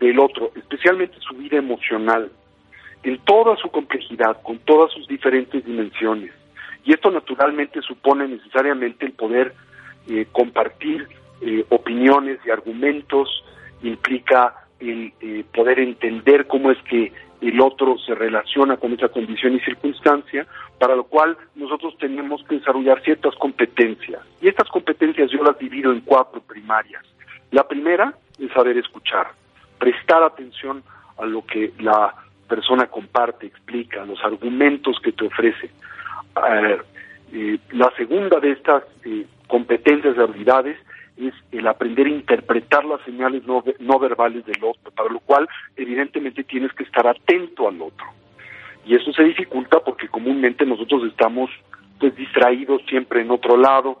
del 0.00 0.18
otro, 0.18 0.52
especialmente 0.54 1.16
su 1.20 1.34
vida 1.34 1.58
emocional, 1.58 2.30
en 3.02 3.18
toda 3.18 3.56
su 3.56 3.70
complejidad, 3.70 4.40
con 4.42 4.58
todas 4.58 4.92
sus 4.92 5.06
diferentes 5.08 5.64
dimensiones. 5.64 6.32
Y 6.84 6.92
esto 6.92 7.10
naturalmente 7.10 7.82
supone 7.82 8.28
necesariamente 8.28 9.06
el 9.06 9.12
poder 9.12 9.54
eh, 10.08 10.26
compartir 10.32 11.08
eh, 11.40 11.64
opiniones 11.68 12.38
y 12.46 12.50
argumentos, 12.50 13.44
implica 13.82 14.67
el 14.80 15.12
eh, 15.20 15.44
poder 15.54 15.78
entender 15.80 16.46
cómo 16.46 16.70
es 16.70 16.78
que 16.82 17.12
el 17.40 17.60
otro 17.60 17.96
se 17.98 18.14
relaciona 18.14 18.76
con 18.76 18.92
esa 18.92 19.08
condición 19.08 19.54
y 19.54 19.60
circunstancia, 19.60 20.46
para 20.78 20.96
lo 20.96 21.04
cual 21.04 21.36
nosotros 21.54 21.96
tenemos 21.98 22.42
que 22.44 22.56
desarrollar 22.56 23.00
ciertas 23.02 23.34
competencias. 23.36 24.20
Y 24.40 24.48
estas 24.48 24.68
competencias 24.68 25.30
yo 25.30 25.42
las 25.42 25.58
divido 25.58 25.92
en 25.92 26.00
cuatro 26.00 26.40
primarias. 26.40 27.04
La 27.50 27.66
primera 27.66 28.14
es 28.38 28.50
saber 28.52 28.76
escuchar, 28.76 29.28
prestar 29.78 30.22
atención 30.22 30.82
a 31.16 31.26
lo 31.26 31.44
que 31.46 31.72
la 31.78 32.14
persona 32.48 32.86
comparte, 32.86 33.46
explica, 33.46 34.04
los 34.04 34.22
argumentos 34.24 34.98
que 35.00 35.12
te 35.12 35.26
ofrece. 35.26 35.70
Eh, 37.32 37.58
la 37.72 37.90
segunda 37.96 38.40
de 38.40 38.52
estas 38.52 38.84
eh, 39.04 39.26
competencias 39.46 40.16
y 40.16 40.20
habilidades 40.20 40.78
es 41.18 41.34
el 41.50 41.66
aprender 41.66 42.06
a 42.06 42.10
interpretar 42.10 42.84
las 42.84 43.00
señales 43.02 43.44
no, 43.46 43.64
no 43.80 43.98
verbales 43.98 44.46
del 44.46 44.62
otro, 44.62 44.90
para 44.92 45.10
lo 45.10 45.20
cual 45.20 45.48
evidentemente 45.76 46.44
tienes 46.44 46.72
que 46.72 46.84
estar 46.84 47.06
atento 47.06 47.68
al 47.68 47.80
otro. 47.82 48.06
Y 48.84 48.94
eso 48.94 49.12
se 49.12 49.24
dificulta 49.24 49.80
porque 49.80 50.08
comúnmente 50.08 50.64
nosotros 50.64 51.04
estamos 51.04 51.50
pues 51.98 52.14
distraídos 52.14 52.82
siempre 52.88 53.20
en 53.20 53.30
otro 53.30 53.56
lado, 53.56 54.00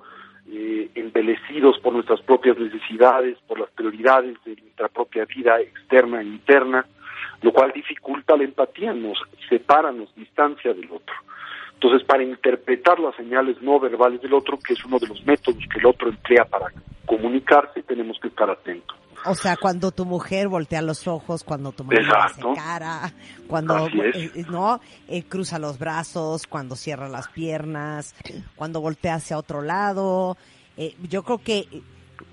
eh, 0.50 0.88
embelecidos 0.94 1.78
por 1.80 1.92
nuestras 1.92 2.20
propias 2.22 2.56
necesidades, 2.58 3.36
por 3.46 3.60
las 3.60 3.70
prioridades 3.70 4.36
de 4.44 4.56
nuestra 4.56 4.88
propia 4.88 5.24
vida 5.24 5.60
externa 5.60 6.20
e 6.20 6.24
interna, 6.24 6.86
lo 7.42 7.52
cual 7.52 7.72
dificulta 7.74 8.36
la 8.36 8.44
empatía, 8.44 8.94
nos 8.94 9.18
separa, 9.48 9.92
nos 9.92 10.14
distancia 10.14 10.72
del 10.72 10.90
otro. 10.90 11.14
Entonces, 11.80 12.04
para 12.08 12.24
interpretar 12.24 12.98
las 12.98 13.14
señales 13.14 13.62
no 13.62 13.78
verbales 13.78 14.20
del 14.20 14.34
otro, 14.34 14.58
que 14.58 14.72
es 14.72 14.84
uno 14.84 14.98
de 14.98 15.06
los 15.06 15.24
métodos 15.24 15.62
que 15.72 15.78
el 15.78 15.86
otro 15.86 16.08
emplea 16.08 16.44
para 16.44 16.72
comunicarse, 17.06 17.84
tenemos 17.84 18.18
que 18.20 18.26
estar 18.26 18.50
atentos. 18.50 18.96
O 19.24 19.36
sea, 19.36 19.56
cuando 19.56 19.92
tu 19.92 20.04
mujer 20.04 20.48
voltea 20.48 20.82
los 20.82 21.06
ojos, 21.06 21.44
cuando 21.44 21.70
tu 21.70 21.84
mujer 21.84 22.04
hace 22.18 22.42
cara, 22.56 23.12
cuando 23.46 23.86
eh, 23.86 24.44
no 24.50 24.80
eh, 25.06 25.22
cruza 25.22 25.60
los 25.60 25.78
brazos, 25.78 26.48
cuando 26.48 26.74
cierra 26.74 27.08
las 27.08 27.28
piernas, 27.28 28.16
cuando 28.56 28.80
voltea 28.80 29.14
hacia 29.14 29.38
otro 29.38 29.62
lado. 29.62 30.36
Eh, 30.76 30.96
yo 31.08 31.22
creo 31.22 31.38
que 31.38 31.68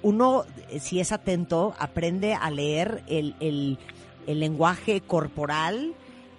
uno, 0.01 0.45
si 0.79 0.99
es 0.99 1.11
atento, 1.11 1.75
aprende 1.77 2.33
a 2.33 2.49
leer 2.49 3.03
el, 3.07 3.35
el, 3.39 3.77
el 4.25 4.39
lenguaje 4.39 5.01
corporal, 5.01 5.93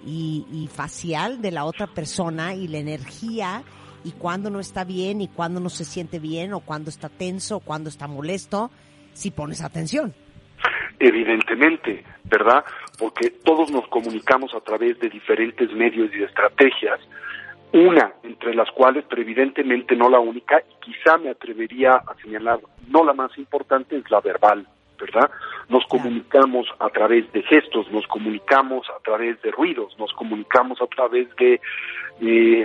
y, 0.04 0.68
facial 0.72 1.40
de 1.40 1.50
la 1.50 1.64
otra 1.64 1.86
persona 1.86 2.54
y 2.54 2.68
la 2.68 2.78
energía 2.78 3.62
y 4.04 4.12
cuando 4.12 4.50
no 4.50 4.60
está 4.60 4.84
bien 4.84 5.20
y 5.20 5.28
cuando 5.28 5.60
no 5.60 5.68
se 5.68 5.84
siente 5.84 6.18
bien 6.18 6.52
o 6.52 6.60
cuando 6.60 6.90
está 6.90 7.08
tenso 7.08 7.56
o 7.56 7.60
cuando 7.60 7.88
está 7.88 8.06
molesto, 8.06 8.70
si 9.12 9.30
pones 9.30 9.62
atención. 9.62 10.14
Evidentemente, 10.98 12.04
¿verdad? 12.24 12.64
Porque 12.98 13.30
todos 13.30 13.70
nos 13.70 13.86
comunicamos 13.88 14.54
a 14.54 14.60
través 14.60 14.98
de 15.00 15.08
diferentes 15.08 15.72
medios 15.72 16.10
y 16.14 16.22
estrategias, 16.22 17.00
una 17.72 18.14
entre 18.22 18.54
las 18.54 18.70
cuales, 18.70 19.04
pero 19.08 19.22
evidentemente 19.22 19.96
no 19.96 20.08
la 20.08 20.20
única, 20.20 20.60
y 20.60 20.84
quizá 20.84 21.18
me 21.18 21.30
atrevería 21.30 21.92
a 21.92 22.14
señalar, 22.22 22.60
no 22.88 23.04
la 23.04 23.12
más 23.12 23.36
importante, 23.38 23.96
es 23.96 24.10
la 24.10 24.20
verbal. 24.20 24.66
¿Verdad? 24.98 25.30
Nos 25.68 25.84
comunicamos 25.86 26.66
a 26.78 26.88
través 26.88 27.30
de 27.32 27.42
gestos, 27.42 27.90
nos 27.90 28.06
comunicamos 28.06 28.86
a 28.90 29.02
través 29.02 29.40
de 29.42 29.50
ruidos, 29.50 29.96
nos 29.98 30.12
comunicamos 30.12 30.80
a 30.80 30.86
través 30.86 31.28
de 31.36 31.60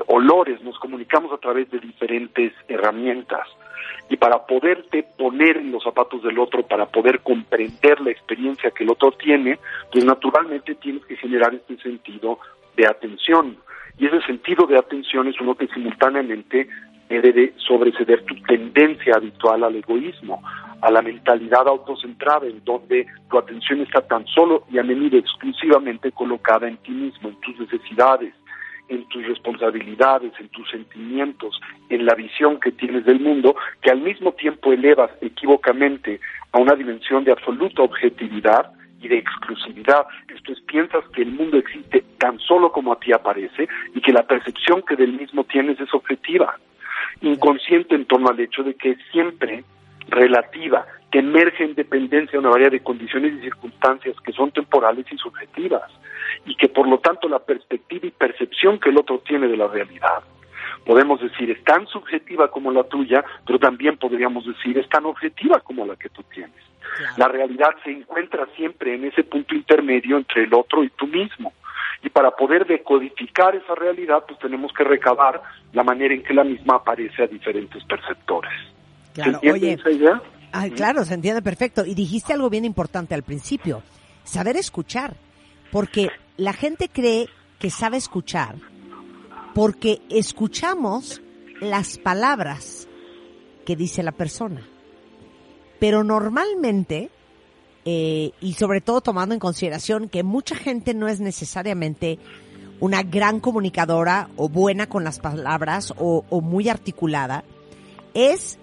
olores, 0.08 0.62
nos 0.62 0.80
comunicamos 0.80 1.32
a 1.34 1.38
través 1.38 1.70
de 1.72 1.80
diferentes 1.80 2.54
herramientas. 2.68 3.48
Y 4.10 4.18
para 4.18 4.46
poderte 4.46 5.04
poner 5.04 5.58
en 5.58 5.72
los 5.72 5.84
zapatos 5.84 6.22
del 6.24 6.38
otro, 6.40 6.64
para 6.64 6.86
poder 6.86 7.22
comprender 7.22 8.00
la 8.02 8.12
experiencia 8.12 8.72
que 8.72 8.84
el 8.84 8.92
otro 8.92 9.12
tiene, 9.14 9.58
pues 9.92 10.06
naturalmente 10.06 10.76
tienes 10.76 11.06
que 11.06 11.16
generar 11.16 11.54
este 11.54 11.78
sentido 11.78 12.40
de 12.76 12.88
atención. 12.88 13.58
Y 13.98 14.08
ese 14.08 14.22
sentido 14.22 14.66
de 14.68 14.78
atención 14.78 15.28
es 15.28 15.40
uno 15.40 15.56
que 15.56 15.68
simultáneamente 15.68 16.68
debe 17.10 17.34
de 17.34 17.54
sobreceder 17.58 18.24
tu 18.24 18.36
tendencia 18.44 19.16
habitual 19.16 19.64
al 19.64 19.76
egoísmo, 19.76 20.42
a 20.82 20.92
la 20.92 21.02
mentalidad 21.02 21.68
autocentrada, 21.68 22.48
en 22.48 22.64
donde 22.64 23.06
tu 23.30 23.38
atención 23.38 23.82
está 23.82 24.02
tan 24.02 24.26
solo 24.28 24.64
y 24.72 24.80
a 24.80 24.84
menudo 24.84 25.18
exclusivamente 25.18 26.12
colocada 26.12 26.68
en 26.68 26.78
ti 26.78 26.92
mismo, 26.92 27.30
en 27.30 27.40
tus 27.42 27.60
necesidades, 27.60 28.34
en 28.90 29.08
tus 29.08 29.26
responsabilidades, 29.26 30.34
en 30.40 30.50
tus 30.50 30.70
sentimientos, 30.70 31.60
en 31.90 32.06
la 32.06 32.16
visión 32.16 32.60
que 32.60 32.72
tienes 32.72 33.06
del 33.06 33.20
mundo, 33.20 33.56
que 33.82 33.92
al 33.92 34.02
mismo 34.02 34.34
tiempo 34.34 34.74
elevas 34.74 35.12
equivocamente 35.22 36.20
a 36.52 36.60
una 36.60 36.76
dimensión 36.76 37.24
de 37.24 37.32
absoluta 37.32 37.84
objetividad 37.84 38.72
y 39.02 39.08
de 39.08 39.18
exclusividad. 39.18 40.06
Esto 40.28 40.52
es, 40.52 40.62
piensas 40.62 41.04
que 41.16 41.22
el 41.22 41.32
mundo 41.32 41.58
existe 41.58 42.04
tan 42.18 42.40
solo 42.40 42.72
como 42.72 42.94
a 42.94 43.00
ti 43.00 43.14
aparece 43.14 43.68
y 43.96 44.02
que 44.02 44.12
la 44.12 44.24
percepción 44.24 44.84
que 44.84 44.96
del 44.96 45.14
mismo 45.14 45.44
tienes 45.46 45.80
es 45.80 45.94
objetiva, 45.94 46.60
inconsciente 47.22 47.96
en 47.96 48.06
torno 48.06 48.30
al 48.30 48.40
hecho 48.40 48.64
de 48.64 48.74
que 48.76 48.98
siempre 49.12 49.64
relativa, 50.08 50.86
que 51.12 51.20
emerge 51.20 51.64
en 51.64 51.76
dependencia 51.76 52.34
de 52.34 52.40
una 52.40 52.50
variedad 52.50 52.72
de 52.72 52.84
condiciones 52.84 53.34
y 53.34 53.42
circunstancias 53.42 54.16
que 54.24 54.32
son 54.32 54.52
temporales 54.52 55.06
y 55.12 55.18
subjetivas, 55.18 55.92
y 56.46 56.56
que 56.56 56.70
por 56.70 56.88
lo 56.88 57.00
tanto 57.00 57.28
la 57.28 57.40
perspectiva 57.40 58.08
y 58.08 58.12
percepción 58.12 58.80
que 58.80 58.90
el 58.90 58.98
otro 58.98 59.20
tiene 59.20 59.48
de 59.48 59.58
la 59.58 59.68
realidad, 59.68 60.24
podemos 60.86 61.22
decir, 61.22 61.52
es 61.52 61.64
tan 61.64 61.86
subjetiva 61.88 62.50
como 62.50 62.72
la 62.72 62.84
tuya, 62.84 63.24
pero 63.46 63.60
también 63.60 63.98
podríamos 63.98 64.46
decir, 64.46 64.78
es 64.78 64.90
tan 64.90 65.06
objetiva 65.06 65.60
como 65.60 65.86
la 65.86 65.96
que 65.96 66.10
tú 66.10 66.24
tienes. 66.24 66.72
La 67.18 67.28
realidad 67.28 67.72
se 67.84 67.92
encuentra 67.92 68.48
siempre 68.56 68.96
en 68.96 69.06
ese 69.06 69.24
punto 69.24 69.56
intermedio 69.56 70.18
entre 70.18 70.44
el 70.44 70.54
otro 70.54 70.84
y 70.84 70.90
tú 70.90 71.08
mismo. 71.08 71.54
Y 72.04 72.10
para 72.10 72.32
poder 72.32 72.66
decodificar 72.66 73.56
esa 73.56 73.76
realidad, 73.76 74.24
pues 74.28 74.40
tenemos 74.40 74.74
que 74.74 74.84
recabar 74.84 75.42
la 75.74 75.84
manera 75.84 76.14
en 76.14 76.24
que 76.24 76.34
la 76.34 76.44
misma 76.44 76.76
aparece 76.76 77.24
a 77.24 77.28
diferentes 77.28 77.84
perceptores. 77.86 78.52
Claro, 79.14 79.40
¿Se 79.42 79.48
entiende 79.48 79.84
oye. 79.86 80.10
Ay, 80.52 80.72
claro, 80.72 81.06
se 81.06 81.14
entiende 81.14 81.42
perfecto. 81.42 81.86
Y 81.86 81.94
dijiste 81.94 82.34
algo 82.34 82.50
bien 82.50 82.66
importante 82.66 83.16
al 83.16 83.24
principio, 83.24 83.84
saber 84.24 84.58
escuchar. 84.58 85.16
Porque 85.72 86.10
la 86.38 86.54
gente 86.54 86.90
cree 86.90 87.28
que 87.60 87.70
sabe 87.70 87.98
escuchar 87.98 88.56
porque 89.54 90.02
escuchamos 90.10 91.22
las 91.60 91.98
palabras 91.98 92.88
que 93.66 93.76
dice 93.76 94.04
la 94.04 94.12
persona. 94.12 94.68
Pero 95.80 96.04
normalmente, 96.04 97.10
eh, 97.86 98.32
y 98.40 98.54
sobre 98.54 98.82
todo 98.82 99.02
tomando 99.02 99.34
en 99.34 99.40
consideración 99.40 100.10
que 100.10 100.24
mucha 100.24 100.56
gente 100.56 100.94
no 100.94 101.08
es 101.08 101.20
necesariamente 101.20 102.20
una 102.80 103.04
gran 103.04 103.40
comunicadora 103.40 104.30
o 104.38 104.50
buena 104.50 104.88
con 104.88 105.04
las 105.04 105.20
palabras 105.20 105.94
o, 105.98 106.26
o 106.30 106.42
muy 106.42 106.70
articulada, 106.70 107.44
es 108.14 108.58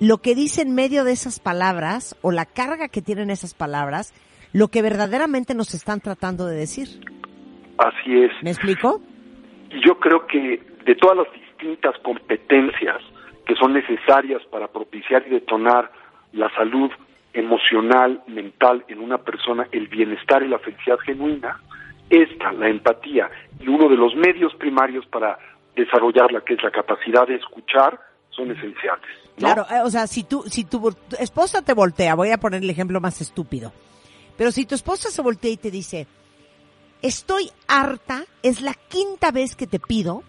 lo 0.00 0.18
que 0.18 0.34
dice 0.34 0.62
en 0.62 0.74
medio 0.74 1.04
de 1.04 1.12
esas 1.12 1.40
palabras 1.40 2.16
o 2.22 2.32
la 2.32 2.46
carga 2.46 2.88
que 2.88 3.02
tienen 3.02 3.30
esas 3.30 3.54
palabras, 3.54 4.14
lo 4.52 4.68
que 4.68 4.82
verdaderamente 4.82 5.54
nos 5.54 5.74
están 5.74 6.00
tratando 6.00 6.46
de 6.46 6.56
decir. 6.56 6.88
Así 7.78 8.22
es. 8.22 8.32
¿Me 8.42 8.50
explico? 8.50 9.00
Y 9.70 9.86
yo 9.86 9.98
creo 10.00 10.26
que 10.26 10.62
de 10.86 10.94
todas 10.96 11.18
las 11.18 11.32
distintas 11.32 11.96
competencias 12.02 12.96
que 13.46 13.54
son 13.56 13.74
necesarias 13.74 14.42
para 14.50 14.68
propiciar 14.68 15.24
y 15.26 15.30
detonar 15.30 15.92
la 16.32 16.48
salud 16.54 16.90
emocional, 17.32 18.22
mental 18.26 18.84
en 18.88 19.00
una 19.00 19.18
persona, 19.18 19.68
el 19.70 19.88
bienestar 19.88 20.42
y 20.42 20.48
la 20.48 20.58
felicidad 20.58 20.98
genuina, 20.98 21.60
esta, 22.08 22.52
la 22.52 22.68
empatía, 22.68 23.30
y 23.60 23.68
uno 23.68 23.88
de 23.88 23.96
los 23.96 24.16
medios 24.16 24.54
primarios 24.54 25.06
para 25.06 25.38
desarrollarla, 25.76 26.40
que 26.40 26.54
es 26.54 26.62
la 26.62 26.70
capacidad 26.70 27.26
de 27.28 27.36
escuchar, 27.36 28.00
son 28.30 28.50
esenciales. 28.50 29.19
Claro, 29.40 29.66
eh, 29.70 29.80
o 29.82 29.90
sea, 29.90 30.06
si 30.06 30.22
tu, 30.22 30.44
si 30.50 30.64
tu, 30.64 30.94
esposa 31.18 31.62
te 31.62 31.72
voltea, 31.72 32.14
voy 32.14 32.30
a 32.30 32.38
poner 32.38 32.62
el 32.62 32.68
ejemplo 32.68 33.00
más 33.00 33.22
estúpido, 33.22 33.72
pero 34.36 34.52
si 34.52 34.66
tu 34.66 34.74
esposa 34.74 35.10
se 35.10 35.22
voltea 35.22 35.50
y 35.50 35.56
te 35.56 35.70
dice, 35.70 36.06
estoy 37.00 37.50
harta, 37.66 38.26
es 38.42 38.60
la 38.60 38.74
quinta 38.74 39.30
vez 39.30 39.56
que 39.56 39.66
te 39.66 39.80
pido 39.80 40.22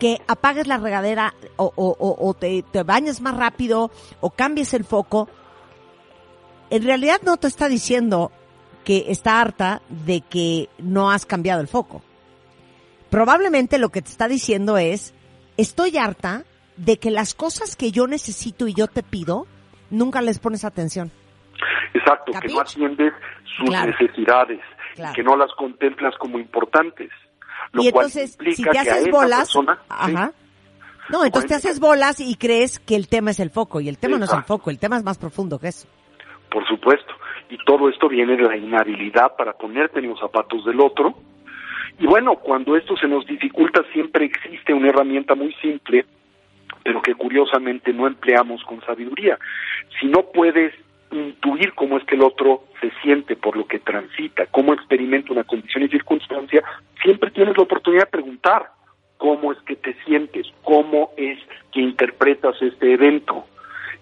que 0.00 0.20
apagues 0.26 0.66
la 0.66 0.76
regadera 0.78 1.32
o 1.56 2.36
te, 2.38 2.64
te 2.64 2.82
bañes 2.82 3.20
más 3.20 3.36
rápido 3.36 3.90
o 4.20 4.30
cambies 4.30 4.74
el 4.74 4.84
foco, 4.84 5.28
en 6.68 6.82
realidad 6.82 7.20
no 7.22 7.36
te 7.36 7.46
está 7.46 7.68
diciendo 7.68 8.32
que 8.84 9.06
está 9.08 9.40
harta 9.40 9.80
de 9.88 10.22
que 10.22 10.68
no 10.78 11.10
has 11.10 11.24
cambiado 11.24 11.60
el 11.60 11.68
foco. 11.68 12.02
Probablemente 13.10 13.78
lo 13.78 13.90
que 13.90 14.02
te 14.02 14.10
está 14.10 14.28
diciendo 14.28 14.76
es, 14.76 15.14
estoy 15.56 15.96
harta 15.96 16.44
de 16.76 16.98
que 16.98 17.10
las 17.10 17.34
cosas 17.34 17.76
que 17.76 17.90
yo 17.92 18.06
necesito 18.06 18.66
y 18.68 18.74
yo 18.74 18.86
te 18.86 19.02
pido, 19.02 19.46
nunca 19.90 20.20
les 20.22 20.38
pones 20.38 20.64
atención. 20.64 21.10
Exacto, 21.94 22.32
que 22.40 22.48
no 22.48 22.60
atiendes 22.60 23.12
sus 23.56 23.68
Claro. 23.70 23.90
necesidades, 23.92 24.60
Claro. 24.94 25.14
que 25.14 25.22
no 25.22 25.36
las 25.36 25.50
contemplas 25.56 26.14
como 26.18 26.38
importantes. 26.38 27.10
Lo 27.72 27.82
y 27.82 27.90
cual 27.90 28.06
entonces, 28.06 28.36
si 28.54 28.62
te 28.62 28.78
haces 28.78 29.10
bolas, 29.10 29.38
persona- 29.40 29.78
sí. 30.06 30.14
No, 31.08 31.24
entonces 31.24 31.48
te 31.48 31.54
haces 31.54 31.78
bolas 31.80 32.20
y 32.20 32.34
crees 32.36 32.78
que 32.80 32.96
el 32.96 33.08
tema 33.08 33.30
es 33.30 33.40
el 33.40 33.50
foco, 33.50 33.80
y 33.80 33.88
el 33.88 33.96
tema 33.98 34.18
no 34.18 34.24
es 34.24 34.32
el 34.32 34.42
foco, 34.42 34.70
el 34.70 34.78
tema 34.78 34.96
es 34.96 35.04
más 35.04 35.18
profundo 35.18 35.58
que 35.58 35.68
eso. 35.68 35.86
por 36.50 36.66
supuesto. 36.68 37.12
Y 37.50 37.58
todo 37.66 37.88
esto 37.90 38.08
viene 38.08 38.34
de 38.36 38.42
la 38.44 38.56
inhabilidad 38.56 39.36
para 39.36 39.52
ponerte 39.52 39.98
en 39.98 40.08
los 40.08 40.18
zapatos 40.18 40.64
del 40.64 40.80
otro. 40.80 41.14
Y 41.98 42.06
bueno, 42.06 42.36
cuando 42.36 42.76
esto 42.76 42.96
se 42.96 43.06
nos 43.08 43.26
dificulta, 43.26 43.82
siempre 43.92 44.24
existe 44.26 44.72
una 44.72 44.88
herramienta 44.88 45.34
muy 45.34 45.52
simple, 45.60 46.06
pero 46.86 47.02
que 47.02 47.16
curiosamente 47.16 47.92
no 47.92 48.06
empleamos 48.06 48.62
con 48.62 48.80
sabiduría. 48.82 49.36
Si 49.98 50.06
no 50.06 50.22
puedes 50.22 50.72
intuir 51.10 51.74
cómo 51.74 51.98
es 51.98 52.04
que 52.04 52.14
el 52.14 52.22
otro 52.22 52.62
se 52.80 52.92
siente 53.02 53.34
por 53.34 53.56
lo 53.56 53.66
que 53.66 53.80
transita, 53.80 54.46
cómo 54.52 54.72
experimenta 54.72 55.32
una 55.32 55.42
condición 55.42 55.82
y 55.82 55.88
circunstancia, 55.88 56.62
siempre 57.02 57.32
tienes 57.32 57.56
la 57.56 57.64
oportunidad 57.64 58.04
de 58.04 58.10
preguntar 58.12 58.70
cómo 59.16 59.50
es 59.50 59.58
que 59.62 59.74
te 59.74 59.96
sientes, 60.04 60.46
cómo 60.62 61.10
es 61.16 61.40
que 61.72 61.80
interpretas 61.80 62.54
este 62.62 62.92
evento. 62.92 63.46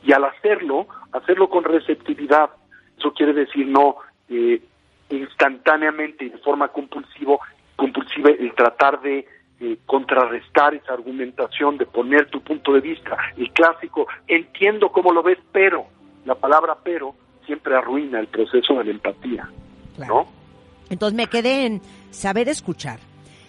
Y 0.03 0.13
al 0.13 0.25
hacerlo, 0.25 0.87
hacerlo 1.13 1.49
con 1.49 1.65
receptividad. 1.65 2.51
Eso 2.99 3.15
quiere 3.15 3.33
decir 3.33 3.67
no 3.67 3.97
eh, 4.29 4.61
instantáneamente 5.09 6.27
y 6.27 6.29
de 6.29 6.39
forma 6.39 6.69
compulsivo, 6.69 7.41
compulsiva 7.77 8.29
el 8.29 8.53
tratar 8.53 9.01
de 9.01 9.27
eh, 9.61 9.79
contrarrestar 9.87 10.75
esa 10.75 10.95
argumentación, 10.95 11.79
de 11.79 11.87
poner 11.87 12.29
tu 12.31 12.41
punto 12.43 12.73
de 12.73 12.81
vista. 12.81 13.17
El 13.37 13.51
clásico, 13.53 14.07
entiendo 14.27 14.91
cómo 14.91 15.13
lo 15.13 15.23
ves, 15.23 15.39
pero 15.53 15.87
la 16.25 16.35
palabra 16.35 16.77
pero 16.83 17.15
siempre 17.47 17.77
arruina 17.77 18.21
el 18.21 18.27
proceso 18.29 18.75
de 18.75 18.85
la 18.85 18.91
empatía. 18.91 19.49
¿no? 19.99 20.27
Entonces 20.91 21.17
me 21.17 21.27
quedé 21.27 21.67
en 21.67 21.81
saber 22.11 22.49
escuchar, 22.49 22.99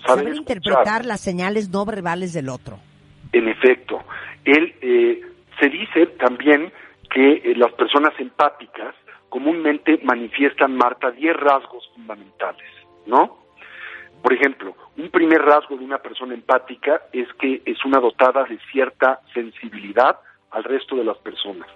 Saber 0.06 0.26
saber, 0.26 0.28
escuchar. 0.34 0.58
interpretar 0.58 1.06
las 1.06 1.22
señales 1.22 1.70
no 1.70 1.86
verbales 1.86 2.34
del 2.34 2.50
otro. 2.50 2.78
En 3.32 3.48
efecto, 3.48 4.00
él 4.44 4.76
eh, 4.82 5.22
se 5.60 5.70
dice 5.70 6.08
también 6.20 6.72
que 7.12 7.34
eh, 7.34 7.56
las 7.56 7.72
personas 7.74 8.14
empáticas 8.20 8.94
comúnmente 9.30 10.00
manifiestan, 10.04 10.76
Marta, 10.76 11.12
10 11.12 11.36
rasgos 11.36 11.90
fundamentales, 11.96 12.70
¿no? 13.06 13.38
Por 14.26 14.34
ejemplo, 14.34 14.76
un 14.98 15.10
primer 15.12 15.40
rasgo 15.40 15.78
de 15.78 15.86
una 15.86 16.00
persona 16.00 16.34
empática 16.34 17.00
es 17.14 17.32
que 17.40 17.62
es 17.64 17.86
una 17.86 18.00
dotada 18.00 18.44
de 18.46 18.58
cierta 18.72 19.20
sensibilidad 19.36 20.18
al 20.50 20.64
resto 20.64 20.96
de 20.96 21.04
las 21.04 21.18
personas. 21.20 21.68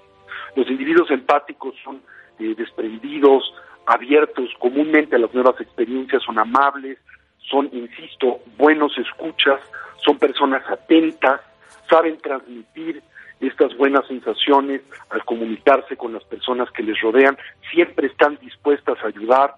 Los 0.56 0.68
individuos 0.68 1.12
empáticos 1.12 1.76
son 1.84 2.02
eh, 2.40 2.56
desprendidos, 2.58 3.54
abiertos 3.86 4.50
comúnmente 4.58 5.16
a 5.16 5.20
las 5.20 5.32
nuevas 5.32 5.62
experiencias, 5.62 6.24
son 6.24 6.40
amables, 6.40 6.98
son, 7.38 7.70
insisto, 7.72 8.40
buenos 8.58 8.98
escuchas, 8.98 9.62
son 10.04 10.18
personas 10.18 10.68
atentas, 10.72 11.42
saben 11.88 12.18
transmitir 12.18 13.04
estas 13.42 13.78
buenas 13.78 14.08
sensaciones 14.08 14.82
al 15.12 15.24
comunicarse 15.24 15.96
con 15.98 16.14
las 16.14 16.24
personas 16.24 16.72
que 16.72 16.82
les 16.82 17.00
rodean, 17.00 17.38
siempre 17.72 18.08
están 18.08 18.40
dispuestas 18.42 18.98
a 19.04 19.08
ayudar, 19.08 19.54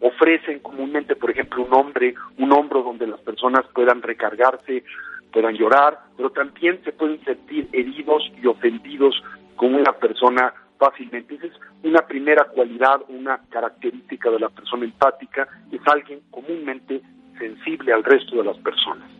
ofrecen 0.00 0.60
comúnmente, 0.60 1.16
por 1.16 1.30
ejemplo, 1.30 1.64
un 1.64 1.74
hombre, 1.74 2.14
un 2.38 2.52
hombro 2.52 2.82
donde 2.82 3.06
las 3.06 3.20
personas 3.20 3.64
puedan 3.74 4.02
recargarse, 4.02 4.84
puedan 5.32 5.54
llorar, 5.54 5.98
pero 6.16 6.30
también 6.30 6.80
se 6.84 6.92
pueden 6.92 7.22
sentir 7.24 7.68
heridos 7.72 8.30
y 8.42 8.46
ofendidos 8.46 9.22
con 9.56 9.74
una 9.74 9.92
persona 9.92 10.54
fácilmente. 10.78 11.34
Esa 11.34 11.46
es 11.46 11.52
una 11.82 12.02
primera 12.06 12.44
cualidad, 12.44 13.00
una 13.08 13.40
característica 13.50 14.30
de 14.30 14.38
la 14.38 14.48
persona 14.48 14.84
empática, 14.84 15.48
es 15.72 15.80
alguien 15.86 16.20
comúnmente 16.30 17.02
sensible 17.38 17.92
al 17.92 18.04
resto 18.04 18.36
de 18.36 18.44
las 18.44 18.56
personas. 18.58 19.10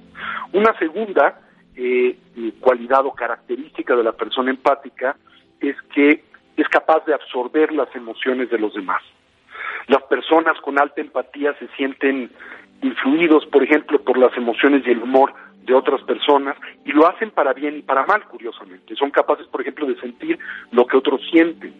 Una 0.52 0.76
segunda 0.78 1.40
eh, 1.76 2.16
eh, 2.36 2.52
cualidad 2.60 3.04
o 3.06 3.14
característica 3.14 3.94
de 3.94 4.02
la 4.02 4.12
persona 4.12 4.50
empática 4.50 5.16
es 5.60 5.76
que 5.94 6.24
es 6.56 6.68
capaz 6.68 7.04
de 7.06 7.14
absorber 7.14 7.72
las 7.72 7.94
emociones 7.94 8.50
de 8.50 8.58
los 8.58 8.74
demás. 8.74 9.02
Las 9.88 10.02
personas 10.04 10.60
con 10.60 10.78
alta 10.78 11.00
empatía 11.00 11.54
se 11.58 11.66
sienten 11.76 12.30
influidos, 12.82 13.44
por 13.46 13.62
ejemplo, 13.62 14.00
por 14.00 14.18
las 14.18 14.36
emociones 14.36 14.86
y 14.86 14.90
el 14.90 15.02
humor 15.02 15.32
de 15.64 15.74
otras 15.74 16.02
personas 16.02 16.56
y 16.84 16.92
lo 16.92 17.06
hacen 17.08 17.30
para 17.30 17.52
bien 17.52 17.78
y 17.78 17.82
para 17.82 18.06
mal, 18.06 18.24
curiosamente. 18.24 18.94
Son 18.96 19.10
capaces, 19.10 19.46
por 19.48 19.60
ejemplo, 19.60 19.86
de 19.86 20.00
sentir 20.00 20.38
lo 20.72 20.86
que 20.86 20.96
otros 20.96 21.20
sienten. 21.30 21.74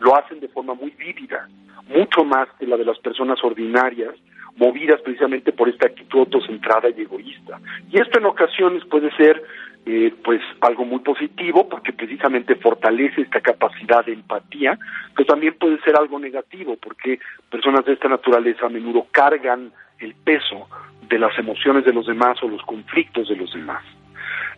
Lo 0.00 0.16
hacen 0.16 0.40
de 0.40 0.48
forma 0.48 0.74
muy 0.74 0.90
vívida, 0.90 1.48
mucho 1.88 2.24
más 2.24 2.48
que 2.58 2.66
la 2.66 2.76
de 2.76 2.84
las 2.84 2.98
personas 2.98 3.42
ordinarias, 3.42 4.14
movidas 4.56 5.00
precisamente 5.02 5.52
por 5.52 5.68
esta 5.68 5.86
actitud 5.86 6.20
autocentrada 6.20 6.88
y 6.90 7.02
egoísta. 7.02 7.60
Y 7.90 8.00
esto 8.00 8.18
en 8.18 8.26
ocasiones 8.26 8.84
puede 8.86 9.10
ser 9.16 9.42
eh, 9.86 10.14
pues 10.24 10.40
algo 10.62 10.84
muy 10.86 11.00
positivo 11.00 11.68
porque 11.68 11.92
precisamente 11.92 12.54
fortalece 12.56 13.20
esta 13.20 13.40
capacidad 13.40 14.04
de 14.04 14.14
empatía, 14.14 14.78
pero 15.14 15.26
también 15.26 15.54
puede 15.58 15.78
ser 15.82 15.96
algo 15.96 16.18
negativo 16.18 16.76
porque 16.76 17.18
personas 17.50 17.84
de 17.84 17.92
esta 17.92 18.08
naturaleza 18.08 18.66
a 18.66 18.70
menudo 18.70 19.06
cargan 19.10 19.72
el 19.98 20.14
peso 20.14 20.68
de 21.08 21.18
las 21.18 21.38
emociones 21.38 21.84
de 21.84 21.92
los 21.92 22.06
demás 22.06 22.42
o 22.42 22.48
los 22.48 22.62
conflictos 22.62 23.28
de 23.28 23.36
los 23.36 23.52
demás. 23.52 23.84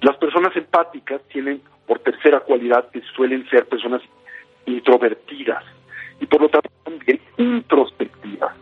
Las 0.00 0.16
personas 0.16 0.54
empáticas 0.56 1.20
tienen 1.28 1.60
por 1.86 1.98
tercera 2.00 2.40
cualidad 2.40 2.88
que 2.90 3.02
suelen 3.16 3.48
ser 3.48 3.66
personas 3.66 4.02
introvertidas 4.66 5.64
y 6.20 6.26
por 6.26 6.40
lo 6.40 6.48
tanto 6.48 6.70
también 6.84 7.20
introspectivas. 7.36 8.54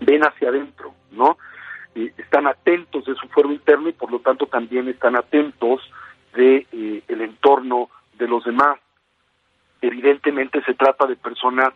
Ven 0.00 0.22
hacia 0.22 0.48
adentro, 0.48 0.92
¿no? 1.12 1.38
Están 1.94 2.46
atentos 2.46 3.04
de 3.04 3.14
su 3.14 3.28
fuero 3.28 3.52
interno 3.52 3.88
y 3.88 3.92
por 3.92 4.10
lo 4.10 4.18
tanto 4.18 4.46
también 4.46 4.88
están 4.88 5.16
atentos 5.16 5.80
de 6.34 6.66
eh, 6.72 7.02
el 7.06 7.20
entorno 7.20 7.88
de 8.18 8.28
los 8.28 8.44
demás. 8.44 8.78
Evidentemente 9.80 10.62
se 10.64 10.74
trata 10.74 11.06
de 11.06 11.16
personas 11.16 11.72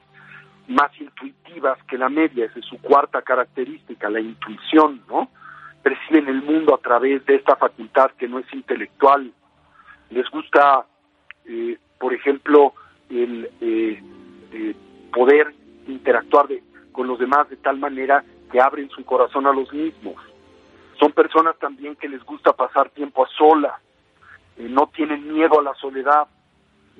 más 0.66 0.90
intuitivas 1.00 1.78
que 1.84 1.96
la 1.96 2.08
media, 2.08 2.46
esa 2.46 2.58
es 2.58 2.66
su 2.66 2.78
cuarta 2.78 3.22
característica, 3.22 4.10
la 4.10 4.20
intuición, 4.20 5.02
¿no? 5.08 5.30
Perciben 5.82 6.28
el 6.28 6.42
mundo 6.42 6.74
a 6.74 6.78
través 6.78 7.24
de 7.24 7.36
esta 7.36 7.56
facultad 7.56 8.10
que 8.18 8.28
no 8.28 8.38
es 8.38 8.52
intelectual. 8.52 9.32
Les 10.10 10.28
gusta, 10.30 10.84
eh, 11.46 11.78
por 11.98 12.12
ejemplo, 12.12 12.74
el 13.08 13.48
eh, 13.60 14.02
poder 15.12 15.54
interactuar 15.86 16.46
con 16.92 17.06
los 17.06 17.18
demás 17.18 17.48
de 17.48 17.56
tal 17.56 17.78
manera 17.78 18.24
que 18.50 18.60
abren 18.60 18.88
su 18.90 19.04
corazón 19.04 19.46
a 19.46 19.52
los 19.52 19.72
mismos. 19.72 20.16
Son 20.98 21.12
personas 21.12 21.56
también 21.58 21.96
que 21.96 22.08
les 22.08 22.24
gusta 22.24 22.52
pasar 22.52 22.90
tiempo 22.90 23.24
a 23.24 23.28
sola, 23.28 23.80
eh, 24.56 24.66
no 24.68 24.88
tienen 24.88 25.32
miedo 25.32 25.60
a 25.60 25.62
la 25.62 25.74
soledad. 25.74 26.26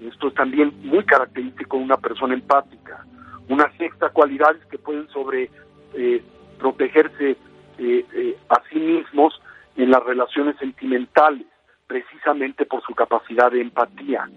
Esto 0.01 0.29
es 0.29 0.35
también 0.35 0.73
muy 0.85 1.05
característico 1.05 1.77
de 1.77 1.85
una 1.85 1.97
persona 1.97 2.35
empática. 2.35 3.05
Una 3.49 3.71
sexta 3.77 4.11
cualidad 4.11 4.55
es 4.55 4.65
que 4.67 4.79
pueden 4.79 5.09
sobre 5.09 5.51
eh, 5.95 6.23
protegerse 6.59 7.37
eh, 7.79 8.39
a 8.49 8.63
sí 8.71 8.79
mismos 8.79 9.41
en 9.77 9.91
las 9.91 10.03
relaciones 10.05 10.57
sentimentales, 10.59 11.47
precisamente 11.87 12.67
por 12.67 12.83
su 12.83 12.95
capacidad 12.95 13.51
de 13.51 13.63
empatía, 13.63 14.29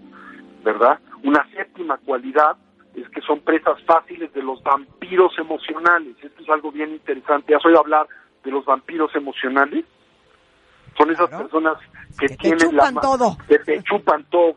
¿verdad? 0.64 0.98
Una 1.22 1.46
séptima 1.50 1.98
cualidad 1.98 2.56
es 2.94 3.08
que 3.08 3.20
son 3.22 3.40
presas 3.40 3.82
fáciles 3.84 4.32
de 4.32 4.42
los 4.42 4.62
vampiros 4.62 5.32
emocionales. 5.38 6.16
Esto 6.22 6.42
es 6.42 6.48
algo 6.48 6.70
bien 6.70 6.90
interesante. 6.90 7.54
¿Has 7.54 7.64
oído 7.64 7.80
hablar 7.80 8.06
de 8.44 8.50
los 8.50 8.64
vampiros 8.64 9.14
emocionales? 9.14 9.84
Son 10.96 11.10
esas 11.10 11.30
personas 11.30 11.78
que, 12.18 12.28
tienen 12.36 12.76
la 12.76 12.92
todo. 12.92 13.36
que 13.48 13.58
te 13.60 13.82
chupan 13.82 14.24
todo. 14.24 14.56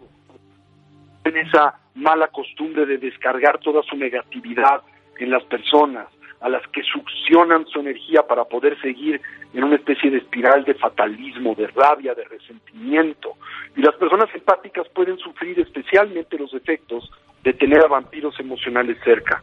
Tienen 1.24 1.48
esa 1.48 1.80
mala 1.96 2.28
costumbre 2.28 2.86
de 2.86 2.98
descargar 2.98 3.60
toda 3.60 3.82
su 3.84 3.96
negatividad 3.96 4.82
en 5.18 5.32
las 5.32 5.44
personas, 5.46 6.08
a 6.42 6.50
las 6.50 6.68
que 6.68 6.84
succionan 6.84 7.66
su 7.68 7.80
energía 7.80 8.28
para 8.28 8.44
poder 8.44 8.80
seguir 8.82 9.22
en 9.54 9.64
una 9.64 9.78
especie 9.78 10.12
de 10.12 10.18
espiral 10.18 10.66
de 10.66 10.76
fatalismo, 10.76 11.56
de 11.56 11.68
rabia, 11.68 12.14
de 12.14 12.26
resentimiento. 12.26 13.36
Y 13.78 13.82
las 13.82 13.96
personas 13.96 14.28
empáticas 14.36 14.90
pueden 14.90 15.18
sufrir 15.18 15.58
especialmente 15.62 16.38
los 16.38 16.54
efectos 16.54 17.10
de 17.46 17.54
tener 17.54 17.80
a 17.86 17.88
vampiros 17.88 18.38
emocionales 18.40 18.98
cerca. 19.04 19.42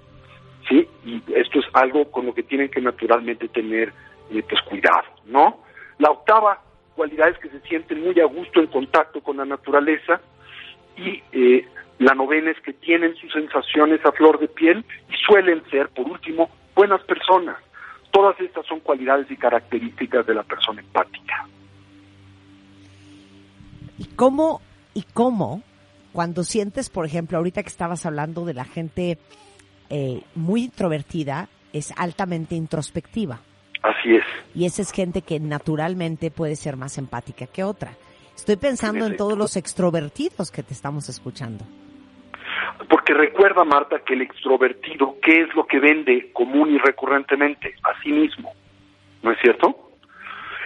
¿Sí? 0.68 0.86
Y 1.04 1.22
esto 1.34 1.60
es 1.60 1.66
algo 1.72 2.10
con 2.10 2.26
lo 2.26 2.34
que 2.34 2.42
tienen 2.42 2.68
que 2.68 2.80
naturalmente 2.80 3.48
tener 3.48 3.92
eh, 4.30 4.42
pues 4.48 4.60
cuidado, 4.62 5.08
¿no? 5.26 5.60
La 5.98 6.10
octava 6.10 6.60
cualidad 6.94 7.30
es 7.30 7.38
que 7.38 7.48
se 7.48 7.60
sienten 7.60 8.02
muy 8.02 8.18
a 8.20 8.26
gusto 8.26 8.60
en 8.60 8.66
contacto 8.66 9.20
con 9.22 9.38
la 9.38 9.44
naturaleza 9.44 10.20
y 10.96 11.22
eh, 11.32 11.66
la 11.98 12.14
novena 12.14 12.50
es 12.50 12.60
que 12.60 12.72
tienen 12.72 13.14
sus 13.16 13.32
sensaciones 13.32 14.04
a 14.04 14.12
flor 14.12 14.38
de 14.38 14.48
piel 14.48 14.84
y 15.08 15.16
suelen 15.26 15.62
ser, 15.70 15.88
por 15.88 16.06
último, 16.06 16.50
buenas 16.74 17.02
personas. 17.02 17.56
Todas 18.10 18.38
estas 18.40 18.66
son 18.66 18.80
cualidades 18.80 19.30
y 19.30 19.36
características 19.36 20.26
de 20.26 20.34
la 20.34 20.42
persona 20.42 20.80
empática. 20.80 21.46
¿Y 23.98 24.06
cómo, 24.16 24.60
y 24.94 25.02
cómo 25.14 25.62
cuando 26.12 26.44
sientes, 26.44 26.90
por 26.90 27.06
ejemplo, 27.06 27.38
ahorita 27.38 27.62
que 27.62 27.68
estabas 27.68 28.06
hablando 28.06 28.44
de 28.44 28.54
la 28.54 28.64
gente 28.64 29.18
eh, 29.90 30.20
muy 30.34 30.64
introvertida, 30.64 31.48
es 31.72 31.92
altamente 31.96 32.54
introspectiva. 32.54 33.40
Así 33.82 34.14
es. 34.14 34.24
Y 34.54 34.66
esa 34.66 34.82
es 34.82 34.92
gente 34.92 35.22
que 35.22 35.40
naturalmente 35.40 36.30
puede 36.30 36.56
ser 36.56 36.76
más 36.76 36.98
empática 36.98 37.46
que 37.46 37.64
otra. 37.64 37.92
Estoy 38.36 38.56
pensando 38.56 39.06
en 39.06 39.16
todos 39.16 39.36
los 39.36 39.56
extrovertidos 39.56 40.50
que 40.50 40.62
te 40.62 40.72
estamos 40.72 41.08
escuchando. 41.08 41.64
Porque 42.88 43.14
recuerda, 43.14 43.64
Marta, 43.64 44.00
que 44.00 44.14
el 44.14 44.22
extrovertido, 44.22 45.16
¿qué 45.22 45.42
es 45.42 45.54
lo 45.54 45.66
que 45.66 45.78
vende 45.78 46.30
común 46.32 46.74
y 46.74 46.78
recurrentemente? 46.78 47.74
A 47.82 48.00
sí 48.02 48.10
mismo. 48.10 48.52
¿No 49.22 49.32
es 49.32 49.38
cierto? 49.40 49.92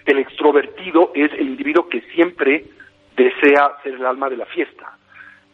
El 0.05 0.19
extrovertido 0.19 1.13
es 1.15 1.33
el 1.33 1.49
individuo 1.49 1.89
que 1.89 2.01
siempre 2.15 2.65
desea 3.17 3.73
ser 3.83 3.95
el 3.95 4.07
alma 4.07 4.29
de 4.29 4.37
la 4.37 4.47
fiesta. 4.47 4.96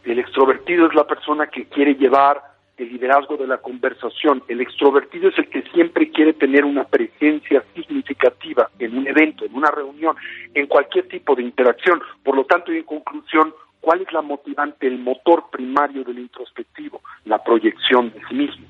El 0.04 0.18
extrovertido 0.18 0.86
es 0.86 0.94
la 0.94 1.06
persona 1.06 1.46
que 1.46 1.66
quiere 1.66 1.94
llevar 1.94 2.42
el 2.76 2.92
liderazgo 2.92 3.36
de 3.36 3.46
la 3.46 3.58
conversación. 3.58 4.42
El 4.48 4.60
extrovertido 4.60 5.28
es 5.28 5.38
el 5.38 5.48
que 5.48 5.62
siempre 5.72 6.10
quiere 6.10 6.32
tener 6.32 6.64
una 6.64 6.84
presencia 6.84 7.62
significativa 7.74 8.68
en 8.78 8.98
un 8.98 9.06
evento, 9.06 9.44
en 9.44 9.54
una 9.54 9.70
reunión, 9.70 10.16
en 10.54 10.66
cualquier 10.66 11.06
tipo 11.08 11.34
de 11.34 11.42
interacción. 11.42 12.02
Por 12.24 12.36
lo 12.36 12.44
tanto, 12.44 12.72
y 12.72 12.78
en 12.78 12.84
conclusión, 12.84 13.54
¿cuál 13.80 14.00
es 14.00 14.12
la 14.12 14.22
motivante, 14.22 14.86
el 14.86 14.98
motor 14.98 15.44
primario 15.50 16.02
del 16.02 16.18
introspectivo? 16.18 17.00
La 17.24 17.42
proyección 17.42 18.12
de 18.12 18.20
sí 18.28 18.34
mismo. 18.34 18.66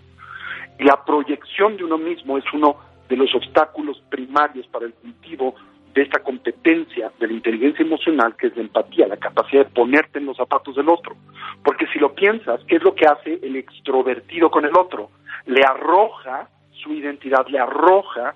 Y 0.79 0.85
la 0.85 1.03
proyección 1.05 1.77
de 1.77 1.85
uno 1.85 1.97
mismo 1.97 2.37
es 2.37 2.45
uno 2.53 2.77
de 3.09 3.17
los 3.17 3.35
obstáculos 3.35 4.03
primarios 4.11 4.67
para 4.67 4.87
el 4.87 4.95
cultivo 4.95 5.55
de 5.95 6.03
esta 6.03 6.21
competencia 6.21 7.13
de 7.19 7.27
la 7.27 7.33
inteligencia 7.33 7.85
emocional, 7.85 8.35
que 8.37 8.47
es 8.47 8.57
la 8.57 8.63
empatía, 8.63 9.07
la 9.07 9.17
capacidad 9.17 9.67
de 9.67 9.73
ponerte 9.73 10.19
en 10.19 10.27
los 10.27 10.37
zapatos 10.37 10.77
del 10.77 10.89
otro. 10.89 11.17
Porque 11.63 11.87
si 11.89 11.99
lo 11.99 12.15
piensas, 12.15 12.61
¿qué 12.67 12.77
es 12.77 12.83
lo 12.83 12.95
que 12.95 13.07
hace 13.07 13.39
el 13.43 13.57
extrovertido 13.57 14.51
con 14.51 14.65
el 14.65 14.77
otro? 14.77 15.11
Le 15.47 15.63
arroja 15.63 16.49
su 16.73 16.93
identidad, 16.93 17.47
le 17.49 17.59
arroja 17.59 18.35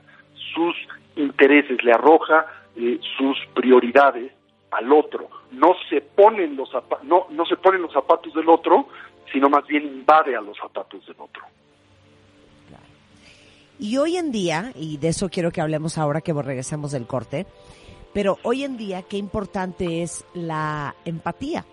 sus 0.55 0.75
intereses, 1.17 1.83
le 1.83 1.93
arroja 1.93 2.47
eh, 2.77 2.99
sus 3.17 3.39
prioridades 3.55 4.33
al 4.71 4.93
otro. 4.93 5.29
No 5.53 5.75
se 5.89 6.01
ponen 6.03 6.57
los 6.57 6.71
no, 7.05 7.27
no 7.31 7.47
se 7.47 7.57
ponen 7.57 7.83
los 7.83 7.93
zapatos 7.93 8.35
del 8.35 8.49
otro, 8.49 8.89
sino 9.33 9.49
más 9.49 9.67
bien 9.67 9.85
invade 9.85 10.37
a 10.37 10.41
los 10.41 10.57
zapatos 10.59 11.07
del 11.07 11.17
otro. 11.19 11.43
Y 13.79 13.99
hoy 13.99 14.17
en 14.17 14.33
día, 14.33 14.73
y 14.75 14.97
de 14.97 15.09
eso 15.09 15.29
quiero 15.29 15.51
que 15.51 15.61
hablemos 15.61 15.99
ahora 15.99 16.21
que 16.21 16.33
regresemos 16.33 16.93
del 16.93 17.07
corte, 17.07 17.47
pero 18.15 18.39
hoy 18.43 18.65
en 18.65 18.77
día 18.77 19.03
qué 19.03 19.19
importante 19.19 20.03
es 20.03 20.25
la 20.33 20.95
empatía. 21.05 21.67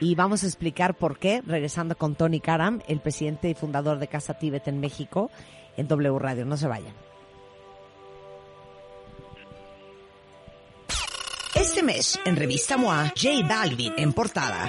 Y 0.00 0.16
vamos 0.16 0.42
a 0.42 0.46
explicar 0.46 0.96
por 0.96 1.18
qué, 1.18 1.40
regresando 1.46 1.96
con 1.96 2.16
Tony 2.16 2.40
Karam, 2.40 2.82
el 2.88 3.00
presidente 3.00 3.48
y 3.48 3.54
fundador 3.54 3.98
de 3.98 4.08
Casa 4.08 4.34
Tíbet 4.34 4.66
en 4.66 4.80
México, 4.80 5.30
en 5.76 5.86
W 5.86 6.18
Radio. 6.18 6.44
No 6.44 6.56
se 6.56 6.66
vayan. 6.66 6.94
Este 11.54 11.84
mes, 11.84 12.18
en 12.24 12.34
Revista 12.34 12.76
MOA, 12.76 13.12
J 13.16 13.46
Balvin 13.48 13.92
en 13.96 14.12
portada. 14.12 14.68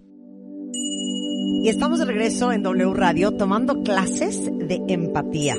Y 1.63 1.69
estamos 1.69 1.99
de 1.99 2.05
regreso 2.05 2.51
en 2.51 2.63
W 2.63 2.91
Radio 2.95 3.37
tomando 3.37 3.83
clases 3.83 4.49
de 4.67 4.81
empatía. 4.87 5.53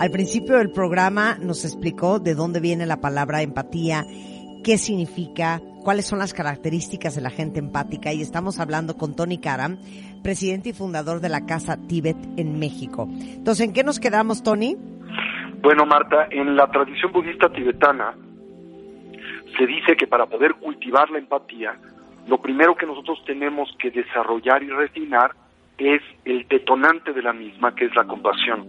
Al 0.00 0.10
principio 0.10 0.56
del 0.56 0.72
programa 0.72 1.36
nos 1.42 1.66
explicó 1.66 2.18
de 2.18 2.34
dónde 2.34 2.58
viene 2.58 2.86
la 2.86 3.02
palabra 3.02 3.42
empatía, 3.42 4.06
qué 4.64 4.78
significa, 4.78 5.60
cuáles 5.84 6.06
son 6.06 6.20
las 6.20 6.32
características 6.32 7.16
de 7.16 7.20
la 7.20 7.28
gente 7.28 7.58
empática 7.58 8.14
y 8.14 8.22
estamos 8.22 8.60
hablando 8.60 8.96
con 8.96 9.14
Tony 9.14 9.36
Karam, 9.36 9.76
presidente 10.22 10.70
y 10.70 10.72
fundador 10.72 11.20
de 11.20 11.28
la 11.28 11.44
Casa 11.44 11.76
Tíbet 11.86 12.16
en 12.38 12.58
México. 12.58 13.06
Entonces, 13.10 13.66
¿en 13.66 13.74
qué 13.74 13.84
nos 13.84 14.00
quedamos, 14.00 14.42
Tony? 14.42 14.78
Bueno, 15.60 15.84
Marta, 15.84 16.28
en 16.30 16.56
la 16.56 16.66
tradición 16.68 17.12
budista 17.12 17.52
tibetana 17.52 18.14
se 19.58 19.66
dice 19.66 19.96
que 19.98 20.06
para 20.06 20.24
poder 20.24 20.54
cultivar 20.54 21.10
la 21.10 21.18
empatía, 21.18 21.76
lo 22.26 22.40
primero 22.40 22.74
que 22.74 22.86
nosotros 22.86 23.22
tenemos 23.26 23.68
que 23.78 23.90
desarrollar 23.90 24.62
y 24.62 24.70
refinar 24.70 25.41
es 25.86 26.02
el 26.24 26.46
detonante 26.48 27.12
de 27.12 27.22
la 27.22 27.32
misma, 27.32 27.74
que 27.74 27.86
es 27.86 27.94
la 27.94 28.04
compasión. 28.04 28.64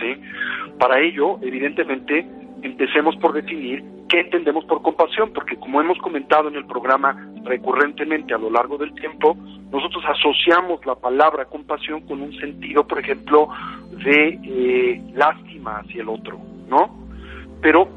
¿sí? 0.00 0.20
Para 0.78 1.00
ello, 1.00 1.38
evidentemente, 1.42 2.26
empecemos 2.62 3.16
por 3.16 3.32
definir 3.32 3.84
qué 4.08 4.20
entendemos 4.20 4.64
por 4.64 4.82
compasión, 4.82 5.32
porque 5.32 5.56
como 5.56 5.80
hemos 5.80 5.98
comentado 5.98 6.48
en 6.48 6.56
el 6.56 6.66
programa 6.66 7.16
recurrentemente 7.44 8.34
a 8.34 8.38
lo 8.38 8.50
largo 8.50 8.76
del 8.76 8.92
tiempo, 8.94 9.36
nosotros 9.70 10.02
asociamos 10.08 10.84
la 10.84 10.96
palabra 10.96 11.44
compasión 11.44 12.00
con 12.02 12.20
un 12.20 12.32
sentido, 12.38 12.86
por 12.86 12.98
ejemplo, 12.98 13.48
de 14.04 14.38
eh, 14.42 15.02
lástima 15.14 15.78
hacia 15.78 16.02
el 16.02 16.08
otro, 16.08 16.40
¿no? 16.68 17.06
Pero 17.62 17.88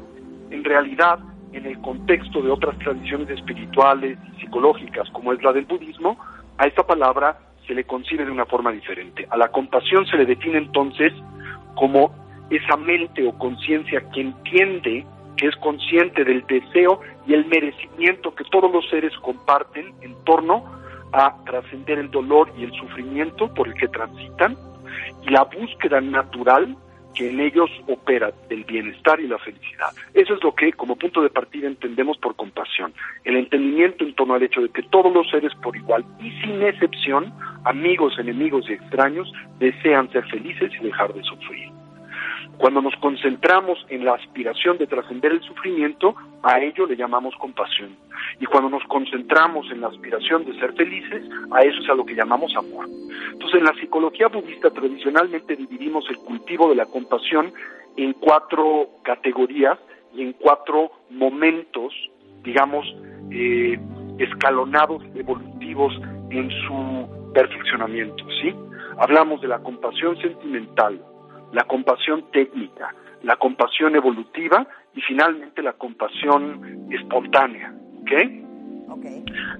en 0.50 0.62
realidad, 0.62 1.18
en 1.52 1.66
el 1.66 1.80
contexto 1.80 2.42
de 2.42 2.50
otras 2.50 2.78
tradiciones 2.78 3.28
espirituales 3.30 4.16
y 4.28 4.40
psicológicas, 4.40 5.10
como 5.10 5.32
es 5.32 5.42
la 5.42 5.52
del 5.52 5.64
budismo, 5.64 6.16
a 6.58 6.66
esta 6.66 6.86
palabra 6.86 7.38
se 7.66 7.74
le 7.74 7.84
concibe 7.84 8.24
de 8.24 8.30
una 8.30 8.46
forma 8.46 8.72
diferente. 8.72 9.26
A 9.30 9.36
la 9.36 9.48
compasión 9.48 10.06
se 10.06 10.16
le 10.16 10.26
define 10.26 10.58
entonces 10.58 11.12
como 11.74 12.14
esa 12.50 12.76
mente 12.76 13.26
o 13.26 13.36
conciencia 13.38 14.02
que 14.10 14.20
entiende, 14.20 15.06
que 15.36 15.46
es 15.46 15.56
consciente 15.56 16.24
del 16.24 16.46
deseo 16.46 17.00
y 17.26 17.34
el 17.34 17.46
merecimiento 17.46 18.34
que 18.34 18.44
todos 18.44 18.70
los 18.70 18.88
seres 18.90 19.12
comparten 19.22 19.94
en 20.02 20.14
torno 20.24 20.64
a 21.12 21.36
trascender 21.44 21.98
el 21.98 22.10
dolor 22.10 22.52
y 22.58 22.64
el 22.64 22.72
sufrimiento 22.72 23.52
por 23.54 23.68
el 23.68 23.74
que 23.74 23.88
transitan 23.88 24.56
y 25.22 25.30
la 25.30 25.44
búsqueda 25.44 26.00
natural 26.00 26.76
que 27.14 27.30
en 27.30 27.40
ellos 27.40 27.70
opera 27.86 28.32
el 28.50 28.64
bienestar 28.64 29.20
y 29.20 29.28
la 29.28 29.38
felicidad. 29.38 29.90
Eso 30.12 30.34
es 30.34 30.42
lo 30.42 30.54
que 30.54 30.72
como 30.72 30.96
punto 30.96 31.22
de 31.22 31.30
partida 31.30 31.66
entendemos 31.66 32.18
por 32.18 32.36
compasión, 32.36 32.92
el 33.24 33.36
entendimiento 33.36 34.04
en 34.04 34.14
torno 34.14 34.34
al 34.34 34.42
hecho 34.42 34.60
de 34.60 34.68
que 34.68 34.82
todos 34.82 35.12
los 35.12 35.28
seres 35.30 35.52
por 35.62 35.76
igual 35.76 36.04
y 36.20 36.30
sin 36.40 36.62
excepción, 36.62 37.32
amigos, 37.64 38.18
enemigos 38.18 38.68
y 38.68 38.74
extraños, 38.74 39.32
desean 39.58 40.10
ser 40.12 40.24
felices 40.28 40.72
y 40.80 40.84
dejar 40.84 41.12
de 41.14 41.22
sufrir. 41.22 41.73
Cuando 42.58 42.80
nos 42.80 42.94
concentramos 42.96 43.84
en 43.88 44.04
la 44.04 44.14
aspiración 44.14 44.78
de 44.78 44.86
trascender 44.86 45.32
el 45.32 45.42
sufrimiento, 45.42 46.14
a 46.42 46.60
ello 46.60 46.86
le 46.86 46.96
llamamos 46.96 47.34
compasión. 47.36 47.96
Y 48.40 48.46
cuando 48.46 48.70
nos 48.70 48.84
concentramos 48.84 49.70
en 49.70 49.80
la 49.80 49.88
aspiración 49.88 50.44
de 50.44 50.58
ser 50.58 50.72
felices, 50.74 51.22
a 51.50 51.60
eso 51.60 51.80
es 51.82 51.88
a 51.88 51.94
lo 51.94 52.04
que 52.04 52.14
llamamos 52.14 52.54
amor. 52.56 52.86
Entonces, 53.32 53.58
en 53.58 53.64
la 53.64 53.74
psicología 53.74 54.28
budista 54.28 54.70
tradicionalmente 54.70 55.56
dividimos 55.56 56.04
el 56.08 56.18
cultivo 56.18 56.68
de 56.68 56.76
la 56.76 56.86
compasión 56.86 57.52
en 57.96 58.12
cuatro 58.14 58.88
categorías 59.02 59.78
y 60.14 60.22
en 60.22 60.32
cuatro 60.34 60.90
momentos, 61.10 61.92
digamos, 62.42 62.86
eh, 63.30 63.78
escalonados, 64.18 65.02
evolutivos 65.14 65.94
en 66.30 66.50
su 66.50 67.32
perfeccionamiento, 67.34 68.24
¿sí? 68.40 68.54
Hablamos 68.98 69.40
de 69.40 69.48
la 69.48 69.58
compasión 69.58 70.16
sentimental, 70.20 71.00
la 71.54 71.64
compasión 71.64 72.30
técnica, 72.32 72.92
la 73.22 73.36
compasión 73.36 73.94
evolutiva 73.94 74.66
y 74.94 75.00
finalmente 75.00 75.62
la 75.62 75.72
compasión 75.74 76.88
espontánea. 76.90 77.72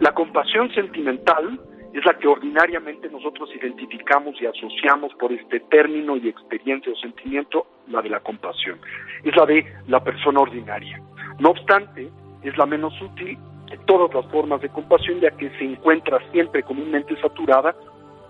La 0.01 0.13
compasión 0.13 0.71
sentimental 0.75 1.59
es 1.93 2.05
la 2.05 2.19
que 2.19 2.27
ordinariamente 2.27 3.09
nosotros 3.09 3.49
identificamos 3.55 4.35
y 4.43 4.47
asociamos 4.47 5.15
por 5.15 5.33
este 5.33 5.61
término 5.61 6.17
y 6.17 6.29
experiencia 6.29 6.93
o 6.93 6.97
sentimiento, 6.97 7.67
la 7.89 8.03
de 8.03 8.11
la 8.11 8.21
compasión. 8.21 8.81
Es 9.23 9.35
la 9.37 9.47
de 9.47 9.65
la 9.87 10.03
persona 10.03 10.41
ordinaria. 10.41 11.01
No 11.39 11.51
obstante, 11.51 12.11
es 12.43 12.59
la 12.59 12.67
menos 12.67 13.01
útil 13.01 13.39
de 13.71 13.79
todas 13.87 14.13
las 14.13 14.27
formas 14.33 14.61
de 14.61 14.69
compasión, 14.69 15.21
ya 15.21 15.31
que 15.31 15.49
se 15.51 15.65
encuentra 15.65 16.19
siempre 16.33 16.65
comúnmente 16.65 17.17
saturada 17.21 17.75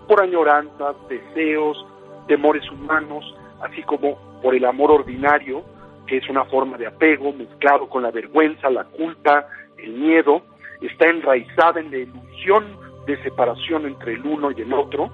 por 0.07 0.21
añoranzas, 0.21 0.95
deseos, 1.09 1.83
temores 2.27 2.69
humanos, 2.71 3.25
así 3.61 3.83
como 3.83 4.17
por 4.41 4.55
el 4.55 4.65
amor 4.65 4.91
ordinario, 4.91 5.63
que 6.07 6.17
es 6.17 6.29
una 6.29 6.45
forma 6.45 6.77
de 6.77 6.87
apego 6.87 7.33
mezclado 7.33 7.89
con 7.89 8.03
la 8.03 8.11
vergüenza, 8.11 8.69
la 8.69 8.83
culpa, 8.83 9.47
el 9.77 9.93
miedo, 9.93 10.41
está 10.81 11.09
enraizada 11.09 11.79
en 11.79 11.91
la 11.91 11.97
ilusión 11.97 12.77
de 13.07 13.21
separación 13.23 13.85
entre 13.85 14.13
el 14.13 14.25
uno 14.25 14.51
y 14.51 14.61
el 14.61 14.73
otro, 14.73 15.09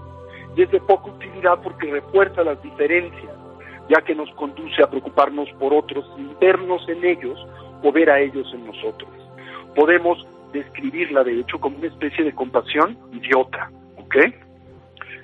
y 0.55 0.63
es 0.63 0.71
de 0.71 0.79
poca 0.81 1.11
utilidad 1.11 1.59
porque 1.63 1.91
refuerza 1.91 2.43
las 2.43 2.61
diferencias, 2.61 3.33
ya 3.89 4.01
que 4.01 4.15
nos 4.15 4.29
conduce 4.31 4.83
a 4.83 4.89
preocuparnos 4.89 5.49
por 5.59 5.73
otros 5.73 6.05
sin 6.15 6.37
vernos 6.39 6.87
en 6.89 7.03
ellos 7.05 7.39
o 7.83 7.91
ver 7.91 8.09
a 8.09 8.19
ellos 8.19 8.51
en 8.53 8.65
nosotros. 8.65 9.09
Podemos 9.75 10.25
describirla, 10.51 11.23
de 11.23 11.39
hecho, 11.39 11.59
como 11.59 11.77
una 11.77 11.87
especie 11.87 12.23
de 12.23 12.33
compasión 12.33 12.97
idiota, 13.13 13.71
¿ok? 13.97 14.15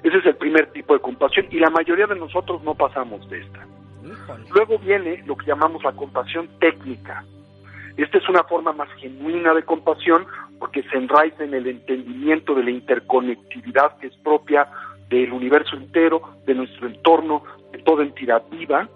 Ese 0.07 0.19
es 0.19 0.25
el 0.25 0.37
primer 0.37 0.67
tipo 0.71 0.93
de 0.93 1.01
compasión 1.01 1.47
y 1.51 1.59
la 1.59 1.69
mayoría 1.69 2.07
de 2.07 2.15
nosotros 2.15 2.63
no 2.63 2.75
pasamos 2.75 3.29
de 3.29 3.41
esta. 3.41 3.67
Luego 4.55 4.79
viene 4.79 5.21
lo 5.25 5.35
que 5.35 5.45
llamamos 5.45 5.83
la 5.83 5.91
compasión 5.91 6.47
técnica. 6.61 7.25
Esta 7.97 8.17
es 8.17 8.29
una 8.29 8.45
forma 8.45 8.71
más 8.71 8.87
genuina 9.01 9.53
de 9.53 9.63
compasión 9.63 10.25
porque 10.59 10.83
se 10.83 10.95
enraiza 10.95 11.43
en 11.43 11.53
el 11.53 11.67
entendimiento 11.67 12.55
de 12.55 12.63
la 12.63 12.71
interconectividad 12.71 13.97
que 13.97 14.07
es 14.07 14.15
propia 14.23 14.69
del 15.09 15.33
universo 15.33 15.75
entero, 15.75 16.21
de 16.45 16.55
nuestro 16.55 16.87
entorno, 16.87 17.43
de 17.73 17.79
toda 17.79 18.03
entidad 18.03 18.43
viva, 18.49 18.87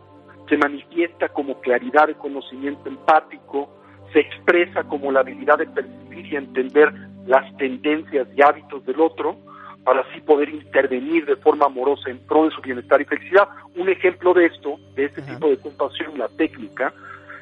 se 0.47 0.55
manifiesta 0.55 1.27
como 1.27 1.59
claridad 1.59 2.07
de 2.07 2.15
conocimiento 2.15 2.88
empático, 2.88 3.69
se 4.13 4.21
expresa 4.21 4.85
como 4.85 5.11
la 5.11 5.19
habilidad 5.19 5.57
de 5.57 5.67
percibir 5.67 6.25
y 6.27 6.38
entender 6.38 6.93
las 7.27 7.53
tendencias 7.57 8.29
y 8.33 8.41
hábitos 8.41 8.85
del 8.85 9.01
otro, 9.01 9.35
para 9.84 10.02
así 10.02 10.22
poder 10.22 10.49
intervenir 10.49 11.26
de 11.26 11.36
forma 11.38 11.66
amorosa 11.66 12.10
en 12.10 12.20
pro 12.20 12.45
de 12.45 12.52
su 12.52 12.62
bienestar 12.62 13.02
y 13.02 13.06
felicidad. 13.06 13.48
Un 13.76 13.90
ejemplo 13.90 14.34
de 14.34 14.45
esto, 14.45 14.78
de 14.95 15.06
este 15.06 15.22
tipo 15.22 15.49
de 15.49 15.58
compasión, 15.58 16.18
la 16.18 16.28
técnica, 16.30 16.94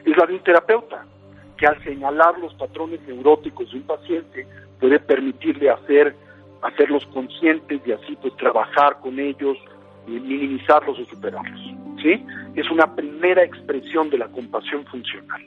es 0.05 0.17
la 0.17 0.25
de 0.25 0.33
un 0.33 0.43
terapeuta, 0.43 1.05
que 1.57 1.67
al 1.67 1.83
señalar 1.83 2.39
los 2.39 2.53
patrones 2.53 3.01
neuróticos 3.07 3.71
de 3.71 3.77
un 3.77 3.83
paciente 3.83 4.47
puede 4.79 4.99
permitirle 4.99 5.69
hacer 5.69 6.15
hacerlos 6.61 7.05
conscientes 7.07 7.81
y 7.85 7.91
así 7.91 8.17
pues 8.21 8.35
trabajar 8.37 8.99
con 9.01 9.19
ellos, 9.19 9.57
y 10.07 10.19
minimizarlos 10.19 10.99
o 10.99 11.05
superarlos. 11.05 11.61
¿sí? 12.01 12.25
Es 12.55 12.69
una 12.71 12.95
primera 12.95 13.43
expresión 13.43 14.09
de 14.09 14.17
la 14.17 14.27
compasión 14.27 14.85
funcional. 14.85 15.41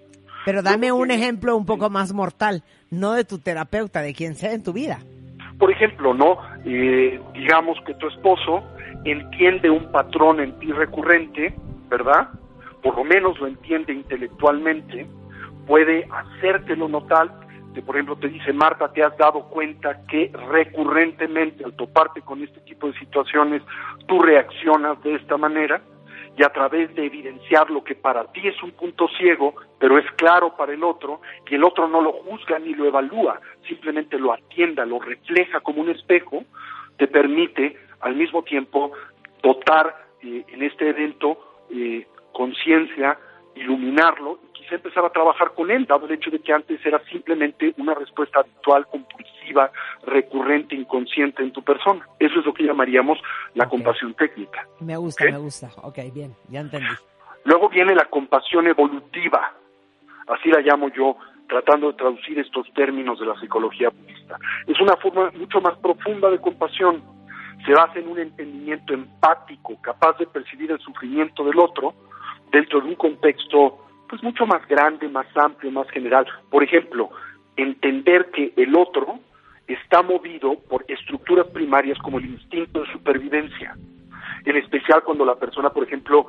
Pero 0.44 0.62
dame 0.62 0.90
un 0.90 1.10
ejemplo 1.10 1.56
un 1.56 1.66
poco 1.66 1.88
más 1.88 2.12
mortal, 2.12 2.62
no 2.90 3.12
de 3.12 3.24
tu 3.24 3.38
terapeuta, 3.38 4.02
de 4.02 4.12
quien 4.12 4.34
sea 4.34 4.52
en 4.52 4.62
tu 4.62 4.72
vida. 4.72 4.98
Por 5.62 5.70
ejemplo, 5.70 6.12
¿no? 6.12 6.38
Eh, 6.64 7.20
digamos 7.34 7.78
que 7.86 7.94
tu 7.94 8.08
esposo 8.08 8.64
entiende 9.04 9.70
un 9.70 9.92
patrón 9.92 10.40
en 10.40 10.58
ti 10.58 10.72
recurrente, 10.72 11.54
¿verdad? 11.88 12.30
Por 12.82 12.96
lo 12.96 13.04
menos 13.04 13.38
lo 13.38 13.46
entiende 13.46 13.92
intelectualmente, 13.92 15.06
puede 15.68 16.08
hacértelo 16.10 16.88
notar, 16.88 17.30
que 17.74 17.80
por 17.80 17.94
ejemplo 17.94 18.16
te 18.16 18.26
dice, 18.26 18.52
Marta, 18.52 18.92
¿te 18.92 19.04
has 19.04 19.16
dado 19.16 19.44
cuenta 19.50 20.04
que 20.08 20.32
recurrentemente 20.50 21.64
al 21.64 21.74
toparte 21.74 22.22
con 22.22 22.42
este 22.42 22.58
tipo 22.62 22.88
de 22.88 22.98
situaciones, 22.98 23.62
tú 24.08 24.20
reaccionas 24.20 25.00
de 25.04 25.14
esta 25.14 25.36
manera? 25.36 25.80
Y 26.36 26.42
a 26.44 26.48
través 26.48 26.94
de 26.94 27.06
evidenciar 27.06 27.70
lo 27.70 27.84
que 27.84 27.94
para 27.94 28.24
ti 28.32 28.46
es 28.46 28.62
un 28.62 28.72
punto 28.72 29.08
ciego, 29.18 29.54
pero 29.78 29.98
es 29.98 30.10
claro 30.12 30.56
para 30.56 30.72
el 30.72 30.82
otro, 30.82 31.20
y 31.50 31.54
el 31.54 31.64
otro 31.64 31.88
no 31.88 32.00
lo 32.00 32.12
juzga 32.12 32.58
ni 32.58 32.74
lo 32.74 32.86
evalúa, 32.86 33.40
simplemente 33.68 34.18
lo 34.18 34.32
atienda, 34.32 34.86
lo 34.86 34.98
refleja 34.98 35.60
como 35.60 35.82
un 35.82 35.90
espejo, 35.90 36.44
te 36.96 37.06
permite 37.06 37.76
al 38.00 38.16
mismo 38.16 38.42
tiempo 38.42 38.92
dotar 39.42 39.94
eh, 40.22 40.44
en 40.48 40.62
este 40.62 40.88
evento 40.88 41.38
eh, 41.70 42.06
conciencia 42.32 43.18
iluminarlo 43.54 44.38
y 44.48 44.52
quise 44.52 44.76
empezar 44.76 45.04
a 45.04 45.10
trabajar 45.10 45.52
con 45.54 45.70
él, 45.70 45.84
dado 45.86 46.06
el 46.06 46.12
hecho 46.12 46.30
de 46.30 46.38
que 46.38 46.52
antes 46.52 46.84
era 46.84 47.02
simplemente 47.04 47.74
una 47.76 47.94
respuesta 47.94 48.40
habitual, 48.40 48.86
compulsiva, 48.86 49.31
recurrente, 50.06 50.74
inconsciente 50.74 51.42
en 51.42 51.52
tu 51.52 51.62
persona. 51.62 52.06
Eso 52.18 52.40
es 52.40 52.46
lo 52.46 52.54
que 52.54 52.64
llamaríamos 52.64 53.18
la 53.54 53.68
compasión 53.68 54.14
técnica. 54.14 54.66
Me 54.80 54.96
gusta, 54.96 55.24
me 55.24 55.38
gusta. 55.38 55.70
Ok, 55.82 55.98
bien, 56.12 56.34
ya 56.48 56.60
entendí. 56.60 56.94
Luego 57.44 57.68
viene 57.68 57.94
la 57.94 58.04
compasión 58.04 58.66
evolutiva, 58.68 59.52
así 60.28 60.48
la 60.48 60.60
llamo 60.60 60.88
yo, 60.90 61.16
tratando 61.48 61.88
de 61.88 61.98
traducir 61.98 62.38
estos 62.38 62.72
términos 62.72 63.18
de 63.18 63.26
la 63.26 63.38
psicología 63.38 63.90
budista. 63.90 64.38
Es 64.66 64.80
una 64.80 64.96
forma 64.96 65.30
mucho 65.32 65.60
más 65.60 65.76
profunda 65.78 66.30
de 66.30 66.38
compasión. 66.38 67.02
Se 67.66 67.72
basa 67.72 67.98
en 67.98 68.08
un 68.08 68.18
entendimiento 68.18 68.94
empático, 68.94 69.76
capaz 69.82 70.16
de 70.18 70.26
percibir 70.26 70.70
el 70.70 70.78
sufrimiento 70.80 71.44
del 71.44 71.58
otro 71.58 71.94
dentro 72.50 72.80
de 72.80 72.88
un 72.88 72.94
contexto 72.94 73.78
pues 74.08 74.22
mucho 74.22 74.46
más 74.46 74.66
grande, 74.68 75.08
más 75.08 75.26
amplio, 75.36 75.70
más 75.70 75.88
general. 75.90 76.26
Por 76.50 76.62
ejemplo, 76.62 77.10
entender 77.56 78.30
que 78.30 78.52
el 78.56 78.76
otro 78.76 79.18
está 79.66 80.02
movido 80.02 80.56
por 80.68 80.84
estructuras 80.88 81.46
primarias 81.48 81.98
como 81.98 82.18
el 82.18 82.26
instinto 82.26 82.80
de 82.80 82.92
supervivencia. 82.92 83.76
En 84.44 84.56
especial 84.56 85.02
cuando 85.04 85.24
la 85.24 85.36
persona, 85.36 85.70
por 85.70 85.84
ejemplo, 85.84 86.26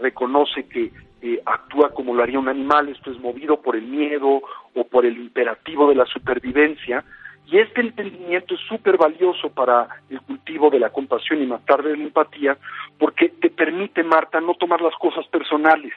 reconoce 0.00 0.68
que 0.68 0.92
eh, 1.22 1.40
actúa 1.44 1.90
como 1.90 2.14
lo 2.14 2.22
haría 2.22 2.38
un 2.38 2.48
animal, 2.48 2.88
esto 2.88 3.10
es 3.10 3.18
movido 3.18 3.60
por 3.60 3.76
el 3.76 3.86
miedo 3.86 4.42
o 4.74 4.84
por 4.84 5.06
el 5.06 5.16
imperativo 5.16 5.88
de 5.88 5.96
la 5.96 6.06
supervivencia, 6.06 7.04
y 7.46 7.58
este 7.58 7.80
entendimiento 7.80 8.54
es 8.54 8.60
súper 8.60 8.96
valioso 8.96 9.50
para 9.50 9.88
el 10.08 10.20
cultivo 10.22 10.70
de 10.70 10.78
la 10.78 10.90
compasión 10.90 11.42
y 11.42 11.46
más 11.46 11.64
tarde 11.64 11.90
de 11.90 11.96
la 11.96 12.04
empatía, 12.04 12.56
porque 12.98 13.28
te 13.28 13.50
permite, 13.50 14.02
Marta, 14.02 14.40
no 14.40 14.54
tomar 14.54 14.80
las 14.80 14.94
cosas 14.94 15.26
personales. 15.26 15.92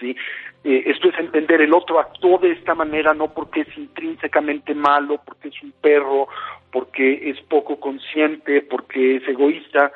¿Sí? 0.00 0.16
Eh, 0.64 0.82
esto 0.86 1.08
es 1.08 1.18
entender, 1.18 1.60
el 1.60 1.72
otro 1.72 2.00
actuó 2.00 2.38
de 2.38 2.52
esta 2.52 2.74
manera 2.74 3.14
no 3.14 3.32
porque 3.32 3.60
es 3.62 3.78
intrínsecamente 3.78 4.74
malo, 4.74 5.20
porque 5.24 5.48
es 5.48 5.62
un 5.62 5.72
perro, 5.72 6.28
porque 6.72 7.30
es 7.30 7.40
poco 7.42 7.78
consciente, 7.78 8.62
porque 8.62 9.16
es 9.16 9.28
egoísta, 9.28 9.92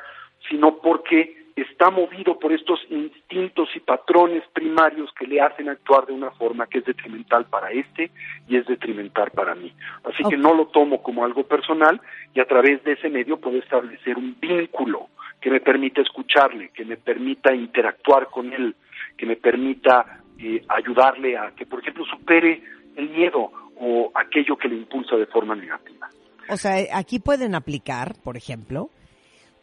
sino 0.49 0.77
porque 0.77 1.45
está 1.55 1.89
movido 1.89 2.37
por 2.37 2.51
estos 2.51 2.79
instintos 2.89 3.69
y 3.75 3.79
patrones 3.79 4.43
primarios 4.51 5.09
que 5.17 5.25
le 5.25 5.39
hacen 5.39 5.69
actuar 5.69 6.05
de 6.05 6.13
una 6.13 6.31
forma 6.31 6.67
que 6.67 6.79
es 6.79 6.85
detrimental 6.85 7.45
para 7.45 7.71
este 7.71 8.11
y 8.47 8.57
es 8.57 8.65
detrimental 8.65 9.31
para 9.31 9.55
mí. 9.55 9.73
Así 10.03 10.23
que 10.29 10.35
no 10.35 10.53
lo 10.53 10.67
tomo 10.67 11.01
como 11.01 11.23
algo 11.23 11.43
personal 11.43 12.01
y 12.33 12.41
a 12.41 12.45
través 12.45 12.83
de 12.83 12.93
ese 12.93 13.09
medio 13.09 13.37
puedo 13.37 13.57
establecer 13.57 14.17
un 14.17 14.35
vínculo 14.39 15.07
que 15.39 15.49
me 15.49 15.61
permita 15.61 16.01
escucharle, 16.01 16.69
que 16.69 16.83
me 16.83 16.97
permita 16.97 17.53
interactuar 17.53 18.27
con 18.27 18.51
él, 18.51 18.75
que 19.17 19.25
me 19.25 19.35
permita 19.35 20.21
eh, 20.37 20.63
ayudarle 20.67 21.37
a 21.37 21.51
que, 21.51 21.65
por 21.65 21.81
ejemplo, 21.81 22.03
supere 22.05 22.61
el 22.95 23.09
miedo 23.09 23.51
o 23.77 24.11
aquello 24.15 24.57
que 24.57 24.67
le 24.67 24.75
impulsa 24.75 25.15
de 25.15 25.25
forma 25.27 25.55
negativa. 25.55 26.09
O 26.49 26.57
sea, 26.57 26.75
aquí 26.93 27.19
pueden 27.19 27.55
aplicar, 27.55 28.15
por 28.23 28.37
ejemplo, 28.37 28.89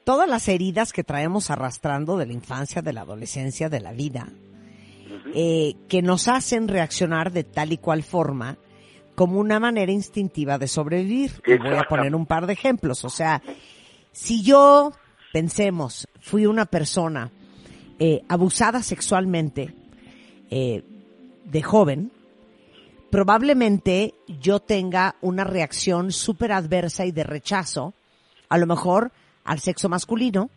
todas 0.05 0.29
las 0.29 0.49
heridas 0.49 0.93
que 0.93 1.05
traemos 1.05 1.51
arrastrando 1.51 2.17
de 2.17 2.27
la 2.27 2.33
infancia, 2.33 2.83
de 2.83 2.93
la 2.93 3.03
adolescencia, 3.03 3.69
de 3.69 3.81
la 3.81 3.93
vida, 3.93 4.29
eh, 5.35 5.75
que 5.89 6.03
nos 6.03 6.29
hacen 6.29 6.69
reaccionar 6.69 7.33
de 7.33 7.45
tal 7.45 7.73
y 7.73 7.79
cual 7.79 8.03
forma 8.03 8.57
como 9.15 9.39
una 9.39 9.61
manera 9.61 9.93
instintiva 9.93 10.59
de 10.59 10.67
sobrevivir. 10.67 11.33
Y 11.47 11.57
voy 11.57 11.77
a 11.77 11.85
poner 11.85 12.15
un 12.15 12.27
par 12.27 12.47
de 12.47 12.55
ejemplos. 12.55 13.05
O 13.05 13.11
sea, 13.11 13.43
si 14.11 14.43
yo, 14.43 14.93
pensemos, 15.33 16.09
fui 16.21 16.47
una 16.47 16.67
persona 16.67 17.31
eh, 18.05 18.25
abusada 18.27 18.83
sexualmente 18.83 19.77
eh, 20.51 20.83
de 21.45 21.63
joven, 21.63 22.11
probablemente 23.13 24.13
yo 24.41 24.59
tenga 24.59 25.15
una 25.21 25.45
reacción 25.45 26.11
súper 26.11 26.51
adversa 26.51 27.07
y 27.07 27.13
de 27.13 27.23
rechazo, 27.23 27.95
a 28.49 28.59
lo 28.59 28.67
mejor 28.67 29.13
al 29.45 29.61
sexo 29.61 29.89
masculino 29.89 30.51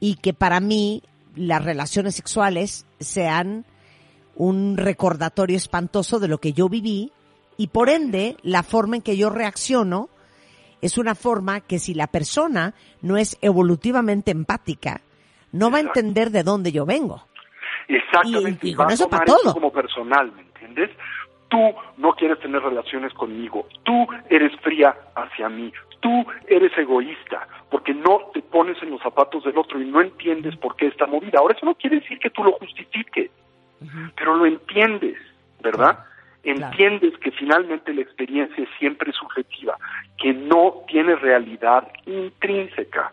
y 0.00 0.16
que 0.16 0.34
para 0.34 0.58
mí 0.58 1.04
las 1.36 1.64
relaciones 1.64 2.16
sexuales 2.16 2.84
sean 2.98 3.64
un 4.34 4.76
recordatorio 4.76 5.56
espantoso 5.56 6.18
de 6.18 6.26
lo 6.26 6.38
que 6.38 6.52
yo 6.52 6.68
viví 6.68 7.12
y 7.56 7.68
por 7.68 7.90
ende 7.90 8.36
la 8.42 8.64
forma 8.64 8.96
en 8.96 9.02
que 9.02 9.16
yo 9.16 9.30
reacciono 9.30 10.08
es 10.80 10.98
una 10.98 11.14
forma 11.14 11.60
que 11.60 11.78
si 11.78 11.94
la 11.94 12.08
persona 12.08 12.74
no 13.02 13.16
es 13.18 13.38
evolutivamente 13.40 14.32
empática, 14.32 15.02
no 15.56 15.70
va 15.70 15.78
a 15.78 15.80
entender 15.80 16.30
de 16.30 16.42
dónde 16.42 16.72
yo 16.72 16.86
vengo. 16.86 17.22
Exactamente. 17.88 18.68
Y, 18.68 18.74
con 18.74 18.90
eso 18.90 19.08
para 19.08 19.24
todo. 19.24 19.52
Como 19.52 19.72
personal, 19.72 20.32
¿me 20.32 20.42
entiendes? 20.42 20.90
Tú 21.48 21.74
no 21.96 22.12
quieres 22.14 22.40
tener 22.40 22.60
relaciones 22.62 23.12
conmigo. 23.14 23.66
Tú 23.84 24.06
eres 24.28 24.52
fría 24.60 24.94
hacia 25.14 25.48
mí. 25.48 25.72
Tú 26.00 26.26
eres 26.48 26.76
egoísta 26.76 27.46
porque 27.70 27.94
no 27.94 28.30
te 28.32 28.42
pones 28.42 28.80
en 28.82 28.90
los 28.90 29.02
zapatos 29.02 29.44
del 29.44 29.56
otro 29.58 29.80
y 29.80 29.84
no 29.86 30.00
entiendes 30.00 30.56
por 30.56 30.76
qué 30.76 30.86
está 30.86 31.06
movida. 31.06 31.38
Ahora, 31.38 31.54
eso 31.56 31.66
no 31.66 31.74
quiere 31.74 32.00
decir 32.00 32.18
que 32.18 32.30
tú 32.30 32.44
lo 32.44 32.52
justifiques, 32.52 33.30
pero 34.16 34.36
lo 34.36 34.46
entiendes, 34.46 35.16
¿verdad? 35.62 35.98
Entiendes 36.42 37.16
que 37.18 37.32
finalmente 37.32 37.92
la 37.92 38.02
experiencia 38.02 38.62
es 38.62 38.70
siempre 38.78 39.12
subjetiva, 39.12 39.76
que 40.18 40.32
no 40.32 40.84
tiene 40.86 41.16
realidad 41.16 41.88
intrínseca. 42.06 43.12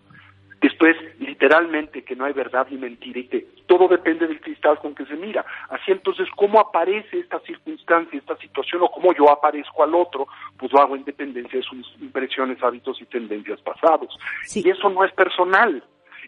Después, 0.63 0.95
literalmente, 1.19 2.03
que 2.03 2.15
no 2.15 2.23
hay 2.23 2.31
verdad 2.31 2.65
ni 2.71 2.77
mentira 2.77 3.19
y 3.19 3.27
que 3.27 3.45
todo 3.67 3.89
depende 3.89 4.27
del 4.27 4.39
cristal 4.39 4.79
con 4.79 4.95
que 4.95 5.05
se 5.05 5.15
mira. 5.15 5.45
Así 5.67 5.91
entonces, 5.91 6.25
¿cómo 6.37 6.57
aparece 6.57 7.19
esta 7.19 7.37
circunstancia, 7.41 8.17
esta 8.17 8.37
situación 8.37 8.81
o 8.81 8.89
cómo 8.89 9.13
yo 9.13 9.29
aparezco 9.29 9.83
al 9.83 9.93
otro? 9.93 10.25
Pues 10.57 10.71
lo 10.71 10.79
hago 10.79 10.95
en 10.95 11.03
dependencia 11.03 11.59
de 11.59 11.65
sus 11.65 11.93
impresiones, 11.99 12.63
hábitos 12.63 13.01
y 13.01 13.05
tendencias 13.05 13.59
pasados. 13.59 14.17
Y 14.55 14.69
eso 14.69 14.89
no 14.89 15.03
es 15.03 15.11
personal. 15.11 15.83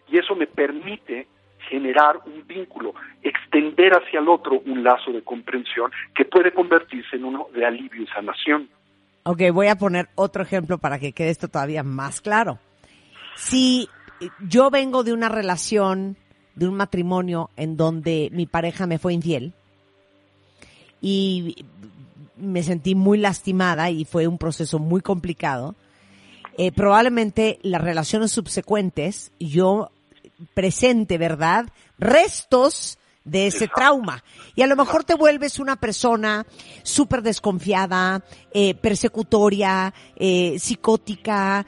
Y 0.06 0.18
eso 0.18 0.36
me 0.36 0.46
permite 0.46 1.28
generar 1.70 2.18
un 2.26 2.46
vínculo, 2.46 2.94
extender 3.22 3.94
hacia 3.94 4.20
el 4.20 4.28
otro 4.28 4.60
un 4.66 4.84
lazo 4.84 5.12
de 5.12 5.22
comprensión 5.22 5.90
que 6.14 6.26
puede 6.26 6.52
convertirse 6.52 7.16
en 7.16 7.24
uno 7.24 7.48
de 7.54 7.64
alivio 7.64 8.02
y 8.02 8.06
sanación. 8.08 8.68
Ok, 9.22 9.40
voy 9.50 9.68
a 9.68 9.76
poner 9.76 10.08
otro 10.14 10.42
ejemplo 10.42 10.76
para 10.76 10.98
que 10.98 11.12
quede 11.12 11.30
esto 11.30 11.48
todavía 11.48 11.82
más 11.82 12.20
claro. 12.20 12.58
Si 13.34 13.88
yo 14.40 14.70
vengo 14.70 15.04
de 15.04 15.12
una 15.12 15.28
relación, 15.28 16.16
de 16.54 16.68
un 16.68 16.74
matrimonio 16.74 17.50
en 17.56 17.76
donde 17.76 18.30
mi 18.32 18.46
pareja 18.46 18.86
me 18.86 18.98
fue 18.98 19.14
infiel 19.14 19.52
y 21.00 21.64
me 22.36 22.62
sentí 22.62 22.94
muy 22.94 23.18
lastimada 23.18 23.90
y 23.90 24.04
fue 24.04 24.26
un 24.26 24.38
proceso 24.38 24.78
muy 24.78 25.00
complicado. 25.00 25.74
Eh, 26.58 26.72
probablemente 26.72 27.58
las 27.62 27.82
relaciones 27.82 28.32
subsecuentes 28.32 29.32
yo 29.38 29.90
presente, 30.54 31.18
¿verdad? 31.18 31.66
Restos 31.98 32.98
de 33.24 33.48
ese 33.48 33.68
trauma. 33.68 34.22
Y 34.54 34.62
a 34.62 34.66
lo 34.66 34.76
mejor 34.76 35.04
te 35.04 35.14
vuelves 35.14 35.58
una 35.58 35.76
persona 35.76 36.46
súper 36.82 37.22
desconfiada, 37.22 38.22
eh, 38.52 38.74
persecutoria, 38.74 39.92
eh, 40.16 40.56
psicótica, 40.58 41.66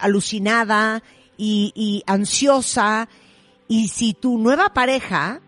alucinada 0.00 1.02
y, 1.36 2.02
ansiosa. 2.06 3.08
Y 3.68 3.88
si 3.88 4.14
tu 4.14 4.38
nueva 4.38 4.74
pareja, 4.74 5.40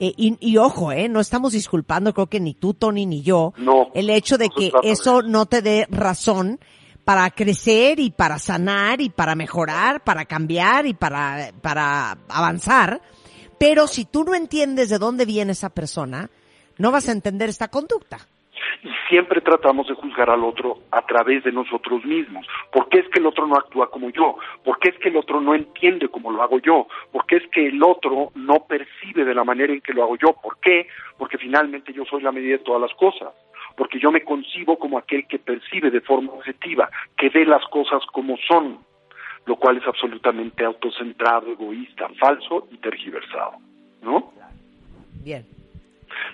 eh, 0.00 0.12
y, 0.16 0.56
ojo, 0.56 0.92
eh, 0.92 1.08
no 1.08 1.20
estamos 1.20 1.52
disculpando, 1.52 2.14
creo 2.14 2.28
que 2.28 2.40
ni 2.40 2.54
tú, 2.54 2.74
Tony, 2.74 3.06
ni 3.06 3.22
yo, 3.22 3.52
el 3.94 4.10
hecho 4.10 4.38
de 4.38 4.48
que 4.48 4.72
eso 4.82 5.22
no 5.22 5.46
te 5.46 5.62
dé 5.62 5.86
razón 5.90 6.60
para 7.04 7.30
crecer 7.30 8.00
y 8.00 8.10
para 8.10 8.38
sanar 8.38 9.00
y 9.00 9.08
para 9.08 9.34
mejorar, 9.34 10.04
para 10.04 10.24
cambiar 10.24 10.86
y 10.86 10.94
para, 10.94 11.52
para 11.60 12.18
avanzar. 12.28 13.00
Pero 13.58 13.86
si 13.86 14.04
tú 14.04 14.24
no 14.24 14.34
entiendes 14.34 14.88
de 14.88 14.98
dónde 14.98 15.24
viene 15.24 15.52
esa 15.52 15.70
persona, 15.70 16.30
no 16.76 16.92
vas 16.92 17.08
a 17.08 17.12
entender 17.12 17.48
esta 17.48 17.68
conducta 17.68 18.28
y 18.82 18.90
siempre 19.08 19.40
tratamos 19.40 19.88
de 19.88 19.94
juzgar 19.94 20.30
al 20.30 20.44
otro 20.44 20.78
a 20.90 21.02
través 21.02 21.42
de 21.44 21.52
nosotros 21.52 22.04
mismos. 22.04 22.46
¿Por 22.72 22.88
qué 22.88 23.00
es 23.00 23.08
que 23.08 23.18
el 23.18 23.26
otro 23.26 23.46
no 23.46 23.56
actúa 23.56 23.90
como 23.90 24.10
yo? 24.10 24.36
¿Por 24.64 24.78
qué 24.78 24.90
es 24.90 24.98
que 24.98 25.08
el 25.08 25.16
otro 25.16 25.40
no 25.40 25.54
entiende 25.54 26.08
como 26.08 26.30
lo 26.30 26.42
hago 26.42 26.58
yo? 26.60 26.86
¿Por 27.12 27.26
qué 27.26 27.36
es 27.36 27.46
que 27.48 27.66
el 27.66 27.82
otro 27.82 28.30
no 28.34 28.66
percibe 28.68 29.24
de 29.24 29.34
la 29.34 29.44
manera 29.44 29.72
en 29.72 29.80
que 29.80 29.92
lo 29.92 30.04
hago 30.04 30.16
yo? 30.16 30.34
¿Por 30.40 30.58
qué? 30.60 30.86
Porque 31.16 31.38
finalmente 31.38 31.92
yo 31.92 32.04
soy 32.04 32.22
la 32.22 32.32
medida 32.32 32.58
de 32.58 32.64
todas 32.64 32.82
las 32.82 32.94
cosas. 32.94 33.28
Porque 33.76 33.98
yo 34.00 34.10
me 34.10 34.22
concibo 34.22 34.78
como 34.78 34.98
aquel 34.98 35.26
que 35.26 35.38
percibe 35.38 35.90
de 35.90 36.00
forma 36.00 36.32
objetiva, 36.32 36.90
que 37.16 37.28
ve 37.28 37.44
las 37.44 37.64
cosas 37.66 38.04
como 38.12 38.36
son, 38.48 38.78
lo 39.46 39.56
cual 39.56 39.78
es 39.78 39.86
absolutamente 39.86 40.64
autocentrado, 40.64 41.52
egoísta, 41.52 42.08
falso 42.18 42.68
y 42.70 42.76
tergiversado. 42.78 43.52
¿No? 44.02 44.32
Bien. 45.24 45.44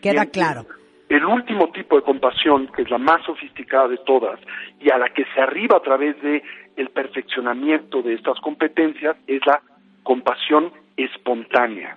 Queda 0.00 0.26
claro. 0.26 0.66
El 1.14 1.26
último 1.26 1.68
tipo 1.68 1.94
de 1.94 2.02
compasión, 2.02 2.66
que 2.74 2.82
es 2.82 2.90
la 2.90 2.98
más 2.98 3.24
sofisticada 3.24 3.86
de 3.86 3.98
todas 3.98 4.40
y 4.80 4.90
a 4.90 4.98
la 4.98 5.10
que 5.10 5.24
se 5.32 5.40
arriba 5.40 5.76
a 5.76 5.80
través 5.80 6.20
de 6.20 6.42
el 6.74 6.88
perfeccionamiento 6.88 8.02
de 8.02 8.14
estas 8.14 8.40
competencias, 8.40 9.16
es 9.28 9.40
la 9.46 9.62
compasión 10.02 10.72
espontánea. 10.96 11.96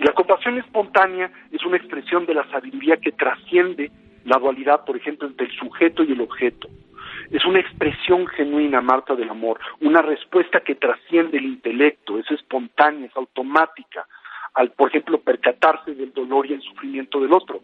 Y 0.00 0.02
la 0.02 0.14
compasión 0.14 0.58
espontánea 0.58 1.30
es 1.52 1.64
una 1.64 1.76
expresión 1.76 2.26
de 2.26 2.34
la 2.34 2.44
sabiduría 2.50 2.96
que 2.96 3.12
trasciende 3.12 3.92
la 4.24 4.36
dualidad, 4.36 4.84
por 4.84 4.96
ejemplo, 4.96 5.28
entre 5.28 5.46
el 5.46 5.52
sujeto 5.52 6.02
y 6.02 6.10
el 6.10 6.20
objeto. 6.20 6.66
Es 7.30 7.44
una 7.44 7.60
expresión 7.60 8.26
genuina, 8.26 8.80
Marta, 8.80 9.14
del 9.14 9.30
amor, 9.30 9.60
una 9.78 10.02
respuesta 10.02 10.58
que 10.58 10.74
trasciende 10.74 11.38
el 11.38 11.44
intelecto, 11.44 12.18
es 12.18 12.28
espontánea, 12.32 13.06
es 13.06 13.16
automática, 13.16 14.08
al, 14.54 14.72
por 14.72 14.88
ejemplo, 14.88 15.20
percatarse 15.20 15.94
del 15.94 16.12
dolor 16.12 16.46
y 16.46 16.54
el 16.54 16.62
sufrimiento 16.62 17.20
del 17.20 17.32
otro. 17.32 17.60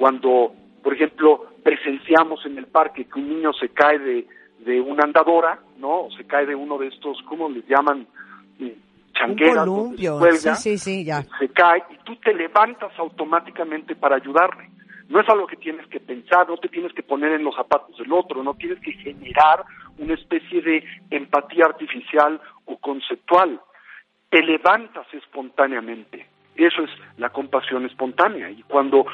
Cuando, 0.00 0.54
por 0.82 0.94
ejemplo, 0.94 1.44
presenciamos 1.62 2.46
en 2.46 2.56
el 2.56 2.64
parque 2.68 3.04
que 3.04 3.18
un 3.18 3.28
niño 3.28 3.52
se 3.52 3.68
cae 3.68 3.98
de, 3.98 4.26
de 4.60 4.80
una 4.80 5.04
andadora, 5.04 5.60
¿no? 5.76 6.04
O 6.04 6.10
se 6.12 6.24
cae 6.26 6.46
de 6.46 6.54
uno 6.54 6.78
de 6.78 6.86
estos, 6.86 7.18
¿cómo 7.28 7.50
les 7.50 7.66
llaman? 7.68 8.06
Eh, 8.58 8.78
Changueras. 9.12 9.66
Un 9.66 9.74
columpio. 9.74 10.18
cuelga, 10.18 10.54
Sí, 10.54 10.78
sí, 10.78 10.78
sí, 10.78 11.04
ya. 11.04 11.20
Se 11.38 11.50
cae 11.50 11.82
y 11.90 11.98
tú 12.02 12.16
te 12.16 12.32
levantas 12.32 12.98
automáticamente 12.98 13.94
para 13.94 14.16
ayudarle. 14.16 14.70
No 15.10 15.20
es 15.20 15.28
algo 15.28 15.46
que 15.46 15.56
tienes 15.56 15.86
que 15.88 16.00
pensar, 16.00 16.48
no 16.48 16.56
te 16.56 16.70
tienes 16.70 16.94
que 16.94 17.02
poner 17.02 17.32
en 17.32 17.44
los 17.44 17.54
zapatos 17.54 17.94
del 17.98 18.10
otro, 18.10 18.42
no 18.42 18.54
tienes 18.54 18.80
que 18.80 18.92
generar 18.92 19.66
una 19.98 20.14
especie 20.14 20.62
de 20.62 20.82
empatía 21.10 21.66
artificial 21.66 22.40
o 22.64 22.78
conceptual. 22.78 23.60
Te 24.30 24.42
levantas 24.42 25.12
espontáneamente. 25.12 26.26
Eso 26.66 26.82
es 26.82 26.90
la 27.16 27.30
compasión 27.30 27.86
espontánea. 27.86 28.50
Y 28.50 28.62
cuando 28.64 29.06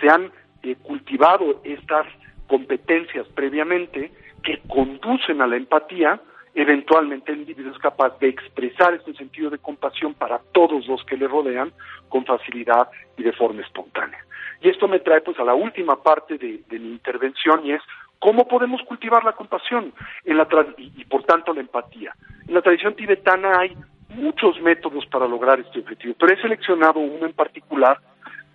se 0.00 0.08
han 0.08 0.30
eh, 0.62 0.76
cultivado 0.82 1.60
estas 1.64 2.06
competencias 2.46 3.26
previamente 3.28 4.12
que 4.42 4.60
conducen 4.68 5.40
a 5.40 5.46
la 5.46 5.56
empatía, 5.56 6.20
eventualmente 6.54 7.32
el 7.32 7.40
individuo 7.40 7.72
es 7.72 7.78
capaz 7.78 8.18
de 8.18 8.28
expresar 8.28 8.94
este 8.94 9.14
sentido 9.14 9.50
de 9.50 9.58
compasión 9.58 10.14
para 10.14 10.38
todos 10.52 10.86
los 10.86 11.04
que 11.04 11.16
le 11.16 11.26
rodean 11.26 11.72
con 12.08 12.24
facilidad 12.24 12.88
y 13.16 13.22
de 13.22 13.32
forma 13.32 13.62
espontánea. 13.62 14.24
Y 14.60 14.68
esto 14.68 14.86
me 14.86 15.00
trae 15.00 15.22
pues 15.22 15.38
a 15.40 15.44
la 15.44 15.54
última 15.54 16.02
parte 16.02 16.38
de, 16.38 16.62
mi 16.78 16.92
intervención 16.92 17.66
y 17.66 17.72
es 17.72 17.82
cómo 18.18 18.46
podemos 18.46 18.80
cultivar 18.82 19.24
la 19.24 19.32
compasión 19.32 19.92
en 20.24 20.36
la 20.36 20.46
y, 20.76 20.92
y 20.96 21.04
por 21.06 21.24
tanto 21.24 21.52
la 21.52 21.62
empatía. 21.62 22.14
En 22.46 22.54
la 22.54 22.62
tradición 22.62 22.94
tibetana 22.94 23.58
hay 23.58 23.76
muchos 24.14 24.60
métodos 24.60 25.06
para 25.06 25.26
lograr 25.26 25.60
este 25.60 25.80
objetivo, 25.80 26.14
pero 26.18 26.32
he 26.32 26.40
seleccionado 26.40 27.00
uno 27.00 27.26
en 27.26 27.32
particular 27.32 27.98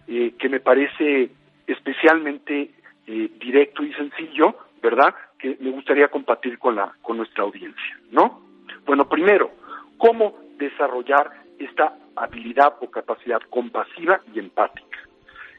eh, 0.08 0.34
que 0.38 0.50
me 0.50 0.60
parece 0.60 1.30
especialmente 1.66 2.72
eh, 3.08 3.30
directo 3.40 3.84
y 3.84 3.94
sencillo, 3.94 4.56
¿verdad? 4.82 5.14
Que 5.38 5.58
me 5.60 5.72
gustaría 5.72 6.08
compartir 6.08 6.58
con 6.60 6.76
la 6.76 6.94
con 7.02 7.18
nuestra 7.18 7.44
audiencia, 7.44 8.00
¿no? 8.12 8.42
Bueno, 8.86 9.08
primero, 9.10 9.52
cómo 9.98 10.38
desarrollar 10.58 11.32
esta 11.60 11.94
habilidad 12.16 12.76
o 12.82 12.90
capacidad 12.90 13.42
compasiva 13.50 14.22
y 14.34 14.40
empática. 14.40 14.98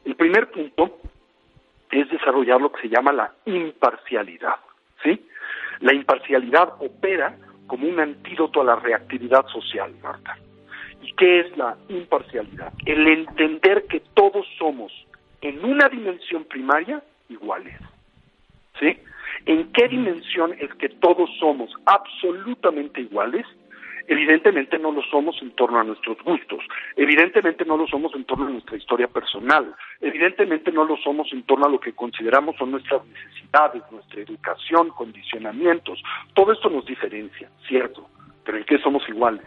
El 0.05 0.15
primer 0.15 0.49
punto 0.49 0.99
es 1.91 2.09
desarrollar 2.09 2.61
lo 2.61 2.71
que 2.71 2.81
se 2.81 2.89
llama 2.89 3.11
la 3.11 3.33
imparcialidad, 3.45 4.55
¿sí? 5.03 5.25
La 5.79 5.93
imparcialidad 5.93 6.73
opera 6.79 7.35
como 7.69 7.87
un 7.87 7.99
antídoto 7.99 8.61
a 8.61 8.65
la 8.65 8.75
reactividad 8.75 9.45
social, 9.47 9.93
Marta. 10.03 10.37
¿Y 11.01 11.13
qué 11.13 11.41
es 11.41 11.57
la 11.57 11.77
imparcialidad? 11.87 12.73
El 12.85 13.07
entender 13.07 13.85
que 13.87 14.01
todos 14.13 14.45
somos 14.57 14.91
en 15.41 15.63
una 15.63 15.87
dimensión 15.87 16.43
primaria 16.43 17.01
iguales. 17.29 17.79
¿Sí? 18.79 18.97
¿En 19.45 19.71
qué 19.71 19.87
dimensión 19.87 20.53
es 20.59 20.73
que 20.73 20.89
todos 20.89 21.29
somos 21.39 21.69
absolutamente 21.85 23.01
iguales? 23.01 23.45
Evidentemente 24.09 24.79
no 24.79 24.91
lo 24.91 25.03
somos 25.03 25.39
en 25.43 25.51
torno 25.51 25.79
a 25.79 25.83
nuestros 25.83 26.17
gustos, 26.23 26.65
evidentemente 26.95 27.63
no 27.63 27.77
lo 27.77 27.85
somos 27.85 28.11
en 28.15 28.25
torno 28.25 28.47
a 28.47 28.49
nuestra 28.49 28.75
historia 28.75 29.07
personal, 29.07 29.75
evidentemente 30.01 30.71
no 30.71 30.83
lo 30.83 30.97
somos 30.97 31.31
en 31.31 31.43
torno 31.43 31.67
a 31.67 31.69
lo 31.69 31.79
que 31.79 31.93
consideramos 31.93 32.55
son 32.57 32.71
nuestras 32.71 33.05
necesidades, 33.05 33.83
nuestra 33.91 34.21
educación, 34.21 34.89
condicionamientos. 34.89 36.01
Todo 36.33 36.53
esto 36.53 36.71
nos 36.71 36.87
diferencia, 36.87 37.51
cierto, 37.67 38.09
pero 38.43 38.57
¿en 38.57 38.63
qué 38.63 38.79
somos 38.79 39.07
iguales? 39.07 39.45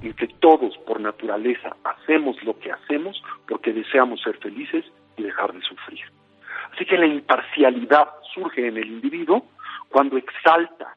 En 0.00 0.14
que 0.14 0.26
todos 0.40 0.74
por 0.86 0.98
naturaleza 0.98 1.76
hacemos 1.84 2.42
lo 2.44 2.58
que 2.58 2.72
hacemos 2.72 3.22
porque 3.46 3.74
deseamos 3.74 4.22
ser 4.22 4.38
felices 4.38 4.86
y 5.18 5.22
dejar 5.22 5.52
de 5.52 5.60
sufrir. 5.60 6.00
Así 6.72 6.86
que 6.86 6.96
la 6.96 7.04
imparcialidad 7.04 8.08
surge 8.32 8.68
en 8.68 8.78
el 8.78 8.86
individuo 8.86 9.44
cuando 9.90 10.16
exalta, 10.16 10.96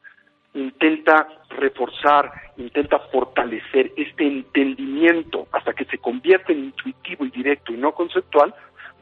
intenta 0.56 1.28
reforzar, 1.50 2.30
intenta 2.56 2.98
fortalecer 3.12 3.92
este 3.96 4.26
entendimiento 4.26 5.46
hasta 5.52 5.72
que 5.72 5.84
se 5.84 5.98
convierte 5.98 6.52
en 6.52 6.64
intuitivo 6.66 7.24
y 7.26 7.30
directo 7.30 7.72
y 7.72 7.76
no 7.76 7.92
conceptual 7.92 8.54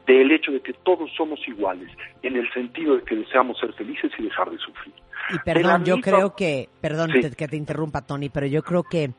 del 0.05 0.31
hecho 0.31 0.51
de 0.51 0.61
que 0.61 0.73
todos 0.73 1.09
somos 1.17 1.39
iguales, 1.47 1.89
en 2.21 2.35
el 2.35 2.51
sentido 2.53 2.95
de 2.97 3.03
que 3.03 3.15
deseamos 3.15 3.57
ser 3.59 3.73
felices 3.73 4.11
y 4.19 4.23
dejar 4.23 4.51
de 4.51 4.57
sufrir. 4.59 4.93
Y 5.31 5.39
perdón, 5.39 5.83
yo 5.83 5.97
misma- 5.97 6.11
creo 6.11 6.35
que, 6.35 6.69
perdón 6.79 7.11
Sí. 7.11 7.31
que 7.35 7.47
te 7.47 7.57
interrumpa, 7.57 8.01
Tony, 8.05 8.29
pero 8.29 8.45
yo 8.45 8.61
creo 8.61 8.83
que 8.83 9.09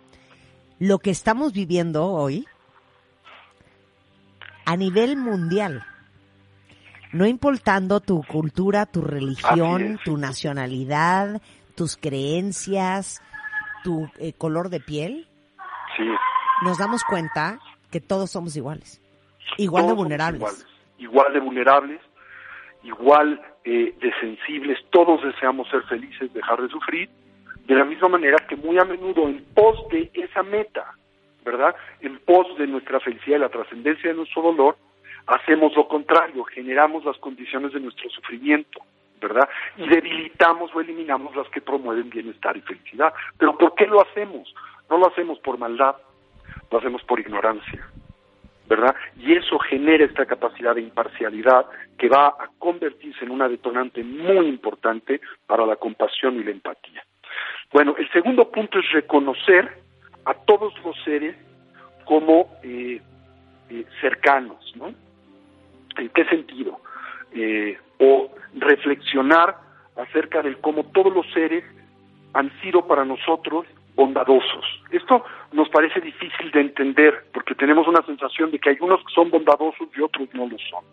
lo 0.78 0.98
que 0.98 1.10
estamos 1.10 1.52
viviendo 1.52 2.04
hoy, 2.06 2.46
a 4.64 4.76
nivel 4.76 5.16
mundial, 5.16 5.84
no 7.12 7.26
importando 7.26 8.00
tu 8.00 8.22
cultura, 8.22 8.86
tu 8.86 9.00
religión, 9.00 9.98
tu 10.04 10.16
nacionalidad, 10.18 11.40
tus 11.76 11.96
creencias, 11.96 13.22
tu 13.84 14.08
eh, 14.18 14.32
color 14.32 14.68
de 14.70 14.80
piel, 14.80 15.28
Sí, 15.96 16.04
nos 16.62 16.78
damos 16.78 17.04
cuenta 17.04 17.58
que 17.90 18.00
todos 18.00 18.30
somos 18.30 18.56
iguales, 18.56 19.00
igual 19.56 19.84
de 19.84 19.88
todos 19.88 19.98
vulnerables. 19.98 20.40
iguales, 20.40 20.66
igual 20.98 21.32
de 21.32 21.40
vulnerables, 21.40 22.00
igual 22.82 23.40
eh, 23.64 23.94
de 24.00 24.12
sensibles, 24.20 24.78
todos 24.90 25.22
deseamos 25.22 25.68
ser 25.68 25.82
felices, 25.84 26.32
dejar 26.34 26.60
de 26.60 26.68
sufrir, 26.68 27.08
de 27.66 27.74
la 27.74 27.84
misma 27.84 28.08
manera 28.08 28.36
que 28.48 28.56
muy 28.56 28.78
a 28.78 28.84
menudo 28.84 29.28
en 29.28 29.44
pos 29.54 29.88
de 29.90 30.10
esa 30.14 30.42
meta, 30.42 30.92
¿verdad? 31.44 31.74
En 32.00 32.18
pos 32.20 32.46
de 32.58 32.66
nuestra 32.66 33.00
felicidad 33.00 33.36
y 33.36 33.40
la 33.40 33.48
trascendencia 33.48 34.10
de 34.10 34.16
nuestro 34.16 34.42
dolor, 34.42 34.76
hacemos 35.26 35.74
lo 35.74 35.88
contrario, 35.88 36.44
generamos 36.44 37.04
las 37.04 37.16
condiciones 37.18 37.72
de 37.72 37.80
nuestro 37.80 38.08
sufrimiento, 38.10 38.80
¿verdad? 39.20 39.48
Y 39.76 39.88
debilitamos 39.88 40.74
o 40.74 40.80
eliminamos 40.80 41.34
las 41.36 41.48
que 41.48 41.60
promueven 41.60 42.10
bienestar 42.10 42.56
y 42.56 42.60
felicidad. 42.60 43.12
Pero 43.38 43.56
¿por 43.56 43.74
qué 43.74 43.86
lo 43.86 44.02
hacemos? 44.02 44.54
No 44.90 44.98
lo 44.98 45.08
hacemos 45.08 45.38
por 45.40 45.58
maldad, 45.58 45.96
lo 46.70 46.78
hacemos 46.78 47.02
por 47.04 47.20
ignorancia. 47.20 47.86
¿verdad? 48.68 48.96
Y 49.16 49.34
eso 49.34 49.58
genera 49.58 50.04
esta 50.04 50.26
capacidad 50.26 50.74
de 50.74 50.82
imparcialidad 50.82 51.66
que 51.98 52.08
va 52.08 52.28
a 52.28 52.50
convertirse 52.58 53.24
en 53.24 53.30
una 53.30 53.48
detonante 53.48 54.02
muy 54.02 54.48
importante 54.48 55.20
para 55.46 55.64
la 55.66 55.76
compasión 55.76 56.36
y 56.36 56.44
la 56.44 56.50
empatía. 56.50 57.04
Bueno, 57.72 57.94
el 57.98 58.10
segundo 58.10 58.50
punto 58.50 58.78
es 58.78 58.90
reconocer 58.92 59.70
a 60.24 60.34
todos 60.34 60.74
los 60.84 60.96
seres 61.04 61.36
como 62.04 62.58
eh, 62.62 63.00
eh, 63.70 63.84
cercanos, 64.00 64.72
¿no? 64.76 64.92
¿En 65.96 66.08
qué 66.10 66.24
sentido? 66.26 66.80
Eh, 67.32 67.78
o 67.98 68.30
reflexionar 68.54 69.56
acerca 69.96 70.42
de 70.42 70.54
cómo 70.56 70.84
todos 70.84 71.12
los 71.12 71.26
seres 71.32 71.64
han 72.34 72.50
sido 72.60 72.86
para 72.86 73.04
nosotros 73.04 73.66
bondadosos. 73.94 74.64
Esto 74.90 75.24
nos 75.52 75.68
parece 75.70 76.00
difícil 76.00 76.50
de 76.50 76.60
entender 76.60 77.24
porque 77.32 77.54
tenemos 77.54 77.88
una 77.88 78.04
sensación 78.04 78.50
de 78.50 78.58
que 78.58 78.70
hay 78.70 78.76
unos 78.80 79.00
que 79.00 79.14
son 79.14 79.30
bondadosos 79.30 79.88
y 79.96 80.00
otros 80.02 80.28
no 80.34 80.46
lo 80.46 80.58
son. 80.58 80.84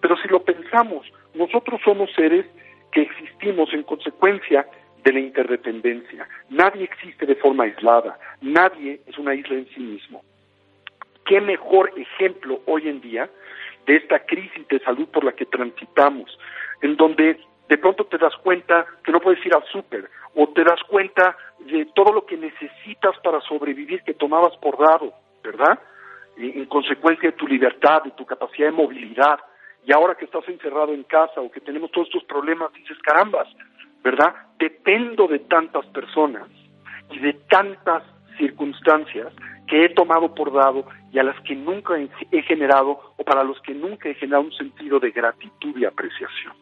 Pero 0.00 0.16
si 0.16 0.28
lo 0.28 0.42
pensamos, 0.42 1.06
nosotros 1.34 1.80
somos 1.84 2.10
seres 2.14 2.46
que 2.92 3.02
existimos 3.02 3.72
en 3.74 3.82
consecuencia 3.82 4.66
de 5.04 5.12
la 5.12 5.20
interdependencia. 5.20 6.26
Nadie 6.48 6.84
existe 6.84 7.26
de 7.26 7.36
forma 7.36 7.64
aislada, 7.64 8.18
nadie 8.40 9.00
es 9.06 9.18
una 9.18 9.34
isla 9.34 9.56
en 9.56 9.68
sí 9.68 9.80
mismo. 9.80 10.22
¿Qué 11.26 11.40
mejor 11.40 11.92
ejemplo 11.96 12.60
hoy 12.66 12.88
en 12.88 13.00
día 13.00 13.30
de 13.90 13.96
esta 13.96 14.20
crisis 14.20 14.68
de 14.68 14.78
salud 14.78 15.08
por 15.08 15.24
la 15.24 15.32
que 15.32 15.46
transitamos, 15.46 16.38
en 16.80 16.94
donde 16.96 17.40
de 17.68 17.78
pronto 17.78 18.04
te 18.04 18.18
das 18.18 18.36
cuenta 18.36 18.86
que 19.02 19.10
no 19.10 19.18
puedes 19.18 19.44
ir 19.44 19.52
al 19.52 19.64
súper, 19.64 20.08
o 20.36 20.48
te 20.50 20.62
das 20.62 20.80
cuenta 20.84 21.36
de 21.58 21.86
todo 21.86 22.12
lo 22.12 22.24
que 22.24 22.36
necesitas 22.36 23.18
para 23.24 23.40
sobrevivir 23.40 24.02
que 24.04 24.14
tomabas 24.14 24.56
por 24.58 24.78
dado, 24.78 25.12
¿verdad? 25.42 25.76
En 26.36 26.66
consecuencia 26.66 27.30
de 27.30 27.36
tu 27.36 27.48
libertad, 27.48 28.04
de 28.04 28.12
tu 28.12 28.24
capacidad 28.24 28.68
de 28.68 28.76
movilidad, 28.76 29.40
y 29.84 29.92
ahora 29.92 30.14
que 30.14 30.26
estás 30.26 30.48
encerrado 30.48 30.94
en 30.94 31.02
casa 31.02 31.40
o 31.40 31.50
que 31.50 31.60
tenemos 31.60 31.90
todos 31.90 32.06
estos 32.06 32.22
problemas, 32.24 32.72
dices, 32.74 32.96
carambas, 33.02 33.48
¿verdad? 34.04 34.32
Dependo 34.56 35.26
de 35.26 35.40
tantas 35.40 35.84
personas 35.86 36.46
y 37.10 37.18
de 37.18 37.32
tantas 37.50 38.04
circunstancias 38.40 39.32
que 39.68 39.84
he 39.84 39.88
tomado 39.90 40.34
por 40.34 40.52
dado 40.52 40.84
y 41.12 41.18
a 41.18 41.22
las 41.22 41.38
que 41.42 41.54
nunca 41.54 41.94
he- 41.98 42.42
generado 42.42 42.90
o 43.16 43.22
para 43.24 43.44
los 43.44 43.60
que 43.60 43.74
nunca 43.74 44.08
he 44.08 44.14
generado 44.14 44.42
un 44.44 44.52
sentido 44.52 44.98
de 44.98 45.10
gratitud 45.12 45.76
y 45.78 45.84
apreciación. 45.84 46.54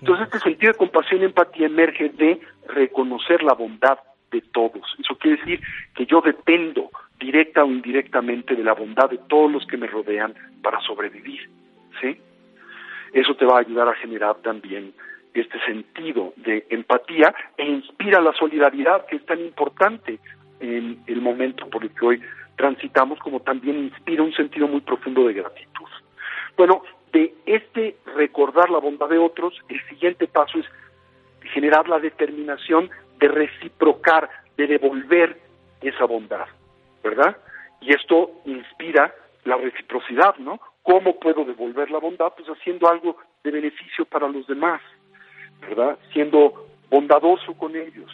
Entonces 0.00 0.26
este 0.26 0.40
sentido 0.40 0.72
de 0.72 0.78
compasión 0.78 1.20
y 1.20 1.24
empatía 1.26 1.66
emerge 1.66 2.08
de 2.10 2.40
reconocer 2.68 3.42
la 3.42 3.54
bondad 3.54 3.98
de 4.32 4.40
todos. 4.40 4.82
Eso 4.98 5.14
quiere 5.16 5.36
decir 5.38 5.60
que 5.94 6.06
yo 6.06 6.20
dependo 6.20 6.90
directa 7.18 7.62
o 7.64 7.66
indirectamente 7.70 8.54
de 8.56 8.64
la 8.64 8.72
bondad 8.74 9.10
de 9.10 9.18
todos 9.28 9.50
los 9.52 9.66
que 9.66 9.76
me 9.76 9.86
rodean 9.86 10.34
para 10.62 10.80
sobrevivir, 10.80 11.48
¿sí? 12.00 12.18
Eso 13.12 13.34
te 13.36 13.44
va 13.44 13.56
a 13.56 13.60
ayudar 13.60 13.88
a 13.88 13.94
generar 13.94 14.36
también 14.42 14.92
este 15.34 15.58
sentido 15.66 16.32
de 16.36 16.66
empatía 16.70 17.32
e 17.56 17.64
inspira 17.66 18.20
la 18.20 18.32
solidaridad 18.32 19.06
que 19.06 19.16
es 19.16 19.26
tan 19.26 19.40
importante 19.40 20.18
en 20.60 21.02
el 21.06 21.20
momento 21.20 21.68
por 21.68 21.82
el 21.82 21.90
que 21.90 22.06
hoy 22.06 22.22
transitamos, 22.56 23.18
como 23.20 23.40
también 23.40 23.78
inspira 23.78 24.22
un 24.22 24.32
sentido 24.34 24.68
muy 24.68 24.80
profundo 24.82 25.26
de 25.26 25.34
gratitud. 25.34 25.88
Bueno, 26.56 26.82
de 27.12 27.34
este 27.46 27.96
recordar 28.14 28.70
la 28.70 28.78
bondad 28.78 29.08
de 29.08 29.18
otros, 29.18 29.54
el 29.68 29.80
siguiente 29.88 30.26
paso 30.26 30.58
es 30.58 30.66
generar 31.52 31.88
la 31.88 31.98
determinación 31.98 32.90
de 33.18 33.28
reciprocar, 33.28 34.28
de 34.56 34.66
devolver 34.66 35.40
esa 35.80 36.04
bondad, 36.04 36.46
¿verdad? 37.02 37.36
Y 37.80 37.94
esto 37.94 38.30
inspira 38.44 39.14
la 39.44 39.56
reciprocidad, 39.56 40.36
¿no? 40.36 40.60
¿Cómo 40.82 41.18
puedo 41.18 41.44
devolver 41.44 41.90
la 41.90 41.98
bondad? 41.98 42.32
Pues 42.36 42.48
haciendo 42.48 42.88
algo 42.88 43.16
de 43.42 43.50
beneficio 43.50 44.04
para 44.04 44.28
los 44.28 44.46
demás, 44.46 44.80
¿verdad? 45.60 45.98
Siendo 46.12 46.66
bondadoso 46.90 47.54
con 47.54 47.74
ellos. 47.74 48.10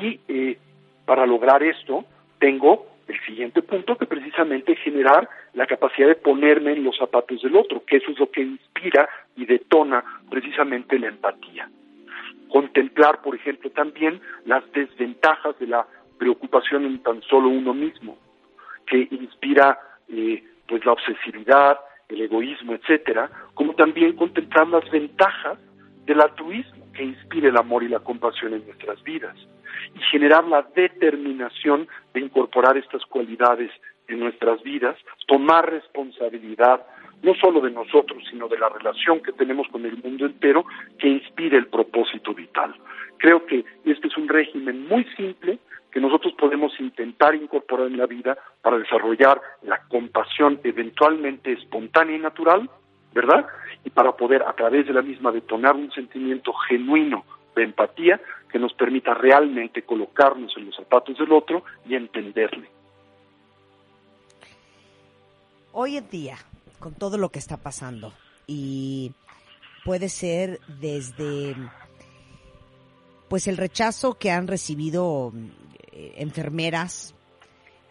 Y 0.00 0.20
eh, 0.28 0.58
para 1.06 1.24
lograr 1.24 1.62
esto, 1.62 2.04
tengo 2.38 2.86
el 3.08 3.20
siguiente 3.24 3.62
punto 3.62 3.96
que 3.96 4.06
precisamente 4.06 4.74
generar 4.76 5.28
la 5.54 5.66
capacidad 5.66 6.08
de 6.08 6.16
ponerme 6.16 6.72
en 6.72 6.84
los 6.84 6.96
zapatos 6.96 7.40
del 7.42 7.56
otro, 7.56 7.84
que 7.86 7.98
eso 7.98 8.10
es 8.10 8.18
lo 8.18 8.30
que 8.30 8.42
inspira 8.42 9.08
y 9.36 9.46
detona 9.46 10.04
precisamente 10.28 10.98
la 10.98 11.08
empatía. 11.08 11.70
Contemplar, 12.50 13.22
por 13.22 13.36
ejemplo, 13.36 13.70
también 13.70 14.20
las 14.44 14.64
desventajas 14.72 15.58
de 15.58 15.68
la 15.68 15.86
preocupación 16.18 16.84
en 16.84 17.02
tan 17.02 17.22
solo 17.22 17.48
uno 17.48 17.72
mismo, 17.72 18.18
que 18.86 19.08
inspira 19.10 19.78
eh, 20.08 20.42
pues 20.66 20.84
la 20.84 20.92
obsesividad, 20.92 21.78
el 22.08 22.22
egoísmo, 22.22 22.74
etcétera, 22.74 23.30
como 23.54 23.74
también 23.74 24.16
contemplar 24.16 24.66
las 24.68 24.88
ventajas 24.90 25.58
del 26.04 26.20
altruismo 26.20 26.92
que 26.92 27.04
inspira 27.04 27.48
el 27.48 27.56
amor 27.56 27.82
y 27.82 27.88
la 27.88 28.00
compasión 28.00 28.54
en 28.54 28.64
nuestras 28.64 29.02
vidas 29.02 29.36
y 29.94 30.00
generar 30.10 30.44
la 30.44 30.62
determinación 30.74 31.88
de 32.14 32.20
incorporar 32.20 32.76
estas 32.76 33.04
cualidades 33.06 33.70
en 34.08 34.20
nuestras 34.20 34.62
vidas, 34.62 34.96
tomar 35.26 35.70
responsabilidad 35.70 36.86
no 37.22 37.34
solo 37.34 37.60
de 37.60 37.70
nosotros, 37.70 38.22
sino 38.30 38.46
de 38.48 38.58
la 38.58 38.68
relación 38.68 39.20
que 39.20 39.32
tenemos 39.32 39.66
con 39.68 39.84
el 39.84 39.96
mundo 40.02 40.26
entero 40.26 40.64
que 40.98 41.08
inspire 41.08 41.56
el 41.56 41.66
propósito 41.66 42.34
vital. 42.34 42.74
Creo 43.18 43.46
que 43.46 43.64
este 43.84 44.08
es 44.08 44.16
un 44.16 44.28
régimen 44.28 44.86
muy 44.86 45.04
simple 45.16 45.58
que 45.90 46.00
nosotros 46.00 46.34
podemos 46.34 46.78
intentar 46.78 47.34
incorporar 47.34 47.86
en 47.86 47.96
la 47.96 48.06
vida 48.06 48.36
para 48.60 48.78
desarrollar 48.78 49.40
la 49.62 49.80
compasión 49.88 50.60
eventualmente 50.62 51.52
espontánea 51.52 52.16
y 52.16 52.20
natural, 52.20 52.68
¿verdad? 53.14 53.46
Y 53.82 53.90
para 53.90 54.12
poder 54.12 54.42
a 54.42 54.52
través 54.52 54.86
de 54.86 54.92
la 54.92 55.00
misma 55.00 55.32
detonar 55.32 55.74
un 55.74 55.90
sentimiento 55.92 56.52
genuino 56.68 57.24
de 57.56 57.64
empatía 57.64 58.20
que 58.50 58.58
nos 58.58 58.72
permita 58.74 59.14
realmente 59.14 59.82
colocarnos 59.82 60.56
en 60.56 60.66
los 60.66 60.76
zapatos 60.76 61.18
del 61.18 61.32
otro 61.32 61.64
y 61.88 61.94
entenderle. 61.94 62.68
Hoy 65.72 65.96
en 65.96 66.08
día, 66.08 66.38
con 66.78 66.94
todo 66.94 67.18
lo 67.18 67.30
que 67.30 67.38
está 67.38 67.56
pasando, 67.56 68.12
y 68.46 69.12
puede 69.84 70.08
ser 70.08 70.60
desde 70.80 71.54
pues 73.28 73.48
el 73.48 73.56
rechazo 73.56 74.14
que 74.14 74.30
han 74.30 74.46
recibido 74.46 75.32
eh, 75.92 76.14
enfermeras 76.18 77.14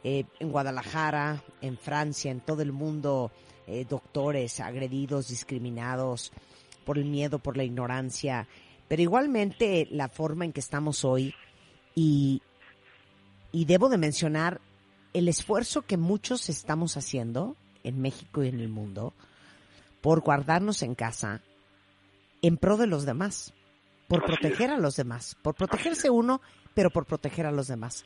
eh, 0.03 0.23
en 0.39 0.51
Guadalajara, 0.51 1.43
en 1.61 1.77
Francia, 1.77 2.31
en 2.31 2.39
todo 2.39 2.61
el 2.61 2.71
mundo, 2.71 3.31
eh, 3.67 3.85
doctores 3.89 4.59
agredidos, 4.59 5.27
discriminados 5.27 6.31
por 6.85 6.97
el 6.97 7.05
miedo, 7.05 7.39
por 7.39 7.57
la 7.57 7.63
ignorancia, 7.63 8.47
pero 8.87 9.01
igualmente 9.01 9.87
la 9.91 10.09
forma 10.09 10.45
en 10.45 10.53
que 10.53 10.59
estamos 10.59 11.05
hoy 11.05 11.33
y, 11.95 12.41
y 13.51 13.65
debo 13.65 13.89
de 13.89 13.97
mencionar 13.97 14.61
el 15.13 15.27
esfuerzo 15.27 15.83
que 15.83 15.97
muchos 15.97 16.49
estamos 16.49 16.97
haciendo 16.97 17.55
en 17.83 18.01
México 18.01 18.43
y 18.43 18.49
en 18.49 18.59
el 18.59 18.69
mundo 18.69 19.13
por 20.01 20.21
guardarnos 20.21 20.83
en 20.83 20.93
casa 20.93 21.41
en 22.41 22.57
pro 22.57 22.77
de 22.77 22.85
los 22.85 23.05
demás, 23.05 23.53
por 24.07 24.23
proteger 24.23 24.69
a 24.69 24.77
los 24.77 24.95
demás, 24.95 25.35
por 25.41 25.55
protegerse 25.55 26.09
uno, 26.09 26.41
pero 26.75 26.91
por 26.91 27.05
proteger 27.05 27.47
a 27.47 27.51
los 27.51 27.67
demás. 27.67 28.05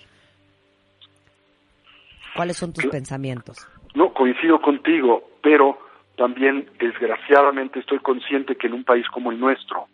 ¿Cuáles 2.35 2.56
son 2.56 2.72
tus 2.72 2.85
pensamientos? 2.85 3.68
No, 3.95 4.14
coincido 4.14 4.61
contigo, 4.61 5.23
pero 5.41 5.77
también 6.15 6.69
desgraciadamente 6.80 7.80
estoy 7.80 7.99
consciente 7.99 8.56
que 8.56 8.68
en 8.68 8.73
un 8.73 8.84
país 8.85 9.06
como 9.10 9.31
el 9.31 9.39
nuestro, 9.39 9.88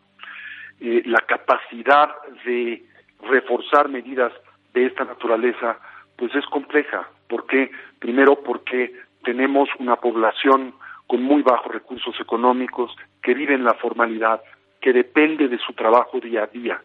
eh, 0.80 1.04
la 1.06 1.22
capacidad 1.22 2.10
de 2.46 2.84
reforzar 3.22 3.90
medidas 3.90 4.32
de 4.74 4.86
esta 4.86 5.06
naturaleza, 5.06 5.80
pues 6.18 6.34
es 6.36 6.46
compleja. 6.48 7.08
¿Por 7.28 7.48
qué? 7.48 7.72
Primero 8.00 8.42
porque 8.44 8.94
tenemos 9.24 9.70
una 9.80 9.96
población 9.96 10.74
con 11.08 11.24
muy 11.24 11.42
bajos 11.42 11.72
recursos 11.72 12.20
económicos, 12.20 12.96
que 13.22 13.34
vive 13.34 13.54
en 13.54 13.64
la 13.64 13.74
formalidad, 13.76 14.42
que 14.82 14.94
depende 14.94 15.48
de 15.48 15.58
su 15.60 15.74
trabajo 15.74 16.20
día 16.20 16.44
a 16.44 16.48
día. 16.48 16.82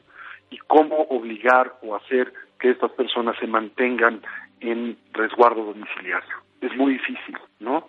Y 0.50 0.58
cómo 0.58 0.96
obligar 1.10 1.74
o 1.82 1.94
hacer 1.94 2.32
que 2.58 2.70
estas 2.70 2.90
personas 2.92 3.36
se 3.38 3.46
mantengan 3.46 4.20
en 4.60 4.96
resguardo 5.12 5.64
domiciliario. 5.64 6.36
Es 6.60 6.74
muy 6.76 6.94
difícil, 6.94 7.38
¿no? 7.60 7.88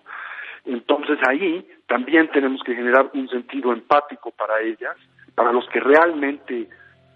Entonces 0.66 1.18
ahí 1.28 1.68
también 1.88 2.30
tenemos 2.30 2.62
que 2.64 2.76
generar 2.76 3.10
un 3.14 3.28
sentido 3.30 3.74
empático 3.74 4.32
para 4.32 4.62
ellas 4.62 4.96
para 5.36 5.52
los 5.52 5.68
que 5.70 5.80
realmente 5.80 6.70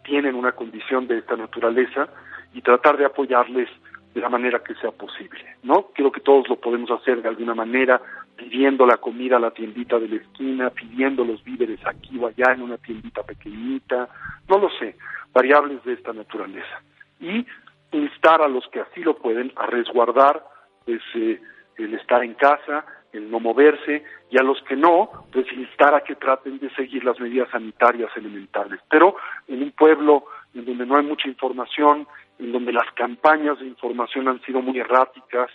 tienen 0.04 0.36
una 0.36 0.54
condición 0.54 1.08
de 1.08 1.18
esta 1.20 1.36
naturaleza 1.36 2.08
y 2.54 2.62
tratar 2.62 2.98
de 2.98 3.06
apoyarles 3.06 3.70
de 4.14 4.22
la 4.22 4.30
manera 4.30 4.64
que 4.64 4.76
sea 4.76 4.92
posible, 4.92 5.58
¿no? 5.64 5.88
Creo 5.94 6.12
que 6.12 6.22
todos 6.22 6.48
lo 6.48 6.56
podemos 6.56 6.90
hacer 6.90 7.22
de 7.22 7.28
alguna 7.28 7.54
manera, 7.54 8.02
pidiendo 8.38 8.86
la 8.86 8.98
comida 8.98 9.36
a 9.36 9.40
la 9.40 9.52
tiendita 9.52 10.00
de 10.00 10.08
la 10.08 10.16
esquina, 10.16 10.70
pidiendo 10.70 11.26
los 11.26 11.44
víveres 11.44 11.80
aquí 11.86 12.18
o 12.18 12.28
allá 12.28 12.54
en 12.54 12.62
una 12.62 12.78
tiendita 12.78 13.24
pequeñita, 13.24 14.08
no 14.48 14.58
lo 14.58 14.70
sé, 14.80 14.96
variables 15.34 15.84
de 15.84 15.94
esta 15.94 16.14
naturaleza. 16.14 16.82
Y 17.20 17.46
instar 17.92 18.42
a 18.42 18.48
los 18.48 18.66
que 18.70 18.80
así 18.80 19.02
lo 19.02 19.18
pueden 19.18 19.52
a 19.58 19.66
resguardar 19.66 20.46
pues, 20.86 21.02
eh, 21.16 21.42
el 21.78 21.94
estar 21.96 22.24
en 22.24 22.36
casa, 22.36 22.86
el 23.16 23.30
no 23.30 23.40
moverse, 23.40 24.04
y 24.30 24.38
a 24.38 24.44
los 24.44 24.62
que 24.64 24.76
no, 24.76 25.10
pues 25.32 25.46
instar 25.54 25.96
a 25.96 26.02
que 26.02 26.16
traten 26.16 26.60
de 26.60 26.70
seguir 26.72 27.04
las 27.04 27.20
medidas 27.20 27.50
sanitarias 27.50 28.12
elementales. 28.16 28.80
Pero 28.90 29.16
en 29.48 29.64
un 29.64 29.72
pueblo 29.72 30.26
en 30.54 30.66
donde 30.66 30.86
no 30.86 30.98
hay 30.98 31.06
mucha 31.06 31.28
información, 31.28 32.08
en 32.40 32.52
donde 32.52 32.74
las 32.74 32.92
campañas 32.94 33.60
de 33.60 33.68
información 33.68 34.28
han 34.28 34.42
sido 34.42 34.62
muy 34.62 34.80
erráticas, 34.80 35.50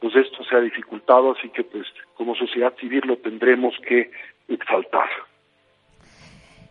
pues 0.00 0.16
esto 0.16 0.42
se 0.44 0.56
ha 0.56 0.60
dificultado, 0.60 1.32
así 1.32 1.48
que 1.50 1.64
pues 1.64 1.86
como 2.14 2.34
sociedad 2.34 2.74
civil 2.80 3.02
lo 3.04 3.18
tendremos 3.18 3.74
que 3.86 4.10
exaltar. 4.48 5.08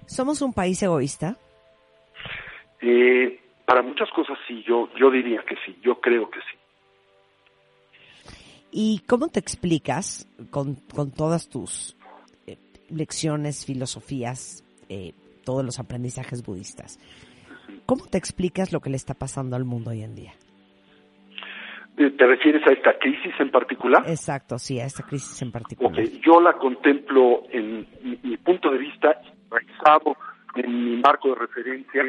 ¿Somos 0.05 0.41
un 0.41 0.53
país 0.53 0.84
egoísta? 0.84 1.38
Eh, 2.81 3.39
para 3.65 3.81
muchas 3.81 4.09
cosas 4.09 4.38
sí, 4.47 4.63
yo, 4.68 4.89
yo 4.97 5.09
diría 5.09 5.43
que 5.43 5.55
sí, 5.65 5.77
yo 5.81 6.01
creo 6.01 6.30
que 6.30 6.39
sí. 6.41 6.57
¿Y 8.72 9.03
cómo 9.07 9.27
te 9.27 9.39
explicas 9.39 10.27
con, 10.49 10.76
con 10.95 11.11
todas 11.11 11.49
tus 11.49 11.98
eh, 12.48 12.57
lecciones, 12.89 13.65
filosofías, 13.65 14.64
eh, 14.89 15.14
todos 15.43 15.65
los 15.65 15.80
aprendizajes 15.80 16.45
budistas? 16.45 16.99
¿Cómo 17.85 18.06
te 18.06 18.18
explicas 18.18 18.72
lo 18.72 18.80
que 18.80 18.89
le 18.89 18.95
está 18.95 19.14
pasando 19.14 19.56
al 19.56 19.65
mundo 19.65 19.91
hoy 19.91 20.03
en 20.03 20.15
día? 20.15 20.34
Eh, 21.98 22.11
¿Te 22.11 22.26
refieres 22.26 22.65
a 22.65 22.72
esta 22.72 22.98
crisis 22.98 23.34
en 23.39 23.52
particular? 23.52 24.03
Exacto, 24.07 24.57
sí, 24.57 24.80
a 24.80 24.85
esta 24.85 25.03
crisis 25.03 25.41
en 25.41 25.52
particular. 25.52 25.91
Okay. 25.91 26.22
Yo 26.26 26.39
la 26.39 26.53
contemplo 26.53 27.43
en 27.49 27.85
mi, 28.02 28.18
mi 28.23 28.38
punto 28.38 28.72
de 28.72 28.77
vista, 28.77 29.22
realizado 29.49 30.15
en 30.56 30.85
mi 30.85 30.98
marco 31.02 31.30
de 31.30 31.35
referencia, 31.35 32.03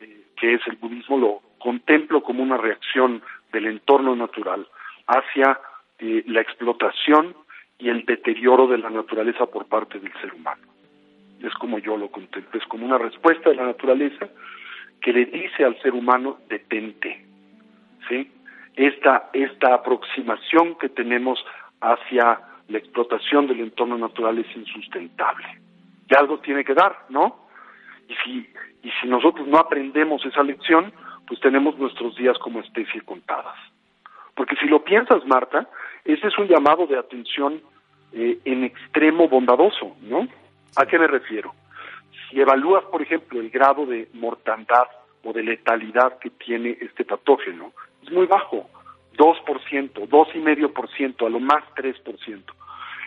eh, 0.00 0.24
que 0.40 0.54
es 0.54 0.60
el 0.66 0.76
budismo, 0.76 1.18
lo 1.18 1.42
contemplo 1.58 2.22
como 2.22 2.42
una 2.42 2.56
reacción 2.56 3.22
del 3.52 3.66
entorno 3.66 4.16
natural 4.16 4.66
hacia 5.06 5.58
eh, 5.98 6.24
la 6.26 6.40
explotación 6.40 7.34
y 7.78 7.88
el 7.88 8.04
deterioro 8.04 8.66
de 8.66 8.78
la 8.78 8.90
naturaleza 8.90 9.46
por 9.46 9.66
parte 9.66 9.98
del 9.98 10.12
ser 10.20 10.34
humano. 10.34 10.62
Es 11.42 11.52
como 11.54 11.78
yo 11.78 11.96
lo 11.96 12.08
contemplo, 12.08 12.58
es 12.58 12.66
como 12.66 12.86
una 12.86 12.98
respuesta 12.98 13.50
de 13.50 13.56
la 13.56 13.66
naturaleza 13.66 14.28
que 15.00 15.12
le 15.12 15.26
dice 15.26 15.64
al 15.64 15.80
ser 15.82 15.92
humano 15.92 16.38
detente. 16.48 17.24
¿sí? 18.08 18.30
Esta, 18.74 19.30
esta 19.32 19.74
aproximación 19.74 20.76
que 20.78 20.88
tenemos 20.88 21.44
hacia 21.80 22.40
la 22.68 22.78
explotación 22.78 23.46
del 23.46 23.60
entorno 23.60 23.98
natural 23.98 24.38
es 24.38 24.56
insustentable. 24.56 25.46
Y 26.08 26.14
algo 26.14 26.38
tiene 26.38 26.64
que 26.64 26.74
dar, 26.74 27.04
¿no? 27.08 27.46
Y 28.08 28.14
si, 28.24 28.50
y 28.82 28.90
si 29.00 29.08
nosotros 29.08 29.46
no 29.46 29.58
aprendemos 29.58 30.24
esa 30.24 30.42
lección, 30.42 30.92
pues 31.26 31.40
tenemos 31.40 31.78
nuestros 31.78 32.16
días 32.16 32.38
como 32.38 32.60
especie 32.60 33.00
contadas. 33.02 33.56
Porque 34.34 34.56
si 34.56 34.66
lo 34.66 34.84
piensas, 34.84 35.26
Marta, 35.26 35.68
ese 36.06 36.28
es 36.28 36.38
un 36.38 36.46
llamado 36.46 36.86
de 36.86 36.98
atención 36.98 37.60
eh, 38.12 38.38
en 38.44 38.64
extremo 38.64 39.28
bondadoso, 39.28 39.96
¿no? 40.02 40.28
¿A 40.76 40.86
qué 40.86 40.98
me 40.98 41.06
refiero? 41.06 41.54
Si 42.30 42.40
evalúas, 42.40 42.84
por 42.84 43.02
ejemplo, 43.02 43.40
el 43.40 43.50
grado 43.50 43.86
de 43.86 44.08
mortandad 44.14 44.86
o 45.24 45.32
de 45.32 45.42
letalidad 45.42 46.18
que 46.18 46.30
tiene 46.30 46.78
este 46.80 47.04
patógeno, 47.04 47.72
es 48.02 48.10
muy 48.12 48.26
bajo, 48.26 48.70
2%, 49.16 49.92
2,5%, 50.08 51.26
a 51.26 51.30
lo 51.30 51.40
más 51.40 51.64
3%. 51.74 52.42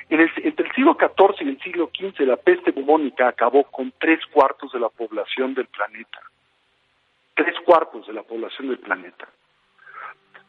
En 0.09 0.19
el, 0.19 0.31
entre 0.37 0.67
el 0.67 0.73
siglo 0.73 0.97
XIV 0.99 1.45
y 1.45 1.49
el 1.49 1.59
siglo 1.61 1.91
XV, 1.95 2.25
la 2.25 2.35
peste 2.35 2.71
bubónica 2.71 3.27
acabó 3.27 3.63
con 3.63 3.93
tres 3.99 4.19
cuartos 4.31 4.71
de 4.71 4.79
la 4.79 4.89
población 4.89 5.53
del 5.53 5.67
planeta. 5.67 6.19
Tres 7.35 7.55
cuartos 7.63 8.07
de 8.07 8.13
la 8.13 8.23
población 8.23 8.69
del 8.69 8.79
planeta. 8.79 9.27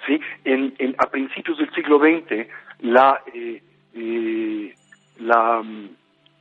¿Sí? 0.06 0.20
En, 0.44 0.74
en, 0.78 0.94
a 0.98 1.10
principios 1.10 1.58
del 1.58 1.72
siglo 1.74 1.98
XX, 1.98 2.48
la, 2.80 3.20
eh, 3.34 3.62
eh, 3.94 4.74
la 5.18 5.62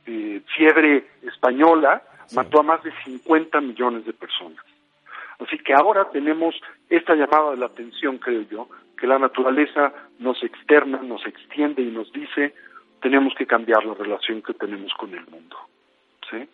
eh, 0.06 0.40
fiebre 0.56 1.06
española 1.22 2.02
mató 2.32 2.60
a 2.60 2.62
más 2.62 2.82
de 2.82 2.92
50 3.04 3.60
millones 3.60 4.06
de 4.06 4.12
personas. 4.12 4.64
Así 5.38 5.58
que 5.58 5.72
ahora 5.74 6.08
tenemos 6.10 6.54
esta 6.88 7.14
llamada 7.14 7.52
de 7.52 7.56
la 7.56 7.66
atención, 7.66 8.18
creo 8.18 8.42
yo, 8.42 8.68
que 8.98 9.06
la 9.06 9.18
naturaleza 9.18 9.92
nos 10.18 10.42
externa, 10.42 11.00
nos 11.02 11.24
extiende 11.26 11.82
y 11.82 11.90
nos 11.90 12.12
dice, 12.12 12.54
tenemos 13.00 13.34
que 13.34 13.46
cambiar 13.46 13.84
la 13.84 13.94
relación 13.94 14.42
que 14.42 14.52
tenemos 14.54 14.92
con 14.94 15.14
el 15.14 15.26
mundo. 15.26 15.56
¿Sí? 16.30 16.48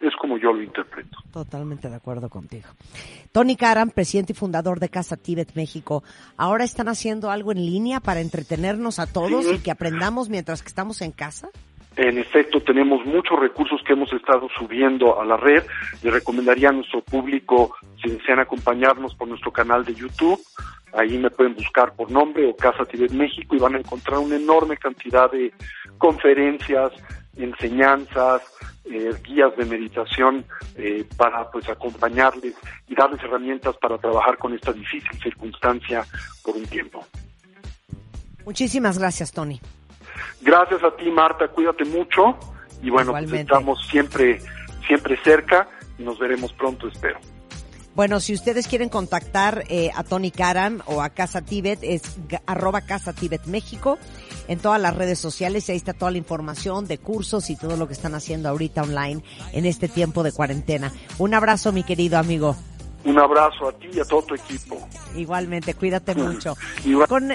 Es 0.00 0.14
como 0.20 0.38
yo 0.38 0.52
lo 0.52 0.62
interpreto. 0.62 1.18
Totalmente 1.32 1.88
de 1.88 1.96
acuerdo 1.96 2.28
contigo. 2.28 2.68
Tony 3.32 3.56
Karam, 3.56 3.90
presidente 3.90 4.32
y 4.32 4.36
fundador 4.36 4.78
de 4.80 4.88
Casa 4.88 5.16
Tíbet 5.16 5.54
México, 5.54 6.04
¿ahora 6.36 6.64
están 6.64 6.88
haciendo 6.88 7.30
algo 7.30 7.50
en 7.52 7.58
línea 7.58 8.00
para 8.00 8.20
entretenernos 8.20 8.98
a 9.00 9.12
todos 9.12 9.44
Sí. 9.44 9.54
y 9.56 9.58
que 9.58 9.70
aprendamos 9.70 10.28
mientras 10.28 10.62
que 10.62 10.68
estamos 10.68 11.02
en 11.02 11.10
casa? 11.12 11.48
En 11.96 12.16
efecto, 12.16 12.60
tenemos 12.62 13.04
muchos 13.04 13.40
recursos 13.40 13.80
que 13.84 13.92
hemos 13.94 14.12
estado 14.12 14.48
subiendo 14.56 15.20
a 15.20 15.24
la 15.24 15.36
red. 15.36 15.64
Le 16.02 16.12
recomendaría 16.12 16.68
a 16.68 16.72
nuestro 16.72 17.00
público, 17.02 17.74
si 18.00 18.08
desean 18.10 18.38
acompañarnos 18.38 19.16
por 19.16 19.26
nuestro 19.26 19.50
canal 19.50 19.84
de 19.84 19.94
YouTube, 19.94 20.40
ahí 20.92 21.18
me 21.18 21.28
pueden 21.28 21.54
buscar 21.56 21.94
por 21.96 22.08
nombre 22.08 22.46
o 22.48 22.54
Casa 22.54 22.84
Tibet 22.84 23.10
México 23.10 23.56
y 23.56 23.58
van 23.58 23.74
a 23.74 23.78
encontrar 23.78 24.20
una 24.20 24.36
enorme 24.36 24.76
cantidad 24.76 25.28
de 25.32 25.52
conferencias, 25.98 26.92
enseñanzas, 27.44 28.42
eh, 28.84 29.12
guías 29.22 29.56
de 29.56 29.64
meditación 29.64 30.44
eh, 30.76 31.06
para 31.16 31.50
pues 31.50 31.68
acompañarles 31.68 32.54
y 32.86 32.94
darles 32.94 33.22
herramientas 33.22 33.76
para 33.76 33.98
trabajar 33.98 34.38
con 34.38 34.54
esta 34.54 34.72
difícil 34.72 35.20
circunstancia 35.22 36.04
por 36.42 36.56
un 36.56 36.66
tiempo. 36.66 37.04
Muchísimas 38.44 38.98
gracias, 38.98 39.32
Tony. 39.32 39.60
Gracias 40.40 40.82
a 40.82 40.96
ti, 40.96 41.10
Marta, 41.10 41.48
cuídate 41.48 41.84
mucho 41.84 42.38
y 42.82 42.90
bueno, 42.90 43.12
pues 43.12 43.30
estamos 43.32 43.86
siempre, 43.88 44.40
siempre 44.86 45.18
cerca 45.22 45.68
y 45.98 46.02
nos 46.02 46.18
veremos 46.18 46.52
pronto, 46.52 46.88
espero. 46.88 47.18
Bueno, 47.94 48.20
si 48.20 48.32
ustedes 48.32 48.68
quieren 48.68 48.88
contactar 48.88 49.64
eh, 49.68 49.90
a 49.94 50.04
Tony 50.04 50.30
Karam 50.30 50.80
o 50.86 51.02
a 51.02 51.10
Casa 51.10 51.42
Tibet, 51.42 51.80
es 51.82 52.16
arroba 52.46 52.82
Casa 52.82 53.12
Tibet 53.12 53.44
México 53.46 53.98
en 54.48 54.58
todas 54.58 54.80
las 54.80 54.96
redes 54.96 55.18
sociales 55.18 55.68
y 55.68 55.72
ahí 55.72 55.78
está 55.78 55.92
toda 55.92 56.10
la 56.10 56.18
información 56.18 56.86
de 56.86 56.98
cursos 56.98 57.50
y 57.50 57.56
todo 57.56 57.76
lo 57.76 57.86
que 57.86 57.92
están 57.94 58.14
haciendo 58.14 58.48
ahorita 58.48 58.82
online 58.82 59.22
en 59.52 59.66
este 59.66 59.88
tiempo 59.88 60.22
de 60.22 60.32
cuarentena. 60.32 60.92
Un 61.18 61.34
abrazo, 61.34 61.70
mi 61.72 61.84
querido 61.84 62.18
amigo. 62.18 62.56
Un 63.04 63.18
abrazo 63.18 63.68
a 63.68 63.72
ti 63.72 63.86
y 63.94 64.00
a 64.00 64.04
todo 64.04 64.22
tu 64.22 64.34
equipo. 64.34 64.76
Igualmente, 65.16 65.74
cuídate 65.74 66.14
mucho. 66.16 66.56
Igual- 66.84 67.08
Con, 67.08 67.28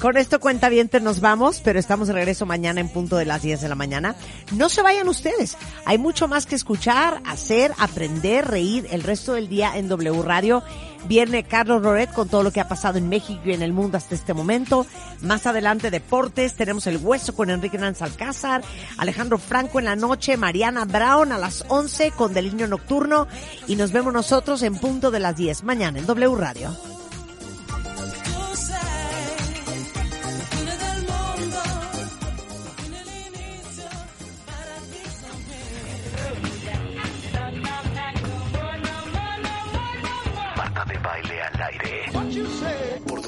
con 0.00 0.16
esto 0.16 0.40
cuenta 0.40 0.68
bien, 0.70 0.90
nos 1.02 1.20
vamos, 1.20 1.60
pero 1.62 1.78
estamos 1.78 2.08
de 2.08 2.14
regreso 2.14 2.46
mañana 2.46 2.80
en 2.80 2.88
punto 2.88 3.16
de 3.16 3.24
las 3.26 3.42
10 3.42 3.60
de 3.60 3.68
la 3.68 3.74
mañana. 3.74 4.16
No 4.56 4.68
se 4.68 4.82
vayan 4.82 5.08
ustedes. 5.08 5.56
Hay 5.84 5.98
mucho 5.98 6.26
más 6.26 6.46
que 6.46 6.54
escuchar, 6.56 7.20
hacer, 7.26 7.72
aprender, 7.78 8.46
reír 8.48 8.86
el 8.90 9.02
resto 9.02 9.34
del 9.34 9.48
día 9.48 9.76
en 9.76 9.88
W 9.88 10.22
Radio. 10.22 10.62
Viene 11.06 11.44
Carlos 11.44 11.82
Roret 11.82 12.12
con 12.12 12.28
todo 12.28 12.42
lo 12.42 12.50
que 12.50 12.60
ha 12.60 12.68
pasado 12.68 12.98
en 12.98 13.08
México 13.08 13.42
y 13.44 13.52
en 13.52 13.62
el 13.62 13.72
mundo 13.72 13.98
hasta 13.98 14.14
este 14.14 14.34
momento. 14.34 14.86
Más 15.20 15.46
adelante 15.46 15.90
deportes, 15.90 16.54
tenemos 16.54 16.86
el 16.86 16.96
hueso 16.96 17.34
con 17.34 17.50
Enrique 17.50 17.78
Nanz 17.78 18.02
Alcázar, 18.02 18.62
Alejandro 18.96 19.38
Franco 19.38 19.78
en 19.78 19.84
la 19.84 19.96
noche, 19.96 20.36
Mariana 20.36 20.84
Brown 20.84 21.32
a 21.32 21.38
las 21.38 21.64
11 21.68 22.12
con 22.12 22.32
Delirio 22.32 22.68
Nocturno 22.68 23.28
y 23.66 23.76
nos 23.76 23.92
vemos 23.92 24.12
nosotros 24.12 24.62
en 24.62 24.76
punto 24.76 25.10
de 25.10 25.20
las 25.20 25.36
10 25.36 25.64
mañana 25.64 25.98
en 25.98 26.06
W 26.06 26.34
Radio. 26.36 26.93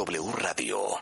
W 0.06 0.30
Radio. 0.38 1.00